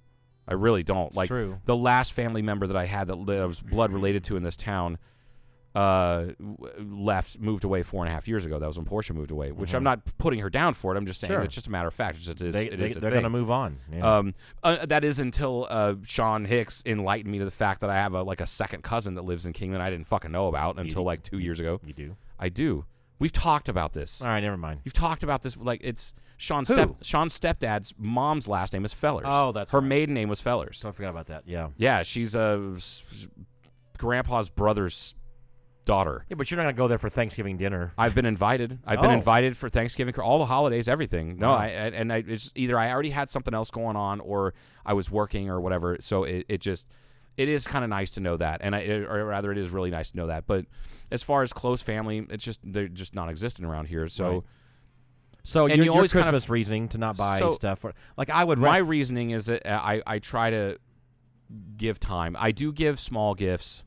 I 0.51 0.55
really 0.55 0.83
don't. 0.83 1.15
Like 1.15 1.29
true. 1.29 1.61
the 1.65 1.77
last 1.77 2.13
family 2.13 2.43
member 2.43 2.67
that 2.67 2.77
I 2.77 2.85
had 2.87 3.07
that 3.07 3.15
li- 3.15 3.39
I 3.39 3.45
was 3.47 3.61
blood 3.61 3.93
related 3.93 4.25
to 4.25 4.37
in 4.37 4.43
this 4.43 4.57
town 4.57 4.99
uh, 5.75 6.27
left, 6.79 7.39
moved 7.39 7.63
away 7.65 7.83
four 7.85 8.03
and 8.05 8.11
a 8.11 8.13
half 8.15 8.27
years 8.27 8.45
ago. 8.45 8.59
That 8.59 8.67
was 8.67 8.77
when 8.77 8.85
Portia 8.87 9.15
moved 9.15 9.31
away. 9.31 9.53
Which 9.53 9.75
I'm 9.75 9.85
not 9.85 10.01
putting 10.19 10.41
her 10.41 10.51
down 10.51 10.75
for 10.75 10.93
it. 10.93 10.99
I'm 10.99 11.07
just 11.07 11.21
saying 11.21 11.31
Mm-hmm. 11.31 11.39
Sure. 11.39 11.45
it's 11.45 11.55
just 11.55 11.69
a 11.69 11.71
matter 11.71 11.87
of 11.87 11.95
fact. 11.95 12.17
It's 12.17 12.27
just, 12.27 12.41
it 12.43 12.47
is, 12.49 12.55
they, 12.55 12.67
it 12.67 12.77
they, 12.77 12.85
is 12.87 12.97
they're 12.97 13.11
going 13.13 13.23
to 13.23 13.31
move 13.31 13.51
on. 13.53 13.79
Yeah. 13.93 14.17
Um, 14.19 14.35
uh, 14.65 14.85
that 14.87 15.05
is 15.05 15.21
until 15.21 15.69
uh, 15.71 15.95
Sean 16.05 16.45
Hicks 16.45 16.83
enlightened 16.85 17.31
me 17.31 17.39
to 17.39 17.45
the 17.45 17.51
fact 17.53 17.83
that 17.83 17.91
I 17.91 17.95
have 17.95 18.15
a 18.15 18.23
like 18.23 18.41
a 18.41 18.47
second 18.47 18.83
cousin 18.83 19.15
that 19.15 19.23
lives 19.23 19.47
in 19.47 19.53
Kingman. 19.53 19.81
I 19.81 19.91
didn't 19.91 20.09
fucking 20.09 20.33
know 20.33 20.49
about 20.49 20.79
until 20.81 21.05
like 21.05 21.23
two 21.23 21.39
years 21.39 21.61
ago. 21.61 21.81
you 21.85 21.93
do. 21.93 22.17
I 22.39 22.49
do. 22.49 22.85
We've 23.21 23.31
talked 23.33 23.69
about 23.69 23.93
this. 23.93 24.21
All 24.23 24.29
right, 24.29 24.41
never 24.41 24.57
mind. 24.57 24.81
You've 24.85 24.95
talked 24.95 25.23
about 25.23 25.43
this. 25.43 25.57
Like 25.57 25.81
it's 25.85 26.15
Sean's 26.39 26.69
Who? 26.69 26.75
step 26.75 26.91
Sean's 27.03 27.39
stepdad's 27.39 27.95
mom's 27.99 28.49
last 28.49 28.73
name 28.73 28.85
is 28.85 28.93
Fellers. 28.95 29.27
Oh, 29.29 29.53
that's 29.53 29.71
her 29.71 29.79
right. 29.79 29.87
maiden 29.87 30.15
name 30.15 30.29
was 30.29 30.41
Fellers. 30.41 30.81
Don't 30.81 30.95
forget 30.97 31.11
about 31.11 31.27
that. 31.27 31.45
Yeah. 31.47 31.69
Yeah, 31.77 32.03
she's 32.03 32.35
uh, 32.35 32.59
s- 32.75 33.29
grandpa's 33.99 34.49
brother's 34.51 35.15
daughter. 35.85 36.25
Yeah, 36.29 36.37
but 36.37 36.51
you're 36.51 36.57
not 36.57 36.65
going 36.65 36.75
to 36.75 36.79
go 36.79 36.89
there 36.89 36.99
for 36.99 37.09
Thanksgiving 37.11 37.57
dinner. 37.57 37.93
I've 37.99 38.15
been 38.15 38.27
invited. 38.27 38.79
I've 38.87 39.01
been 39.01 39.11
Oh. 39.11 39.15
invited 39.15 39.57
for 39.57 39.69
Thanksgiving, 39.69 40.15
all 40.19 40.39
the 40.39 40.47
holidays, 40.47 40.89
everything. 40.89 41.39
No. 41.39 41.53
I, 41.53 41.67
I 41.67 41.69
and 41.69 42.13
I 42.13 42.25
it's 42.27 42.53
either 42.55 42.79
I 42.79 42.91
already 42.91 43.11
had 43.11 43.29
something 43.31 43.55
else 43.55 43.71
going 43.71 43.97
on 43.97 44.21
or 44.21 44.55
I 44.85 44.93
was 44.95 45.11
working 45.11 45.49
or 45.51 45.61
whatever. 45.61 45.97
So 46.01 46.25
it, 46.25 46.47
it 46.49 46.61
just 46.61 46.87
it 47.37 47.49
is 47.49 47.67
kind 47.67 47.85
of 47.85 47.91
nice 47.91 48.11
to 48.13 48.21
know 48.21 48.37
that, 48.37 48.61
and 48.63 48.75
I 48.75 48.85
or 48.87 49.25
rather, 49.25 49.51
it 49.53 49.59
is 49.59 49.71
really 49.71 49.91
nice 49.91 50.11
to 50.11 50.17
know 50.17 50.27
that. 50.27 50.47
But 50.47 50.67
as 51.11 51.23
far 51.23 51.43
as 51.43 51.53
close 51.53 51.81
family, 51.83 52.27
it's 52.31 52.45
just 52.45 52.61
they're 52.63 52.89
just 52.89 53.15
non-existent 53.15 53.67
around 53.67 53.87
here. 53.87 54.09
So 54.09 54.29
Right. 54.31 54.43
So 55.43 55.65
And 55.67 55.77
your, 55.77 55.79
you 55.79 55.85
your 55.85 55.95
always 55.95 56.13
kind 56.13 56.27
of- 56.27 56.33
Christmas 56.35 56.51
reasoning 56.51 56.89
to 56.89 56.99
not 56.99 57.17
buy 57.17 57.39
So- 57.39 57.55
stuff, 57.55 57.79
for, 57.79 57.95
like 58.19 58.29
I 58.29 58.45
would. 58.45 58.59
my 58.59 58.77
reasoning 58.77 59.31
is 59.31 59.47
that 59.47 59.65
uh, 59.67 59.81
I 59.83 60.03
I 60.07 60.19
try 60.19 60.51
to 60.51 60.77
give 61.79 61.99
time. 61.99 62.37
I 62.39 62.53
do 62.53 62.73
give 62.73 63.01
small 63.01 63.35
gifts. 63.35 63.85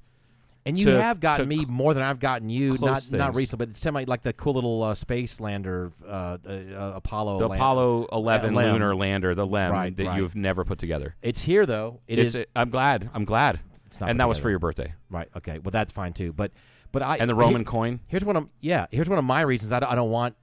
And 0.66 0.78
you 0.78 0.86
to- 0.86 1.02
have 1.02 1.20
gotten 1.20 1.48
me 1.48 1.66
more 1.68 1.94
than 1.94 2.04
I've 2.04 2.20
gotten 2.20 2.50
you. 2.50 2.70
Not 2.72 2.78
close 2.80 3.12
not 3.12 3.28
things. 3.28 3.36
recently, 3.38 3.66
but 3.68 3.76
semi 3.76 4.04
like 4.06 4.22
the 4.22 4.34
cool 4.34 4.54
little 4.54 4.84
uh, 4.84 4.96
space 4.96 5.40
lander, 5.40 5.92
uh, 6.08 6.38
uh, 6.46 6.50
uh, 6.50 6.92
Apollo. 6.96 7.40
The 7.40 7.48
land- 7.50 7.60
Apollo 7.62 8.08
11 8.12 8.54
LEM. 8.56 8.74
lunar 8.74 8.96
lander, 8.96 9.36
the 9.36 9.46
LEM 9.46 9.72
Right, 9.72 9.96
that 9.98 10.06
right. 10.06 10.18
you've 10.18 10.36
never 10.36 10.64
put 10.64 10.80
together. 10.80 11.16
It's 11.22 11.42
here 11.42 11.66
though. 11.66 12.00
It 12.08 12.20
It's 12.20 12.36
is 12.36 12.46
I'm 12.56 12.70
glad. 12.70 13.10
I'm 13.14 13.26
glad. 13.26 13.60
It's 13.88 14.00
not 14.00 14.10
and 14.10 14.20
that 14.20 14.28
was 14.28 14.40
for 14.40 14.50
your 14.50 14.60
birthday. 14.60 14.94
right. 15.10 15.28
Okay, 15.36 15.60
well 15.60 15.72
that's 15.72 15.92
fine 15.92 16.14
too. 16.14 16.34
But 16.34 16.52
But 16.92 17.02
I 17.04 17.18
and 17.18 17.30
the 17.30 17.36
Roman 17.36 17.62
here- 17.62 17.66
coin. 17.66 18.00
Here's 18.08 18.24
one 18.26 18.36
of 18.36 18.48
yeah. 18.60 18.86
Here's 18.92 19.10
one 19.10 19.20
of 19.20 19.26
my 19.26 19.42
reasons 19.42 19.72
I 19.74 19.80
don't, 19.80 19.92
I 19.92 19.96
don't 19.96 20.10
want 20.12 20.36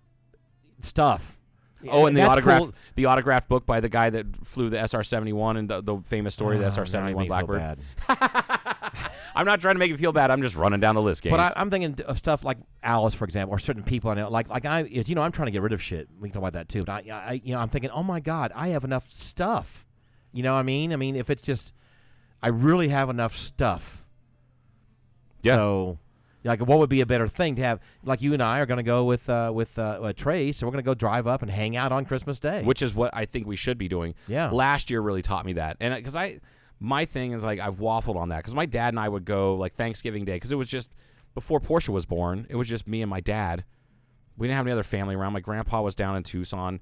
stuff. 0.81 1.37
Oh, 1.89 2.05
and 2.07 2.15
the 2.15 2.21
autograph, 2.23 2.61
cool. 2.61 2.73
the 2.95 3.07
autographed 3.07 3.49
book 3.49 3.65
by 3.65 3.81
the 3.81 3.89
guy 3.89 4.11
that 4.11 4.45
flew 4.45 4.69
the 4.69 4.77
SR 4.87 5.03
seventy 5.03 5.33
one 5.33 5.57
and 5.57 5.71
the, 5.71 5.81
the 5.81 5.97
famous 6.07 6.35
story 6.35 6.57
of 6.57 6.61
the 6.61 6.67
Oh, 6.67 6.71
SR 6.71 6.85
seventy 6.85 7.15
one 7.15 7.27
make 7.27 7.31
me 7.31 7.39
feel 7.39 7.47
Blackbird. 7.47 8.77
I'm 9.35 9.47
not 9.47 9.61
trying 9.61 9.75
to 9.75 9.79
make 9.79 9.91
you 9.91 9.97
feel 9.97 10.13
bad. 10.13 10.31
I'm 10.31 10.43
just 10.43 10.57
running 10.57 10.81
down 10.81 10.95
the 10.95 11.03
list, 11.03 11.23
Gaines. 11.23 11.37
But 11.37 11.41
I, 11.41 11.61
I'm 11.61 11.71
thinking 11.71 12.05
of 12.07 12.19
stuff 12.19 12.45
like 12.45 12.59
Alice, 12.83 13.15
for 13.15 13.25
example, 13.25 13.55
or 13.55 13.59
certain 13.59 13.85
people 13.85 14.11
I 14.11 14.15
know. 14.15 14.29
Like, 14.29 14.49
like 14.49 14.65
I, 14.65 14.83
is 14.83 15.09
you 15.09 15.15
know, 15.15 15.23
I'm 15.23 15.33
trying 15.33 15.47
to 15.47 15.53
get 15.53 15.63
rid 15.63 15.73
of 15.73 15.83
shit. 15.83 16.09
We 16.19 16.29
can 16.29 16.35
talk 16.35 16.43
about 16.43 16.53
that 16.55 16.69
too. 16.69 16.83
But 16.83 17.07
I, 17.07 17.11
I, 17.11 17.41
you 17.45 17.55
know, 17.55 17.61
I'm 17.61 17.69
thinking, 17.69 17.91
oh 17.91 18.03
my 18.03 18.21
god, 18.21 18.53
I 18.55 18.69
have 18.69 18.85
enough 18.85 19.09
stuff. 19.11 19.87
You 20.33 20.43
know 20.43 20.55
what 20.55 20.61
I 20.61 20.63
mean? 20.63 20.93
I 20.93 20.97
mean, 20.97 21.17
if 21.17 21.31
it's 21.31 21.43
just, 21.43 21.75
I 22.43 22.49
really 22.49 22.89
have 22.89 23.11
enough 23.11 23.35
stuff. 23.35 24.05
Yeah. 25.43 25.55
So, 25.55 25.99
like, 26.45 26.61
what 26.61 26.79
would 26.79 26.89
be 26.89 27.01
a 27.01 27.07
better 27.07 27.29
thing 27.29 27.57
to 27.57 27.63
have? 27.63 27.81
Like, 28.03 28.23
you 28.23 28.33
and 28.33 28.43
I 28.43 28.61
are 28.61 28.67
going 28.67 28.79
to 28.79 28.83
go 28.83 29.05
with 29.05 29.29
uh, 29.29 29.51
with 29.55 29.79
uh, 29.79 29.99
uh, 30.03 30.13
Trace, 30.13 30.57
so 30.59 30.67
we're 30.67 30.73
going 30.73 30.83
to 30.85 30.89
go 30.89 30.95
drive 30.95 31.27
up 31.27 31.43
and 31.43 31.51
hang 31.51 31.77
out 31.77 31.93
on 31.93 32.05
Christmas 32.05 32.41
Day. 32.41 32.63
which 32.63 32.83
is 32.83 32.95
what 32.95 33.11
I 33.13 33.25
think 33.25 33.47
we 33.47 33.57
should 33.57 33.79
be 33.79 33.89
doing. 33.89 34.15
Yeah. 34.27 34.51
Last 34.51 34.91
year 34.91 35.01
really 35.01 35.23
taught 35.23 35.45
me 35.45 35.55
that, 35.55 35.77
and 35.81 35.95
because 35.95 36.17
I, 36.17 36.41
my 36.81 37.05
thing 37.05 37.33
is 37.33 37.45
like 37.45 37.61
I've 37.61 37.77
waffled 37.77 38.17
on 38.17 38.31
that 38.31 38.39
because 38.39 38.55
my 38.55 38.67
dad 38.67 38.89
and 38.89 38.99
I 38.99 39.09
would 39.09 39.27
go 39.27 39.55
like 39.55 39.73
Thanksgiving 39.73 40.25
Day 40.25 40.37
because 40.37 40.51
it 40.51 40.57
was 40.57 40.69
just 40.69 40.91
before 41.35 41.61
Portia 41.61 41.93
was 41.93 42.07
born. 42.07 42.47
It 42.49 42.57
was 42.57 42.69
just 42.69 42.89
me 42.89 43.03
and 43.03 43.11
my 43.11 43.21
dad. 43.21 43.65
We 44.37 44.47
didn't 44.47 44.57
have 44.57 44.67
any 44.67 44.73
other 44.73 44.83
family 44.83 45.15
around. 45.15 45.35
My 45.35 45.41
grandpa 45.41 45.83
was 45.83 45.95
down 45.95 46.17
in 46.17 46.23
Tucson. 46.23 46.81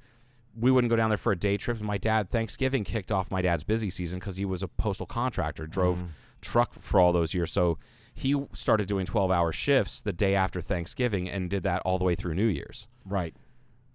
We 0.59 0.71
wouldn't 0.71 0.91
go 0.91 0.97
down 0.97 1.11
there 1.11 1.19
for 1.19 1.33
a 1.33 1.39
day 1.39 1.57
trip. 1.57 1.81
My 1.81 1.99
dad, 1.99 2.31
Thanksgiving 2.31 2.85
kicked 2.85 3.11
off 3.11 3.31
my 3.31 3.43
dad's 3.43 3.65
busy 3.65 3.91
season 3.91 4.21
because 4.21 4.37
he 4.37 4.45
was 4.45 4.63
a 4.63 4.69
postal 4.69 5.07
contractor, 5.07 5.67
drove 5.67 5.99
mm-hmm. 5.99 6.09
truck 6.41 6.73
for 6.73 7.01
all 7.01 7.13
those 7.13 7.35
years. 7.35 7.51
So 7.53 7.79
he 8.15 8.41
started 8.53 8.87
doing 8.87 9.07
12 9.07 9.31
hour 9.31 9.53
shifts 9.53 10.01
the 10.01 10.13
day 10.13 10.35
after 10.35 10.61
Thanksgiving 10.61 11.29
and 11.29 11.51
did 11.51 11.65
that 11.65 11.83
all 11.83 11.99
the 11.99 12.05
way 12.05 12.15
through 12.15 12.35
New 12.35 12.47
Year's. 12.47 12.87
right. 13.05 13.35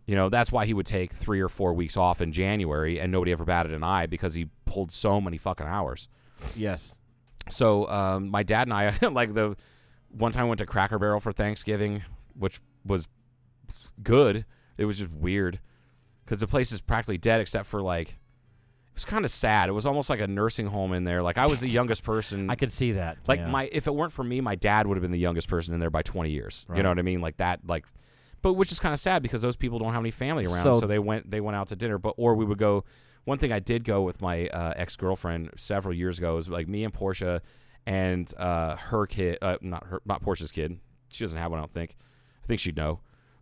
You 0.06 0.16
know, 0.16 0.30
that's 0.30 0.52
why 0.52 0.66
he 0.66 0.74
would 0.74 0.86
take 0.86 1.14
three 1.14 1.40
or 1.40 1.50
four 1.50 1.74
weeks 1.74 1.96
off 1.96 2.22
in 2.22 2.32
January 2.32 3.00
and 3.00 3.12
nobody 3.12 3.32
ever 3.32 3.46
batted 3.46 3.74
an 3.74 3.84
eye 3.84 4.06
because 4.06 4.34
he 4.34 4.50
pulled 4.66 4.92
so 4.92 5.22
many 5.22 5.38
fucking 5.38 5.66
hours. 5.66 6.10
Yes. 6.56 6.94
So 7.50 7.88
um, 7.88 8.30
my 8.30 8.44
dad 8.44 8.68
and 8.68 8.74
I, 8.74 8.98
like 9.12 9.34
the 9.34 9.56
one 10.10 10.32
time 10.32 10.46
I 10.46 10.48
went 10.48 10.60
to 10.60 10.66
Cracker 10.66 11.00
Barrel 11.00 11.20
for 11.20 11.32
Thanksgiving, 11.32 12.04
which 12.38 12.60
was 12.86 13.08
good. 14.02 14.46
It 14.78 14.86
was 14.86 15.00
just 15.00 15.14
weird 15.14 15.60
because 16.26 16.42
the 16.42 16.48
place 16.48 16.72
is 16.72 16.82
practically 16.82 17.18
dead 17.18 17.40
except 17.40 17.66
for 17.66 17.82
like, 17.82 18.10
it 18.10 18.96
was 18.96 19.06
kind 19.06 19.24
of 19.24 19.32
sad. 19.32 19.70
It 19.70 19.72
was 19.72 19.86
almost 19.86 20.10
like 20.10 20.20
a 20.20 20.28
nursing 20.28 20.68
home 20.68 20.94
in 20.94 21.06
there. 21.06 21.24
Like 21.24 21.38
I 21.38 21.46
was 21.46 21.62
the 21.62 21.70
youngest 21.70 22.04
person. 22.04 22.50
I 22.50 22.56
could 22.56 22.72
see 22.72 22.94
that. 22.94 23.18
Like 23.28 23.40
yeah. 23.40 23.50
my, 23.50 23.70
if 23.72 23.88
it 23.88 23.96
weren't 23.96 24.12
for 24.12 24.24
me, 24.24 24.42
my 24.42 24.56
dad 24.56 24.86
would 24.86 24.98
have 24.98 25.02
been 25.02 25.12
the 25.12 25.18
youngest 25.18 25.48
person 25.48 25.74
in 25.74 25.80
there 25.80 25.90
by 25.90 26.02
20 26.02 26.30
years. 26.30 26.68
You 26.76 26.84
know 26.84 26.90
what 26.90 27.00
I 27.00 27.04
mean? 27.04 27.22
Like 27.22 27.38
that, 27.38 27.62
like, 27.66 27.86
but 28.44 28.54
which 28.54 28.72
is 28.72 28.78
kind 28.80 28.94
of 28.94 29.00
sad 29.00 29.24
because 29.24 29.42
those 29.42 29.56
people 29.56 29.80
don't 29.80 29.94
have 29.94 30.04
any 30.04 30.12
family 30.12 30.46
around, 30.46 30.62
So- 30.62 30.80
so, 30.82 30.86
they 30.86 31.00
went 31.00 31.32
they 31.32 31.42
went 31.42 31.56
out 31.58 31.68
to 31.70 31.76
dinner. 31.76 31.98
But 31.98 32.14
or 32.18 32.36
we 32.36 32.46
would 32.46 32.60
go. 32.60 32.84
One 33.26 33.40
thing 33.40 33.52
I 33.54 33.60
did 33.60 33.84
go 33.86 34.02
with 34.04 34.22
my 34.22 34.48
uh, 34.48 34.74
ex 34.76 34.96
girlfriend 34.98 35.50
several 35.56 35.94
years 35.96 36.20
ago 36.20 36.38
is 36.38 36.48
like 36.50 36.68
me 36.68 36.84
and 36.84 36.94
Portia 36.94 37.42
and 37.86 38.32
uh, 38.38 38.76
her 38.76 39.06
kid, 39.08 39.38
uh, 39.42 39.58
not 39.62 39.88
her, 39.88 40.02
not 40.06 40.22
Portia's 40.22 40.52
kid. 40.52 40.78
She 41.10 41.24
doesn't 41.24 41.40
have 41.40 41.50
one, 41.52 41.60
I 41.60 41.62
don't 41.64 41.72
think. 41.72 41.96
I 42.44 42.48
think 42.48 42.60
she'd 42.60 42.76
know. 42.78 43.00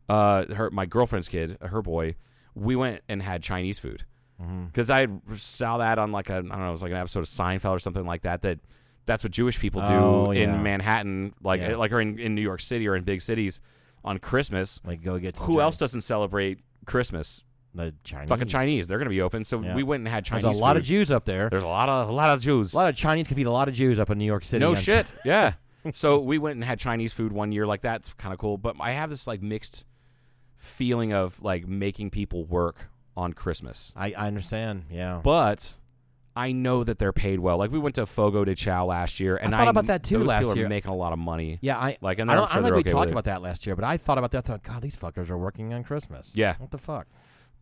Uh, 0.07 0.45
her 0.53 0.69
my 0.71 0.85
girlfriend's 0.85 1.27
kid, 1.27 1.57
her 1.61 1.81
boy. 1.81 2.15
We 2.53 2.75
went 2.75 3.01
and 3.09 3.21
had 3.21 3.41
Chinese 3.43 3.79
food 3.79 4.05
Mm-hmm. 4.41 4.65
because 4.65 4.89
I 4.89 5.05
saw 5.35 5.77
that 5.77 5.99
on 5.99 6.11
like 6.11 6.29
a 6.29 6.37
I 6.37 6.41
don't 6.41 6.49
know, 6.59 6.67
it 6.67 6.71
was 6.71 6.81
like 6.83 6.91
an 6.91 6.97
episode 6.97 7.19
of 7.19 7.25
Seinfeld 7.25 7.71
or 7.75 7.79
something 7.79 8.05
like 8.07 8.21
that. 8.23 8.41
That 8.41 8.59
that's 9.05 9.23
what 9.23 9.31
Jewish 9.31 9.59
people 9.59 9.81
do 9.81 9.87
Oh, 9.93 10.31
yeah. 10.31 10.41
in 10.55 10.63
Manhattan, 10.63 11.33
like 11.43 11.61
Yeah. 11.61 11.75
like 11.75 11.91
or 11.91 12.01
in, 12.01 12.17
in 12.19 12.33
New 12.35 12.41
York 12.41 12.59
City 12.59 12.87
or 12.87 12.95
in 12.95 13.03
big 13.03 13.21
cities 13.21 13.61
on 14.03 14.17
Christmas. 14.19 14.79
like 14.85 15.03
go 15.03 15.17
get 15.19 15.37
Who 15.39 15.61
else 15.61 15.77
doesn't 15.77 16.01
celebrate 16.01 16.59
Christmas? 16.85 17.43
The 17.73 17.93
Chinese. 18.03 18.27
Fucking 18.29 18.47
Chinese. 18.47 18.87
They're 18.87 18.97
gonna 18.97 19.09
be 19.09 19.21
open. 19.21 19.45
So 19.45 19.61
Yeah. 19.61 19.75
we 19.75 19.83
went 19.83 20.01
and 20.01 20.07
had 20.09 20.25
Chinese. 20.25 20.43
There's 20.43 20.57
a 20.57 20.61
lot 20.61 20.73
food. 20.75 20.79
of 20.81 20.85
Jews 20.85 21.09
up 21.11 21.23
there. 21.25 21.49
There's 21.49 21.63
a 21.63 21.67
lot 21.67 21.87
of 21.87 22.09
a 22.09 22.11
lot 22.11 22.29
of 22.31 22.41
Jews. 22.41 22.73
A 22.73 22.77
lot 22.77 22.89
of 22.89 22.95
Chinese 22.95 23.27
can 23.27 23.37
feed 23.37 23.45
a 23.45 23.51
lot 23.51 23.67
of 23.69 23.73
Jews 23.73 23.99
up 23.99 24.09
in 24.09 24.17
New 24.17 24.25
York 24.25 24.43
City. 24.43 24.59
no 24.59 24.75
shit. 24.75 25.11
Yeah. 25.23 25.53
so 25.91 26.19
we 26.19 26.37
went 26.37 26.55
and 26.55 26.63
had 26.65 26.79
Chinese 26.79 27.13
food 27.13 27.31
one 27.31 27.51
year. 27.51 27.65
Like 27.65 27.81
that's 27.81 28.13
kind 28.13 28.33
of 28.33 28.39
cool. 28.39 28.57
But 28.57 28.75
I 28.79 28.91
have 28.91 29.09
this 29.09 29.25
like 29.25 29.41
mixed 29.41 29.85
feeling 30.57 31.13
of 31.13 31.41
like 31.41 31.67
making 31.67 32.09
people 32.09 32.45
work 32.45 32.89
on 33.17 33.33
Christmas. 33.33 33.93
I, 33.95 34.13
I 34.13 34.27
understand. 34.27 34.85
Yeah. 34.89 35.21
but 35.23 35.73
I 36.35 36.51
know 36.53 36.83
that 36.83 36.97
they're 36.97 37.11
paid 37.11 37.39
well. 37.39 37.57
Like 37.57 37.71
we 37.71 37.79
went 37.79 37.95
to 37.95 38.05
Fogo 38.05 38.45
de 38.45 38.55
Chao 38.55 38.85
last 38.85 39.19
year, 39.19 39.35
and 39.35 39.53
I 39.53 39.59
thought 39.59 39.67
about 39.67 39.85
that 39.87 40.03
too 40.03 40.19
those 40.19 40.27
last 40.27 40.41
people 40.43 40.55
year. 40.57 40.65
Are 40.65 40.69
making 40.69 40.91
a 40.91 40.95
lot 40.95 41.11
of 41.13 41.19
money. 41.19 41.59
yeah, 41.61 41.77
I 41.77 41.97
like, 42.01 42.19
and 42.19 42.31
I 42.31 42.35
don't, 42.35 42.47
sure 42.49 42.59
I 42.59 42.61
don't 42.61 42.73
think 42.73 42.85
we 42.85 42.91
talked 42.91 43.11
about 43.11 43.25
that 43.25 43.41
last 43.41 43.65
year, 43.65 43.75
but 43.75 43.83
I 43.83 43.97
thought 43.97 44.17
about 44.17 44.31
that. 44.31 44.37
I 44.39 44.41
thought, 44.47 44.63
God, 44.63 44.81
these 44.81 44.95
fuckers 44.95 45.29
are 45.29 45.37
working 45.37 45.73
on 45.73 45.83
Christmas. 45.83 46.31
Yeah. 46.33 46.55
What 46.57 46.71
the 46.71 46.77
fuck? 46.77 47.07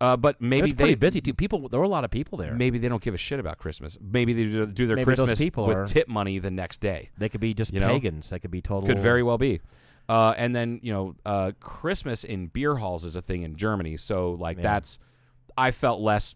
Uh, 0.02 0.16
but 0.16 0.40
maybe 0.40 0.68
Maybe 0.68 0.74
pretty 0.76 0.96
busy 0.96 1.20
too. 1.20 1.34
People, 1.34 1.68
there 1.68 1.78
were 1.80 1.86
a 1.86 1.90
lot 1.90 2.06
of 2.06 2.12
people 2.12 2.38
there. 2.38 2.54
maybe 2.54 2.78
they 2.78 2.88
don't 2.88 3.02
give 3.04 3.14
a 3.14 3.18
shit 3.18 3.38
about 3.38 3.58
Christmas. 3.58 3.98
Maybe 4.00 4.32
they 4.32 4.44
do, 4.46 4.66
do 4.66 4.88
their 4.88 4.96
Maybe 4.96 5.04
Christmas 5.04 5.38
with 5.40 5.58
are- 5.78 5.86
tip 5.86 6.08
money 6.08 6.40
the 6.40 6.52
next 6.52 6.80
day. 6.80 7.10
They 7.18 7.28
could 7.28 7.42
be 7.42 7.54
just 7.54 7.74
You 7.74 7.82
know? 7.82 7.90
pagans. 7.90 8.30
They 8.30 8.40
could 8.40 8.52
be 8.52 8.62
total. 8.62 8.88
Could 8.88 9.00
very 9.00 9.24
well 9.24 9.38
be. 9.38 9.60
Uh, 10.08 10.34
and 10.38 10.56
then 10.56 10.80
you 10.84 10.94
know, 10.94 11.16
uh, 11.26 11.52
Christmas 11.60 12.24
in 12.24 12.48
beer 12.48 12.76
halls 12.76 13.04
is 13.04 13.16
a 13.18 13.22
thing 13.22 13.44
in 13.44 13.58
Germany. 13.58 13.98
So 13.98 14.32
like 14.32 14.56
Yeah. 14.58 14.64
that's, 14.64 15.00
I 15.58 15.72
felt 15.72 16.00
less 16.00 16.36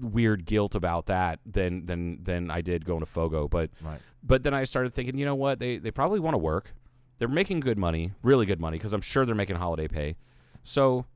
weird 0.00 0.44
guilt 0.44 0.74
about 0.74 1.06
that 1.06 1.40
than 1.46 1.86
than 1.86 2.22
than 2.22 2.50
I 2.50 2.60
did 2.60 2.84
going 2.84 3.00
to 3.00 3.06
Fogo. 3.06 3.48
But 3.48 3.70
Right. 3.82 4.00
but 4.22 4.42
then 4.42 4.54
I 4.54 4.64
started 4.64 4.92
thinking, 4.92 5.18
you 5.18 5.24
know 5.24 5.34
what? 5.34 5.58
They 5.58 5.78
they 5.78 5.90
probably 5.90 6.20
want 6.20 6.34
to 6.34 6.38
work. 6.38 6.74
They're 7.18 7.28
making 7.28 7.60
good 7.60 7.78
money, 7.78 8.12
really 8.22 8.44
good 8.46 8.60
money, 8.60 8.76
because 8.78 8.92
I'm 8.92 9.00
sure 9.00 9.24
they're 9.24 9.34
making 9.34 9.56
holiday 9.56 9.88
pay. 9.88 10.16
So, 10.62 11.06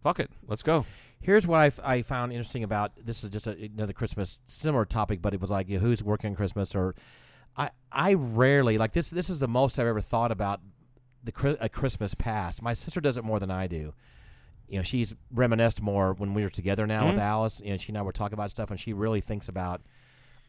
fuck 0.00 0.18
it, 0.18 0.30
let's 0.48 0.62
go. 0.62 0.84
Here's 1.20 1.46
what 1.46 1.60
I, 1.60 1.66
f- 1.66 1.80
I 1.82 2.02
found 2.02 2.32
interesting 2.32 2.62
about 2.64 2.92
this 3.02 3.24
is 3.24 3.30
just 3.30 3.46
a, 3.46 3.52
another 3.74 3.92
Christmas 3.92 4.40
similar 4.46 4.84
topic, 4.84 5.22
but 5.22 5.32
it 5.32 5.40
was 5.40 5.50
like 5.50 5.68
you 5.68 5.78
know, 5.78 5.84
who's 5.84 6.02
working 6.02 6.30
on 6.30 6.36
Christmas 6.36 6.74
or 6.74 6.94
I 7.56 7.70
I 7.90 8.14
rarely 8.14 8.78
like 8.78 8.92
this. 8.92 9.10
This 9.10 9.30
is 9.30 9.40
the 9.40 9.48
most 9.48 9.78
I've 9.78 9.86
ever 9.86 10.00
thought 10.00 10.30
about 10.32 10.60
the 11.24 11.56
a 11.60 11.68
Christmas 11.68 12.14
past. 12.14 12.60
My 12.62 12.74
sister 12.74 13.00
does 13.00 13.16
it 13.16 13.24
more 13.24 13.40
than 13.40 13.50
I 13.50 13.66
do. 13.66 13.94
You 14.68 14.78
know, 14.78 14.82
she's 14.82 15.14
reminisced 15.32 15.80
more 15.80 16.12
when 16.14 16.34
we 16.34 16.42
were 16.42 16.50
together 16.50 16.86
now 16.86 17.06
with 17.06 17.14
mm-hmm. 17.14 17.22
Alice. 17.22 17.60
You 17.64 17.72
know, 17.72 17.76
she 17.78 17.90
and 17.90 17.98
I 17.98 18.02
were 18.02 18.12
talking 18.12 18.34
about 18.34 18.50
stuff, 18.50 18.70
and 18.70 18.80
she 18.80 18.92
really 18.92 19.20
thinks 19.20 19.48
about 19.48 19.82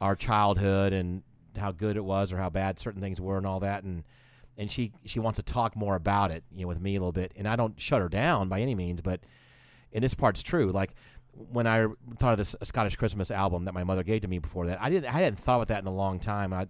our 0.02 0.16
childhood 0.16 0.94
and 0.94 1.24
how 1.58 1.72
good 1.72 1.98
it 1.98 2.04
was 2.04 2.32
or 2.32 2.38
how 2.38 2.50
bad 2.50 2.80
certain 2.80 3.02
things 3.02 3.20
were 3.22 3.38
and 3.38 3.46
all 3.46 3.60
that. 3.60 3.84
And 3.84 4.04
and 4.58 4.72
she 4.72 4.92
she 5.06 5.20
wants 5.20 5.38
to 5.38 5.44
talk 5.44 5.76
more 5.76 5.96
about 5.96 6.32
it. 6.32 6.44
You 6.52 6.62
know, 6.62 6.68
with 6.68 6.82
me 6.82 6.96
a 6.96 7.00
little 7.00 7.12
bit. 7.12 7.32
And 7.36 7.48
I 7.48 7.56
don't 7.56 7.80
shut 7.80 8.02
her 8.02 8.10
down 8.10 8.50
by 8.50 8.62
any 8.62 8.76
means, 8.76 9.02
but 9.02 9.22
and 9.94 10.04
this 10.04 10.14
part's 10.14 10.42
true. 10.42 10.72
Like 10.72 10.94
when 11.34 11.68
I 11.68 11.88
thought 12.18 12.34
of 12.34 12.38
this 12.38 12.56
Scottish 12.64 12.96
Christmas 12.96 13.30
album 13.30 13.66
that 13.66 13.74
my 13.74 13.84
mother 13.84 14.04
gave 14.04 14.22
to 14.22 14.28
me 14.28 14.40
before 14.40 14.66
that, 14.68 14.82
I 14.82 14.90
didn't 14.90 15.14
I 15.14 15.20
hadn't 15.20 15.38
thought 15.38 15.58
about 15.58 15.68
that 15.68 15.82
in 15.82 15.88
a 15.88 15.94
long 15.94 16.20
time. 16.20 16.54
I 16.54 16.68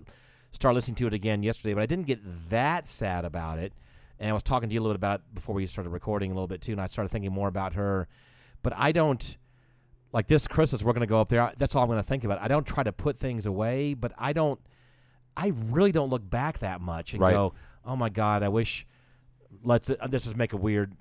started 0.52 0.76
listening 0.76 0.96
to 0.96 1.08
it 1.08 1.14
again 1.14 1.44
yesterday, 1.44 1.74
but 1.74 1.84
I 1.84 1.86
didn't 1.86 2.08
get 2.08 2.50
that 2.50 2.88
sad 2.88 3.26
about 3.26 3.60
it. 3.60 3.74
And 4.20 4.30
I 4.30 4.34
was 4.34 4.44
talking 4.44 4.70
to 4.70 4.74
you 4.74 4.80
a 4.80 4.84
little 4.84 4.94
bit 4.94 5.00
about 5.00 5.20
it 5.22 5.36
before 5.36 5.54
we 5.56 5.68
started 5.68 5.90
recording 5.92 6.32
a 6.32 6.34
little 6.34 6.48
bit 6.48 6.62
too, 6.62 6.72
and 6.72 6.82
I 6.82 6.88
started 6.88 7.10
thinking 7.10 7.32
more 7.32 7.48
about 7.48 7.74
her. 7.74 8.08
But 8.64 8.74
I 8.76 8.92
don't 8.92 9.38
like 10.12 10.28
this 10.28 10.48
Christmas. 10.48 10.84
We're 10.84 10.94
going 10.94 11.02
to 11.02 11.08
go 11.08 11.22
up 11.22 11.30
there. 11.30 11.52
That's 11.58 11.76
all 11.76 11.84
I'm 11.84 11.90
going 11.90 12.00
to 12.00 12.04
think 12.04 12.24
about. 12.24 12.42
I 12.42 12.48
don't 12.48 12.66
try 12.66 12.84
to 12.84 12.92
put 12.92 13.18
things 13.18 13.46
away, 13.46 13.94
but 13.94 14.14
I 14.18 14.34
don't. 14.34 14.60
I 15.36 15.54
really 15.68 15.92
don't 15.92 16.10
look 16.10 16.28
back 16.28 16.60
that 16.60 16.82
much 16.82 17.14
and 17.14 17.22
Right. 17.22 17.34
go, 17.34 17.54
"Oh 17.86 17.96
my 17.96 18.10
God, 18.10 18.44
I 18.44 18.50
wish." 18.50 18.86
Let's 19.64 19.90
uh, 19.90 19.96
let's 20.12 20.26
just 20.26 20.36
make 20.36 20.54
a 20.54 20.58
weird 20.58 20.94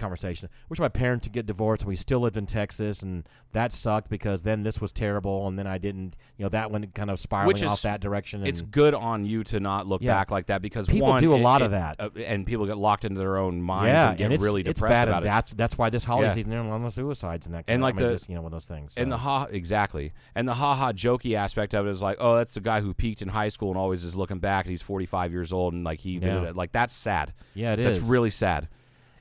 conversation. 0.00 0.48
Wish 0.68 0.78
my 0.80 0.88
parents 0.88 1.26
would 1.26 1.32
get 1.32 1.46
divorced 1.46 1.82
and 1.82 1.88
we 1.88 1.96
still 1.96 2.20
lived 2.20 2.36
in 2.36 2.46
Texas, 2.46 3.02
and 3.02 3.28
that 3.52 3.72
sucked 3.72 4.08
because 4.08 4.42
then 4.42 4.62
this 4.64 4.80
was 4.80 4.92
terrible, 4.92 5.46
and 5.46 5.58
then 5.58 5.66
I 5.66 5.78
didn't. 5.78 6.16
You 6.36 6.44
know, 6.44 6.48
that 6.48 6.70
went 6.70 6.92
kind 6.94 7.10
of 7.10 7.20
spiraling 7.20 7.54
is- 7.56 7.62
off 7.64 7.82
that 7.82 8.00
direction. 8.00 8.40
And 8.40 8.48
It's 8.48 8.60
good 8.62 8.94
on 8.94 9.24
you 9.24 9.44
to 9.44 9.60
not 9.60 9.86
look 9.86 10.02
Yeah. 10.02 10.14
back 10.14 10.30
like 10.30 10.46
that 10.46 10.62
because 10.62 10.88
People 10.88 11.08
one, 11.08 11.20
do 11.20 11.32
a 11.32 11.36
it- 11.36 11.42
lot 11.42 11.60
it- 11.62 11.66
of 11.66 11.70
that. 11.72 11.96
uh, 12.00 12.08
and 12.26 12.46
people 12.46 12.66
get 12.66 12.78
locked 12.78 13.04
into 13.04 13.18
their 13.20 13.36
own 13.36 13.60
minds 13.62 13.88
yeah, 13.88 14.08
and 14.10 14.18
get 14.18 14.32
it's, 14.32 14.42
really 14.42 14.62
depressed 14.62 15.02
about 15.02 15.22
it. 15.22 15.26
That's 15.26 15.52
that's 15.54 15.76
why 15.78 15.90
this 15.90 16.04
holiday 16.04 16.28
Yeah. 16.28 16.34
season 16.34 16.50
there 16.50 16.60
are 16.60 16.64
a 16.66 16.68
lot 16.68 16.84
of 16.84 16.92
suicides 16.92 17.46
and 17.46 17.54
that. 17.54 17.64
And 17.68 17.80
kind 17.80 17.82
like 17.82 17.94
of, 17.94 18.00
I 18.00 18.02
mean, 18.02 18.08
the- 18.08 18.14
just, 18.14 18.28
you 18.28 18.34
know 18.36 18.42
one 18.42 18.52
of 18.52 18.56
those 18.56 18.66
things. 18.66 18.94
And 18.96 19.12
the 19.12 19.18
ha 19.18 19.44
exactly, 19.50 20.12
and 20.34 20.48
the 20.48 20.54
ha 20.54 20.74
ha 20.74 20.92
jokey 20.92 21.34
aspect 21.34 21.74
of 21.74 21.86
it 21.86 21.90
is 21.90 22.00
like, 22.02 22.16
oh, 22.20 22.36
that's 22.36 22.54
the 22.54 22.60
guy 22.60 22.80
who 22.80 22.94
peaked 22.94 23.20
in 23.22 23.28
high 23.28 23.48
school 23.50 23.68
and 23.70 23.78
always 23.78 24.04
is 24.04 24.16
looking 24.16 24.38
back, 24.38 24.64
and 24.64 24.70
he's 24.70 24.82
forty 24.82 25.06
five 25.06 25.32
years 25.32 25.52
old, 25.52 25.74
and 25.74 25.84
like 25.84 26.00
he 26.00 26.18
did 26.18 26.32
it. 26.44 26.56
Like 26.56 26.72
that's 26.72 26.94
sad. 26.94 27.32
Yeah, 27.54 27.72
it 27.74 27.82
that's 27.82 27.98
is. 27.98 28.04
really 28.04 28.30
sad. 28.30 28.68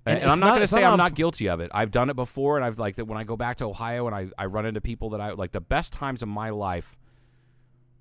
And 0.06 0.20
And, 0.20 0.32
I'm 0.32 0.40
not, 0.40 0.46
not- 0.48 0.52
going 0.56 0.62
to 0.62 0.68
say 0.68 0.84
I'm 0.84 0.98
not 0.98 1.14
guilty 1.16 1.50
of 1.50 1.60
it. 1.60 1.70
I've 1.74 1.92
done 1.92 2.10
it 2.10 2.16
before, 2.16 2.56
and 2.58 2.66
I've 2.66 2.80
like 2.80 2.96
that 2.96 3.06
when 3.06 3.18
I 3.18 3.24
go 3.24 3.36
back 3.38 3.58
to 3.58 3.66
Ohio 3.66 4.08
and 4.08 4.16
I, 4.16 4.28
I 4.38 4.46
run 4.46 4.66
into 4.66 4.82
people 4.82 5.10
that 5.12 5.22
I 5.22 5.32
like 5.32 5.52
the 5.52 5.62
best 5.62 5.94
times 5.94 6.22
of 6.22 6.30
my 6.30 6.50
life. 6.50 6.98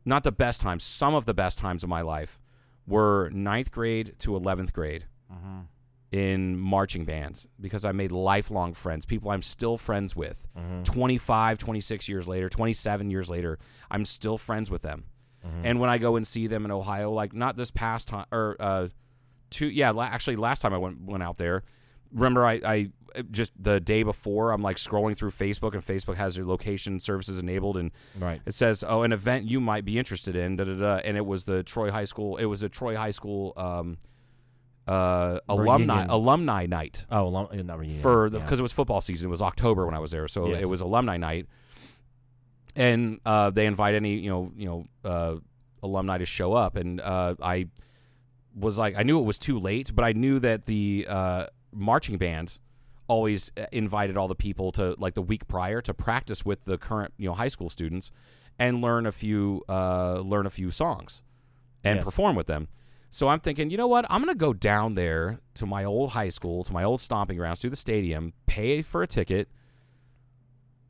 Not 0.05 0.25
the 0.25 0.33
best 0.33 0.61
times. 0.61 0.85
Some 0.85 1.15
of 1.15 1.27
the 1.27 1.35
best 1.35 1.59
times 1.59 1.83
of 1.83 1.89
my 1.91 2.01
life 2.01 2.41
were 2.87 3.29
ninth 3.31 3.71
grade 3.71 4.15
to 4.21 4.37
eleventh 4.37 4.73
grade 4.73 5.07
Mm-hmm. 5.31 5.59
in 6.11 6.57
marching 6.59 7.05
bands 7.05 7.47
because 7.61 7.85
I 7.85 7.93
made 7.93 8.13
lifelong 8.13 8.73
friends, 8.73 9.05
people 9.05 9.31
I'm 9.31 9.43
still 9.43 9.77
friends 9.77 10.17
with. 10.17 10.49
Mm-hmm. 10.57 10.85
25, 10.85 11.59
26 11.59 12.09
years 12.09 12.27
later, 12.27 12.49
27 12.49 13.11
years 13.11 13.29
later, 13.29 13.59
I'm 13.91 14.07
still 14.07 14.39
friends 14.39 14.71
with 14.71 14.81
them. 14.81 15.05
Mm-hmm. 15.47 15.67
And 15.67 15.81
when 15.81 15.91
I 15.91 15.99
go 15.99 16.17
and 16.17 16.27
see 16.27 16.47
them 16.47 16.65
in 16.65 16.71
Ohio, 16.71 17.11
like 17.13 17.35
not 17.35 17.57
this 17.57 17.71
past 17.71 18.09
time 18.09 18.25
or 18.33 18.57
uh, 18.59 18.89
two 19.51 19.67
yeah 19.67 19.91
la- 19.91 20.05
actually 20.05 20.37
last 20.37 20.61
time 20.61 20.73
i 20.75 20.79
went 20.79 21.01
went 21.03 21.23
out 21.23 21.37
there 21.39 21.63
remember 22.13 22.45
I, 22.47 22.61
I 22.65 22.91
just 23.31 23.53
the 23.59 23.81
day 23.81 24.03
before 24.03 24.53
i'm 24.53 24.63
like 24.63 24.77
scrolling 24.77 25.17
through 25.17 25.31
facebook 25.31 25.73
and 25.75 25.83
facebook 25.83 26.17
has 26.17 26.37
your 26.37 26.47
location 26.47 27.01
services 27.01 27.39
enabled 27.39 27.77
and 27.77 27.91
Right. 28.19 28.41
it 28.47 28.55
says 28.55 28.85
oh 28.87 29.03
an 29.03 29.13
event 29.13 29.47
you 29.51 29.61
might 29.61 29.85
be 29.85 29.99
interested 29.99 30.37
in 30.37 30.57
da, 30.57 30.65
da, 30.65 30.75
da, 30.75 30.97
and 31.05 31.17
it 31.17 31.27
was 31.27 31.45
the 31.45 31.63
troy 31.63 31.91
high 31.91 32.05
school 32.05 32.37
it 32.37 32.45
was 32.45 32.63
a 32.63 32.69
troy 32.69 32.97
high 32.97 33.11
school 33.11 33.53
um 33.57 33.97
uh 34.87 35.39
alumni 35.49 35.95
Reunion. 35.97 36.11
alumni 36.11 36.67
night 36.67 37.07
Oh, 37.11 37.29
long, 37.29 37.49
not 37.67 37.79
reunion. 37.79 38.01
for 38.01 38.31
the 38.31 38.39
yeah. 38.39 38.45
because 38.45 38.59
it 38.59 38.63
was 38.63 38.73
football 38.73 39.01
season. 39.03 39.29
It 39.29 39.31
was 39.31 39.43
October 39.43 39.85
when 39.85 39.95
I 39.95 39.99
was 39.99 40.13
there, 40.13 40.27
so 40.29 40.49
Yes. 40.49 40.63
it 40.63 40.67
was 40.67 40.81
alumni 40.81 41.19
night, 41.19 41.47
and 42.77 43.21
uh, 43.27 43.51
they 43.51 43.67
invite 43.67 43.95
any 43.95 44.15
you 44.19 44.31
know 44.31 44.53
you 44.57 44.67
know 44.67 44.85
uh, 45.05 45.35
alumni 45.83 46.19
to 46.19 46.25
show 46.27 46.55
up, 46.55 46.77
and 46.77 47.01
uh, 47.01 47.35
I 47.43 47.69
was 48.55 48.79
like 48.79 48.95
I 48.97 49.03
knew 49.03 49.19
it 49.19 49.25
was 49.25 49.39
too 49.39 49.59
late, 49.59 49.95
but 49.95 50.05
I 50.05 50.13
knew 50.13 50.39
that 50.41 50.65
the 50.67 51.07
uh, 51.09 51.47
marching 51.79 52.19
band 52.19 52.59
always 53.07 53.51
uh, 53.57 53.65
invited 53.73 54.17
all 54.17 54.29
the 54.29 54.35
people 54.35 54.71
to 54.73 54.95
like 54.99 55.15
the 55.15 55.23
week 55.23 55.49
prior 55.49 55.81
to 55.81 55.95
practice 55.95 56.45
with 56.45 56.65
the 56.67 56.77
current 56.77 57.15
you 57.17 57.29
know 57.29 57.35
high 57.35 57.49
school 57.49 57.71
students 57.71 58.11
and 58.59 58.83
learn 58.83 59.07
a 59.07 59.13
few 59.13 59.63
uh, 59.69 60.19
learn 60.21 60.45
a 60.47 60.51
few 60.51 60.71
songs 60.71 61.23
and 61.85 61.97
Yes. 61.97 62.05
perform 62.05 62.37
with 62.37 62.47
them. 62.49 62.69
So 63.11 63.29
I'm 63.29 63.41
thinking, 63.41 63.71
you 63.71 63.79
know 63.79 63.87
what? 63.87 64.05
I'm 64.11 64.21
going 64.23 64.35
to 64.35 64.39
go 64.39 64.53
down 64.53 64.93
there 64.95 65.41
to 65.55 65.65
my 65.65 65.83
old 65.85 66.11
high 66.11 66.29
school, 66.29 66.63
to 66.65 66.73
my 66.75 66.85
old 66.85 67.01
stomping 67.01 67.39
grounds, 67.39 67.61
to 67.61 67.71
the 67.71 67.77
stadium, 67.77 68.35
pay 68.47 68.83
for 68.83 69.03
a 69.03 69.07
ticket, 69.07 69.49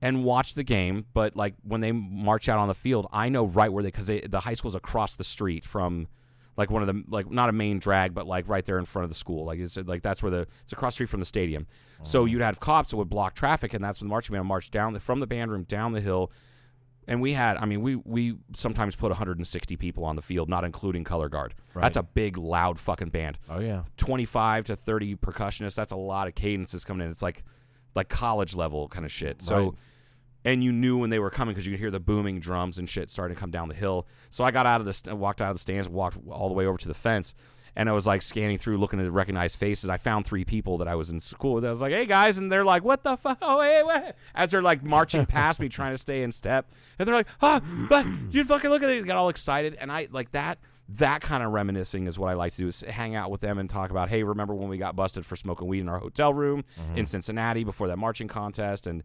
and 0.00 0.24
watch 0.24 0.54
the 0.54 0.64
game. 0.64 1.06
But 1.14 1.36
like 1.36 1.54
when 1.62 1.80
they 1.80 1.92
march 1.92 2.48
out 2.48 2.58
on 2.58 2.66
the 2.68 2.74
field, 2.74 3.06
I 3.12 3.28
know 3.28 3.46
right 3.46 3.72
where 3.72 3.82
they 3.82 3.90
because 3.90 4.06
the 4.08 4.40
high 4.40 4.54
school's 4.54 4.74
across 4.74 5.14
the 5.14 5.24
street 5.24 5.64
from 5.64 6.08
like 6.58 6.70
one 6.70 6.82
of 6.82 6.88
the 6.88 7.04
like 7.08 7.30
not 7.30 7.48
a 7.48 7.52
main 7.52 7.78
drag, 7.78 8.12
but 8.12 8.26
like 8.26 8.48
right 8.48 8.64
there 8.64 8.78
in 8.78 8.84
front 8.84 9.04
of 9.04 9.08
the 9.10 9.14
school. 9.14 9.46
Like 9.46 9.60
it's 9.60 9.76
like 9.76 10.02
that's 10.02 10.22
where 10.22 10.30
the 10.30 10.46
it's 10.64 10.72
across 10.72 10.94
the 10.94 10.96
street 10.96 11.08
from 11.08 11.20
the 11.20 11.26
stadium. 11.26 11.68
So 12.02 12.22
oh. 12.22 12.24
you'd 12.24 12.42
have 12.42 12.58
cops 12.58 12.90
that 12.90 12.96
would 12.96 13.08
block 13.08 13.34
traffic, 13.34 13.74
and 13.74 13.82
that's 13.82 14.00
when 14.00 14.08
the 14.08 14.12
marching 14.12 14.34
band 14.34 14.46
marched 14.46 14.72
down 14.72 14.92
the, 14.92 15.00
from 15.00 15.20
the 15.20 15.26
band 15.26 15.52
room 15.52 15.62
down 15.62 15.92
the 15.92 16.00
hill. 16.00 16.32
And 17.06 17.22
we 17.22 17.32
had, 17.32 17.56
I 17.56 17.64
mean, 17.64 17.80
we 17.80 17.94
we 17.96 18.36
sometimes 18.52 18.96
put 18.96 19.10
160 19.10 19.76
people 19.76 20.04
on 20.04 20.16
the 20.16 20.20
field, 20.20 20.48
not 20.48 20.64
including 20.64 21.04
color 21.04 21.28
guard. 21.28 21.54
That's 21.74 21.96
a 21.96 22.02
big, 22.02 22.36
loud 22.36 22.78
fucking 22.78 23.10
band. 23.10 23.38
Oh 23.48 23.60
yeah. 23.60 23.84
25 23.96 24.64
to 24.64 24.76
30 24.76 25.16
percussionists. 25.16 25.76
That's 25.76 25.92
a 25.92 25.96
lot 25.96 26.26
of 26.26 26.34
cadences 26.34 26.84
coming 26.84 27.04
in. 27.04 27.10
It's 27.10 27.22
like 27.22 27.44
like 27.94 28.08
college 28.08 28.54
level 28.54 28.88
kind 28.88 29.06
of 29.06 29.12
shit. 29.12 29.40
So 29.42 29.56
Right. 29.56 29.72
And 30.44 30.62
you 30.62 30.72
knew 30.72 30.98
when 30.98 31.10
they 31.10 31.18
were 31.18 31.30
coming 31.30 31.52
because 31.54 31.66
you 31.66 31.72
could 31.72 31.80
hear 31.80 31.90
the 31.90 32.00
booming 32.00 32.40
drums 32.40 32.78
and 32.78 32.88
shit 32.88 33.10
starting 33.10 33.34
to 33.34 33.40
come 33.40 33.50
down 33.50 33.68
the 33.68 33.74
hill. 33.74 34.06
So 34.30 34.44
I 34.44 34.50
got 34.50 34.66
out 34.66 34.80
of 34.80 34.86
the 34.86 34.92
st- 34.92 35.16
walked 35.16 35.40
out 35.42 35.50
of 35.50 35.56
the 35.56 35.60
stands, 35.60 35.88
walked 35.88 36.18
all 36.30 36.48
the 36.48 36.54
way 36.54 36.66
over 36.66 36.78
to 36.78 36.88
the 36.88 36.94
fence, 36.94 37.34
and 37.76 37.88
I 37.88 37.92
was 37.92 38.06
like 38.06 38.22
scanning 38.22 38.58
through, 38.58 38.78
looking 38.78 38.98
to 38.98 39.10
recognize 39.10 39.54
faces. 39.54 39.88
I 39.90 39.96
found 39.98 40.26
three 40.26 40.44
people 40.44 40.78
that 40.78 40.88
I 40.88 40.94
was 40.94 41.10
in 41.10 41.20
school 41.20 41.54
with. 41.54 41.64
I 41.64 41.68
was 41.70 41.80
like, 41.80 41.92
"Hey 41.92 42.06
guys," 42.06 42.38
and 42.38 42.50
they're 42.50 42.64
like, 42.64 42.82
"What 42.82 43.04
the 43.04 43.16
fuck?" 43.16 43.38
Oh, 43.42 43.60
hey, 43.62 43.82
what? 43.82 44.16
As 44.34 44.50
they're 44.50 44.62
like 44.62 44.82
marching 44.82 45.26
past 45.26 45.60
me, 45.60 45.68
trying 45.78 45.92
to 45.94 45.98
stay 45.98 46.22
in 46.22 46.32
step, 46.32 46.70
and 46.98 47.06
they're 47.06 47.14
like, 47.14 47.28
"Ah, 47.42 47.60
but 47.88 48.06
you 48.30 48.44
fucking 48.44 48.70
look 48.70 48.82
at 48.82 48.90
it!" 48.90 49.06
Got 49.06 49.16
all 49.16 49.28
excited, 49.28 49.76
and 49.80 49.92
I 49.92 50.08
like 50.10 50.30
that. 50.32 50.58
That 50.92 51.20
kind 51.20 51.42
of 51.42 51.52
reminiscing 51.52 52.06
is 52.06 52.18
what 52.18 52.28
I 52.30 52.32
like 52.32 52.52
to 52.52 52.58
do 52.58 52.66
is 52.68 52.80
hang 52.80 53.14
out 53.14 53.30
with 53.30 53.42
them 53.42 53.58
and 53.58 53.68
talk 53.68 53.90
about, 53.90 54.08
hey, 54.08 54.22
remember 54.22 54.54
when 54.54 54.70
we 54.70 54.78
got 54.78 54.96
busted 54.96 55.26
for 55.26 55.36
smoking 55.36 55.68
weed 55.68 55.80
in 55.80 55.88
our 55.90 55.98
hotel 55.98 56.32
room 56.32 56.64
in 56.96 57.04
Cincinnati 57.04 57.62
before 57.62 57.88
that 57.88 57.98
marching 57.98 58.26
contest, 58.26 58.86
and 58.86 59.02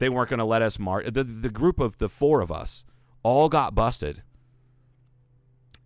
they 0.00 0.08
weren't 0.08 0.30
going 0.30 0.38
to 0.38 0.44
let 0.44 0.62
us 0.62 0.78
march. 0.78 1.06
The, 1.06 1.22
the 1.22 1.50
group 1.50 1.78
of 1.78 1.98
the 1.98 2.08
four 2.08 2.40
of 2.40 2.50
us 2.50 2.84
all 3.22 3.48
got 3.48 3.74
busted, 3.74 4.22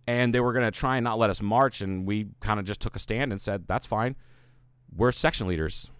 and 0.07 0.33
they 0.33 0.39
were 0.39 0.53
going 0.53 0.65
to 0.65 0.71
try 0.71 0.97
and 0.97 1.03
not 1.03 1.19
let 1.19 1.29
us 1.29 1.41
march. 1.41 1.81
And 1.81 2.07
we 2.07 2.29
kind 2.39 2.59
of 2.59 2.65
just 2.65 2.81
took 2.81 2.95
a 2.95 2.99
stand 2.99 3.31
and 3.31 3.39
said, 3.39 3.67
"That's 3.67 3.85
fine. 3.85 4.15
We're 4.95 5.11
section 5.11 5.47
leaders. 5.47 5.91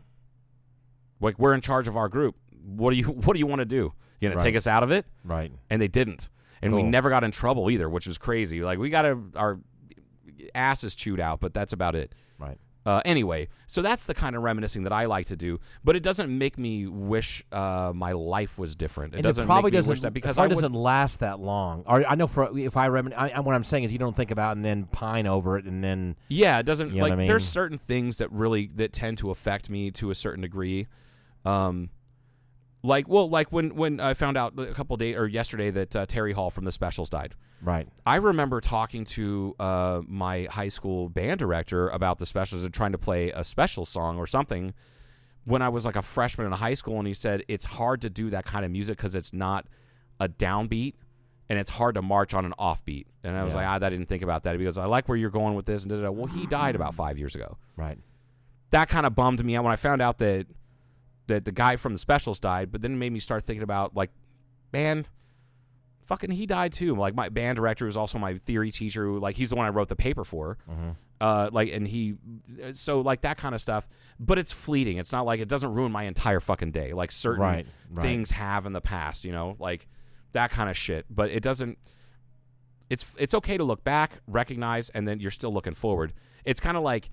Like 1.20 1.38
we're 1.38 1.54
in 1.54 1.62
charge 1.62 1.88
of 1.88 1.96
our 1.96 2.10
group. 2.10 2.36
What 2.64 2.90
do 2.92 2.98
you 2.98 3.06
What 3.26 3.34
do 3.34 3.40
you 3.40 3.48
want 3.48 3.60
to 3.60 3.66
do? 3.66 3.94
You 4.20 4.30
going 4.30 4.40
to 4.40 4.44
take 4.44 4.56
us 4.56 4.66
out 4.66 4.82
of 4.82 4.92
it?" 4.92 5.06
Right. 5.24 5.52
And 5.70 5.82
they 5.82 5.88
didn't. 5.90 6.30
And 6.62 6.74
we 6.74 6.82
never 6.82 7.10
got 7.10 7.24
in 7.24 7.30
trouble 7.30 7.70
either, 7.70 7.88
which 7.88 8.08
was 8.08 8.18
crazy. 8.18 8.62
Like 8.62 8.80
we 8.80 8.90
got 8.90 9.06
our, 9.06 9.20
our 9.36 9.60
asses 10.56 10.96
chewed 10.96 11.20
out, 11.20 11.40
but 11.40 11.54
that's 11.54 11.74
about 11.74 11.96
it. 11.96 12.16
Uh, 12.86 13.02
anyway, 13.04 13.48
so 13.66 13.82
that's 13.82 14.06
the 14.06 14.14
kind 14.14 14.36
of 14.36 14.44
reminiscing 14.44 14.84
that 14.84 14.94
I 14.94 15.06
like 15.06 15.26
to 15.28 15.36
do, 15.36 15.60
but 15.84 15.96
it 15.96 16.04
doesn't 16.04 16.30
make 16.38 16.58
me 16.60 16.86
wish 16.86 17.44
uh, 17.52 17.92
my 17.96 18.12
life 18.12 18.60
was 18.60 18.76
different. 18.76 19.14
It 19.14 19.18
and 19.18 19.24
doesn't 19.24 19.46
it 19.46 19.48
probably 19.48 19.70
make 19.72 19.74
me 19.74 19.78
doesn't 19.78 19.90
wish 19.92 20.02
that 20.02 20.14
because 20.14 20.38
it 20.38 20.50
doesn't 20.50 20.74
last 20.74 21.22
that 21.22 21.40
long. 21.40 21.84
Or 21.88 22.06
I 22.06 22.14
know 22.14 22.28
for 22.28 22.56
if 22.58 22.78
I 22.78 22.88
remin, 22.90 23.14
I, 23.18 23.30
I- 23.32 23.40
what 23.40 23.56
I'm 23.56 23.64
saying 23.64 23.86
is 23.86 23.92
you 23.92 23.98
don't 23.98 24.16
think 24.16 24.30
about 24.30 24.56
and 24.56 24.64
then 24.64 24.86
pine 24.86 25.26
over 25.26 25.58
it 25.58 25.66
and 25.66 25.84
then 25.84 26.16
yeah, 26.28 26.60
it 26.60 26.66
doesn't 26.68 26.92
You 26.92 26.98
know 26.98 27.04
like 27.06 27.14
I 27.14 27.16
mean? 27.16 27.28
there's 27.28 27.48
certain 27.48 27.80
things 27.80 28.20
that 28.20 28.32
really 28.32 28.70
that 28.76 28.94
tend 28.94 29.18
to 29.20 29.32
affect 29.32 29.68
me 29.70 29.90
to 29.92 30.12
a 30.12 30.16
certain 30.16 30.42
degree. 30.42 30.86
Um, 31.44 31.90
like 32.86 33.08
well, 33.08 33.30
like 33.30 33.52
when 33.52 33.76
when 33.76 34.00
I 34.00 34.14
found 34.14 34.38
out 34.38 34.58
a 34.60 34.74
couple 34.74 34.96
days 34.98 35.16
or 35.16 35.28
yesterday 35.28 35.72
that 35.72 35.96
uh, 35.96 36.06
Terry 36.06 36.34
Hall 36.34 36.50
from 36.50 36.66
the 36.66 36.72
Specials 36.72 37.10
died. 37.10 37.36
right. 37.62 37.88
I 38.06 38.18
remember 38.18 38.62
talking 38.62 39.06
to 39.06 39.56
uh, 39.60 40.02
my 40.08 40.48
high 40.52 40.70
school 40.70 41.10
band 41.10 41.40
director 41.40 41.90
about 41.90 42.20
the 42.20 42.26
specials 42.26 42.64
and 42.64 42.74
trying 42.74 42.92
to 42.92 42.98
play 42.98 43.32
a 43.32 43.44
special 43.44 43.86
song 43.86 44.18
or 44.18 44.28
something 44.28 44.74
when 45.46 45.62
I 45.62 45.70
was 45.70 45.86
like 45.86 45.96
a 45.96 46.02
freshman 46.02 46.48
in 46.48 46.54
high 46.54 46.74
school, 46.74 46.98
and 46.98 47.08
he 47.08 47.14
said 47.14 47.44
it's 47.48 47.66
hard 47.66 48.02
to 48.02 48.10
do 48.10 48.30
that 48.32 48.46
kind 48.46 48.66
of 48.66 48.72
music 48.72 48.98
because 48.98 49.16
it's 49.16 49.34
not 49.34 49.68
a 50.20 50.28
downbeat 50.30 50.94
and 51.50 51.60
it's 51.60 51.70
hard 51.70 51.94
to 51.96 52.02
march 52.02 52.34
on 52.34 52.46
an 52.46 52.54
offbeat. 52.60 53.06
And 53.24 53.38
I 53.38 53.44
was 53.44 53.54
Yeah. 53.54 53.60
like, 53.72 53.82
ah, 53.82 53.86
I 53.86 53.90
didn't 53.90 54.08
think 54.08 54.24
about 54.24 54.44
that 54.44 54.58
because 54.58 54.78
I 54.80 54.86
like 54.86 55.08
where 55.08 55.18
you're 55.18 55.30
going 55.30 55.54
with 55.56 55.66
this. 55.66 55.84
And 55.84 55.92
da, 55.92 55.98
da, 55.98 56.04
da. 56.04 56.12
well, 56.12 56.26
he 56.26 56.48
died 56.48 56.76
about 56.76 56.96
five 56.96 57.20
years 57.20 57.36
ago. 57.36 57.58
Right. 57.78 58.00
That 58.72 58.90
kind 58.90 59.06
of 59.06 59.14
bummed 59.14 59.44
me 59.46 59.56
out 59.56 59.64
when 59.64 59.72
I 59.72 59.76
found 59.76 60.02
out 60.02 60.18
that 60.18 60.48
that 61.28 61.46
the 61.46 61.52
guy 61.52 61.76
from 61.76 61.94
the 61.94 62.00
specials 62.00 62.40
died. 62.40 62.72
But 62.72 62.82
then 62.82 62.94
it 62.94 62.98
made 62.98 63.12
me 63.12 63.20
start 63.20 63.44
thinking 63.44 63.64
about 63.64 63.96
like, 63.96 64.12
man, 64.74 65.06
fucking 66.04 66.32
he 66.32 66.46
died 66.46 66.72
too. 66.74 66.96
Like 66.96 67.16
my 67.16 67.30
band 67.30 67.56
director 67.58 67.86
was 67.86 67.98
also 67.98 68.18
my 68.20 68.36
theory 68.36 68.72
teacher. 68.72 69.06
Who, 69.06 69.20
like 69.20 69.36
he's 69.36 69.50
the 69.50 69.56
one 69.56 69.66
I 69.66 69.70
wrote 69.70 69.90
the 69.90 69.96
paper 69.96 70.24
for. 70.24 70.58
Uh, 71.22 71.50
like 71.54 71.72
and 71.72 71.88
he, 71.88 72.16
so 72.74 73.00
like 73.02 73.22
that 73.22 73.38
kind 73.38 73.56
of 73.56 73.62
stuff. 73.62 73.88
But 74.20 74.38
it's 74.38 74.52
fleeting. 74.52 74.98
It's 74.98 75.12
not 75.14 75.26
like 75.26 75.40
it 75.40 75.48
doesn't 75.48 75.74
ruin 75.74 75.92
my 75.92 76.04
entire 76.04 76.40
fucking 76.42 76.72
day. 76.72 76.94
Like 76.94 77.12
certain 77.12 77.42
Right, 77.42 77.68
right. 77.90 78.04
things 78.04 78.32
have 78.32 78.66
in 78.66 78.74
the 78.74 78.82
past. 78.82 79.24
You 79.24 79.32
know, 79.32 79.56
like 79.60 79.88
that 80.34 80.52
kind 80.52 80.70
of 80.70 80.76
shit. 80.78 81.06
But 81.10 81.32
it 81.32 81.42
doesn't. 81.42 81.78
It's 82.90 83.16
it's 83.18 83.34
okay 83.34 83.58
to 83.58 83.64
look 83.64 83.84
back, 83.84 84.20
recognize, 84.28 84.90
and 84.90 85.08
then 85.08 85.20
you're 85.20 85.32
still 85.32 85.54
looking 85.54 85.74
forward. 85.74 86.14
It's 86.44 86.60
kind 86.60 86.78
of 86.78 86.84
like 86.84 87.10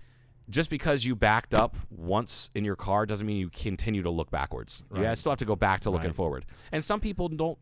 just 0.51 0.71
because 0.71 1.05
you 1.05 1.15
backed 1.17 1.55
up 1.55 1.77
once 1.91 2.51
in 2.55 2.65
your 2.65 2.77
car 2.77 3.07
doesn't 3.07 3.27
mean 3.27 3.37
you 3.39 3.49
continue 3.51 4.03
to 4.03 4.11
look 4.11 4.31
backwards. 4.31 4.83
You 4.95 5.05
Right. 5.05 5.17
still 5.19 5.33
have 5.33 5.39
to 5.39 5.45
go 5.45 5.57
back 5.57 5.81
to 5.83 5.91
looking 5.91 6.09
Right. 6.09 6.15
forward. 6.17 6.45
And 6.73 6.83
some 6.83 7.01
people 7.01 7.29
don't 7.29 7.59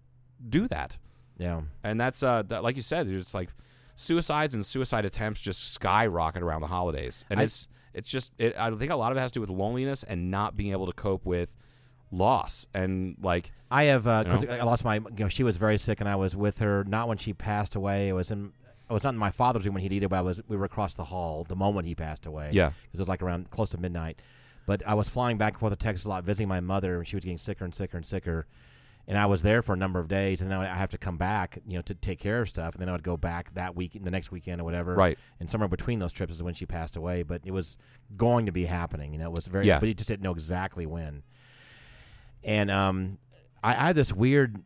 do 0.48 0.66
that. 0.68 0.98
Yeah. 1.38 1.62
And 1.84 2.00
that's 2.00 2.22
uh 2.22 2.42
that, 2.44 2.62
like 2.62 2.76
you 2.76 2.82
said, 2.82 3.06
it's 3.08 3.34
like 3.34 3.50
suicides 3.94 4.54
and 4.54 4.64
suicide 4.64 5.04
attempts 5.04 5.40
just 5.42 5.72
skyrocket 5.72 6.42
around 6.42 6.62
the 6.62 6.66
holidays. 6.68 7.24
And 7.30 7.40
I- 7.40 7.44
it's 7.44 7.68
it's 7.92 8.10
just 8.10 8.32
it, 8.38 8.56
I 8.58 8.70
think 8.70 8.90
a 8.92 8.96
lot 8.96 9.10
of 9.12 9.18
it 9.18 9.20
has 9.20 9.32
to 9.32 9.36
do 9.38 9.40
with 9.42 9.50
loneliness 9.50 10.02
and 10.02 10.30
not 10.30 10.56
being 10.56 10.72
able 10.72 10.86
to 10.86 10.92
cope 10.92 11.26
with 11.26 11.56
loss 12.12 12.66
and 12.74 13.16
like 13.22 13.52
I 13.70 13.84
have. 13.84 14.06
Uh, 14.06 14.24
You 14.40 14.46
know? 14.48 14.54
I 14.54 14.62
lost 14.64 14.84
my. 14.84 14.96
You 14.96 15.04
know, 15.16 15.28
she 15.28 15.44
was 15.44 15.56
very 15.56 15.78
sick, 15.78 16.00
and 16.00 16.08
I 16.08 16.16
was 16.16 16.34
with 16.34 16.58
her. 16.58 16.82
Not 16.82 17.06
when 17.06 17.18
she 17.18 17.32
passed 17.32 17.76
away. 17.76 18.08
It 18.08 18.14
was 18.14 18.32
in. 18.32 18.52
I 18.90 18.92
was 18.92 19.04
not 19.04 19.14
in 19.14 19.18
my 19.18 19.30
father's 19.30 19.64
room 19.64 19.74
when 19.74 19.82
he 19.84 19.88
did 19.88 20.02
it, 20.02 20.08
but 20.08 20.16
I 20.18 20.22
was. 20.22 20.42
We 20.48 20.56
were 20.56 20.64
across 20.64 20.94
the 20.94 21.04
hall 21.04 21.44
the 21.48 21.54
moment 21.54 21.86
he 21.86 21.94
passed 21.94 22.26
away. 22.26 22.50
Yeah. 22.52 22.70
because 22.70 22.98
it 22.98 23.02
was 23.02 23.08
like 23.08 23.22
around 23.22 23.50
close 23.50 23.70
to 23.70 23.78
midnight. 23.78 24.20
But 24.66 24.86
I 24.86 24.94
was 24.94 25.08
flying 25.08 25.38
back 25.38 25.54
and 25.54 25.60
forth 25.60 25.72
to 25.72 25.76
Texas 25.76 26.04
a 26.06 26.08
lot, 26.08 26.24
visiting 26.24 26.48
my 26.48 26.60
mother, 26.60 26.98
and 26.98 27.06
she 27.06 27.16
was 27.16 27.24
getting 27.24 27.38
sicker 27.38 27.64
and 27.64 27.74
sicker 27.74 27.96
and 27.96 28.04
sicker. 28.04 28.46
And 29.06 29.16
I 29.16 29.26
was 29.26 29.42
there 29.42 29.62
for 29.62 29.72
a 29.72 29.76
number 29.76 29.98
of 29.98 30.08
days, 30.08 30.40
and 30.40 30.50
then 30.50 30.58
I 30.58 30.74
have 30.74 30.90
to 30.90 30.98
come 30.98 31.16
back, 31.16 31.58
you 31.66 31.76
know, 31.76 31.82
to 31.82 31.94
take 31.94 32.18
care 32.18 32.40
of 32.40 32.48
stuff. 32.48 32.74
And 32.74 32.82
then 32.82 32.88
I 32.88 32.92
would 32.92 33.02
go 33.02 33.16
back 33.16 33.54
that 33.54 33.74
week, 33.74 33.98
the 34.00 34.10
next 34.10 34.30
weekend 34.30 34.60
or 34.60 34.64
whatever. 34.64 34.94
Right. 34.94 35.18
And 35.38 35.50
somewhere 35.50 35.68
between 35.68 35.98
those 35.98 36.12
trips 36.12 36.34
is 36.34 36.42
when 36.42 36.54
she 36.54 36.66
passed 36.66 36.96
away. 36.96 37.22
But 37.22 37.42
it 37.44 37.52
was 37.52 37.76
going 38.16 38.46
to 38.46 38.52
be 38.52 38.66
happening. 38.66 39.12
You 39.12 39.20
know, 39.20 39.26
it 39.26 39.36
was 39.36 39.46
very. 39.46 39.66
Yeah. 39.66 39.78
But 39.78 39.88
he 39.88 39.94
just 39.94 40.08
didn't 40.08 40.22
know 40.22 40.32
exactly 40.32 40.84
when. 40.84 41.22
And 42.44 42.70
um, 42.70 43.18
I, 43.62 43.70
I 43.70 43.86
have 43.88 43.96
this 43.96 44.12
weird 44.12 44.62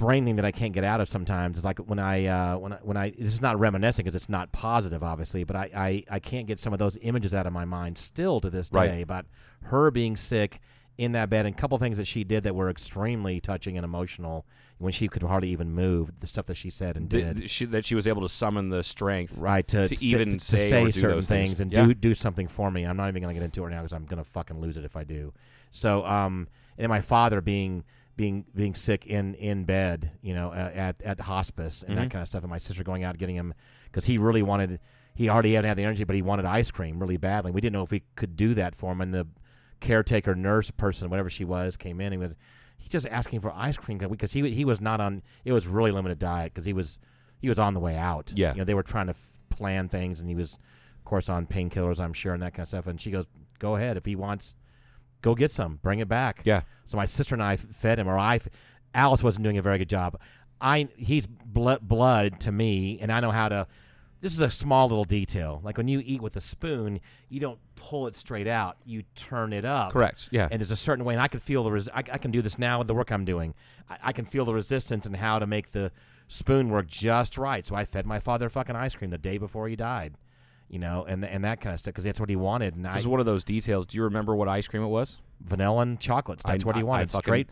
brain 0.00 0.24
thing 0.24 0.36
that 0.36 0.44
I 0.44 0.50
can't 0.50 0.72
get 0.72 0.82
out 0.84 1.00
of 1.00 1.08
sometimes. 1.08 1.58
It's 1.58 1.64
like 1.64 1.78
when 1.78 1.98
I 1.98 2.26
uh, 2.26 2.58
when 2.58 2.72
I, 2.72 2.76
when 2.82 2.96
I 2.96 3.10
this 3.10 3.34
is 3.34 3.42
not 3.42 3.58
reminiscing 3.58 4.04
because 4.04 4.14
it's 4.16 4.28
not 4.28 4.50
positive, 4.52 5.02
obviously, 5.02 5.44
but 5.44 5.56
I, 5.56 5.70
I 5.74 6.04
I 6.16 6.18
can't 6.18 6.46
get 6.46 6.58
some 6.58 6.72
of 6.72 6.78
those 6.78 6.98
images 7.02 7.34
out 7.34 7.46
of 7.46 7.52
my 7.52 7.64
mind 7.64 7.98
still 7.98 8.40
to 8.40 8.50
this 8.50 8.68
day 8.68 8.78
Right. 8.78 9.02
about 9.02 9.26
her 9.64 9.90
being 9.90 10.16
sick 10.16 10.60
in 10.98 11.12
that 11.12 11.30
bed 11.30 11.46
and 11.46 11.54
a 11.54 11.58
couple 11.58 11.78
things 11.78 11.96
that 11.96 12.06
she 12.06 12.24
did 12.24 12.42
that 12.42 12.54
were 12.54 12.68
extremely 12.68 13.40
touching 13.40 13.76
and 13.78 13.84
emotional 13.84 14.44
when 14.78 14.92
she 14.92 15.08
could 15.08 15.22
hardly 15.22 15.48
even 15.50 15.72
move. 15.72 16.10
The 16.20 16.26
stuff 16.26 16.46
that 16.46 16.56
she 16.56 16.68
said 16.70 16.96
and 16.96 17.08
did. 17.08 17.50
she, 17.50 17.64
that 17.66 17.84
she 17.84 17.94
was 17.94 18.06
able 18.06 18.22
to 18.22 18.28
summon 18.28 18.68
the 18.70 18.82
strength 18.82 19.38
Right 19.38 19.66
to, 19.68 19.88
to 19.88 20.04
even 20.04 20.30
to, 20.30 20.40
say 20.40 20.68
say 20.68 20.90
certain 20.90 21.22
things, 21.22 21.60
and 21.60 21.72
Yeah. 21.72 21.86
do 21.86 21.94
do 21.94 22.14
something 22.14 22.48
for 22.48 22.70
me. 22.70 22.84
I'm 22.84 22.96
not 22.96 23.08
even 23.08 23.22
going 23.22 23.34
to 23.34 23.38
get 23.38 23.44
into 23.44 23.64
it 23.66 23.70
now 23.70 23.78
because 23.78 23.92
I'm 23.92 24.04
going 24.06 24.22
to 24.22 24.28
fucking 24.28 24.60
lose 24.60 24.76
it 24.76 24.84
if 24.84 24.96
I 24.96 25.04
do. 25.04 25.32
So, 25.70 26.04
um, 26.04 26.48
and 26.78 26.88
my 26.88 27.00
father 27.00 27.40
being 27.40 27.84
being 28.20 28.44
being 28.54 28.74
sick 28.74 29.06
in 29.06 29.34
in 29.34 29.64
bed, 29.64 30.10
you 30.20 30.34
know, 30.34 30.52
at 30.52 31.00
at 31.02 31.20
hospice 31.20 31.82
and 31.82 31.92
Mm-hmm. 31.92 32.02
that 32.04 32.10
kind 32.10 32.22
of 32.22 32.28
stuff, 32.28 32.42
and 32.42 32.50
my 32.50 32.58
sister 32.58 32.82
going 32.84 33.02
out 33.04 33.16
getting 33.18 33.36
him 33.36 33.54
because 33.86 34.04
he 34.06 34.18
really 34.18 34.42
wanted. 34.42 34.78
he 35.14 35.28
already 35.28 35.52
hadn't 35.54 35.68
had 35.68 35.78
the 35.78 35.84
energy, 35.84 36.04
but 36.04 36.14
he 36.16 36.22
wanted 36.22 36.44
ice 36.44 36.70
cream 36.70 36.98
really 37.02 37.16
badly. 37.16 37.50
We 37.50 37.60
didn't 37.60 37.74
know 37.74 37.82
if 37.82 37.90
we 37.90 38.02
could 38.16 38.36
do 38.36 38.54
that 38.54 38.74
for 38.74 38.92
him. 38.92 39.00
And 39.00 39.12
the 39.14 39.26
caretaker 39.80 40.34
nurse 40.34 40.70
person, 40.70 41.08
whatever 41.10 41.30
she 41.30 41.44
was, 41.44 41.76
came 41.76 42.00
in. 42.00 42.12
He 42.12 42.18
was 42.18 42.36
he's 42.76 42.90
just 42.90 43.06
asking 43.08 43.40
for 43.40 43.52
ice 43.56 43.76
cream 43.76 43.98
because 43.98 44.32
he 44.32 44.48
he 44.50 44.64
was 44.64 44.80
not 44.80 45.00
on. 45.00 45.22
It 45.44 45.52
was 45.52 45.66
really 45.66 45.90
limited 45.90 46.18
diet 46.18 46.52
because 46.52 46.66
he 46.66 46.72
was 46.74 46.98
he 47.40 47.48
was 47.48 47.58
on 47.58 47.72
the 47.74 47.80
way 47.80 47.96
out. 47.96 48.32
Yeah. 48.36 48.52
you 48.52 48.58
know 48.58 48.64
they 48.64 48.74
were 48.74 48.82
trying 48.94 49.06
to 49.06 49.14
f- 49.14 49.38
plan 49.48 49.88
things, 49.88 50.20
and 50.20 50.28
he 50.28 50.34
was 50.34 50.58
of 50.98 51.04
course 51.04 51.28
on 51.28 51.46
painkillers, 51.46 51.98
I'm 52.00 52.12
sure, 52.12 52.34
and 52.34 52.42
that 52.42 52.52
kind 52.54 52.64
of 52.64 52.68
stuff. 52.68 52.86
And 52.86 53.00
she 53.00 53.10
goes, 53.10 53.26
"Go 53.58 53.76
ahead 53.76 53.96
if 53.96 54.04
he 54.04 54.14
wants." 54.16 54.54
Go 55.22 55.34
get 55.34 55.50
some. 55.50 55.78
Bring 55.82 55.98
it 55.98 56.08
back. 56.08 56.42
Yeah. 56.44 56.62
So 56.84 56.96
my 56.96 57.04
sister 57.04 57.34
and 57.34 57.42
I 57.42 57.56
fed 57.56 57.98
him, 57.98 58.08
or 58.08 58.18
I, 58.18 58.36
f- 58.36 58.48
Alice 58.94 59.22
wasn't 59.22 59.44
doing 59.44 59.58
a 59.58 59.62
very 59.62 59.78
good 59.78 59.88
job. 59.88 60.18
I 60.60 60.88
he's 60.96 61.26
blood 61.26 61.80
blood 61.82 62.40
to 62.40 62.52
me, 62.52 62.98
and 63.00 63.12
I 63.12 63.20
know 63.20 63.30
how 63.30 63.48
to. 63.48 63.66
This 64.20 64.34
is 64.34 64.40
a 64.40 64.50
small 64.50 64.86
little 64.86 65.06
detail. 65.06 65.62
Like 65.64 65.78
when 65.78 65.88
you 65.88 66.02
eat 66.04 66.20
with 66.20 66.36
a 66.36 66.42
spoon, 66.42 67.00
you 67.30 67.40
don't 67.40 67.58
pull 67.74 68.06
it 68.06 68.16
straight 68.16 68.46
out. 68.46 68.76
You 68.84 69.04
turn 69.14 69.54
it 69.54 69.64
up. 69.64 69.92
Correct, 69.92 70.28
yeah. 70.30 70.46
And 70.50 70.60
there's 70.60 70.70
a 70.70 70.76
certain 70.76 71.06
way, 71.06 71.14
and 71.14 71.22
I 71.22 71.28
can 71.28 71.40
feel 71.40 71.64
the. 71.64 71.72
Res- 71.72 71.88
I, 71.88 71.98
I 71.98 72.18
can 72.18 72.30
do 72.30 72.42
this 72.42 72.58
now 72.58 72.78
with 72.78 72.86
the 72.86 72.94
work 72.94 73.10
I'm 73.10 73.24
doing. 73.24 73.54
I, 73.88 73.96
I 74.04 74.12
can 74.12 74.26
feel 74.26 74.44
the 74.44 74.52
resistance 74.52 75.06
and 75.06 75.16
how 75.16 75.38
to 75.38 75.46
make 75.46 75.72
the 75.72 75.90
spoon 76.28 76.68
work 76.68 76.86
just 76.86 77.38
right. 77.38 77.64
So 77.64 77.74
I 77.74 77.84
fed 77.86 78.06
my 78.06 78.20
father 78.20 78.48
fucking 78.50 78.76
ice 78.76 78.94
cream 78.94 79.10
the 79.10 79.18
day 79.18 79.38
before 79.38 79.68
he 79.68 79.76
died. 79.76 80.14
You 80.70 80.78
know, 80.78 81.04
and 81.04 81.24
and 81.24 81.44
that 81.44 81.60
kind 81.60 81.74
of 81.74 81.80
stuff 81.80 81.92
because 81.92 82.04
that's 82.04 82.20
what 82.20 82.28
he 82.30 82.36
wanted. 82.36 82.76
And 82.76 82.84
This 82.86 82.94
I, 82.94 82.98
is 83.00 83.08
one 83.08 83.18
of 83.20 83.26
those 83.26 83.42
details. 83.44 83.86
Do 83.86 83.96
you 83.98 84.04
remember 84.04 84.34
what 84.36 84.48
ice 84.48 84.66
cream 84.68 84.82
it 84.82 84.86
was? 84.88 85.18
vanilla 85.42 85.80
and 85.82 85.98
chocolates. 85.98 86.42
That's 86.44 86.64
I- 86.64 86.66
what 86.66 86.76
he 86.76 86.80
I- 86.82 86.84
I 86.84 86.86
wanted. 86.86 87.10
fucking- 87.10 87.22
straight, 87.24 87.48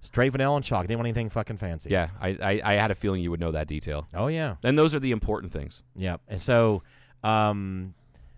straight 0.00 0.28
vanilla 0.30 0.56
and 0.56 0.64
chocolate. 0.64 0.88
Didn't 0.88 0.98
want 1.00 1.08
anything 1.08 1.28
fucking 1.28 1.56
fancy. 1.58 1.90
Yeah, 1.90 2.08
I, 2.20 2.28
I, 2.42 2.60
I 2.64 2.72
had 2.74 2.90
a 2.90 2.94
feeling 2.94 3.20
you 3.20 3.30
would 3.30 3.40
know 3.40 3.50
that 3.52 3.66
detail. 3.68 4.06
Oh 4.14 4.28
yeah. 4.28 4.56
And 4.64 4.78
those 4.78 4.94
are 4.94 5.00
the 5.00 5.10
important 5.10 5.52
things. 5.52 5.82
Yeah. 5.94 6.16
And 6.28 6.40
so, 6.40 6.82
um, 7.22 7.94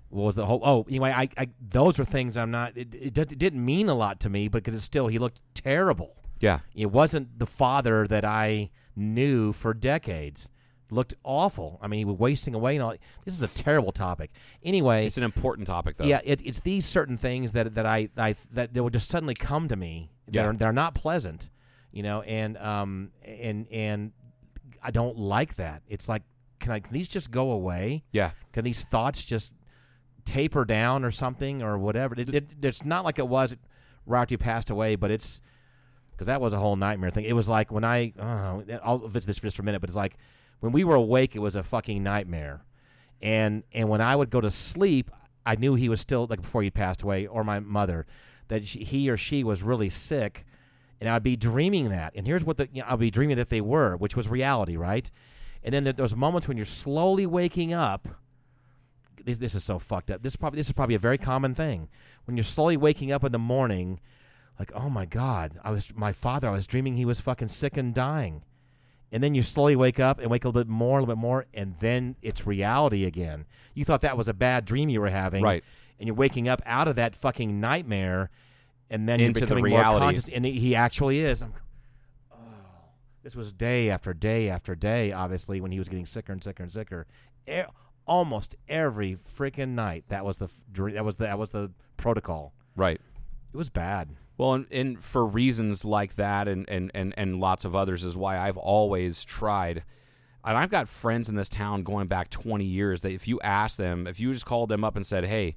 what 0.08 0.24
was 0.24 0.36
the 0.36 0.46
whole? 0.46 0.60
Oh, 0.64 0.84
anyway, 0.88 1.12
I, 1.14 1.28
I 1.36 1.48
those 1.60 1.98
were 1.98 2.04
things 2.04 2.36
I'm 2.36 2.50
not. 2.50 2.76
It, 2.76 2.94
it, 2.94 3.18
it 3.18 3.38
didn't 3.38 3.64
mean 3.64 3.88
a 3.88 3.94
lot 3.94 4.20
to 4.20 4.28
me 4.30 4.48
because 4.48 4.74
it's 4.74 4.84
still 4.84 5.06
he 5.08 5.18
looked 5.18 5.42
terrible. 5.54 6.16
Yeah. 6.40 6.60
It 6.74 6.90
wasn't 6.90 7.38
the 7.38 7.46
father 7.46 8.06
that 8.08 8.24
I 8.24 8.70
knew 8.96 9.52
for 9.52 9.74
decades. 9.74 10.50
Looked 10.94 11.14
awful. 11.24 11.78
I 11.82 11.86
mean, 11.88 11.98
he 11.98 12.04
was 12.04 12.18
wasting 12.18 12.54
away 12.54 12.76
and 12.76 12.82
all. 12.82 12.94
This 13.24 13.34
is 13.34 13.42
a 13.42 13.48
terrible 13.48 13.92
topic. 13.92 14.30
Anyway, 14.62 15.06
It's 15.06 15.16
an 15.18 15.24
important 15.24 15.66
topic, 15.66 15.96
though. 15.96 16.04
yeah, 16.04 16.20
it, 16.24 16.40
it's 16.44 16.60
these 16.60 16.86
certain 16.86 17.16
things 17.16 17.52
that 17.52 17.74
that 17.74 17.86
I, 17.86 18.08
I 18.16 18.34
that 18.52 18.74
they 18.74 18.80
will 18.80 18.90
just 18.90 19.08
suddenly 19.08 19.34
come 19.34 19.68
to 19.68 19.76
me 19.76 20.10
that 20.26 20.34
Yeah. 20.34 20.46
are 20.46 20.52
they're 20.54 20.72
not 20.72 20.94
pleasant, 20.94 21.50
you 21.92 22.02
know, 22.02 22.22
and 22.22 22.56
um 22.58 23.10
and 23.24 23.66
and 23.70 24.12
I 24.82 24.90
don't 24.90 25.18
like 25.18 25.56
that. 25.56 25.82
It's 25.88 26.08
like 26.08 26.22
can 26.60 26.72
I 26.72 26.80
can 26.80 26.92
these 26.92 27.08
just 27.08 27.30
go 27.30 27.50
away? 27.50 28.04
Yeah. 28.12 28.30
Can 28.52 28.64
these 28.64 28.84
thoughts 28.84 29.24
just 29.24 29.52
taper 30.24 30.64
down 30.64 31.04
or 31.04 31.10
something 31.10 31.62
or 31.62 31.76
whatever? 31.78 32.14
It, 32.18 32.34
it, 32.34 32.46
it's 32.62 32.84
not 32.84 33.04
like 33.04 33.18
it 33.18 33.28
was 33.28 33.56
right 34.06 34.22
after 34.22 34.34
you 34.34 34.38
passed 34.38 34.70
away, 34.70 34.96
but 34.96 35.10
it's 35.10 35.40
because 36.12 36.26
that 36.28 36.40
was 36.40 36.52
a 36.52 36.58
whole 36.58 36.76
nightmare 36.76 37.10
thing. 37.10 37.24
It 37.24 37.34
was 37.34 37.48
like 37.48 37.72
when 37.72 37.84
I, 37.84 38.12
uh, 38.18 38.60
I'll 38.84 38.98
visit 39.08 39.26
this 39.26 39.40
just 39.40 39.56
for 39.56 39.62
a 39.62 39.64
minute, 39.64 39.80
but 39.80 39.90
it's 39.90 39.96
like 39.96 40.16
when 40.64 40.72
we 40.72 40.82
were 40.82 40.94
awake, 40.94 41.36
it 41.36 41.40
was 41.40 41.56
a 41.56 41.62
fucking 41.62 42.02
nightmare, 42.02 42.64
and 43.20 43.64
and 43.70 43.86
when 43.90 44.00
I 44.00 44.16
would 44.16 44.30
go 44.30 44.40
to 44.40 44.50
sleep, 44.50 45.10
I 45.44 45.56
knew 45.56 45.74
he 45.74 45.90
was 45.90 46.00
still 46.00 46.26
like 46.26 46.40
before 46.40 46.62
he 46.62 46.70
passed 46.70 47.02
away, 47.02 47.26
or 47.26 47.44
my 47.44 47.60
mother, 47.60 48.06
that 48.48 48.64
she, 48.64 48.82
he 48.82 49.10
or 49.10 49.18
she 49.18 49.44
was 49.44 49.62
really 49.62 49.90
sick, 49.90 50.46
and 51.02 51.10
I'd 51.10 51.22
be 51.22 51.36
dreaming 51.36 51.90
that. 51.90 52.14
And 52.16 52.26
here's 52.26 52.44
what 52.44 52.56
the 52.56 52.70
you 52.72 52.80
know, 52.80 52.88
I'll 52.88 52.96
be 52.96 53.10
dreaming 53.10 53.36
that 53.36 53.50
they 53.50 53.60
were, 53.60 53.94
which 53.98 54.16
was 54.16 54.26
reality, 54.26 54.74
right? 54.78 55.10
And 55.62 55.74
then 55.74 55.84
there, 55.84 55.92
there's 55.92 56.16
moments 56.16 56.48
when 56.48 56.56
you're 56.56 56.64
slowly 56.64 57.26
waking 57.26 57.74
up. 57.74 58.08
This, 59.22 59.36
this 59.36 59.54
is 59.54 59.64
so 59.64 59.78
fucked 59.78 60.10
up. 60.10 60.22
This 60.22 60.34
probably 60.34 60.56
this 60.56 60.68
is 60.68 60.72
probably 60.72 60.94
a 60.94 60.98
very 60.98 61.18
common 61.18 61.54
thing 61.54 61.90
when 62.24 62.38
you're 62.38 62.44
slowly 62.44 62.78
waking 62.78 63.12
up 63.12 63.22
in 63.22 63.32
the 63.32 63.38
morning, 63.38 64.00
like 64.58 64.72
oh 64.74 64.88
my 64.88 65.04
god, 65.04 65.60
I 65.62 65.72
was 65.72 65.92
my 65.94 66.12
father. 66.12 66.48
I 66.48 66.52
was 66.52 66.66
dreaming 66.66 66.96
he 66.96 67.04
was 67.04 67.20
fucking 67.20 67.48
sick 67.48 67.76
and 67.76 67.92
dying, 67.92 68.44
and 69.14 69.22
then 69.22 69.34
you 69.34 69.42
slowly 69.42 69.76
wake 69.76 69.98
up 70.00 70.18
and 70.18 70.28
wake 70.28 70.44
a 70.44 70.48
little 70.48 70.60
bit 70.60 70.68
more, 70.68 70.98
a 70.98 71.02
little 71.02 71.14
bit 71.14 71.20
more, 71.20 71.46
and 71.54 71.76
then 71.78 72.16
it's 72.20 72.46
reality 72.46 73.04
again. 73.06 73.46
You 73.72 73.84
thought 73.84 74.00
that 74.00 74.16
was 74.18 74.26
a 74.28 74.34
bad 74.34 74.64
dream 74.64 74.88
you 74.88 75.00
were 75.00 75.08
having, 75.08 75.42
Right. 75.42 75.62
And 76.00 76.08
you're 76.08 76.16
waking 76.16 76.48
up 76.48 76.60
out 76.66 76.88
of 76.88 76.96
that 76.96 77.14
fucking 77.14 77.60
nightmare, 77.60 78.28
and 78.90 79.08
then 79.08 79.20
Into 79.20 79.40
you're 79.40 79.46
the 79.46 79.54
becoming 79.54 79.70
more 79.70 79.78
reality. 79.80 80.04
conscious. 80.06 80.28
And 80.28 80.44
he- 80.44 80.74
actually 80.74 81.20
is. 81.20 81.40
I'm, 81.42 81.54
oh, 82.32 82.36
this 83.22 83.36
was 83.36 83.52
day 83.52 83.88
after 83.90 84.12
day 84.12 84.48
after 84.50 84.74
day. 84.74 85.12
Obviously, 85.12 85.60
when 85.60 85.70
he 85.70 85.78
was 85.78 85.88
getting 85.88 86.04
sicker 86.06 86.32
and 86.32 86.42
sicker 86.42 86.64
and 86.64 86.72
sicker, 86.72 87.06
e- 87.48 87.62
almost 88.06 88.56
every 88.68 89.14
freaking 89.14 89.70
night. 89.70 90.04
That 90.08 90.24
was 90.24 90.38
the 90.38 90.48
that 90.92 91.04
was 91.04 91.16
the, 91.16 91.24
that 91.24 91.38
was 91.38 91.52
the 91.52 91.70
protocol. 91.96 92.52
Right. 92.76 93.00
It 93.52 93.56
was 93.56 93.70
bad. 93.70 94.10
Well, 94.36 94.54
and, 94.54 94.66
and 94.70 95.02
for 95.02 95.24
reasons 95.24 95.84
like 95.84 96.16
that 96.16 96.48
and, 96.48 96.68
and, 96.68 96.90
and, 96.94 97.14
and 97.16 97.40
lots 97.40 97.64
of 97.64 97.76
others 97.76 98.04
is 98.04 98.16
why 98.16 98.38
I've 98.38 98.56
always 98.56 99.24
tried. 99.24 99.84
And 100.44 100.58
I've 100.58 100.70
got 100.70 100.88
friends 100.88 101.28
in 101.28 101.36
this 101.36 101.48
town 101.48 101.84
going 101.84 102.08
back 102.08 102.30
20 102.30 102.64
years 102.64 103.02
that 103.02 103.12
if 103.12 103.28
you 103.28 103.40
ask 103.40 103.78
them, 103.78 104.06
if 104.06 104.18
you 104.20 104.32
just 104.32 104.44
called 104.44 104.68
them 104.68 104.84
up 104.84 104.96
and 104.96 105.06
said, 105.06 105.24
hey, 105.24 105.56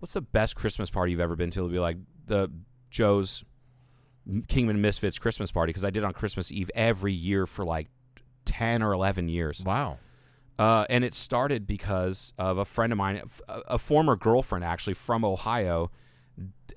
what's 0.00 0.14
the 0.14 0.20
best 0.20 0.56
Christmas 0.56 0.90
party 0.90 1.12
you've 1.12 1.20
ever 1.20 1.36
been 1.36 1.50
to? 1.50 1.60
They'll 1.60 1.68
be 1.68 1.78
like, 1.78 1.96
the 2.26 2.50
Joe's 2.90 3.44
Kingman 4.48 4.80
Misfits 4.80 5.18
Christmas 5.18 5.50
party 5.50 5.70
because 5.70 5.84
I 5.84 5.90
did 5.90 6.04
on 6.04 6.12
Christmas 6.12 6.52
Eve 6.52 6.70
every 6.74 7.12
year 7.12 7.46
for 7.46 7.64
like 7.64 7.88
10 8.44 8.82
or 8.82 8.92
11 8.92 9.28
years. 9.28 9.62
Wow. 9.64 9.98
Uh, 10.58 10.84
and 10.90 11.04
it 11.04 11.14
started 11.14 11.66
because 11.66 12.32
of 12.38 12.58
a 12.58 12.64
friend 12.64 12.92
of 12.92 12.98
mine, 12.98 13.22
a, 13.48 13.60
a 13.68 13.78
former 13.78 14.16
girlfriend 14.16 14.64
actually 14.64 14.94
from 14.94 15.24
Ohio. 15.24 15.90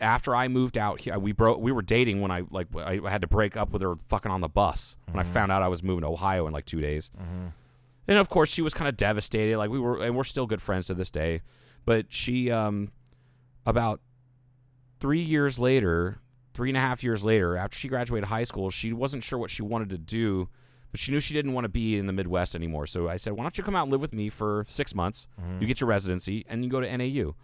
After 0.02 0.36
I 0.36 0.48
moved 0.48 0.78
out 0.78 1.02
here, 1.02 1.18
we 1.18 1.32
broke. 1.32 1.60
We 1.60 1.72
were 1.72 1.82
dating 1.82 2.22
when 2.22 2.32
I 2.32 2.43
like 2.50 2.68
I 2.76 3.00
had 3.06 3.22
to 3.22 3.28
break 3.28 3.56
up 3.58 3.72
with 3.72 3.82
her 3.82 3.96
fucking 4.08 4.32
on 4.32 4.41
the 4.41 4.50
bus 4.50 4.98
when 5.08 5.20
I 5.20 5.24
mm-hmm. 5.24 5.34
found 5.34 5.52
out 5.52 5.64
I 5.64 5.68
was 5.68 5.84
moving 5.84 6.02
to 6.02 6.08
Ohio 6.08 6.48
in 6.48 6.54
like 6.54 6.66
two 6.66 6.82
days. 6.82 7.12
Mm-hmm. 7.18 7.48
And 8.08 8.18
of 8.18 8.30
course, 8.30 8.52
she 8.52 8.62
was 8.62 8.74
kind 8.74 8.88
of 8.88 8.98
devastated. 8.98 9.58
Like 9.58 9.70
we 9.70 9.80
were, 9.80 10.04
and 10.04 10.16
we're 10.16 10.24
still 10.24 10.46
good 10.46 10.62
friends 10.62 10.88
to 10.88 10.93
this 10.93 11.12
day. 11.12 11.41
But 11.86 12.08
she, 12.14 12.52
um, 12.52 12.91
about 13.66 14.02
three 15.00 15.22
years 15.22 15.60
later, 15.60 16.20
three 16.54 16.70
and 16.70 16.78
a 16.78 16.82
half 16.82 17.04
years 17.04 17.24
later, 17.24 17.58
after 17.58 17.78
she 17.78 17.88
graduated 17.88 18.30
high 18.30 18.43
school, 18.43 18.70
she 18.70 18.93
wasn't 18.93 19.24
sure 19.24 19.38
what 19.38 19.50
she 19.50 19.62
wanted 19.62 19.89
to 19.89 19.98
do, 19.98 20.50
but 20.91 21.00
she 21.00 21.12
knew 21.12 21.20
she 21.20 21.34
didn't 21.34 21.54
want 21.54 21.66
to 21.66 21.70
be 21.70 21.98
in 21.98 22.06
the 22.06 22.14
Midwest 22.14 22.56
anymore. 22.56 22.88
So 22.88 23.10
I 23.10 23.18
said, 23.18 23.34
"Why 23.34 23.43
don't 23.43 23.58
you 23.58 23.64
come 23.64 23.76
out 23.76 23.84
and 23.84 23.91
live 23.91 24.02
with 24.02 24.14
me 24.14 24.30
for 24.30 24.66
six 24.68 24.96
months? 24.96 25.28
Mm-hmm. 25.39 25.62
You 25.62 25.68
get 25.68 25.82
your 25.82 25.89
residency, 25.89 26.46
and 26.48 26.64
you 26.64 26.70
go 26.70 26.82
to 26.82 26.98
NAU." 26.98 27.36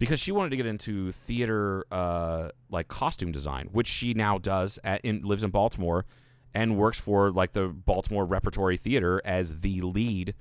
Because 0.00 0.18
she 0.18 0.32
wanted 0.32 0.50
to 0.50 0.56
get 0.56 0.66
into 0.66 1.12
theater, 1.12 1.84
uh, 1.92 2.48
like 2.70 2.88
costume 2.88 3.30
design, 3.30 3.68
which 3.70 3.86
she 3.86 4.14
now 4.14 4.38
does. 4.38 4.80
At, 4.82 5.02
in 5.02 5.22
lives 5.22 5.44
in 5.44 5.50
Baltimore, 5.50 6.06
and 6.54 6.76
works 6.76 6.98
for 6.98 7.30
like 7.30 7.52
the 7.52 7.68
Baltimore 7.68 8.24
Repertory 8.24 8.76
Theater 8.76 9.20
as 9.24 9.60
the 9.60 9.80
lead 9.82 10.34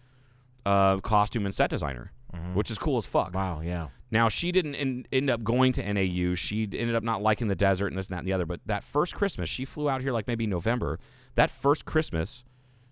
uh, 0.66 0.98
costume 1.02 1.46
and 1.46 1.54
set 1.54 1.70
designer, 1.70 2.12
which 2.54 2.72
is 2.72 2.78
cool 2.78 2.98
as 2.98 3.06
fuck. 3.06 3.34
Wow. 3.34 3.62
Yeah. 3.62 3.90
Now 4.12 4.30
she 4.30 4.52
didn't 4.52 4.76
en- 4.76 5.06
end 5.12 5.30
up 5.30 5.44
going 5.44 5.74
to 5.74 5.94
NAU. 5.94 6.36
She 6.36 6.64
ended 6.64 6.96
up 6.96 7.04
not 7.04 7.22
liking 7.22 7.48
the 7.48 7.56
desert 7.56 7.88
and 7.88 7.98
this 7.98 8.08
and 8.08 8.16
that 8.16 8.20
and 8.20 8.28
the 8.28 8.34
other. 8.34 8.46
But 8.46 8.62
that 8.66 8.84
first 8.84 9.14
Christmas, 9.14 9.50
she 9.50 9.66
flew 9.66 9.90
out 9.90 10.02
here 10.02 10.12
like 10.12 10.28
maybe 10.28 10.48
November. 10.48 11.00
That 11.36 11.50
first 11.52 11.86
Christmas, 11.86 12.44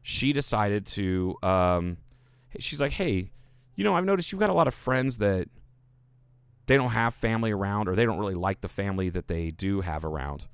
she 0.01 0.33
decided 0.33 0.85
to. 0.87 1.35
Um, 1.41 1.97
she's 2.59 2.79
like, 2.79 2.91
"Hey, 2.91 3.31
you 3.75 3.83
know, 3.83 3.95
I've 3.95 4.05
noticed 4.05 4.31
you've 4.31 4.39
got 4.39 4.49
a 4.49 4.53
lot 4.53 4.67
of 4.67 4.73
friends 4.75 5.17
that 5.17 5.49
they 6.67 6.77
don't 6.77 6.91
have 6.91 7.13
family 7.15 7.51
around, 7.51 7.87
or 7.89 7.95
they 7.95 8.05
don't 8.05 8.19
really 8.19 8.35
like 8.35 8.61
the 8.61 8.67
family 8.67 9.09
that 9.09 9.27
they 9.27 9.51
do 9.51 9.81
have 9.81 10.05
around, 10.05 10.47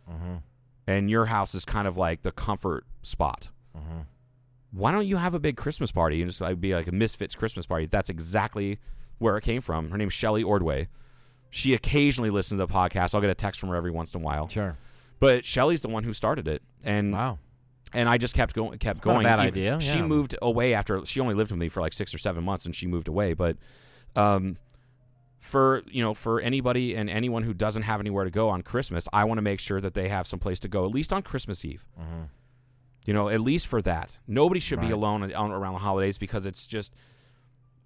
and 0.87 1.09
your 1.09 1.25
house 1.25 1.53
is 1.53 1.65
kind 1.65 1.87
of 1.87 1.97
like 1.97 2.21
the 2.21 2.31
comfort 2.31 2.85
spot." 3.01 3.49
Why 4.71 4.91
don't 4.91 5.05
you 5.05 5.17
have 5.17 5.35
a 5.35 5.39
big 5.39 5.55
Christmas 5.55 5.91
party 5.91 6.21
and 6.21 6.29
just 6.31 6.41
like 6.41 6.59
be 6.59 6.73
like 6.73 6.87
a 6.87 6.91
Misfits 6.91 7.35
Christmas 7.35 7.65
party? 7.67 7.85
That's 7.85 8.09
exactly 8.09 8.79
where 9.19 9.37
it 9.37 9.41
came 9.43 9.61
from. 9.61 9.91
Her 9.91 9.97
name's 9.97 10.13
Shelly 10.13 10.41
Ordway. 10.41 10.87
She 11.51 11.75
occasionally 11.75 12.31
listens 12.31 12.59
to 12.59 12.65
the 12.65 12.73
podcast. 12.73 13.13
I'll 13.13 13.21
get 13.21 13.29
a 13.29 13.35
text 13.35 13.59
from 13.59 13.69
her 13.69 13.75
every 13.75 13.91
once 13.91 14.15
in 14.15 14.21
a 14.21 14.23
while. 14.23 14.47
Sure. 14.47 14.75
But 15.19 15.45
Shelly's 15.45 15.81
the 15.81 15.89
one 15.89 16.03
who 16.03 16.11
started 16.13 16.47
it, 16.47 16.63
and 16.83 17.13
Wow. 17.13 17.37
and 17.93 18.09
I 18.09 18.17
just 18.17 18.33
kept 18.33 18.55
going, 18.55 18.79
kept 18.79 19.01
going. 19.01 19.21
bad 19.23 19.35
Even- 19.39 19.47
idea, 19.47 19.79
She 19.79 20.01
moved 20.01 20.35
away 20.41 20.73
after 20.73 21.05
she 21.05 21.19
only 21.19 21.35
lived 21.35 21.51
with 21.51 21.59
me 21.59 21.69
for 21.69 21.79
like 21.81 21.93
six 21.93 22.11
or 22.13 22.17
seven 22.17 22.43
months, 22.43 22.65
and 22.65 22.75
she 22.75 22.87
moved 22.87 23.07
away. 23.07 23.35
But 23.35 23.57
um, 24.15 24.57
for 25.43 25.83
you 25.87 26.01
know, 26.01 26.13
for 26.13 26.39
anybody 26.39 26.95
and 26.95 27.09
anyone 27.09 27.43
who 27.43 27.53
doesn't 27.53 27.83
have 27.83 27.99
anywhere 27.99 28.23
to 28.23 28.31
go 28.31 28.49
on 28.49 28.61
Christmas, 28.61 29.07
I 29.11 29.25
want 29.25 29.37
to 29.37 29.41
make 29.43 29.59
sure 29.59 29.81
that 29.81 29.93
they 29.93 30.07
have 30.07 30.25
some 30.25 30.39
place 30.39 30.59
to 30.61 30.67
go 30.69 30.85
at 30.85 30.91
least 30.91 31.11
on 31.11 31.21
Christmas 31.21 31.65
Eve. 31.65 31.85
Mm-hmm. 31.99 32.23
You 33.05 33.13
know, 33.13 33.27
at 33.27 33.41
least 33.41 33.67
for 33.67 33.81
that. 33.81 34.19
Nobody 34.27 34.61
should 34.61 34.79
be 34.79 34.89
alone 34.91 35.21
on, 35.23 35.33
on- 35.33 35.51
around 35.51 35.73
the 35.73 35.79
holidays 35.79 36.17
because 36.17 36.45
it's 36.45 36.65
just 36.65 36.93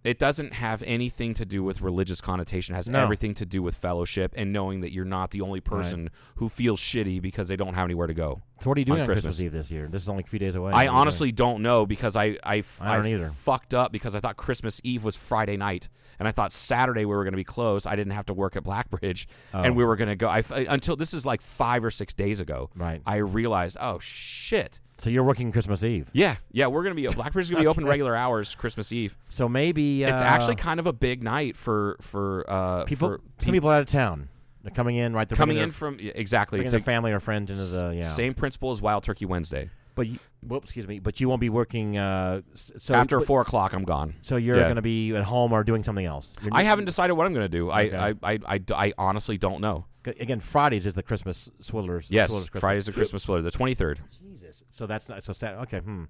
It 0.03 0.19
doesn't 0.19 0.53
have 0.53 0.83
anything 0.85 1.33
to 1.33 1.45
do 1.45 1.63
with 1.63 1.81
religious 1.81 2.21
connotation. 2.21 2.75
It 2.75 2.77
has 2.77 2.87
No. 2.87 2.99
everything 3.01 3.33
to 3.33 3.45
do 3.45 3.63
with 3.63 3.75
fellowship 3.75 4.31
and 4.37 4.53
knowing 4.53 4.81
that 4.81 4.93
you're 4.93 5.03
not 5.17 5.31
the 5.31 5.41
only 5.41 5.59
person 5.59 6.09
who 6.35 6.47
feels 6.49 6.79
shitty 6.79 7.19
because 7.21 7.47
they 7.49 7.55
don't 7.57 7.73
have 7.73 7.85
anywhere 7.85 8.05
to 8.07 8.13
go. 8.13 8.43
So 8.61 8.69
what 8.69 8.77
are 8.77 8.81
you 8.81 8.85
doing 8.85 8.99
on 8.99 9.01
on 9.01 9.07
Christmas. 9.07 9.37
Christmas. 9.37 9.41
Eve 9.41 9.51
this 9.53 9.71
year? 9.71 9.87
This 9.89 10.03
is 10.03 10.07
only 10.09 10.23
a 10.23 10.27
few 10.27 10.39
days 10.39 10.55
away. 10.55 10.71
I 10.71 10.87
honestly 10.87 11.31
don't 11.31 11.61
know 11.63 11.85
because 11.87 12.15
I 12.15 12.27
don't 12.29 12.39
I 12.45 13.07
either. 13.09 13.29
fucked 13.29 13.73
up 13.73 13.91
because 13.91 14.15
I 14.15 14.19
thought 14.19 14.37
Christmas 14.37 14.79
Eve 14.83 15.03
was 15.03 15.15
Friday 15.15 15.57
night 15.57 15.89
and 16.19 16.27
I 16.27 16.31
thought 16.31 16.51
Saturday 16.53 17.05
we 17.05 17.15
were 17.15 17.23
going 17.23 17.33
to 17.33 17.37
be 17.37 17.43
closed. 17.43 17.87
I 17.87 17.95
didn't 17.95 18.13
have 18.13 18.25
to 18.27 18.33
work 18.33 18.55
at 18.55 18.63
Blackbridge 18.63 19.27
and 19.53 19.75
we 19.75 19.83
were 19.83 19.95
going 19.95 20.09
to 20.09 20.15
go. 20.15 20.27
I, 20.27 20.43
until 20.69 20.95
this 20.95 21.13
is 21.13 21.25
like 21.25 21.41
five 21.41 21.83
or 21.83 21.91
six 21.91 22.13
days 22.13 22.39
ago. 22.39 22.69
Right. 22.75 23.01
I 23.05 23.17
realized, 23.17 23.77
oh 23.79 23.99
shit. 23.99 24.79
So 24.99 25.09
you're 25.11 25.23
working 25.23 25.51
Christmas 25.51 25.83
Eve. 25.83 26.09
Yeah, 26.11 26.37
yeah, 26.51 26.67
we're 26.67 26.81
gonna 26.81 26.95
be 26.95 27.07
Blackbridge 27.07 27.45
is 27.45 27.51
gonna 27.51 27.61
be 27.61 27.67
open 27.67 27.85
regular 27.87 28.15
hours 28.15 28.55
Christmas 28.55 28.91
Eve. 28.91 29.15
So 29.29 29.47
maybe 29.47 30.03
uh, 30.03 30.11
It's 30.11 30.23
actually 30.23 30.55
kind 30.55 30.79
of 30.79 30.87
a 30.87 30.93
big 30.93 31.21
night 31.21 31.55
for 31.55 31.97
for 32.01 32.45
uh, 32.47 32.83
people. 32.85 33.09
for 33.09 33.21
some 33.37 33.53
people 33.53 33.69
out 33.69 33.81
of 33.81 33.87
town. 33.87 34.29
They're 34.63 34.73
coming 34.73 34.95
in 34.95 35.13
right. 35.13 35.29
They're 35.29 35.37
coming 35.37 35.57
in 35.57 35.69
their, 35.69 35.71
from 35.71 35.99
exactly. 35.99 36.57
bringing 36.57 36.71
their 36.71 36.79
a- 36.79 36.83
family 36.83 37.11
or 37.11 37.19
friends 37.19 37.51
into 37.51 37.85
the 37.85 37.95
yeah. 37.97 38.01
Same 38.01 38.33
principle 38.33 38.71
as 38.71 38.81
Wild 38.81 39.03
Turkey 39.03 39.25
Wednesday. 39.25 39.69
But 39.97 40.07
you, 40.07 40.19
whoops, 40.47 40.67
excuse 40.67 40.87
me. 40.87 40.99
But 40.99 41.19
you 41.19 41.27
won't 41.27 41.41
be 41.41 41.49
working. 41.49 41.97
Uh, 41.97 42.41
so 42.55 42.93
After 42.93 43.17
but- 43.19 43.27
four 43.27 43.41
o'clock, 43.41 43.73
I'm 43.73 43.83
gone. 43.83 44.13
So 44.21 44.37
you're 44.37 44.55
Yeah. 44.57 44.63
going 44.63 44.77
to 44.77 44.81
be 44.81 45.13
at 45.15 45.25
home 45.25 45.51
or 45.51 45.63
doing 45.65 45.83
something 45.83 46.05
else. 46.05 46.35
You're 46.41 46.51
I 46.53 46.63
haven't 46.63 46.85
decided 46.85 47.13
what 47.13 47.25
I'm 47.25 47.33
going 47.33 47.45
to 47.45 47.49
do. 47.49 47.69
I, 47.69 47.83
Okay. 47.87 47.97
I, 48.23 48.33
I, 48.33 48.39
I, 48.47 48.59
I 48.87 48.93
honestly 48.97 49.37
don't 49.37 49.59
know. 49.59 49.85
again. 50.05 50.39
Fridays 50.39 50.85
is 50.85 50.93
the 50.93 51.03
Christmas 51.03 51.49
Swillers. 51.61 52.05
Yes, 52.09 52.31
Swillers 52.31 52.35
Christmas. 52.51 52.59
Friday's 52.61 52.85
the 52.85 52.93
Christmas 52.93 53.23
spoiler, 53.23 53.41
the 53.41 53.51
23rd. 53.51 53.97
Jesus. 54.21 54.63
So 54.71 54.85
that's 54.87 55.09
not 55.09 55.23
so 55.25 55.33
sad. 55.33 55.55
Okay. 55.63 55.79
Hmm. 55.79 56.05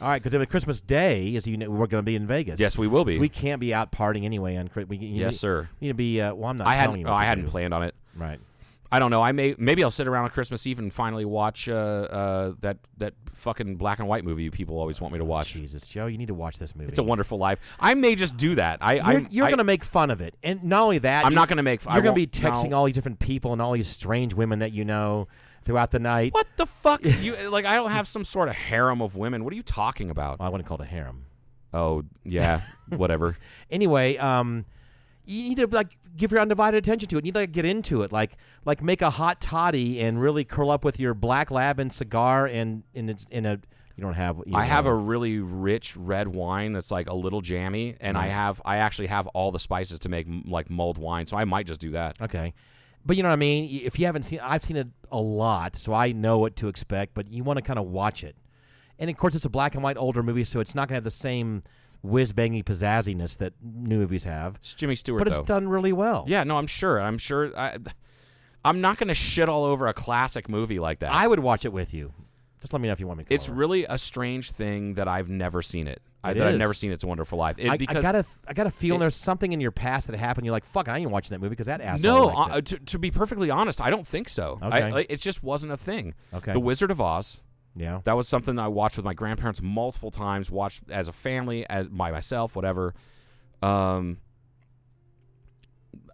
All 0.00 0.08
right, 0.08 0.20
because 0.22 0.46
Christmas 0.48 0.80
Day 0.80 1.34
is 1.34 1.46
you 1.46 1.56
know 1.56 1.70
we're 1.70 1.86
going 1.86 2.02
to 2.02 2.06
be 2.06 2.16
in 2.16 2.26
Vegas. 2.26 2.58
Yes, 2.58 2.76
we 2.76 2.88
will 2.88 3.04
be. 3.04 3.14
So 3.14 3.20
we 3.20 3.28
can't 3.28 3.60
be 3.60 3.72
out 3.72 3.92
partying 3.92 4.24
anyway 4.24 4.56
on 4.56 4.68
we, 4.88 4.96
yes, 4.96 5.32
need, 5.32 5.34
sir. 5.38 5.68
We 5.80 5.86
need 5.86 5.90
to 5.92 5.94
be. 5.94 6.20
Uh, 6.20 6.34
well, 6.34 6.50
I'm 6.50 6.56
not. 6.56 6.66
I 6.66 6.74
telling 6.76 6.80
hadn't. 6.80 7.00
you 7.00 7.06
oh, 7.06 7.14
I 7.14 7.24
hadn't 7.24 7.44
do. 7.44 7.50
planned 7.50 7.72
on 7.72 7.84
it. 7.84 7.94
Right. 8.16 8.40
I 8.94 8.98
don't 9.00 9.10
know. 9.10 9.22
I 9.22 9.32
may 9.32 9.54
maybe 9.58 9.82
I'll 9.82 9.90
sit 9.90 10.06
around 10.06 10.24
on 10.24 10.30
Christmas 10.30 10.66
Eve 10.66 10.78
and 10.78 10.92
finally 10.92 11.24
watch 11.24 11.68
uh, 11.68 11.72
uh, 11.74 12.52
that 12.60 12.78
that 12.98 13.14
fucking 13.32 13.74
black 13.76 13.98
and 13.98 14.06
white 14.06 14.24
movie 14.24 14.48
people 14.50 14.78
always 14.78 15.00
want 15.00 15.12
me 15.12 15.18
to 15.18 15.24
watch. 15.24 15.52
Jesus, 15.52 15.84
Joe, 15.86 16.06
you 16.06 16.16
need 16.16 16.28
to 16.28 16.34
watch 16.34 16.58
this 16.58 16.76
movie. 16.76 16.90
It's 16.90 17.00
a 17.00 17.02
Wonderful 17.02 17.36
Life. 17.38 17.58
I 17.80 17.94
may 17.94 18.14
just 18.14 18.36
do 18.36 18.54
that. 18.54 18.78
I 18.80 19.12
You're, 19.12 19.26
you're 19.30 19.46
I- 19.46 19.50
to 19.54 19.64
make 19.64 19.82
fun 19.82 20.10
of 20.12 20.20
it, 20.20 20.36
and 20.42 20.62
not 20.62 20.82
only 20.82 20.98
that, 20.98 21.24
I'm 21.24 21.32
you- 21.32 21.36
not 21.36 21.48
gonna 21.48 21.62
make- 21.64 21.84
I 21.86 21.94
You're 21.94 22.02
going 22.02 22.14
to 22.14 22.20
be 22.20 22.26
texting 22.28 22.70
no. 22.70 22.78
all 22.78 22.84
these 22.84 22.94
different 22.94 23.18
people 23.18 23.52
and 23.52 23.60
all 23.60 23.72
these 23.72 23.88
strange 23.88 24.32
women 24.34 24.60
that 24.60 24.72
you 24.72 24.84
know 24.84 25.26
throughout 25.62 25.90
the 25.90 25.98
night. 25.98 26.32
What 26.32 26.46
the 26.56 26.66
fuck? 26.66 27.04
you 27.04 27.34
like? 27.50 27.64
I 27.64 27.74
don't 27.74 27.90
have 27.90 28.06
some 28.06 28.24
sort 28.24 28.48
of 28.48 28.54
harem 28.54 29.02
of 29.02 29.16
women. 29.16 29.42
What 29.42 29.52
are 29.52 29.56
you 29.56 29.62
talking 29.62 30.08
about? 30.10 30.38
Well, 30.38 30.46
I 30.46 30.50
wouldn't 30.50 30.68
call 30.68 30.78
it 30.78 30.84
a 30.84 30.86
harem. 30.86 31.26
Oh 31.72 32.04
yeah, 32.24 32.60
whatever. 32.88 33.36
Anyway, 33.70 34.16
um, 34.18 34.66
you 35.24 35.42
need 35.48 35.56
to 35.56 35.66
like 35.66 35.96
give 36.16 36.30
your 36.30 36.40
undivided 36.40 36.78
attention 36.78 37.08
to 37.08 37.16
it. 37.16 37.24
You 37.24 37.32
need 37.32 37.34
to 37.34 37.40
like, 37.40 37.52
get 37.52 37.64
into 37.64 38.02
it, 38.02 38.12
like 38.12 38.36
like 38.64 38.82
make 38.82 39.02
a 39.02 39.10
hot 39.10 39.40
toddy 39.40 40.00
and 40.00 40.20
really 40.20 40.44
curl 40.44 40.70
up 40.70 40.84
with 40.84 41.00
your 41.00 41.14
black 41.14 41.50
lab 41.50 41.78
and 41.78 41.92
cigar 41.92 42.46
and 42.46 42.82
in 42.94 43.14
in 43.30 43.46
a. 43.46 43.58
You 43.96 44.02
don't 44.02 44.14
have. 44.14 44.38
You 44.44 44.56
I 44.56 44.64
have 44.64 44.86
a 44.86 44.94
really 44.94 45.38
rich 45.38 45.96
red 45.96 46.26
wine 46.26 46.72
that's 46.72 46.90
like 46.90 47.08
a 47.08 47.14
little 47.14 47.40
jammy, 47.40 47.96
and 48.00 48.18
I 48.18 48.26
have 48.26 48.60
I 48.64 48.78
actually 48.78 49.06
have 49.06 49.28
all 49.28 49.52
the 49.52 49.60
spices 49.60 50.00
to 50.00 50.08
make 50.08 50.26
m- 50.26 50.42
like 50.46 50.68
mulled 50.68 50.98
wine, 50.98 51.28
so 51.28 51.36
I 51.36 51.44
might 51.44 51.66
just 51.66 51.80
do 51.80 51.92
that. 51.92 52.20
Okay. 52.20 52.54
But 53.06 53.16
you 53.16 53.22
know 53.22 53.28
what 53.28 53.34
I 53.34 53.36
mean? 53.36 53.68
If 53.84 53.98
you 53.98 54.06
haven't 54.06 54.24
seen 54.24 54.40
I've 54.42 54.64
seen 54.64 54.76
it 54.76 54.88
a 55.12 55.20
lot, 55.20 55.76
so 55.76 55.94
I 55.94 56.10
know 56.10 56.38
what 56.38 56.56
to 56.56 56.66
expect, 56.66 57.14
but 57.14 57.28
you 57.28 57.44
want 57.44 57.58
to 57.58 57.62
kind 57.62 57.78
of 57.78 57.86
watch 57.86 58.24
it. 58.24 58.34
And 58.98 59.08
of 59.10 59.16
course 59.16 59.36
it's 59.36 59.44
a 59.44 59.50
black 59.50 59.74
and 59.74 59.82
white 59.84 59.96
older 59.96 60.24
movie, 60.24 60.44
so 60.44 60.58
it's 60.58 60.74
not 60.74 60.88
going 60.88 60.94
to 60.94 60.96
have 60.96 61.04
the 61.04 61.10
same 61.12 61.62
whiz 62.04 62.32
bangy 62.34 62.62
pizzazziness 62.62 63.38
that 63.38 63.54
new 63.62 63.98
movies 63.98 64.24
have. 64.24 64.56
It's 64.56 64.74
Jimmy 64.74 64.94
Stewart 64.94 65.18
But 65.20 65.28
it's 65.28 65.38
though. 65.38 65.42
done 65.44 65.68
really 65.68 65.92
well. 65.92 66.24
Yeah, 66.28 66.44
no, 66.44 66.58
I'm 66.58 66.66
sure. 66.66 67.00
I'm 67.00 67.16
sure. 67.18 67.50
I, 67.58 67.78
I'm 68.64 68.80
not 68.80 68.98
going 68.98 69.08
to 69.08 69.14
shit 69.14 69.48
all 69.48 69.64
over 69.64 69.86
a 69.86 69.94
classic 69.94 70.48
movie 70.48 70.78
like 70.78 71.00
that. 71.00 71.12
I 71.12 71.26
would 71.26 71.40
watch 71.40 71.64
it 71.64 71.72
with 71.72 71.92
you. 71.94 72.12
Just 72.60 72.72
let 72.72 72.80
me 72.80 72.88
know 72.88 72.92
if 72.92 73.00
you 73.00 73.06
want 73.06 73.18
me 73.18 73.24
to. 73.24 73.34
it's 73.34 73.46
her. 73.46 73.52
really 73.54 73.84
a 73.84 73.98
strange 73.98 74.50
thing 74.50 74.94
that 74.94 75.06
I've 75.08 75.28
never 75.30 75.60
seen 75.60 75.86
it. 75.86 76.00
I, 76.22 76.30
It 76.30 76.34
that 76.38 76.46
I've 76.46 76.58
never 76.58 76.72
seen 76.72 76.92
It's 76.92 77.04
a 77.04 77.06
Wonderful 77.06 77.36
Life. 77.38 77.56
It, 77.58 77.68
I, 77.68 77.76
because 77.76 77.98
I 77.98 78.00
gotta, 78.12 78.24
I 78.48 78.54
gotta 78.54 78.70
feel 78.70 78.96
it- 78.96 79.00
there's 79.00 79.14
something 79.16 79.52
in 79.52 79.60
your 79.60 79.70
past 79.70 80.06
that 80.08 80.16
happened. 80.16 80.46
You're 80.46 80.52
like, 80.54 80.64
fuck, 80.64 80.88
I 80.88 80.96
ain't 80.98 81.10
watching 81.10 81.34
that 81.34 81.40
movie 81.40 81.50
because 81.50 81.66
that 81.66 81.82
asshole. 81.82 82.28
no, 82.30 82.30
uh, 82.30 82.60
to, 82.62 82.78
to 82.78 82.98
be 82.98 83.10
perfectly 83.10 83.50
honest, 83.50 83.82
I 83.82 83.90
don't 83.90 84.06
think 84.06 84.30
so. 84.30 84.58
I- 84.62 84.66
Okay. 84.80 84.92
like, 84.92 85.06
it 85.10 85.20
just 85.20 85.42
wasn't 85.42 85.72
a 85.72 85.76
thing. 85.76 86.14
Okay. 86.32 86.52
The 86.54 86.60
Wizard 86.60 86.90
of 86.90 87.00
Oz. 87.02 87.42
Yeah. 87.76 88.00
That 88.04 88.16
was 88.16 88.28
something 88.28 88.58
I 88.58 88.68
watched 88.68 88.96
with 88.96 89.04
my 89.04 89.14
grandparents 89.14 89.60
multiple 89.60 90.10
times. 90.10 90.50
Watched 90.50 90.90
as 90.90 91.08
a 91.08 91.12
family, 91.12 91.68
as 91.68 91.88
by 91.88 92.10
myself, 92.10 92.54
whatever. 92.54 92.94
Um, 93.62 94.18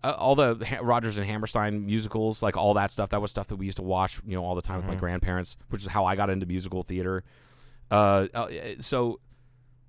all 0.02 0.34
the 0.34 0.64
ha- 0.66 0.78
Rodgers 0.80 1.18
and 1.18 1.26
Hammerstein 1.26 1.84
musicals, 1.84 2.42
like 2.42 2.56
all 2.56 2.74
that 2.74 2.90
stuff. 2.90 3.10
That 3.10 3.20
was 3.20 3.30
stuff 3.30 3.48
that 3.48 3.56
we 3.56 3.66
used 3.66 3.76
to 3.76 3.82
watch, 3.82 4.20
you 4.26 4.34
know, 4.36 4.44
all 4.44 4.54
the 4.54 4.62
time 4.62 4.76
with 4.78 4.86
my 4.86 4.94
grandparents, 4.94 5.56
which 5.68 5.82
is 5.82 5.88
how 5.88 6.06
I 6.06 6.16
got 6.16 6.30
into 6.30 6.46
musical 6.46 6.82
theater. 6.82 7.22
Uh, 7.90 8.28
uh, 8.32 8.48
so 8.78 9.20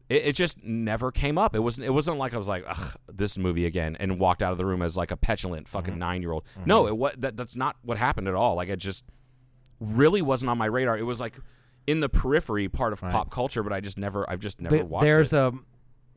it, 0.10 0.26
it 0.26 0.36
just 0.36 0.62
never 0.64 1.12
came 1.12 1.38
up. 1.38 1.56
It 1.56 1.60
wasn't. 1.60 1.88
It 1.88 1.92
wasn't 1.92 2.18
like 2.18 2.34
I 2.34 2.38
was 2.38 2.48
like, 2.48 2.66
Ugh, 2.68 2.96
this 3.14 3.38
movie 3.38 3.66
again, 3.66 3.96
and 4.00 4.20
walked 4.20 4.44
out 4.44 4.52
of 4.52 4.58
the 4.58 4.66
room 4.66 4.82
as 4.82 4.98
like 4.98 5.12
a 5.12 5.18
petulant 5.18 5.68
fucking 5.68 5.98
nine 5.98 6.22
year 6.22 6.32
old. 6.34 6.44
No, 6.66 6.88
it 6.88 6.98
what 6.98 7.22
that, 7.22 7.38
that's 7.38 7.56
not 7.56 7.78
what 7.82 7.98
happened 7.98 8.28
at 8.28 8.36
all. 8.36 8.56
Like 8.56 8.68
it 8.70 8.80
just 8.80 9.06
really 9.80 10.22
wasn't 10.22 10.50
on 10.50 10.58
my 10.58 10.66
radar. 10.66 10.98
It 10.98 11.04
was 11.04 11.20
like 11.22 11.38
in 11.88 12.00
the 12.00 12.10
periphery 12.10 12.70
part 12.70 12.94
of 12.94 13.02
Right. 13.02 13.12
pop 13.12 13.30
culture, 13.32 13.64
but 13.64 13.74
I 13.74 13.80
just 13.82 13.98
never, 13.98 14.30
I've 14.30 14.40
just 14.40 14.62
never 14.62 14.76
There- 14.78 14.86
watched 14.86 15.04
there's 15.06 15.34
it. 15.34 15.38
a, 15.38 15.54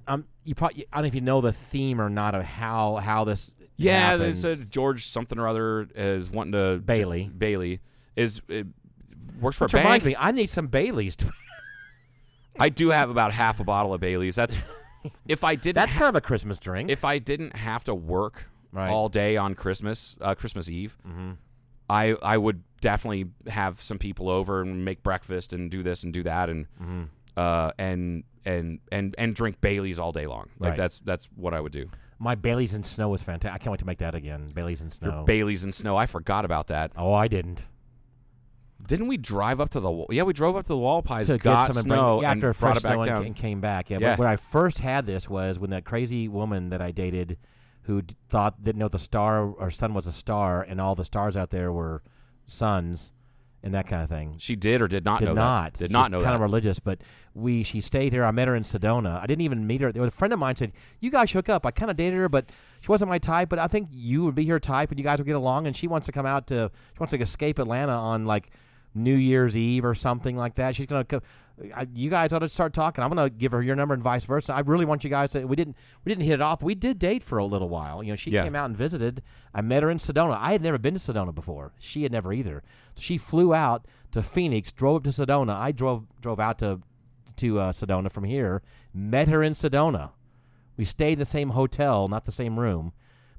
um, 0.07 0.24
you 0.45 0.55
probably, 0.55 0.86
I 0.93 0.97
don't 0.99 1.05
know 1.05 1.09
if 1.09 1.15
you 1.15 1.20
know 1.23 1.41
the 1.41 1.53
theme 1.53 2.01
or 2.01 2.11
not 2.11 2.35
of 2.35 2.45
how 2.45 2.97
how 2.97 3.24
this. 3.24 3.51
yeah, 3.77 4.11
happens. 4.11 4.43
there's 4.43 4.61
a 4.61 4.66
George 4.66 5.05
something 5.07 5.39
or 5.39 5.49
other 5.49 5.89
is 5.95 6.28
wanting 6.31 6.53
to 6.53 6.81
Bailey. 6.85 7.28
Bailey 7.36 7.81
is 8.15 8.43
it 8.49 8.66
works 9.41 9.57
for 9.57 9.65
Which 9.65 9.73
a 9.74 9.77
bank. 9.78 9.85
reminds 9.86 10.05
me, 10.05 10.16
I 10.19 10.31
need 10.32 10.51
some 10.51 10.66
Baileys. 10.69 11.16
To, 11.16 11.31
I 12.61 12.69
do 12.69 12.91
have 12.91 13.11
about 13.11 13.32
half 13.32 13.59
a 13.61 13.65
bottle 13.65 13.95
of 13.95 14.01
Bailey's. 14.01 14.36
That's 14.36 14.57
if 15.27 15.43
I 15.43 15.55
didn't. 15.55 15.74
that's 15.77 15.93
ha- 15.93 15.99
kind 16.01 16.09
of 16.11 16.16
a 16.16 16.20
Christmas 16.20 16.59
drink. 16.61 16.91
if 16.91 17.05
I 17.05 17.19
didn't 17.19 17.57
have 17.57 17.85
to 17.85 17.95
work 17.95 18.47
Right. 18.73 18.91
all 18.91 19.09
day 19.09 19.36
on 19.36 19.55
Christmas, 19.55 20.16
uh, 20.20 20.35
Christmas 20.35 20.69
Eve, 20.69 20.97
I 21.89 22.15
I 22.23 22.36
would 22.36 22.62
definitely 22.85 23.24
have 23.48 23.81
some 23.81 23.98
people 23.98 24.28
over 24.28 24.61
and 24.61 24.85
make 24.85 25.02
breakfast 25.02 25.55
and 25.55 25.70
do 25.70 25.82
this 25.82 26.02
and 26.05 26.12
do 26.12 26.23
that 26.24 26.51
and 26.51 26.66
uh, 27.36 27.73
and 27.78 28.24
and 28.44 28.78
and 28.93 29.15
and 29.16 29.35
drink 29.35 29.61
Bailey's 29.62 29.98
all 29.98 30.12
day 30.12 30.27
long. 30.27 30.51
Like 30.61 30.70
Right. 30.70 30.77
that's 30.77 30.98
that's 31.01 31.24
what 31.35 31.55
I 31.55 31.61
would 31.62 31.73
do. 31.73 31.89
My 32.19 32.35
Bailey's 32.35 32.74
and 32.74 32.85
Snow 32.85 33.12
is 33.15 33.23
fantastic. 33.23 33.55
I 33.55 33.59
can't 33.59 33.73
wait 33.73 33.81
to 33.81 33.86
make 33.86 33.98
that 33.98 34.15
again. 34.15 34.44
Bailey's 34.55 34.82
and 34.82 34.90
Your 35.02 35.11
Snow. 35.12 35.24
Bailey's 35.24 35.65
and 35.65 35.74
snow. 35.74 35.97
I 35.97 36.05
forgot 36.06 36.44
about 36.44 36.66
that. 36.69 36.93
oh, 36.97 37.12
I 37.15 37.27
didn't. 37.27 37.66
Didn't 38.86 39.09
we 39.09 39.16
drive 39.16 39.61
up 39.61 39.70
to 39.70 39.81
the? 39.81 39.90
wa- 39.90 40.06
Yeah, 40.11 40.24
we 40.24 40.35
drove 40.35 40.56
up 40.56 40.62
to 40.65 40.69
the 40.69 40.74
Walpies, 40.77 41.27
to 41.27 41.39
got 41.39 41.69
get 41.69 41.74
some 41.74 41.81
and 41.81 41.85
snow, 41.93 42.19
and 42.19 42.27
after 42.27 42.52
brought 42.52 42.56
fresh 42.56 42.77
it 42.78 42.82
back 42.82 42.97
and, 42.98 43.05
down. 43.06 43.24
and 43.24 43.35
came 43.36 43.61
back. 43.61 43.89
Yeah, 43.89 43.98
Yeah. 44.01 44.11
But 44.12 44.19
when 44.20 44.28
I 44.28 44.36
first 44.36 44.81
had 44.81 45.06
this 45.06 45.28
was 45.28 45.59
when 45.59 45.70
that 45.70 45.85
crazy 45.86 46.28
woman 46.28 46.69
that 46.69 46.82
I 46.82 46.90
dated, 46.93 47.39
who 47.82 48.02
d- 48.02 48.15
thought 48.28 48.62
didn't 48.62 48.78
know 48.78 48.89
the 48.89 48.98
star 48.98 49.43
or 49.47 49.70
sun 49.70 49.94
was 49.94 50.06
a 50.06 50.12
star, 50.12 50.61
and 50.62 50.81
all 50.82 50.94
the 50.94 51.05
stars 51.05 51.35
out 51.36 51.48
there 51.51 51.73
were 51.73 52.02
suns, 52.46 53.12
and 53.62 53.72
that 53.74 53.86
kind 53.86 54.02
of 54.02 54.08
thing. 54.10 54.36
She 54.38 54.56
did 54.56 54.82
or 54.82 54.88
did 54.88 55.04
not 55.04 55.20
did 55.20 55.26
know 55.26 55.34
not. 55.34 55.72
that. 55.74 55.78
Did 55.78 55.84
She's 55.90 55.92
not 55.92 56.10
know 56.10 56.18
kind 56.18 56.30
that. 56.30 56.34
of 56.34 56.40
religious, 56.40 56.78
but 56.78 57.00
we 57.34 57.62
she 57.62 57.80
stayed 57.80 58.12
here. 58.12 58.24
I 58.24 58.30
met 58.30 58.46
her 58.48 58.54
in 58.54 58.62
Sedona. 58.62 59.20
I 59.22 59.26
didn't 59.26 59.42
even 59.42 59.66
meet 59.66 59.80
her. 59.80 59.90
There 59.92 60.02
was 60.02 60.12
a 60.12 60.16
friend 60.16 60.32
of 60.32 60.38
mine 60.38 60.56
said, 60.56 60.72
"You 61.00 61.10
guys 61.10 61.30
hook 61.32 61.48
up." 61.48 61.64
I 61.66 61.70
kind 61.70 61.90
of 61.90 61.96
dated 61.96 62.18
her, 62.18 62.28
but 62.28 62.50
she 62.80 62.88
wasn't 62.88 63.08
my 63.10 63.18
type. 63.18 63.48
But 63.48 63.58
I 63.58 63.66
think 63.66 63.88
you 63.90 64.22
would 64.24 64.34
be 64.34 64.44
her 64.46 64.60
type, 64.60 64.90
and 64.90 64.98
you 64.98 65.04
guys 65.04 65.18
would 65.18 65.26
get 65.26 65.36
along. 65.36 65.66
And 65.66 65.74
she 65.74 65.86
wants 65.88 66.06
to 66.06 66.12
come 66.12 66.26
out 66.26 66.46
to 66.48 66.70
she 66.92 66.98
wants 67.00 67.12
to 67.12 67.20
escape 67.20 67.58
Atlanta 67.58 67.92
on 67.92 68.26
like 68.26 68.50
New 68.94 69.16
Year's 69.16 69.56
Eve 69.56 69.84
or 69.84 69.94
something 69.94 70.36
like 70.36 70.54
that. 70.56 70.74
She's 70.76 70.86
gonna. 70.86 71.04
Co- 71.04 71.22
I, 71.74 71.86
you 71.94 72.10
guys 72.10 72.32
ought 72.32 72.40
to 72.40 72.48
start 72.48 72.72
talking. 72.72 73.05
I'm 73.05 73.10
gonna 73.10 73.31
give 73.31 73.52
her 73.52 73.62
your 73.62 73.76
number 73.76 73.94
and 73.94 74.02
vice 74.02 74.24
versa. 74.24 74.52
I 74.55 74.60
really 74.60 74.85
want 74.85 75.05
you 75.05 75.10
guys 75.10 75.31
to. 75.32 75.44
We 75.44 75.55
didn't. 75.55 75.76
We 76.05 76.10
didn't 76.10 76.24
hit 76.24 76.35
it 76.35 76.40
off. 76.40 76.62
We 76.62 76.74
did 76.74 76.98
date 76.98 77.22
for 77.22 77.39
a 77.39 77.44
little 77.44 77.68
while. 77.68 78.02
You 78.02 78.10
know, 78.12 78.16
she 78.16 78.32
Yeah. 78.32 78.43
came 78.43 78.56
out 78.56 78.64
and 78.66 78.76
visited. 78.76 79.22
I 79.55 79.60
met 79.62 79.82
her 79.85 79.90
in 79.90 79.98
Sedona. 79.98 80.36
I 80.40 80.51
had 80.52 80.62
never 80.62 80.78
been 80.78 80.94
to 80.94 81.01
Sedona 81.01 81.32
before. 81.35 81.72
She 81.78 82.02
had 82.02 82.10
never 82.10 82.32
either. 82.32 82.62
She 82.97 83.16
flew 83.18 83.55
out 83.55 83.86
to 84.10 84.22
Phoenix, 84.22 84.72
drove 84.72 84.97
up 84.97 85.05
to 85.05 85.10
Sedona. 85.10 85.55
I 85.55 85.70
drove 85.70 86.06
drove 86.20 86.40
out 86.40 86.59
to 86.59 86.81
to 87.36 87.59
uh, 87.60 87.72
Sedona 87.72 88.10
from 88.10 88.24
here. 88.24 88.62
Met 88.93 89.28
her 89.28 89.43
in 89.43 89.52
Sedona. 89.52 90.10
We 90.76 90.85
stayed 90.85 91.14
in 91.14 91.18
the 91.20 91.24
same 91.24 91.51
hotel, 91.51 92.09
not 92.09 92.24
the 92.24 92.32
same 92.32 92.59
room, 92.59 92.93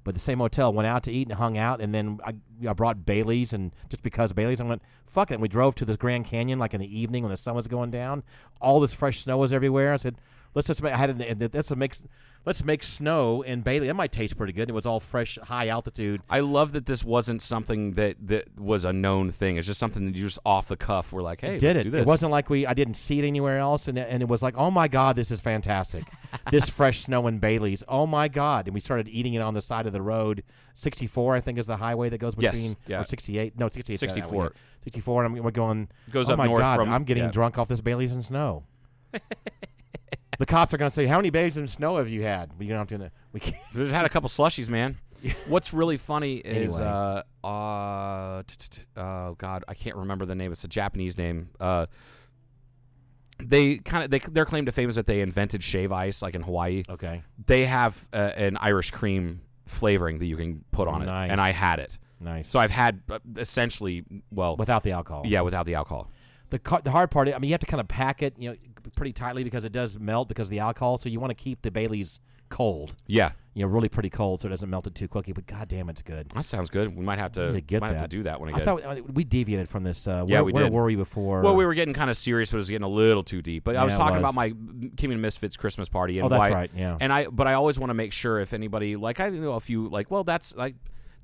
but 0.05 0.13
the 0.13 0.19
same 0.21 0.39
hotel. 0.39 0.71
Went 0.71 0.87
out 0.87 1.03
to 1.03 1.11
eat 1.11 1.27
and 1.27 1.37
hung 1.37 1.57
out, 1.57 1.81
and 1.81 1.93
then 1.93 2.19
I, 2.23 2.35
I 2.65 2.71
brought 2.71 3.05
Bailey's, 3.05 3.51
and 3.51 3.73
just 3.89 4.03
because 4.03 4.31
Bailey's, 4.31 4.61
I 4.61 4.63
went 4.63 4.81
fuck 5.05 5.31
it. 5.31 5.33
And 5.33 5.41
we 5.41 5.49
drove 5.49 5.75
to 5.75 5.85
this 5.85 5.97
Grand 5.97 6.23
Canyon 6.23 6.59
like 6.59 6.73
in 6.73 6.79
the 6.79 6.99
evening 6.99 7.23
when 7.23 7.31
the 7.31 7.37
sun 7.37 7.55
was 7.55 7.67
going 7.67 7.91
down. 7.91 8.23
All 8.61 8.79
this 8.79 8.93
fresh 8.93 9.19
snow 9.19 9.37
was 9.37 9.51
everywhere. 9.51 9.91
I 9.91 9.97
said, 9.97 10.15
Let's 10.53 10.69
just 10.69 10.81
make, 10.81 10.93
I 10.93 10.97
had 10.97 11.21
it, 11.21 11.53
let's 11.53 11.75
make 11.75 11.95
let's 12.45 12.63
make 12.63 12.83
snow 12.83 13.41
in 13.41 13.61
Bailey. 13.61 13.87
That 13.87 13.95
might 13.95 14.11
taste 14.11 14.37
pretty 14.37 14.53
good. 14.53 14.69
It 14.69 14.73
was 14.73 14.85
all 14.85 14.99
fresh, 14.99 15.37
high 15.43 15.67
altitude. 15.67 16.21
I 16.29 16.39
love 16.41 16.71
that 16.73 16.85
this 16.85 17.03
wasn't 17.03 17.41
something 17.41 17.93
that 17.93 18.15
that 18.27 18.57
was 18.59 18.85
a 18.85 18.93
known 18.93 19.31
thing. 19.31 19.57
It's 19.57 19.67
just 19.67 19.79
something 19.79 20.05
that 20.05 20.15
you 20.15 20.25
just 20.25 20.39
off 20.45 20.67
the 20.67 20.77
cuff 20.77 21.11
were 21.11 21.21
like, 21.21 21.41
hey, 21.41 21.57
did 21.57 21.63
let's 21.75 21.79
it? 21.79 21.83
do 21.83 21.89
this. 21.91 22.01
It 22.01 22.07
wasn't 22.07 22.31
like 22.31 22.49
we 22.49 22.65
I 22.65 22.73
didn't 22.73 22.95
see 22.95 23.19
it 23.19 23.25
anywhere 23.25 23.57
else, 23.59 23.87
and 23.87 23.97
it- 23.97 24.07
and 24.09 24.21
it 24.21 24.29
was 24.29 24.41
like, 24.43 24.55
oh 24.57 24.69
my 24.71 24.87
god, 24.87 25.15
this 25.15 25.31
is 25.31 25.41
fantastic. 25.41 26.03
this 26.51 26.69
fresh 26.79 26.99
snow 27.01 27.27
in 27.27 27.39
Bailey's. 27.39 27.83
Oh 27.87 28.05
my 28.07 28.27
god! 28.27 28.67
And 28.67 28.73
we 28.73 28.79
started 28.79 29.07
eating 29.09 29.33
it 29.33 29.41
on 29.41 29.53
the 29.53 29.61
side 29.61 29.85
of 29.87 29.93
the 29.93 30.01
road. 30.01 30.43
Sixty 30.75 31.07
four, 31.07 31.35
I 31.35 31.39
think, 31.41 31.57
is 31.57 31.67
the 31.67 31.77
highway 31.77 32.09
that 32.09 32.17
goes 32.19 32.35
Yes, 32.37 32.53
between. 32.55 32.77
yeah. 32.87 33.01
Or 33.01 33.05
sixty 33.05 33.37
eight. 33.37 33.57
No, 33.57 33.67
sixty 33.69 33.93
eight. 33.93 33.99
64. 33.99 34.53
Sixty 34.83 34.99
four. 35.01 35.23
And 35.23 35.37
I'm, 35.37 35.43
we're 35.43 35.51
going. 35.51 35.87
Goes 36.11 36.29
oh 36.29 36.33
up 36.33 36.37
my 36.37 36.45
north 36.45 36.61
god! 36.61 36.75
from- 36.77 36.89
I'm 36.93 37.03
getting 37.05 37.23
yeah. 37.23 37.31
drunk 37.31 37.57
off 37.57 37.67
this 37.69 37.81
Bailey's 37.81 38.11
in 38.11 38.21
snow. 38.23 38.63
the 40.39 40.45
cops 40.45 40.73
are 40.73 40.77
going 40.77 40.89
to 40.89 40.93
say, 40.93 41.05
"How 41.05 41.17
many 41.17 41.29
Baileys 41.29 41.57
in 41.57 41.67
snow 41.67 41.97
have 41.97 42.09
you 42.09 42.23
had?" 42.23 42.51
We 42.57 42.67
don't 42.67 42.77
have 42.77 42.87
to. 42.99 43.11
We 43.31 43.39
can't. 43.39 43.55
So 43.71 43.79
just 43.79 43.93
had 43.93 44.05
a 44.05 44.09
couple 44.09 44.29
slushies, 44.29 44.69
man. 44.69 44.97
What's 45.47 45.73
really 45.73 45.97
funny 45.97 46.35
is 46.35 46.79
uh 46.79 47.23
uh 47.43 48.43
oh 48.97 49.35
god, 49.37 49.63
I 49.67 49.73
can't 49.73 49.95
remember 49.95 50.25
the 50.25 50.35
name. 50.35 50.51
It's 50.51 50.63
a 50.63 50.67
Japanese 50.67 51.17
name. 51.17 51.49
Uh 51.59 51.85
they 53.39 53.77
kind 53.77 54.03
of 54.05 54.11
they 54.11 54.19
their 54.19 54.45
claim 54.45 54.65
to 54.65 54.71
fame 54.71 54.89
is 54.89 54.95
that 54.95 55.07
they 55.07 55.21
invented 55.21 55.63
shave 55.63 55.91
ice 55.91 56.21
like 56.21 56.35
in 56.35 56.41
Hawaii. 56.41 56.83
Okay. 56.89 57.21
They 57.47 57.65
have 57.65 58.07
uh, 58.13 58.31
an 58.37 58.57
Irish 58.57 58.91
cream 58.91 59.41
flavoring 59.65 60.19
that 60.19 60.25
you 60.25 60.37
can 60.37 60.63
put 60.71 60.87
on 60.87 61.05
Nice. 61.05 61.29
it 61.29 61.31
and 61.33 61.41
I 61.41 61.49
had 61.51 61.79
it. 61.79 61.97
Nice. 62.19 62.47
So 62.49 62.59
I've 62.59 62.71
had 62.71 63.01
essentially 63.37 64.05
well 64.31 64.55
Without 64.55 64.83
the 64.83 64.91
alcohol. 64.91 65.23
yeah, 65.25 65.41
without 65.41 65.65
the 65.65 65.75
alcohol. 65.75 66.09
The 66.51 66.59
car, 66.59 66.79
the 66.81 66.91
hard 66.91 67.09
part, 67.11 67.27
I 67.27 67.37
mean, 67.39 67.49
you 67.49 67.53
have 67.53 67.59
to 67.61 67.65
kind 67.65 67.81
of 67.81 67.87
pack 67.87 68.21
it, 68.21 68.35
you 68.37 68.51
know, 68.51 68.55
pretty 68.95 69.13
tightly 69.13 69.43
because 69.43 69.65
it 69.65 69.71
does 69.71 69.97
melt 69.99 70.27
because 70.27 70.47
of 70.47 70.51
the 70.51 70.59
alcohol. 70.59 70.97
So 70.97 71.09
you 71.09 71.19
want 71.19 71.31
to 71.31 71.35
keep 71.35 71.61
the 71.61 71.71
Bailey's 71.71 72.19
cold, 72.47 72.95
Yeah. 73.07 73.31
you 73.55 73.63
know, 73.65 73.71
really 73.71 73.89
pretty 73.89 74.11
cold, 74.11 74.39
so 74.39 74.47
it 74.47 74.51
doesn't 74.51 74.69
melt 74.69 74.85
it 74.85 74.93
too 74.93 75.07
quickly. 75.07 75.33
But 75.33 75.47
goddamn, 75.47 75.89
it's 75.89 76.03
good. 76.03 76.29
That 76.29 76.45
sounds 76.45 76.69
good. 76.69 76.95
We 76.95 77.03
might 77.03 77.17
have 77.17 77.31
to 77.33 77.59
get 77.65 77.81
might 77.81 77.89
that. 77.93 78.01
have 78.01 78.09
to 78.09 78.17
do 78.17 78.23
that 78.23 78.39
when 78.39 78.53
I 78.53 78.57
I 78.57 78.59
thought 78.61 78.83
uh, 78.85 79.01
we 79.11 79.23
deviated 79.23 79.67
from 79.67 79.83
this. 79.83 80.07
Uh, 80.07 80.25
Yeah, 80.27 80.37
where, 80.37 80.43
we 80.45 80.53
where 80.53 80.63
did. 80.65 80.73
were 80.73 80.85
we 80.85 80.95
before? 80.95 81.41
Well, 81.41 81.55
we 81.55 81.65
were 81.65 81.73
getting 81.73 81.95
kind 81.95 82.09
of 82.11 82.17
serious, 82.17 82.51
but 82.51 82.57
it 82.57 82.59
was 82.59 82.69
getting 82.69 82.85
a 82.85 82.87
little 82.87 83.23
too 83.23 83.41
deep. 83.41 83.63
But 83.63 83.75
I 83.77 83.83
was 83.83 83.95
talking 83.95 84.15
was. 84.17 84.21
about 84.21 84.35
my 84.35 84.53
King 84.95 85.11
and 85.11 85.21
Misfits 85.23 85.57
Christmas 85.57 85.89
party. 85.89 86.19
And 86.19 86.27
Oh, 86.27 86.29
that's 86.29 86.39
why, 86.39 86.51
right, 86.51 86.71
yeah. 86.75 86.97
And 87.01 87.11
I, 87.11 87.25
but 87.27 87.47
I 87.47 87.53
always 87.53 87.79
want 87.79 87.89
to 87.89 87.95
make 87.95 88.13
sure 88.13 88.39
if 88.39 88.53
anybody, 88.53 88.95
like 88.95 89.19
I 89.19 89.29
know 89.29 89.53
a 89.53 89.59
few, 89.59 89.87
like 89.89 90.11
well, 90.11 90.23
that's 90.23 90.55
like 90.55 90.75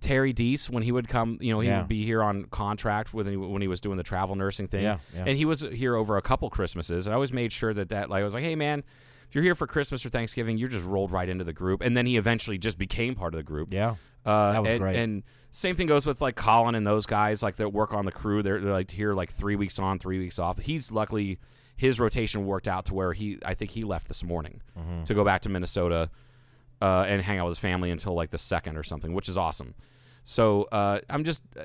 Terry 0.02 0.34
Deese 0.34 0.69
when 0.69 0.84
he 0.84 0.91
would 0.91 1.07
come. 1.07 1.38
You 1.40 1.53
know, 1.53 1.60
he 1.61 1.69
Yeah. 1.69 1.80
would 1.80 1.88
be 1.88 2.03
here 2.06 2.22
on 2.22 2.44
contract 2.45 3.14
with 3.14 3.28
when 3.34 3.61
he 3.61 3.68
was 3.69 3.80
doing 3.80 3.95
the 3.98 4.03
travel 4.03 4.36
nursing 4.36 4.68
thing. 4.68 4.84
Yeah, 4.84 4.98
yeah. 5.15 5.23
And 5.28 5.38
he 5.38 5.45
was 5.45 5.61
here 5.61 5.95
over 5.95 6.18
a 6.18 6.22
couple 6.22 6.49
Christmases. 6.49 7.07
And 7.07 7.14
I 7.14 7.15
always 7.15 7.32
made 7.32 7.52
sure 7.53 7.73
that 7.73 7.90
that 7.90 8.10
like 8.10 8.22
I 8.22 8.23
was 8.26 8.34
like, 8.34 8.44
hey 8.44 8.56
man. 8.56 8.84
If 9.30 9.36
you're 9.36 9.45
here 9.45 9.56
for 9.56 9.65
Christmas 9.65 10.06
or 10.06 10.10
Thanksgiving, 10.10 10.57
you're 10.57 10.68
just 10.68 10.86
rolled 10.86 11.10
right 11.10 11.30
into 11.30 11.45
the 11.45 11.53
group, 11.53 11.80
and 11.82 11.95
then 11.95 12.06
he 12.06 12.18
eventually 12.18 12.57
just 12.57 12.78
became 12.78 13.15
part 13.15 13.34
of 13.34 13.38
the 13.38 13.44
group. 13.44 13.69
Yeah. 13.72 13.91
Uh, 14.26 14.52
That 14.52 14.61
was 14.64 14.72
and, 14.72 14.80
great. 14.82 14.95
And 14.98 15.23
same 15.52 15.73
thing 15.78 15.88
goes 15.88 16.06
with 16.06 16.19
like 16.19 16.36
Colin 16.36 16.76
and 16.76 16.86
those 16.86 17.06
guys, 17.06 17.41
like 17.41 17.56
that 17.56 17.72
work 17.72 17.94
on 17.94 18.03
the 18.03 18.11
crew. 18.11 18.44
They're, 18.44 18.60
they're 18.60 18.73
like 18.73 18.91
here 18.91 19.14
like 19.14 19.30
three 19.32 19.56
weeks 19.56 19.80
on, 19.80 19.99
three 19.99 20.19
weeks 20.19 20.38
off. 20.38 20.60
He's 20.60 20.91
luckily 20.91 21.40
his 21.78 21.98
rotation 21.98 22.45
worked 22.45 22.68
out 22.68 22.84
to 22.88 22.94
where 22.94 23.14
he, 23.14 23.40
I 23.45 23.53
think 23.53 23.72
he 23.72 23.86
left 23.86 24.10
this 24.10 24.22
morning 24.22 24.60
Mm-hmm. 24.78 25.03
to 25.03 25.14
go 25.14 25.23
back 25.23 25.44
to 25.44 25.49
Minnesota 25.49 26.10
uh, 26.81 27.05
and 27.07 27.21
hang 27.21 27.37
out 27.39 27.45
with 27.45 27.51
his 27.51 27.59
family 27.59 27.91
until 27.91 28.13
like 28.13 28.29
the 28.31 28.37
second 28.37 28.77
or 28.77 28.83
something, 28.83 29.13
which 29.13 29.29
is 29.29 29.37
awesome. 29.37 29.75
So 30.23 30.63
uh, 30.71 30.99
I'm 31.09 31.23
just, 31.23 31.43
uh, 31.59 31.63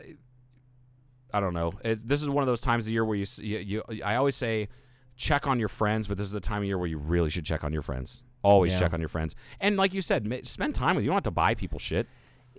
I 1.32 1.40
don't 1.40 1.54
know. 1.54 1.72
It, 1.84 2.06
this 2.06 2.22
is 2.22 2.28
one 2.28 2.42
of 2.42 2.46
those 2.48 2.60
times 2.60 2.86
of 2.86 2.92
year 2.92 3.04
where 3.04 3.16
you, 3.16 3.26
you, 3.38 3.82
you, 3.88 4.02
I 4.04 4.16
always 4.16 4.36
say, 4.36 4.68
check 5.16 5.46
on 5.46 5.58
your 5.58 5.68
friends, 5.68 6.08
but 6.08 6.16
this 6.16 6.26
is 6.26 6.32
the 6.32 6.40
time 6.40 6.62
of 6.62 6.64
year 6.66 6.78
where 6.78 6.88
you 6.88 6.98
really 6.98 7.30
should 7.30 7.44
check 7.44 7.64
on 7.64 7.72
your 7.72 7.82
friends. 7.82 8.22
Always 8.42 8.74
Yeah. 8.74 8.80
check 8.80 8.92
on 8.94 9.00
your 9.00 9.08
friends, 9.08 9.34
and 9.60 9.76
like 9.76 9.92
you 9.92 10.00
said, 10.00 10.46
spend 10.46 10.74
time 10.76 10.94
with. 10.94 11.04
You 11.04 11.08
don't 11.08 11.16
have 11.16 11.24
to 11.24 11.30
buy 11.32 11.54
people 11.54 11.80
shit. 11.80 12.06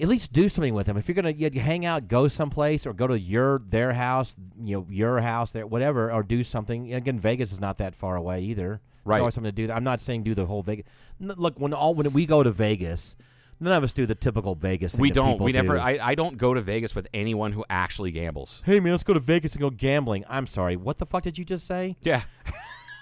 At 0.01 0.09
least 0.09 0.34
do 0.34 0.49
something 0.49 0.73
with 0.73 0.85
them. 0.85 0.97
If 0.97 1.07
you're 1.07 1.15
gonna 1.15 1.29
you, 1.31 1.49
you 1.53 1.61
hang 1.61 1.85
out, 1.85 2.07
go 2.09 2.27
someplace, 2.27 2.85
or 2.85 2.93
go 2.93 3.07
to 3.07 3.17
your 3.17 3.59
their 3.59 3.93
house, 3.93 4.35
you 4.61 4.77
know, 4.77 4.88
your 4.89 5.21
house, 5.21 5.53
there, 5.53 5.65
whatever, 5.65 6.11
or 6.11 6.23
do 6.23 6.43
something. 6.43 6.93
Again, 6.93 7.17
Vegas 7.19 7.53
is 7.53 7.61
not 7.61 7.77
that 7.77 7.95
far 7.95 8.17
away 8.17 8.41
either. 8.41 8.81
Right. 9.05 9.15
There's 9.15 9.21
always 9.21 9.34
something 9.35 9.55
to 9.55 9.67
do. 9.67 9.71
I'm 9.71 9.85
not 9.85 10.01
saying 10.01 10.23
do 10.23 10.34
the 10.35 10.45
whole 10.45 10.61
Vegas. 10.61 10.85
Look, 11.19 11.60
when 11.60 11.73
all 11.73 11.94
when 11.95 12.11
we 12.14 12.26
go 12.26 12.44
to 12.44 12.52
Vegas, 12.52 13.15
none 13.60 13.73
of 13.73 13.84
us 13.84 13.94
do 13.94 14.06
the 14.06 14.15
typical 14.15 14.56
Vegas. 14.56 14.94
Thing 14.94 15.02
We 15.02 15.10
that 15.10 15.15
don't. 15.15 15.31
people 15.34 15.45
We 15.45 15.52
never. 15.52 15.76
do. 15.76 15.80
I, 15.80 15.99
I 16.10 16.15
don't 16.15 16.38
go 16.38 16.53
to 16.53 16.61
Vegas 16.61 16.94
with 16.95 17.07
anyone 17.14 17.52
who 17.53 17.65
actually 17.69 18.11
gambles. 18.11 18.61
hey 18.65 18.80
man, 18.80 18.91
let's 18.94 19.03
go 19.03 19.14
to 19.14 19.19
Vegas 19.19 19.53
and 19.53 19.61
go 19.61 19.69
gambling. 19.69 20.26
I'm 20.30 20.48
sorry. 20.48 20.76
What 20.76 20.98
the 20.98 21.06
fuck 21.06 21.23
did 21.23 21.38
you 21.38 21.45
just 21.45 21.65
say? 21.68 21.95
Yeah. 22.02 22.22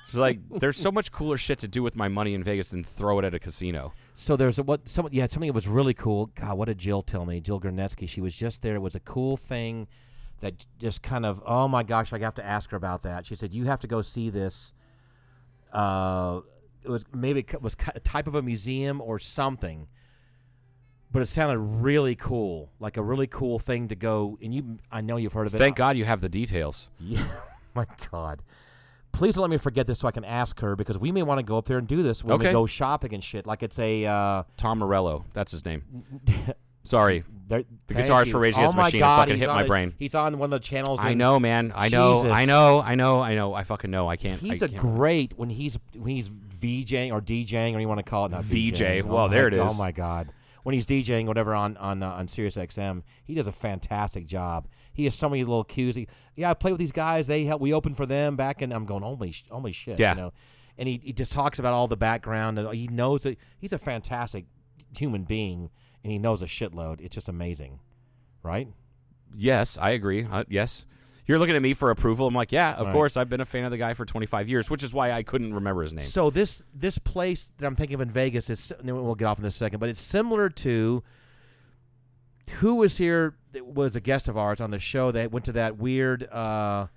It's 0.07 0.13
like 0.15 0.37
there's 0.59 0.77
so 0.77 0.91
much 0.91 1.11
cooler 1.11 1.35
shit 1.35 1.57
to 1.59 1.67
do 1.67 1.81
with 1.81 1.95
my 1.95 2.07
money 2.07 2.35
in 2.35 2.43
Vegas 2.43 2.69
than 2.69 2.83
throw 2.83 3.17
it 3.17 3.25
at 3.25 3.33
a 3.33 3.39
casino. 3.39 3.91
So 4.13 4.35
there's 4.35 4.59
a, 4.59 4.63
what 4.63 4.87
some 4.87 5.09
yeah 5.11 5.25
something 5.25 5.47
that 5.47 5.53
was 5.55 5.67
really 5.67 5.95
cool. 5.95 6.27
God, 6.35 6.59
what 6.59 6.65
did 6.67 6.77
Jill 6.77 7.01
tell 7.01 7.25
me? 7.25 7.41
Jill 7.41 7.59
Gernetsky. 7.59 8.07
She 8.07 8.21
was 8.21 8.35
just 8.35 8.61
there. 8.61 8.75
It 8.75 8.83
was 8.83 8.93
a 8.93 8.99
cool 8.99 9.35
thing 9.35 9.87
that 10.41 10.63
just 10.77 11.01
kind 11.01 11.25
of 11.25 11.41
oh 11.43 11.67
my 11.67 11.81
gosh, 11.81 12.13
I 12.13 12.19
have 12.19 12.35
to 12.35 12.45
ask 12.45 12.69
her 12.69 12.77
about 12.77 13.01
that. 13.01 13.25
She 13.25 13.33
said 13.33 13.51
you 13.51 13.65
have 13.65 13.79
to 13.79 13.87
go 13.87 14.03
see 14.03 14.29
this. 14.29 14.75
Uh, 15.73 16.41
was 16.89 17.05
maybe 17.13 17.39
it 17.41 17.61
was 17.61 17.75
a 17.93 17.99
type 17.99 18.27
of 18.27 18.35
a 18.35 18.41
museum 18.41 19.01
or 19.01 19.19
something, 19.19 19.87
but 21.11 21.21
it 21.21 21.27
sounded 21.27 21.59
really 21.59 22.15
cool, 22.15 22.71
like 22.79 22.97
a 22.97 23.01
really 23.03 23.27
cool 23.27 23.59
thing 23.59 23.87
to 23.89 23.95
go. 23.95 24.37
And 24.41 24.53
you, 24.53 24.77
I 24.91 25.01
know 25.01 25.17
you've 25.17 25.33
heard 25.33 25.47
of 25.47 25.55
it. 25.55 25.57
Thank 25.57 25.75
God 25.77 25.97
you 25.97 26.05
have 26.05 26.21
the 26.21 26.29
details. 26.29 26.89
Yeah, 26.99 27.25
my 27.73 27.85
God. 28.11 28.41
Please 29.11 29.35
don't 29.35 29.43
let 29.43 29.49
me 29.49 29.57
forget 29.57 29.87
this 29.87 29.99
so 29.99 30.09
I 30.09 30.11
can 30.11 30.25
ask 30.25 30.59
her 30.59 30.75
because 30.75 30.97
we 30.97 31.13
may 31.13 31.23
want 31.23 31.39
to 31.39 31.43
go 31.45 31.57
up 31.57 31.65
there 31.67 31.77
and 31.77 31.87
do 31.87 32.03
this 32.03 32.21
when 32.21 32.37
we 32.37 32.45
Okay. 32.47 32.51
go 32.51 32.65
shopping 32.65 33.13
and 33.13 33.23
shit. 33.23 33.47
Like 33.47 33.63
it's 33.63 33.79
a 33.79 34.05
uh, 34.05 34.43
Tom 34.57 34.79
Morello, 34.79 35.23
that's 35.33 35.53
his 35.53 35.63
name. 35.63 35.83
Sorry. 36.83 37.23
There- 37.47 37.63
The 37.87 37.93
guitarist 37.93 38.25
you. 38.27 38.31
for 38.33 38.39
Rage 38.39 38.55
Against 38.55 38.75
oh 38.75 38.77
the 38.77 38.83
Machine 38.83 38.99
God, 38.99 39.19
fucking 39.27 39.39
hit 39.39 39.47
my 39.47 39.61
the- 39.63 39.67
brain. 39.69 39.93
He's 39.97 40.15
on 40.15 40.37
one 40.37 40.47
of 40.47 40.61
the 40.61 40.67
channels. 40.67 40.99
I 41.01 41.13
know, 41.13 41.39
man. 41.39 41.71
I 41.73 41.87
know. 41.87 42.15
Jesus. 42.15 42.31
I 42.31 42.43
know. 42.45 42.81
I 42.81 42.95
know. 42.95 43.21
I 43.21 43.35
know. 43.35 43.53
I 43.53 43.63
fucking 43.63 43.89
know. 43.89 44.07
I 44.09 44.17
can't. 44.17 44.39
He's 44.41 44.61
I 44.61 44.65
a 44.65 44.69
can't. 44.69 44.81
great 44.81 45.33
when 45.37 45.49
he's 45.49 45.79
when 45.95 46.13
he's 46.13 46.29
VJing 46.65 47.11
or 47.11 47.21
DJing 47.21 47.75
or 47.75 47.79
you 47.79 47.87
want 47.87 47.99
to 47.99 48.09
call 48.09 48.25
it 48.25 48.31
not 48.31 48.43
VJ. 48.43 48.73
DJing. 48.73 49.03
Oh 49.05 49.13
Well, 49.13 49.29
there 49.29 49.47
it 49.47 49.53
Oh 49.53 49.73
my 49.77 49.91
God. 49.91 50.31
When 50.63 50.73
he's 50.73 50.87
DJing 50.87 51.27
whatever 51.27 51.53
on 51.53 51.77
on 51.77 52.01
uh, 52.01 52.09
on 52.09 52.27
Sirius 52.27 52.57
XM, 52.57 53.03
he 53.23 53.35
does 53.35 53.47
a 53.47 53.51
fantastic 53.51 54.25
job. 54.25 54.67
He 54.93 55.03
has 55.03 55.13
so 55.13 55.29
many 55.29 55.43
little 55.43 55.63
cues. 55.63 55.95
He, 55.95 56.07
yeah, 56.35 56.49
I 56.49 56.53
play 56.55 56.71
with 56.71 56.79
these 56.79 56.91
guys. 56.91 57.27
They 57.27 57.43
help. 57.43 57.61
We 57.61 57.73
open 57.73 57.93
for 57.93 58.05
them 58.05 58.35
back, 58.35 58.61
and 58.61 58.73
I'm 58.73 58.85
going 58.85 59.03
holy 59.03 59.31
sh- 59.31 59.45
holy 59.49 59.73
shit. 59.73 59.99
Yeah. 59.99 60.15
You 60.15 60.21
know, 60.21 60.33
and 60.77 60.87
he, 60.87 60.99
he 61.03 61.13
just 61.13 61.33
talks 61.33 61.59
about 61.59 61.73
all 61.73 61.87
the 61.87 61.97
background 61.97 62.59
and 62.59 62.73
he 62.73 62.87
knows 62.87 63.23
that 63.23 63.37
he's 63.57 63.73
a 63.73 63.77
fantastic 63.77 64.45
human 64.97 65.23
being 65.23 65.69
and 66.03 66.11
he 66.11 66.19
knows 66.19 66.41
a 66.41 66.45
shitload. 66.45 67.01
It's 67.01 67.15
just 67.15 67.29
amazing, 67.29 67.79
right? 68.43 68.67
Yes, 69.35 69.77
I 69.79 69.91
agree. 69.91 70.27
Uh, 70.29 70.43
yes. 70.47 70.85
You're 71.27 71.39
looking 71.39 71.55
at 71.55 71.61
me 71.61 71.73
for 71.73 71.89
approval. 71.89 72.27
I'm 72.27 72.35
like, 72.35 72.51
yeah, 72.51 72.73
of 72.73 72.85
Right. 72.87 72.93
course. 72.93 73.17
I've 73.17 73.29
been 73.29 73.41
a 73.41 73.45
fan 73.45 73.63
of 73.65 73.71
the 73.71 73.77
guy 73.77 73.93
for 73.95 74.05
25 74.05 74.47
years, 74.47 74.69
which 74.69 74.83
is 74.83 74.93
why 74.93 75.11
I 75.11 75.23
couldn't 75.23 75.53
remember 75.53 75.81
his 75.81 75.91
name. 75.93 76.03
So 76.03 76.29
this 76.29 76.63
this 76.73 76.97
place 76.99 77.51
that 77.57 77.65
I'm 77.65 77.75
thinking 77.75 77.95
of 77.95 78.01
in 78.01 78.09
Vegas 78.09 78.49
is 78.49 78.71
and 78.79 78.91
we'll 78.93 79.15
get 79.15 79.25
off 79.25 79.39
in 79.39 79.45
a 79.45 79.51
second, 79.51 79.79
but 79.79 79.89
it's 79.89 79.99
similar 79.99 80.49
to 80.49 81.03
who 82.59 82.75
was 82.75 82.97
here 82.97 83.35
that 83.53 83.65
was 83.65 83.95
a 83.95 83.99
guest 84.01 84.27
of 84.27 84.37
ours 84.37 84.61
on 84.61 84.69
the 84.71 84.79
show 84.79 85.11
that 85.11 85.31
went 85.31 85.45
to 85.45 85.51
that 85.53 85.77
weird 85.77 86.23
uh, 86.31 86.87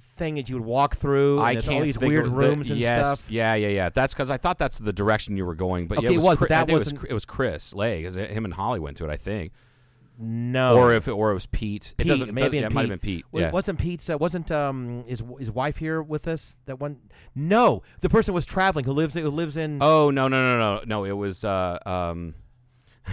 thing 0.00 0.36
that 0.36 0.48
you 0.48 0.56
would 0.56 0.64
walk 0.64 0.96
through. 0.96 1.38
And 1.40 1.46
I 1.46 1.54
can't 1.56 1.74
all 1.76 1.82
these 1.82 1.98
weird 1.98 2.24
of 2.24 2.30
the- 2.30 2.36
rooms 2.38 2.70
and 2.70 2.78
yes, 2.80 3.18
stuff. 3.20 3.30
Yeah, 3.30 3.54
yeah, 3.54 3.68
yeah. 3.68 3.90
That's 3.90 4.14
because 4.14 4.30
I 4.30 4.38
thought 4.38 4.56
that's 4.58 4.78
the 4.78 4.94
direction 4.94 5.36
you 5.36 5.44
were 5.44 5.54
going. 5.54 5.88
But 5.88 6.02
yeah, 6.02 6.08
it 6.10 6.16
was, 6.16 6.24
it 6.24 6.28
was, 6.28 6.38
Chris, 6.38 6.48
but 6.48 6.54
that 6.54 6.62
I 6.62 6.64
think 6.64 6.76
it 6.76 7.00
was, 7.02 7.10
it 7.10 7.12
was 7.12 7.24
Chris 7.26 7.74
Lay. 7.74 8.02
'cause 8.02 8.14
Him 8.14 8.46
and 8.46 8.54
Holly 8.54 8.80
went 8.80 8.96
to 8.96 9.04
it, 9.04 9.10
I 9.10 9.16
think. 9.16 9.52
No, 10.18 10.76
Or 10.78 10.94
if 10.94 11.08
it, 11.08 11.12
or 11.12 11.30
it 11.30 11.34
was 11.34 11.44
Pete. 11.46 11.88
It 11.92 11.96
Pete, 11.98 12.08
doesn't. 12.08 12.32
maybe 12.32 12.40
doesn't- 12.40 12.54
in 12.56 12.60
yeah, 12.62 12.66
it 12.68 12.72
might 12.72 12.80
have 12.82 12.88
been 12.88 12.98
Pete. 12.98 13.24
Well, 13.32 13.42
Yeah. 13.42 13.50
Wasn't 13.50 13.78
Pete's? 13.78 14.08
Uh, 14.08 14.16
wasn't 14.16 14.50
um 14.50 15.04
his 15.06 15.22
his 15.38 15.50
wife 15.50 15.76
here 15.76 16.02
with 16.02 16.26
us? 16.26 16.56
That 16.66 16.80
one? 16.80 16.96
No, 17.34 17.82
the 18.00 18.08
person 18.08 18.32
was 18.32 18.46
traveling 18.46 18.84
who 18.86 18.92
lives 18.92 19.14
who 19.14 19.28
lives 19.30 19.56
in. 19.58 19.78
Oh 19.82 20.10
no 20.10 20.28
no 20.28 20.56
no 20.58 20.58
no 20.78 20.82
no! 20.86 21.04
It 21.04 21.12
was 21.12 21.44
uh, 21.44 21.78
um, 21.84 22.34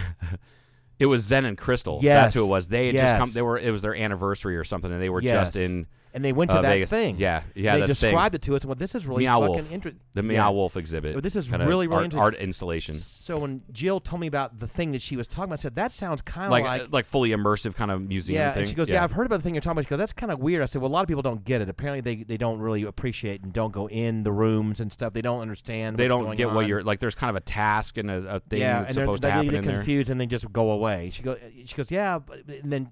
it 0.98 1.06
was 1.06 1.22
Zen 1.24 1.44
and 1.44 1.58
Crystal. 1.58 1.98
Yes. 2.02 2.22
that's 2.22 2.34
who 2.34 2.44
it 2.44 2.48
was. 2.48 2.68
They 2.68 2.86
had 2.86 2.96
just 2.96 3.16
come. 3.16 3.30
They 3.32 3.42
were. 3.42 3.58
It 3.58 3.70
was 3.70 3.82
their 3.82 3.94
anniversary 3.94 4.56
or 4.56 4.64
something, 4.64 4.90
and 4.92 5.00
they 5.02 5.10
were 5.10 5.20
just 5.20 5.56
in 5.56 5.86
and 6.14 6.24
they 6.24 6.32
went 6.32 6.50
to 6.52 6.58
uh, 6.58 6.62
that 6.62 6.68
Vegas. 6.68 6.90
thing. 6.90 7.16
Yeah, 7.18 7.42
yeah. 7.54 7.74
They 7.74 7.80
that 7.80 7.86
thing. 7.86 8.10
described 8.10 8.34
it 8.36 8.42
to 8.42 8.56
us, 8.56 8.62
and 8.62 8.68
well, 8.68 8.76
this 8.76 8.94
is 8.94 9.06
really 9.06 9.24
Meow 9.24 9.40
fucking 9.40 9.72
interesting. 9.72 10.00
the 10.14 10.22
Meow 10.22 10.52
Wolf 10.52 10.76
exhibit. 10.76 11.14
Well, 11.14 11.20
this 11.20 11.36
is 11.36 11.50
really, 11.50 11.86
really 11.86 11.86
art, 11.88 12.04
interesting. 12.04 12.20
art 12.20 12.34
installation, 12.36 12.94
So 12.94 13.38
when 13.38 13.62
Jill 13.72 14.00
told 14.00 14.20
me 14.20 14.28
about 14.28 14.58
the 14.58 14.68
thing 14.68 14.92
that 14.92 15.02
she 15.02 15.16
was 15.16 15.26
talking 15.28 15.44
about, 15.44 15.58
I 15.58 15.62
said 15.62 15.74
that 15.74 15.92
sounds 15.92 16.22
kind 16.22 16.46
of 16.46 16.52
like 16.52 16.64
like, 16.64 16.80
like, 16.82 16.92
like 16.92 17.04
fully 17.04 17.30
immersive 17.30 17.74
kind 17.74 17.90
of 17.90 18.06
museum 18.06 18.38
yeah. 18.38 18.52
thing. 18.52 18.60
And 18.60 18.68
she 18.68 18.74
goes, 18.74 18.90
yeah. 18.90 19.02
I've 19.02 19.12
heard 19.12 19.26
about 19.26 19.36
the 19.36 19.42
thing 19.42 19.54
you're 19.54 19.60
talking 19.60 19.72
about. 19.72 19.84
She 19.84 19.90
goes, 19.90 19.98
that's 19.98 20.12
kind 20.12 20.30
of 20.30 20.38
weird. 20.38 20.62
I 20.62 20.66
said, 20.66 20.80
well, 20.80 20.90
a 20.90 20.92
lot 20.92 21.02
of 21.02 21.08
people 21.08 21.22
don't 21.22 21.44
get 21.44 21.60
it. 21.60 21.68
Apparently, 21.68 22.00
they, 22.00 22.22
they 22.22 22.36
don't 22.36 22.58
really 22.58 22.84
appreciate 22.84 23.42
and 23.42 23.52
don't 23.52 23.72
go 23.72 23.88
in 23.88 24.22
the 24.22 24.32
rooms 24.32 24.80
and 24.80 24.92
stuff. 24.92 25.12
They 25.12 25.22
don't 25.22 25.40
understand. 25.40 25.96
They 25.96 26.08
don't 26.08 26.36
get 26.36 26.52
what 26.52 26.66
you're 26.66 26.82
like. 26.82 27.00
There's 27.00 27.14
kind 27.14 27.30
of 27.30 27.36
a 27.36 27.40
task 27.40 27.98
and 27.98 28.10
a, 28.10 28.36
a 28.36 28.40
thing 28.40 28.60
yeah, 28.60 28.80
that's 28.80 28.96
and 28.96 29.04
supposed 29.04 29.22
they 29.22 29.28
to 29.28 29.32
happen 29.32 29.50
get 29.50 29.58
in 29.58 29.64
there. 29.64 29.76
confused 29.76 30.10
and 30.10 30.20
they 30.20 30.26
just 30.26 30.52
go 30.52 30.70
away. 30.70 31.10
She 31.12 31.22
goes, 31.22 31.38
she 31.64 31.74
goes, 31.74 31.90
yeah, 31.90 32.20
and 32.62 32.72
then 32.72 32.90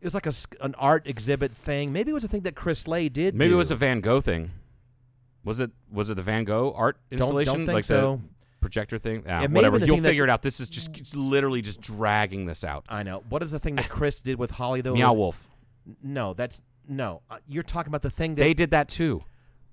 it 0.00 0.04
was 0.04 0.14
like 0.14 0.26
a 0.26 0.32
an 0.60 0.74
art 0.76 1.06
exhibit 1.06 1.52
thing. 1.52 1.92
Maybe 1.92 2.10
it 2.10 2.14
was 2.14 2.24
a 2.24 2.28
thing 2.28 2.42
that 2.42 2.54
Chris 2.54 2.86
Lay 2.88 3.08
did. 3.08 3.34
Maybe 3.34 3.50
do. 3.50 3.54
it 3.54 3.58
was 3.58 3.70
a 3.70 3.76
Van 3.76 4.00
Gogh 4.00 4.20
thing. 4.20 4.50
Was 5.44 5.60
it 5.60 5.70
was 5.90 6.10
it 6.10 6.14
the 6.14 6.22
Van 6.22 6.44
Gogh 6.44 6.72
art 6.76 6.98
Don't- 7.10 7.20
installation? 7.20 7.54
don't 7.54 7.66
think 7.66 7.74
like 7.74 7.84
so. 7.84 8.20
projector 8.60 8.98
thing? 8.98 9.24
Ah, 9.28 9.42
It 9.42 9.50
whatever. 9.50 9.78
You'll 9.78 9.98
figure 9.98 10.24
it 10.24 10.30
out. 10.30 10.42
This 10.42 10.60
is 10.60 10.68
just 10.68 10.98
it's 10.98 11.16
literally 11.16 11.62
just 11.62 11.80
dragging 11.80 12.46
this 12.46 12.62
out. 12.64 12.84
I 12.88 13.02
know. 13.02 13.22
What 13.28 13.42
is 13.42 13.50
the 13.50 13.58
thing 13.58 13.76
that 13.76 13.88
Chris 13.88 14.20
did 14.20 14.38
with 14.38 14.50
Holly 14.52 14.80
though? 14.82 14.94
Meow 14.94 15.12
Was- 15.12 15.16
Wolf. 15.16 15.48
No, 16.02 16.34
that's 16.34 16.60
no. 16.88 17.22
Uh, 17.30 17.38
you're 17.48 17.62
talking 17.62 17.90
about 17.90 18.02
the 18.02 18.10
thing 18.10 18.34
that 18.34 18.42
They 18.42 18.52
did 18.54 18.70
that 18.72 18.88
too. 18.88 19.22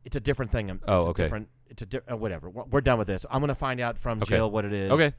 it's 0.05 0.15
a 0.15 0.19
different 0.21 0.51
thing. 0.51 0.69
Oh, 0.71 0.97
it's 0.97 1.05
a 1.05 1.09
okay. 1.09 1.23
Different. 1.23 1.49
It's 1.69 1.81
a 1.81 1.85
di- 1.85 1.99
uh, 2.09 2.15
whatever. 2.15 2.49
We're 2.49 2.79
done 2.81 2.97
with 2.97 3.07
this. 3.07 3.25
I'm 3.29 3.41
going 3.41 3.49
to 3.49 3.55
find 3.55 3.81
out 3.81 3.97
from 3.99 4.21
Okay. 4.23 4.35
Jill 4.37 4.49
what 4.49 4.63
it 4.63 4.71
is. 4.71 4.89
Okay. 4.91 5.11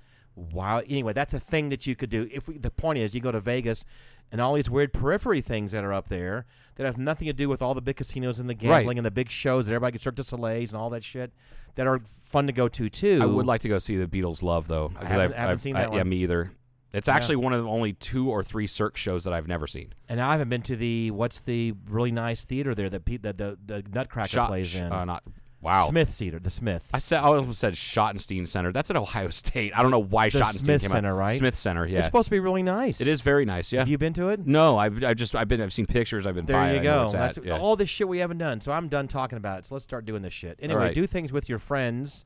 Wow. 0.52 0.78
Anyway, 0.86 1.12
that's 1.12 1.34
a 1.34 1.40
thing 1.40 1.68
that 1.70 1.86
you 1.86 1.96
could 1.96 2.10
do. 2.10 2.28
If 2.32 2.48
we, 2.48 2.58
the 2.58 2.70
point 2.70 2.98
is, 2.98 3.14
you 3.14 3.20
go 3.20 3.32
to 3.32 3.40
Vegas, 3.40 3.84
and 4.30 4.40
all 4.40 4.54
these 4.54 4.68
weird 4.70 4.92
periphery 4.92 5.40
things 5.40 5.72
that 5.72 5.84
are 5.84 5.92
up 5.92 6.08
there 6.08 6.44
that 6.76 6.84
have 6.84 6.98
nothing 6.98 7.26
to 7.26 7.32
do 7.32 7.48
with 7.48 7.62
all 7.62 7.74
the 7.74 7.80
big 7.82 7.96
casinos 7.96 8.38
and 8.38 8.48
the 8.48 8.54
gambling 8.54 8.86
Right. 8.86 8.96
and 8.98 9.06
the 9.06 9.10
big 9.10 9.30
shows 9.30 9.66
that 9.66 9.72
everybody 9.74 9.92
gets 9.92 10.04
Cirque 10.04 10.14
du 10.16 10.22
Soleil's 10.22 10.70
and 10.70 10.78
all 10.78 10.90
that 10.90 11.02
shit 11.02 11.32
that 11.76 11.86
are 11.86 11.98
fun 12.20 12.46
to 12.46 12.52
go 12.52 12.68
to 12.68 12.88
too. 12.90 13.20
I 13.22 13.26
would 13.26 13.46
like 13.46 13.62
to 13.62 13.68
go 13.68 13.78
see 13.78 13.96
the 13.96 14.06
Beatles 14.06 14.42
Love 14.42 14.68
though. 14.68 14.88
because 14.88 15.08
haven't- 15.08 15.20
I've- 15.24 15.34
haven't 15.34 15.50
I've- 15.52 15.60
seen 15.60 15.76
I- 15.76 15.80
that 15.82 15.92
Yeah, 15.92 15.98
one. 16.00 16.08
me 16.10 16.16
either. 16.18 16.52
It's 16.92 17.08
actually 17.08 17.36
one 17.36 17.52
of 17.52 17.62
the 17.62 17.68
only 17.68 17.92
two 17.94 18.30
or 18.30 18.42
three 18.42 18.66
Cirque 18.66 18.96
shows 18.96 19.24
that 19.24 19.32
I've 19.34 19.46
never 19.48 19.66
seen. 19.66 19.92
And 20.08 20.20
I 20.20 20.32
haven't 20.32 20.48
been 20.50 20.62
to 20.62 20.76
the 20.76 21.10
what's 21.10 21.40
the 21.40 21.74
really 21.88 22.12
nice 22.12 22.44
theater 22.44 22.74
there 22.74 22.88
that 22.90 23.04
pe- 23.04 23.16
that 23.18 23.36
the 23.38 23.58
the 23.64 23.82
Nutcracker 23.92 24.28
Shot, 24.28 24.48
plays 24.48 24.74
in. 24.78 24.90
uh, 24.92 25.04
not 25.04 25.22
wow. 25.60 25.86
Smith 25.88 26.08
Theater, 26.10 26.38
the 26.38 26.50
Smiths. 26.50 26.88
I 26.94 26.98
said 26.98 27.20
I 27.20 27.26
almost 27.26 27.58
said 27.58 27.74
Schottenstein 27.74 28.46
Center. 28.46 28.72
That's 28.72 28.90
at 28.90 28.96
Ohio 28.96 29.30
State. 29.30 29.72
I 29.76 29.82
don't 29.82 29.90
know 29.90 29.98
why 29.98 30.28
The 30.30 30.38
Schottenstein 30.38 30.52
Smith 30.64 30.80
came 30.82 30.90
Center, 30.90 31.14
out. 31.14 31.18
right? 31.18 31.38
Smith 31.38 31.54
Center. 31.54 31.86
Yeah, 31.86 31.98
It's 31.98 32.06
supposed 32.06 32.26
to 32.26 32.30
be 32.30 32.40
really 32.40 32.62
nice. 32.62 33.00
it 33.00 33.08
is 33.08 33.20
very 33.22 33.44
nice. 33.44 33.72
Yeah. 33.72 33.80
Have 33.80 33.88
you 33.88 33.98
been 33.98 34.12
to 34.14 34.28
it? 34.28 34.46
no, 34.46 34.78
I've 34.78 35.02
I've 35.04 35.16
just 35.16 35.34
I've 35.34 35.48
been 35.48 35.60
I've 35.60 35.72
seen 35.72 35.86
pictures. 35.86 36.26
I've 36.26 36.34
been 36.34 36.46
There 36.46 36.56
by 36.56 36.70
it, 36.70 36.74
you 36.74 36.80
I 36.80 36.82
know 36.84 36.98
go. 37.00 37.04
it's 37.06 37.14
at, 37.14 37.18
That's 37.34 37.46
yeah. 37.46 37.58
all 37.58 37.76
this 37.76 37.88
shit 37.88 38.08
we 38.08 38.18
haven't 38.18 38.38
done. 38.38 38.60
So 38.60 38.72
I'm 38.72 38.88
done 38.88 39.08
talking 39.08 39.36
about 39.38 39.60
it. 39.60 39.64
So 39.66 39.74
let's 39.74 39.84
start 39.84 40.04
doing 40.04 40.22
this 40.22 40.32
shit. 40.32 40.58
Anyway, 40.62 40.80
right. 40.80 40.94
do 40.94 41.06
things 41.06 41.32
with 41.32 41.48
your 41.48 41.58
friends. 41.58 42.24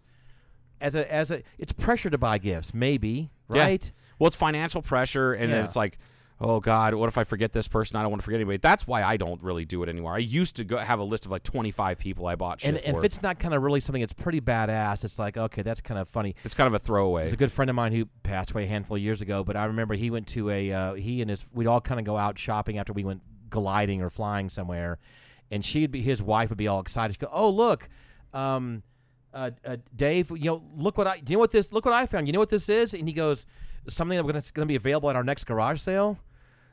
As 0.80 0.94
a 0.96 1.12
as 1.12 1.30
a, 1.30 1.42
it's 1.58 1.72
pressure 1.72 2.10
to 2.10 2.18
buy 2.18 2.38
gifts, 2.38 2.74
maybe, 2.74 3.30
Yeah. 3.52 3.62
right? 3.62 3.92
Well, 4.18 4.26
it's 4.26 4.36
financial 4.36 4.82
pressure, 4.82 5.32
and 5.32 5.50
then 5.50 5.58
Yeah. 5.58 5.64
it's 5.64 5.76
like, 5.76 5.96
oh 6.40 6.60
God, 6.60 6.94
what 6.94 7.08
if 7.08 7.16
I 7.18 7.24
forget 7.24 7.52
this 7.52 7.68
person? 7.68 7.96
I 7.96 8.02
don't 8.02 8.10
want 8.10 8.20
to 8.20 8.24
forget 8.24 8.40
anybody. 8.40 8.58
That's 8.58 8.86
why 8.86 9.02
I 9.02 9.16
don't 9.16 9.42
really 9.42 9.64
do 9.64 9.82
it 9.82 9.88
anymore. 9.88 10.14
I 10.14 10.18
used 10.18 10.56
to 10.56 10.64
go 10.64 10.76
have 10.76 10.98
a 10.98 11.04
list 11.04 11.24
of 11.24 11.30
like 11.30 11.42
twenty 11.42 11.70
five 11.70 11.98
people 11.98 12.26
I 12.26 12.34
bought 12.34 12.60
shit 12.60 12.70
And, 12.74 12.78
and 12.78 12.96
if 12.96 13.04
it's 13.04 13.22
not 13.22 13.38
kind 13.38 13.54
of 13.54 13.62
really 13.62 13.80
something 13.80 14.00
that's 14.02 14.12
pretty 14.12 14.40
badass, 14.40 15.04
it's 15.04 15.18
like 15.18 15.36
okay, 15.36 15.62
that's 15.62 15.80
kind 15.80 16.00
of 16.00 16.08
funny. 16.08 16.34
it's 16.44 16.54
kind 16.54 16.66
of 16.66 16.74
a 16.74 16.78
throwaway. 16.78 17.22
There's 17.22 17.32
a 17.32 17.36
good 17.36 17.52
friend 17.52 17.70
of 17.70 17.76
mine 17.76 17.92
who 17.92 18.06
passed 18.22 18.50
away 18.50 18.64
a 18.64 18.66
handful 18.66 18.96
of 18.96 19.02
years 19.02 19.20
ago, 19.20 19.44
but 19.44 19.56
I 19.56 19.66
remember 19.66 19.94
he 19.94 20.10
went 20.10 20.26
to 20.28 20.50
a 20.50 20.72
uh, 20.72 20.94
he 20.94 21.20
and 21.20 21.30
his 21.30 21.44
we'd 21.52 21.66
all 21.66 21.80
kind 21.80 22.00
of 22.00 22.06
go 22.06 22.16
out 22.16 22.38
shopping 22.38 22.78
after 22.78 22.92
we 22.92 23.04
went 23.04 23.22
gliding 23.50 24.02
or 24.02 24.10
flying 24.10 24.48
somewhere, 24.48 24.98
and 25.50 25.64
she'd 25.64 25.90
be 25.90 26.02
his 26.02 26.22
wife 26.22 26.48
would 26.48 26.58
be 26.58 26.68
all 26.68 26.80
excited. 26.80 27.14
She'd 27.14 27.20
go, 27.20 27.30
"Oh 27.32 27.50
look, 27.50 27.88
um, 28.32 28.82
uh, 29.32 29.50
uh, 29.64 29.76
Dave, 29.94 30.30
you 30.30 30.50
know, 30.50 30.62
look 30.74 30.98
what 30.98 31.06
I 31.06 31.18
do 31.18 31.32
you 31.32 31.36
know 31.36 31.40
what 31.40 31.52
this 31.52 31.72
look 31.72 31.84
what 31.84 31.94
I 31.94 32.06
found. 32.06 32.26
You 32.26 32.32
know 32.32 32.38
what 32.40 32.50
this 32.50 32.68
is?" 32.68 32.94
And 32.94 33.06
he 33.06 33.14
goes, 33.14 33.46
"Something 33.88 34.24
that's 34.26 34.50
going 34.50 34.66
to 34.66 34.70
be 34.70 34.76
available 34.76 35.10
at 35.10 35.16
our 35.16 35.24
next 35.24 35.44
garage 35.44 35.80
sale." 35.80 36.18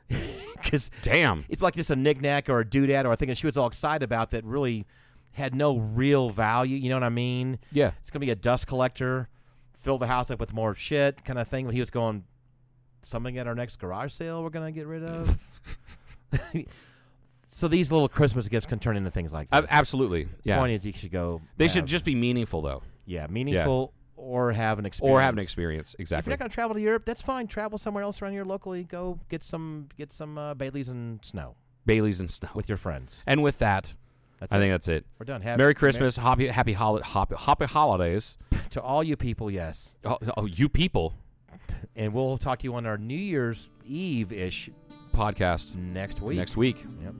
Because 0.62 0.90
Damn. 1.00 1.46
it's 1.48 1.62
like 1.62 1.74
just 1.74 1.90
a 1.90 1.96
knickknack 1.96 2.50
or 2.50 2.60
a 2.60 2.64
doodad 2.66 3.06
or 3.06 3.12
a 3.12 3.16
thing 3.16 3.28
that 3.28 3.38
she 3.38 3.46
was 3.46 3.56
all 3.56 3.66
excited 3.66 4.02
about 4.02 4.28
that 4.32 4.44
really 4.44 4.84
had 5.32 5.54
no 5.54 5.78
real 5.78 6.28
value. 6.28 6.76
You 6.76 6.90
know 6.90 6.96
what 6.96 7.02
I 7.02 7.08
mean? 7.08 7.58
Yeah. 7.72 7.92
It's 8.00 8.10
gonna 8.10 8.26
be 8.26 8.30
a 8.30 8.36
dust 8.36 8.66
collector, 8.66 9.30
fill 9.72 9.96
the 9.96 10.06
house 10.06 10.30
up 10.30 10.38
with 10.38 10.52
more 10.52 10.74
shit, 10.74 11.24
kind 11.24 11.38
of 11.38 11.48
thing. 11.48 11.64
But 11.64 11.72
he 11.72 11.80
was 11.80 11.90
going 11.90 12.24
something 13.00 13.38
at 13.38 13.46
our 13.46 13.54
next 13.54 13.76
garage 13.78 14.12
sale 14.12 14.42
we're 14.42 14.50
gonna 14.50 14.70
get 14.70 14.86
rid 14.86 15.02
of. 15.02 15.38
so 17.48 17.66
these 17.68 17.90
little 17.90 18.08
Christmas 18.08 18.48
gifts 18.48 18.66
can 18.66 18.78
turn 18.78 18.96
into 18.98 19.10
things 19.10 19.32
like 19.32 19.48
Ab- 19.52 19.64
this. 19.64 19.72
absolutely. 19.72 20.24
The 20.24 20.30
Yeah. 20.44 20.58
point 20.58 20.72
is, 20.72 20.86
you 20.86 20.92
should 20.92 21.10
go. 21.10 21.40
They 21.56 21.64
have- 21.64 21.72
should 21.72 21.86
just 21.86 22.04
be 22.04 22.14
meaningful 22.14 22.60
though, 22.60 22.82
yeah 23.06 23.26
meaningful 23.28 23.92
or 24.20 24.52
have 24.52 24.78
an 24.78 24.86
experience 24.86 25.18
or 25.18 25.20
have 25.22 25.34
an 25.34 25.40
experience. 25.40 25.96
Exactly. 25.98 26.20
If 26.20 26.26
you're 26.26 26.32
not 26.32 26.38
going 26.40 26.50
to 26.50 26.54
travel 26.54 26.74
to 26.74 26.80
Europe, 26.80 27.04
that's 27.04 27.22
fine. 27.22 27.46
Travel 27.46 27.78
somewhere 27.78 28.02
else 28.04 28.20
around 28.22 28.32
here 28.32 28.44
locally. 28.44 28.84
Go 28.84 29.18
get 29.28 29.42
some 29.42 29.88
get 29.96 30.12
some 30.12 30.36
uh, 30.38 30.54
Baileys 30.54 30.88
and 30.88 31.24
snow 31.24 31.56
Bailey's 31.86 32.20
and 32.20 32.30
snow. 32.30 32.50
with 32.54 32.68
your 32.68 32.78
friends. 32.78 33.22
and 33.26 33.42
with 33.42 33.58
that, 33.60 33.94
That's 34.38 34.52
I 34.52 34.58
it. 34.58 34.60
think 34.60 34.72
that's 34.74 34.88
it. 34.88 35.06
we're 35.18 35.24
done. 35.24 35.42
Merry 35.42 35.74
Christmas, 35.74 36.16
happy 36.16 36.46
happy 36.48 36.72
holi- 36.74 37.02
happy, 37.02 37.34
happy 37.38 37.64
holidays. 37.64 38.36
to 38.70 38.80
all 38.80 39.02
you 39.02 39.16
people. 39.16 39.50
Yes, 39.50 39.96
Oh, 40.04 40.18
oh, 40.36 40.46
you 40.46 40.68
people 40.68 41.14
and 41.96 42.12
we'll 42.14 42.38
talk 42.38 42.58
to 42.60 42.64
you 42.64 42.74
on 42.74 42.86
our 42.86 42.98
New 42.98 43.14
Year's 43.16 43.68
Eve 43.84 44.32
ish 44.32 44.70
podcast 45.14 45.74
next 45.76 46.20
week. 46.20 46.38
next 46.38 46.56
week. 46.56 46.76
Yep. 47.02 47.14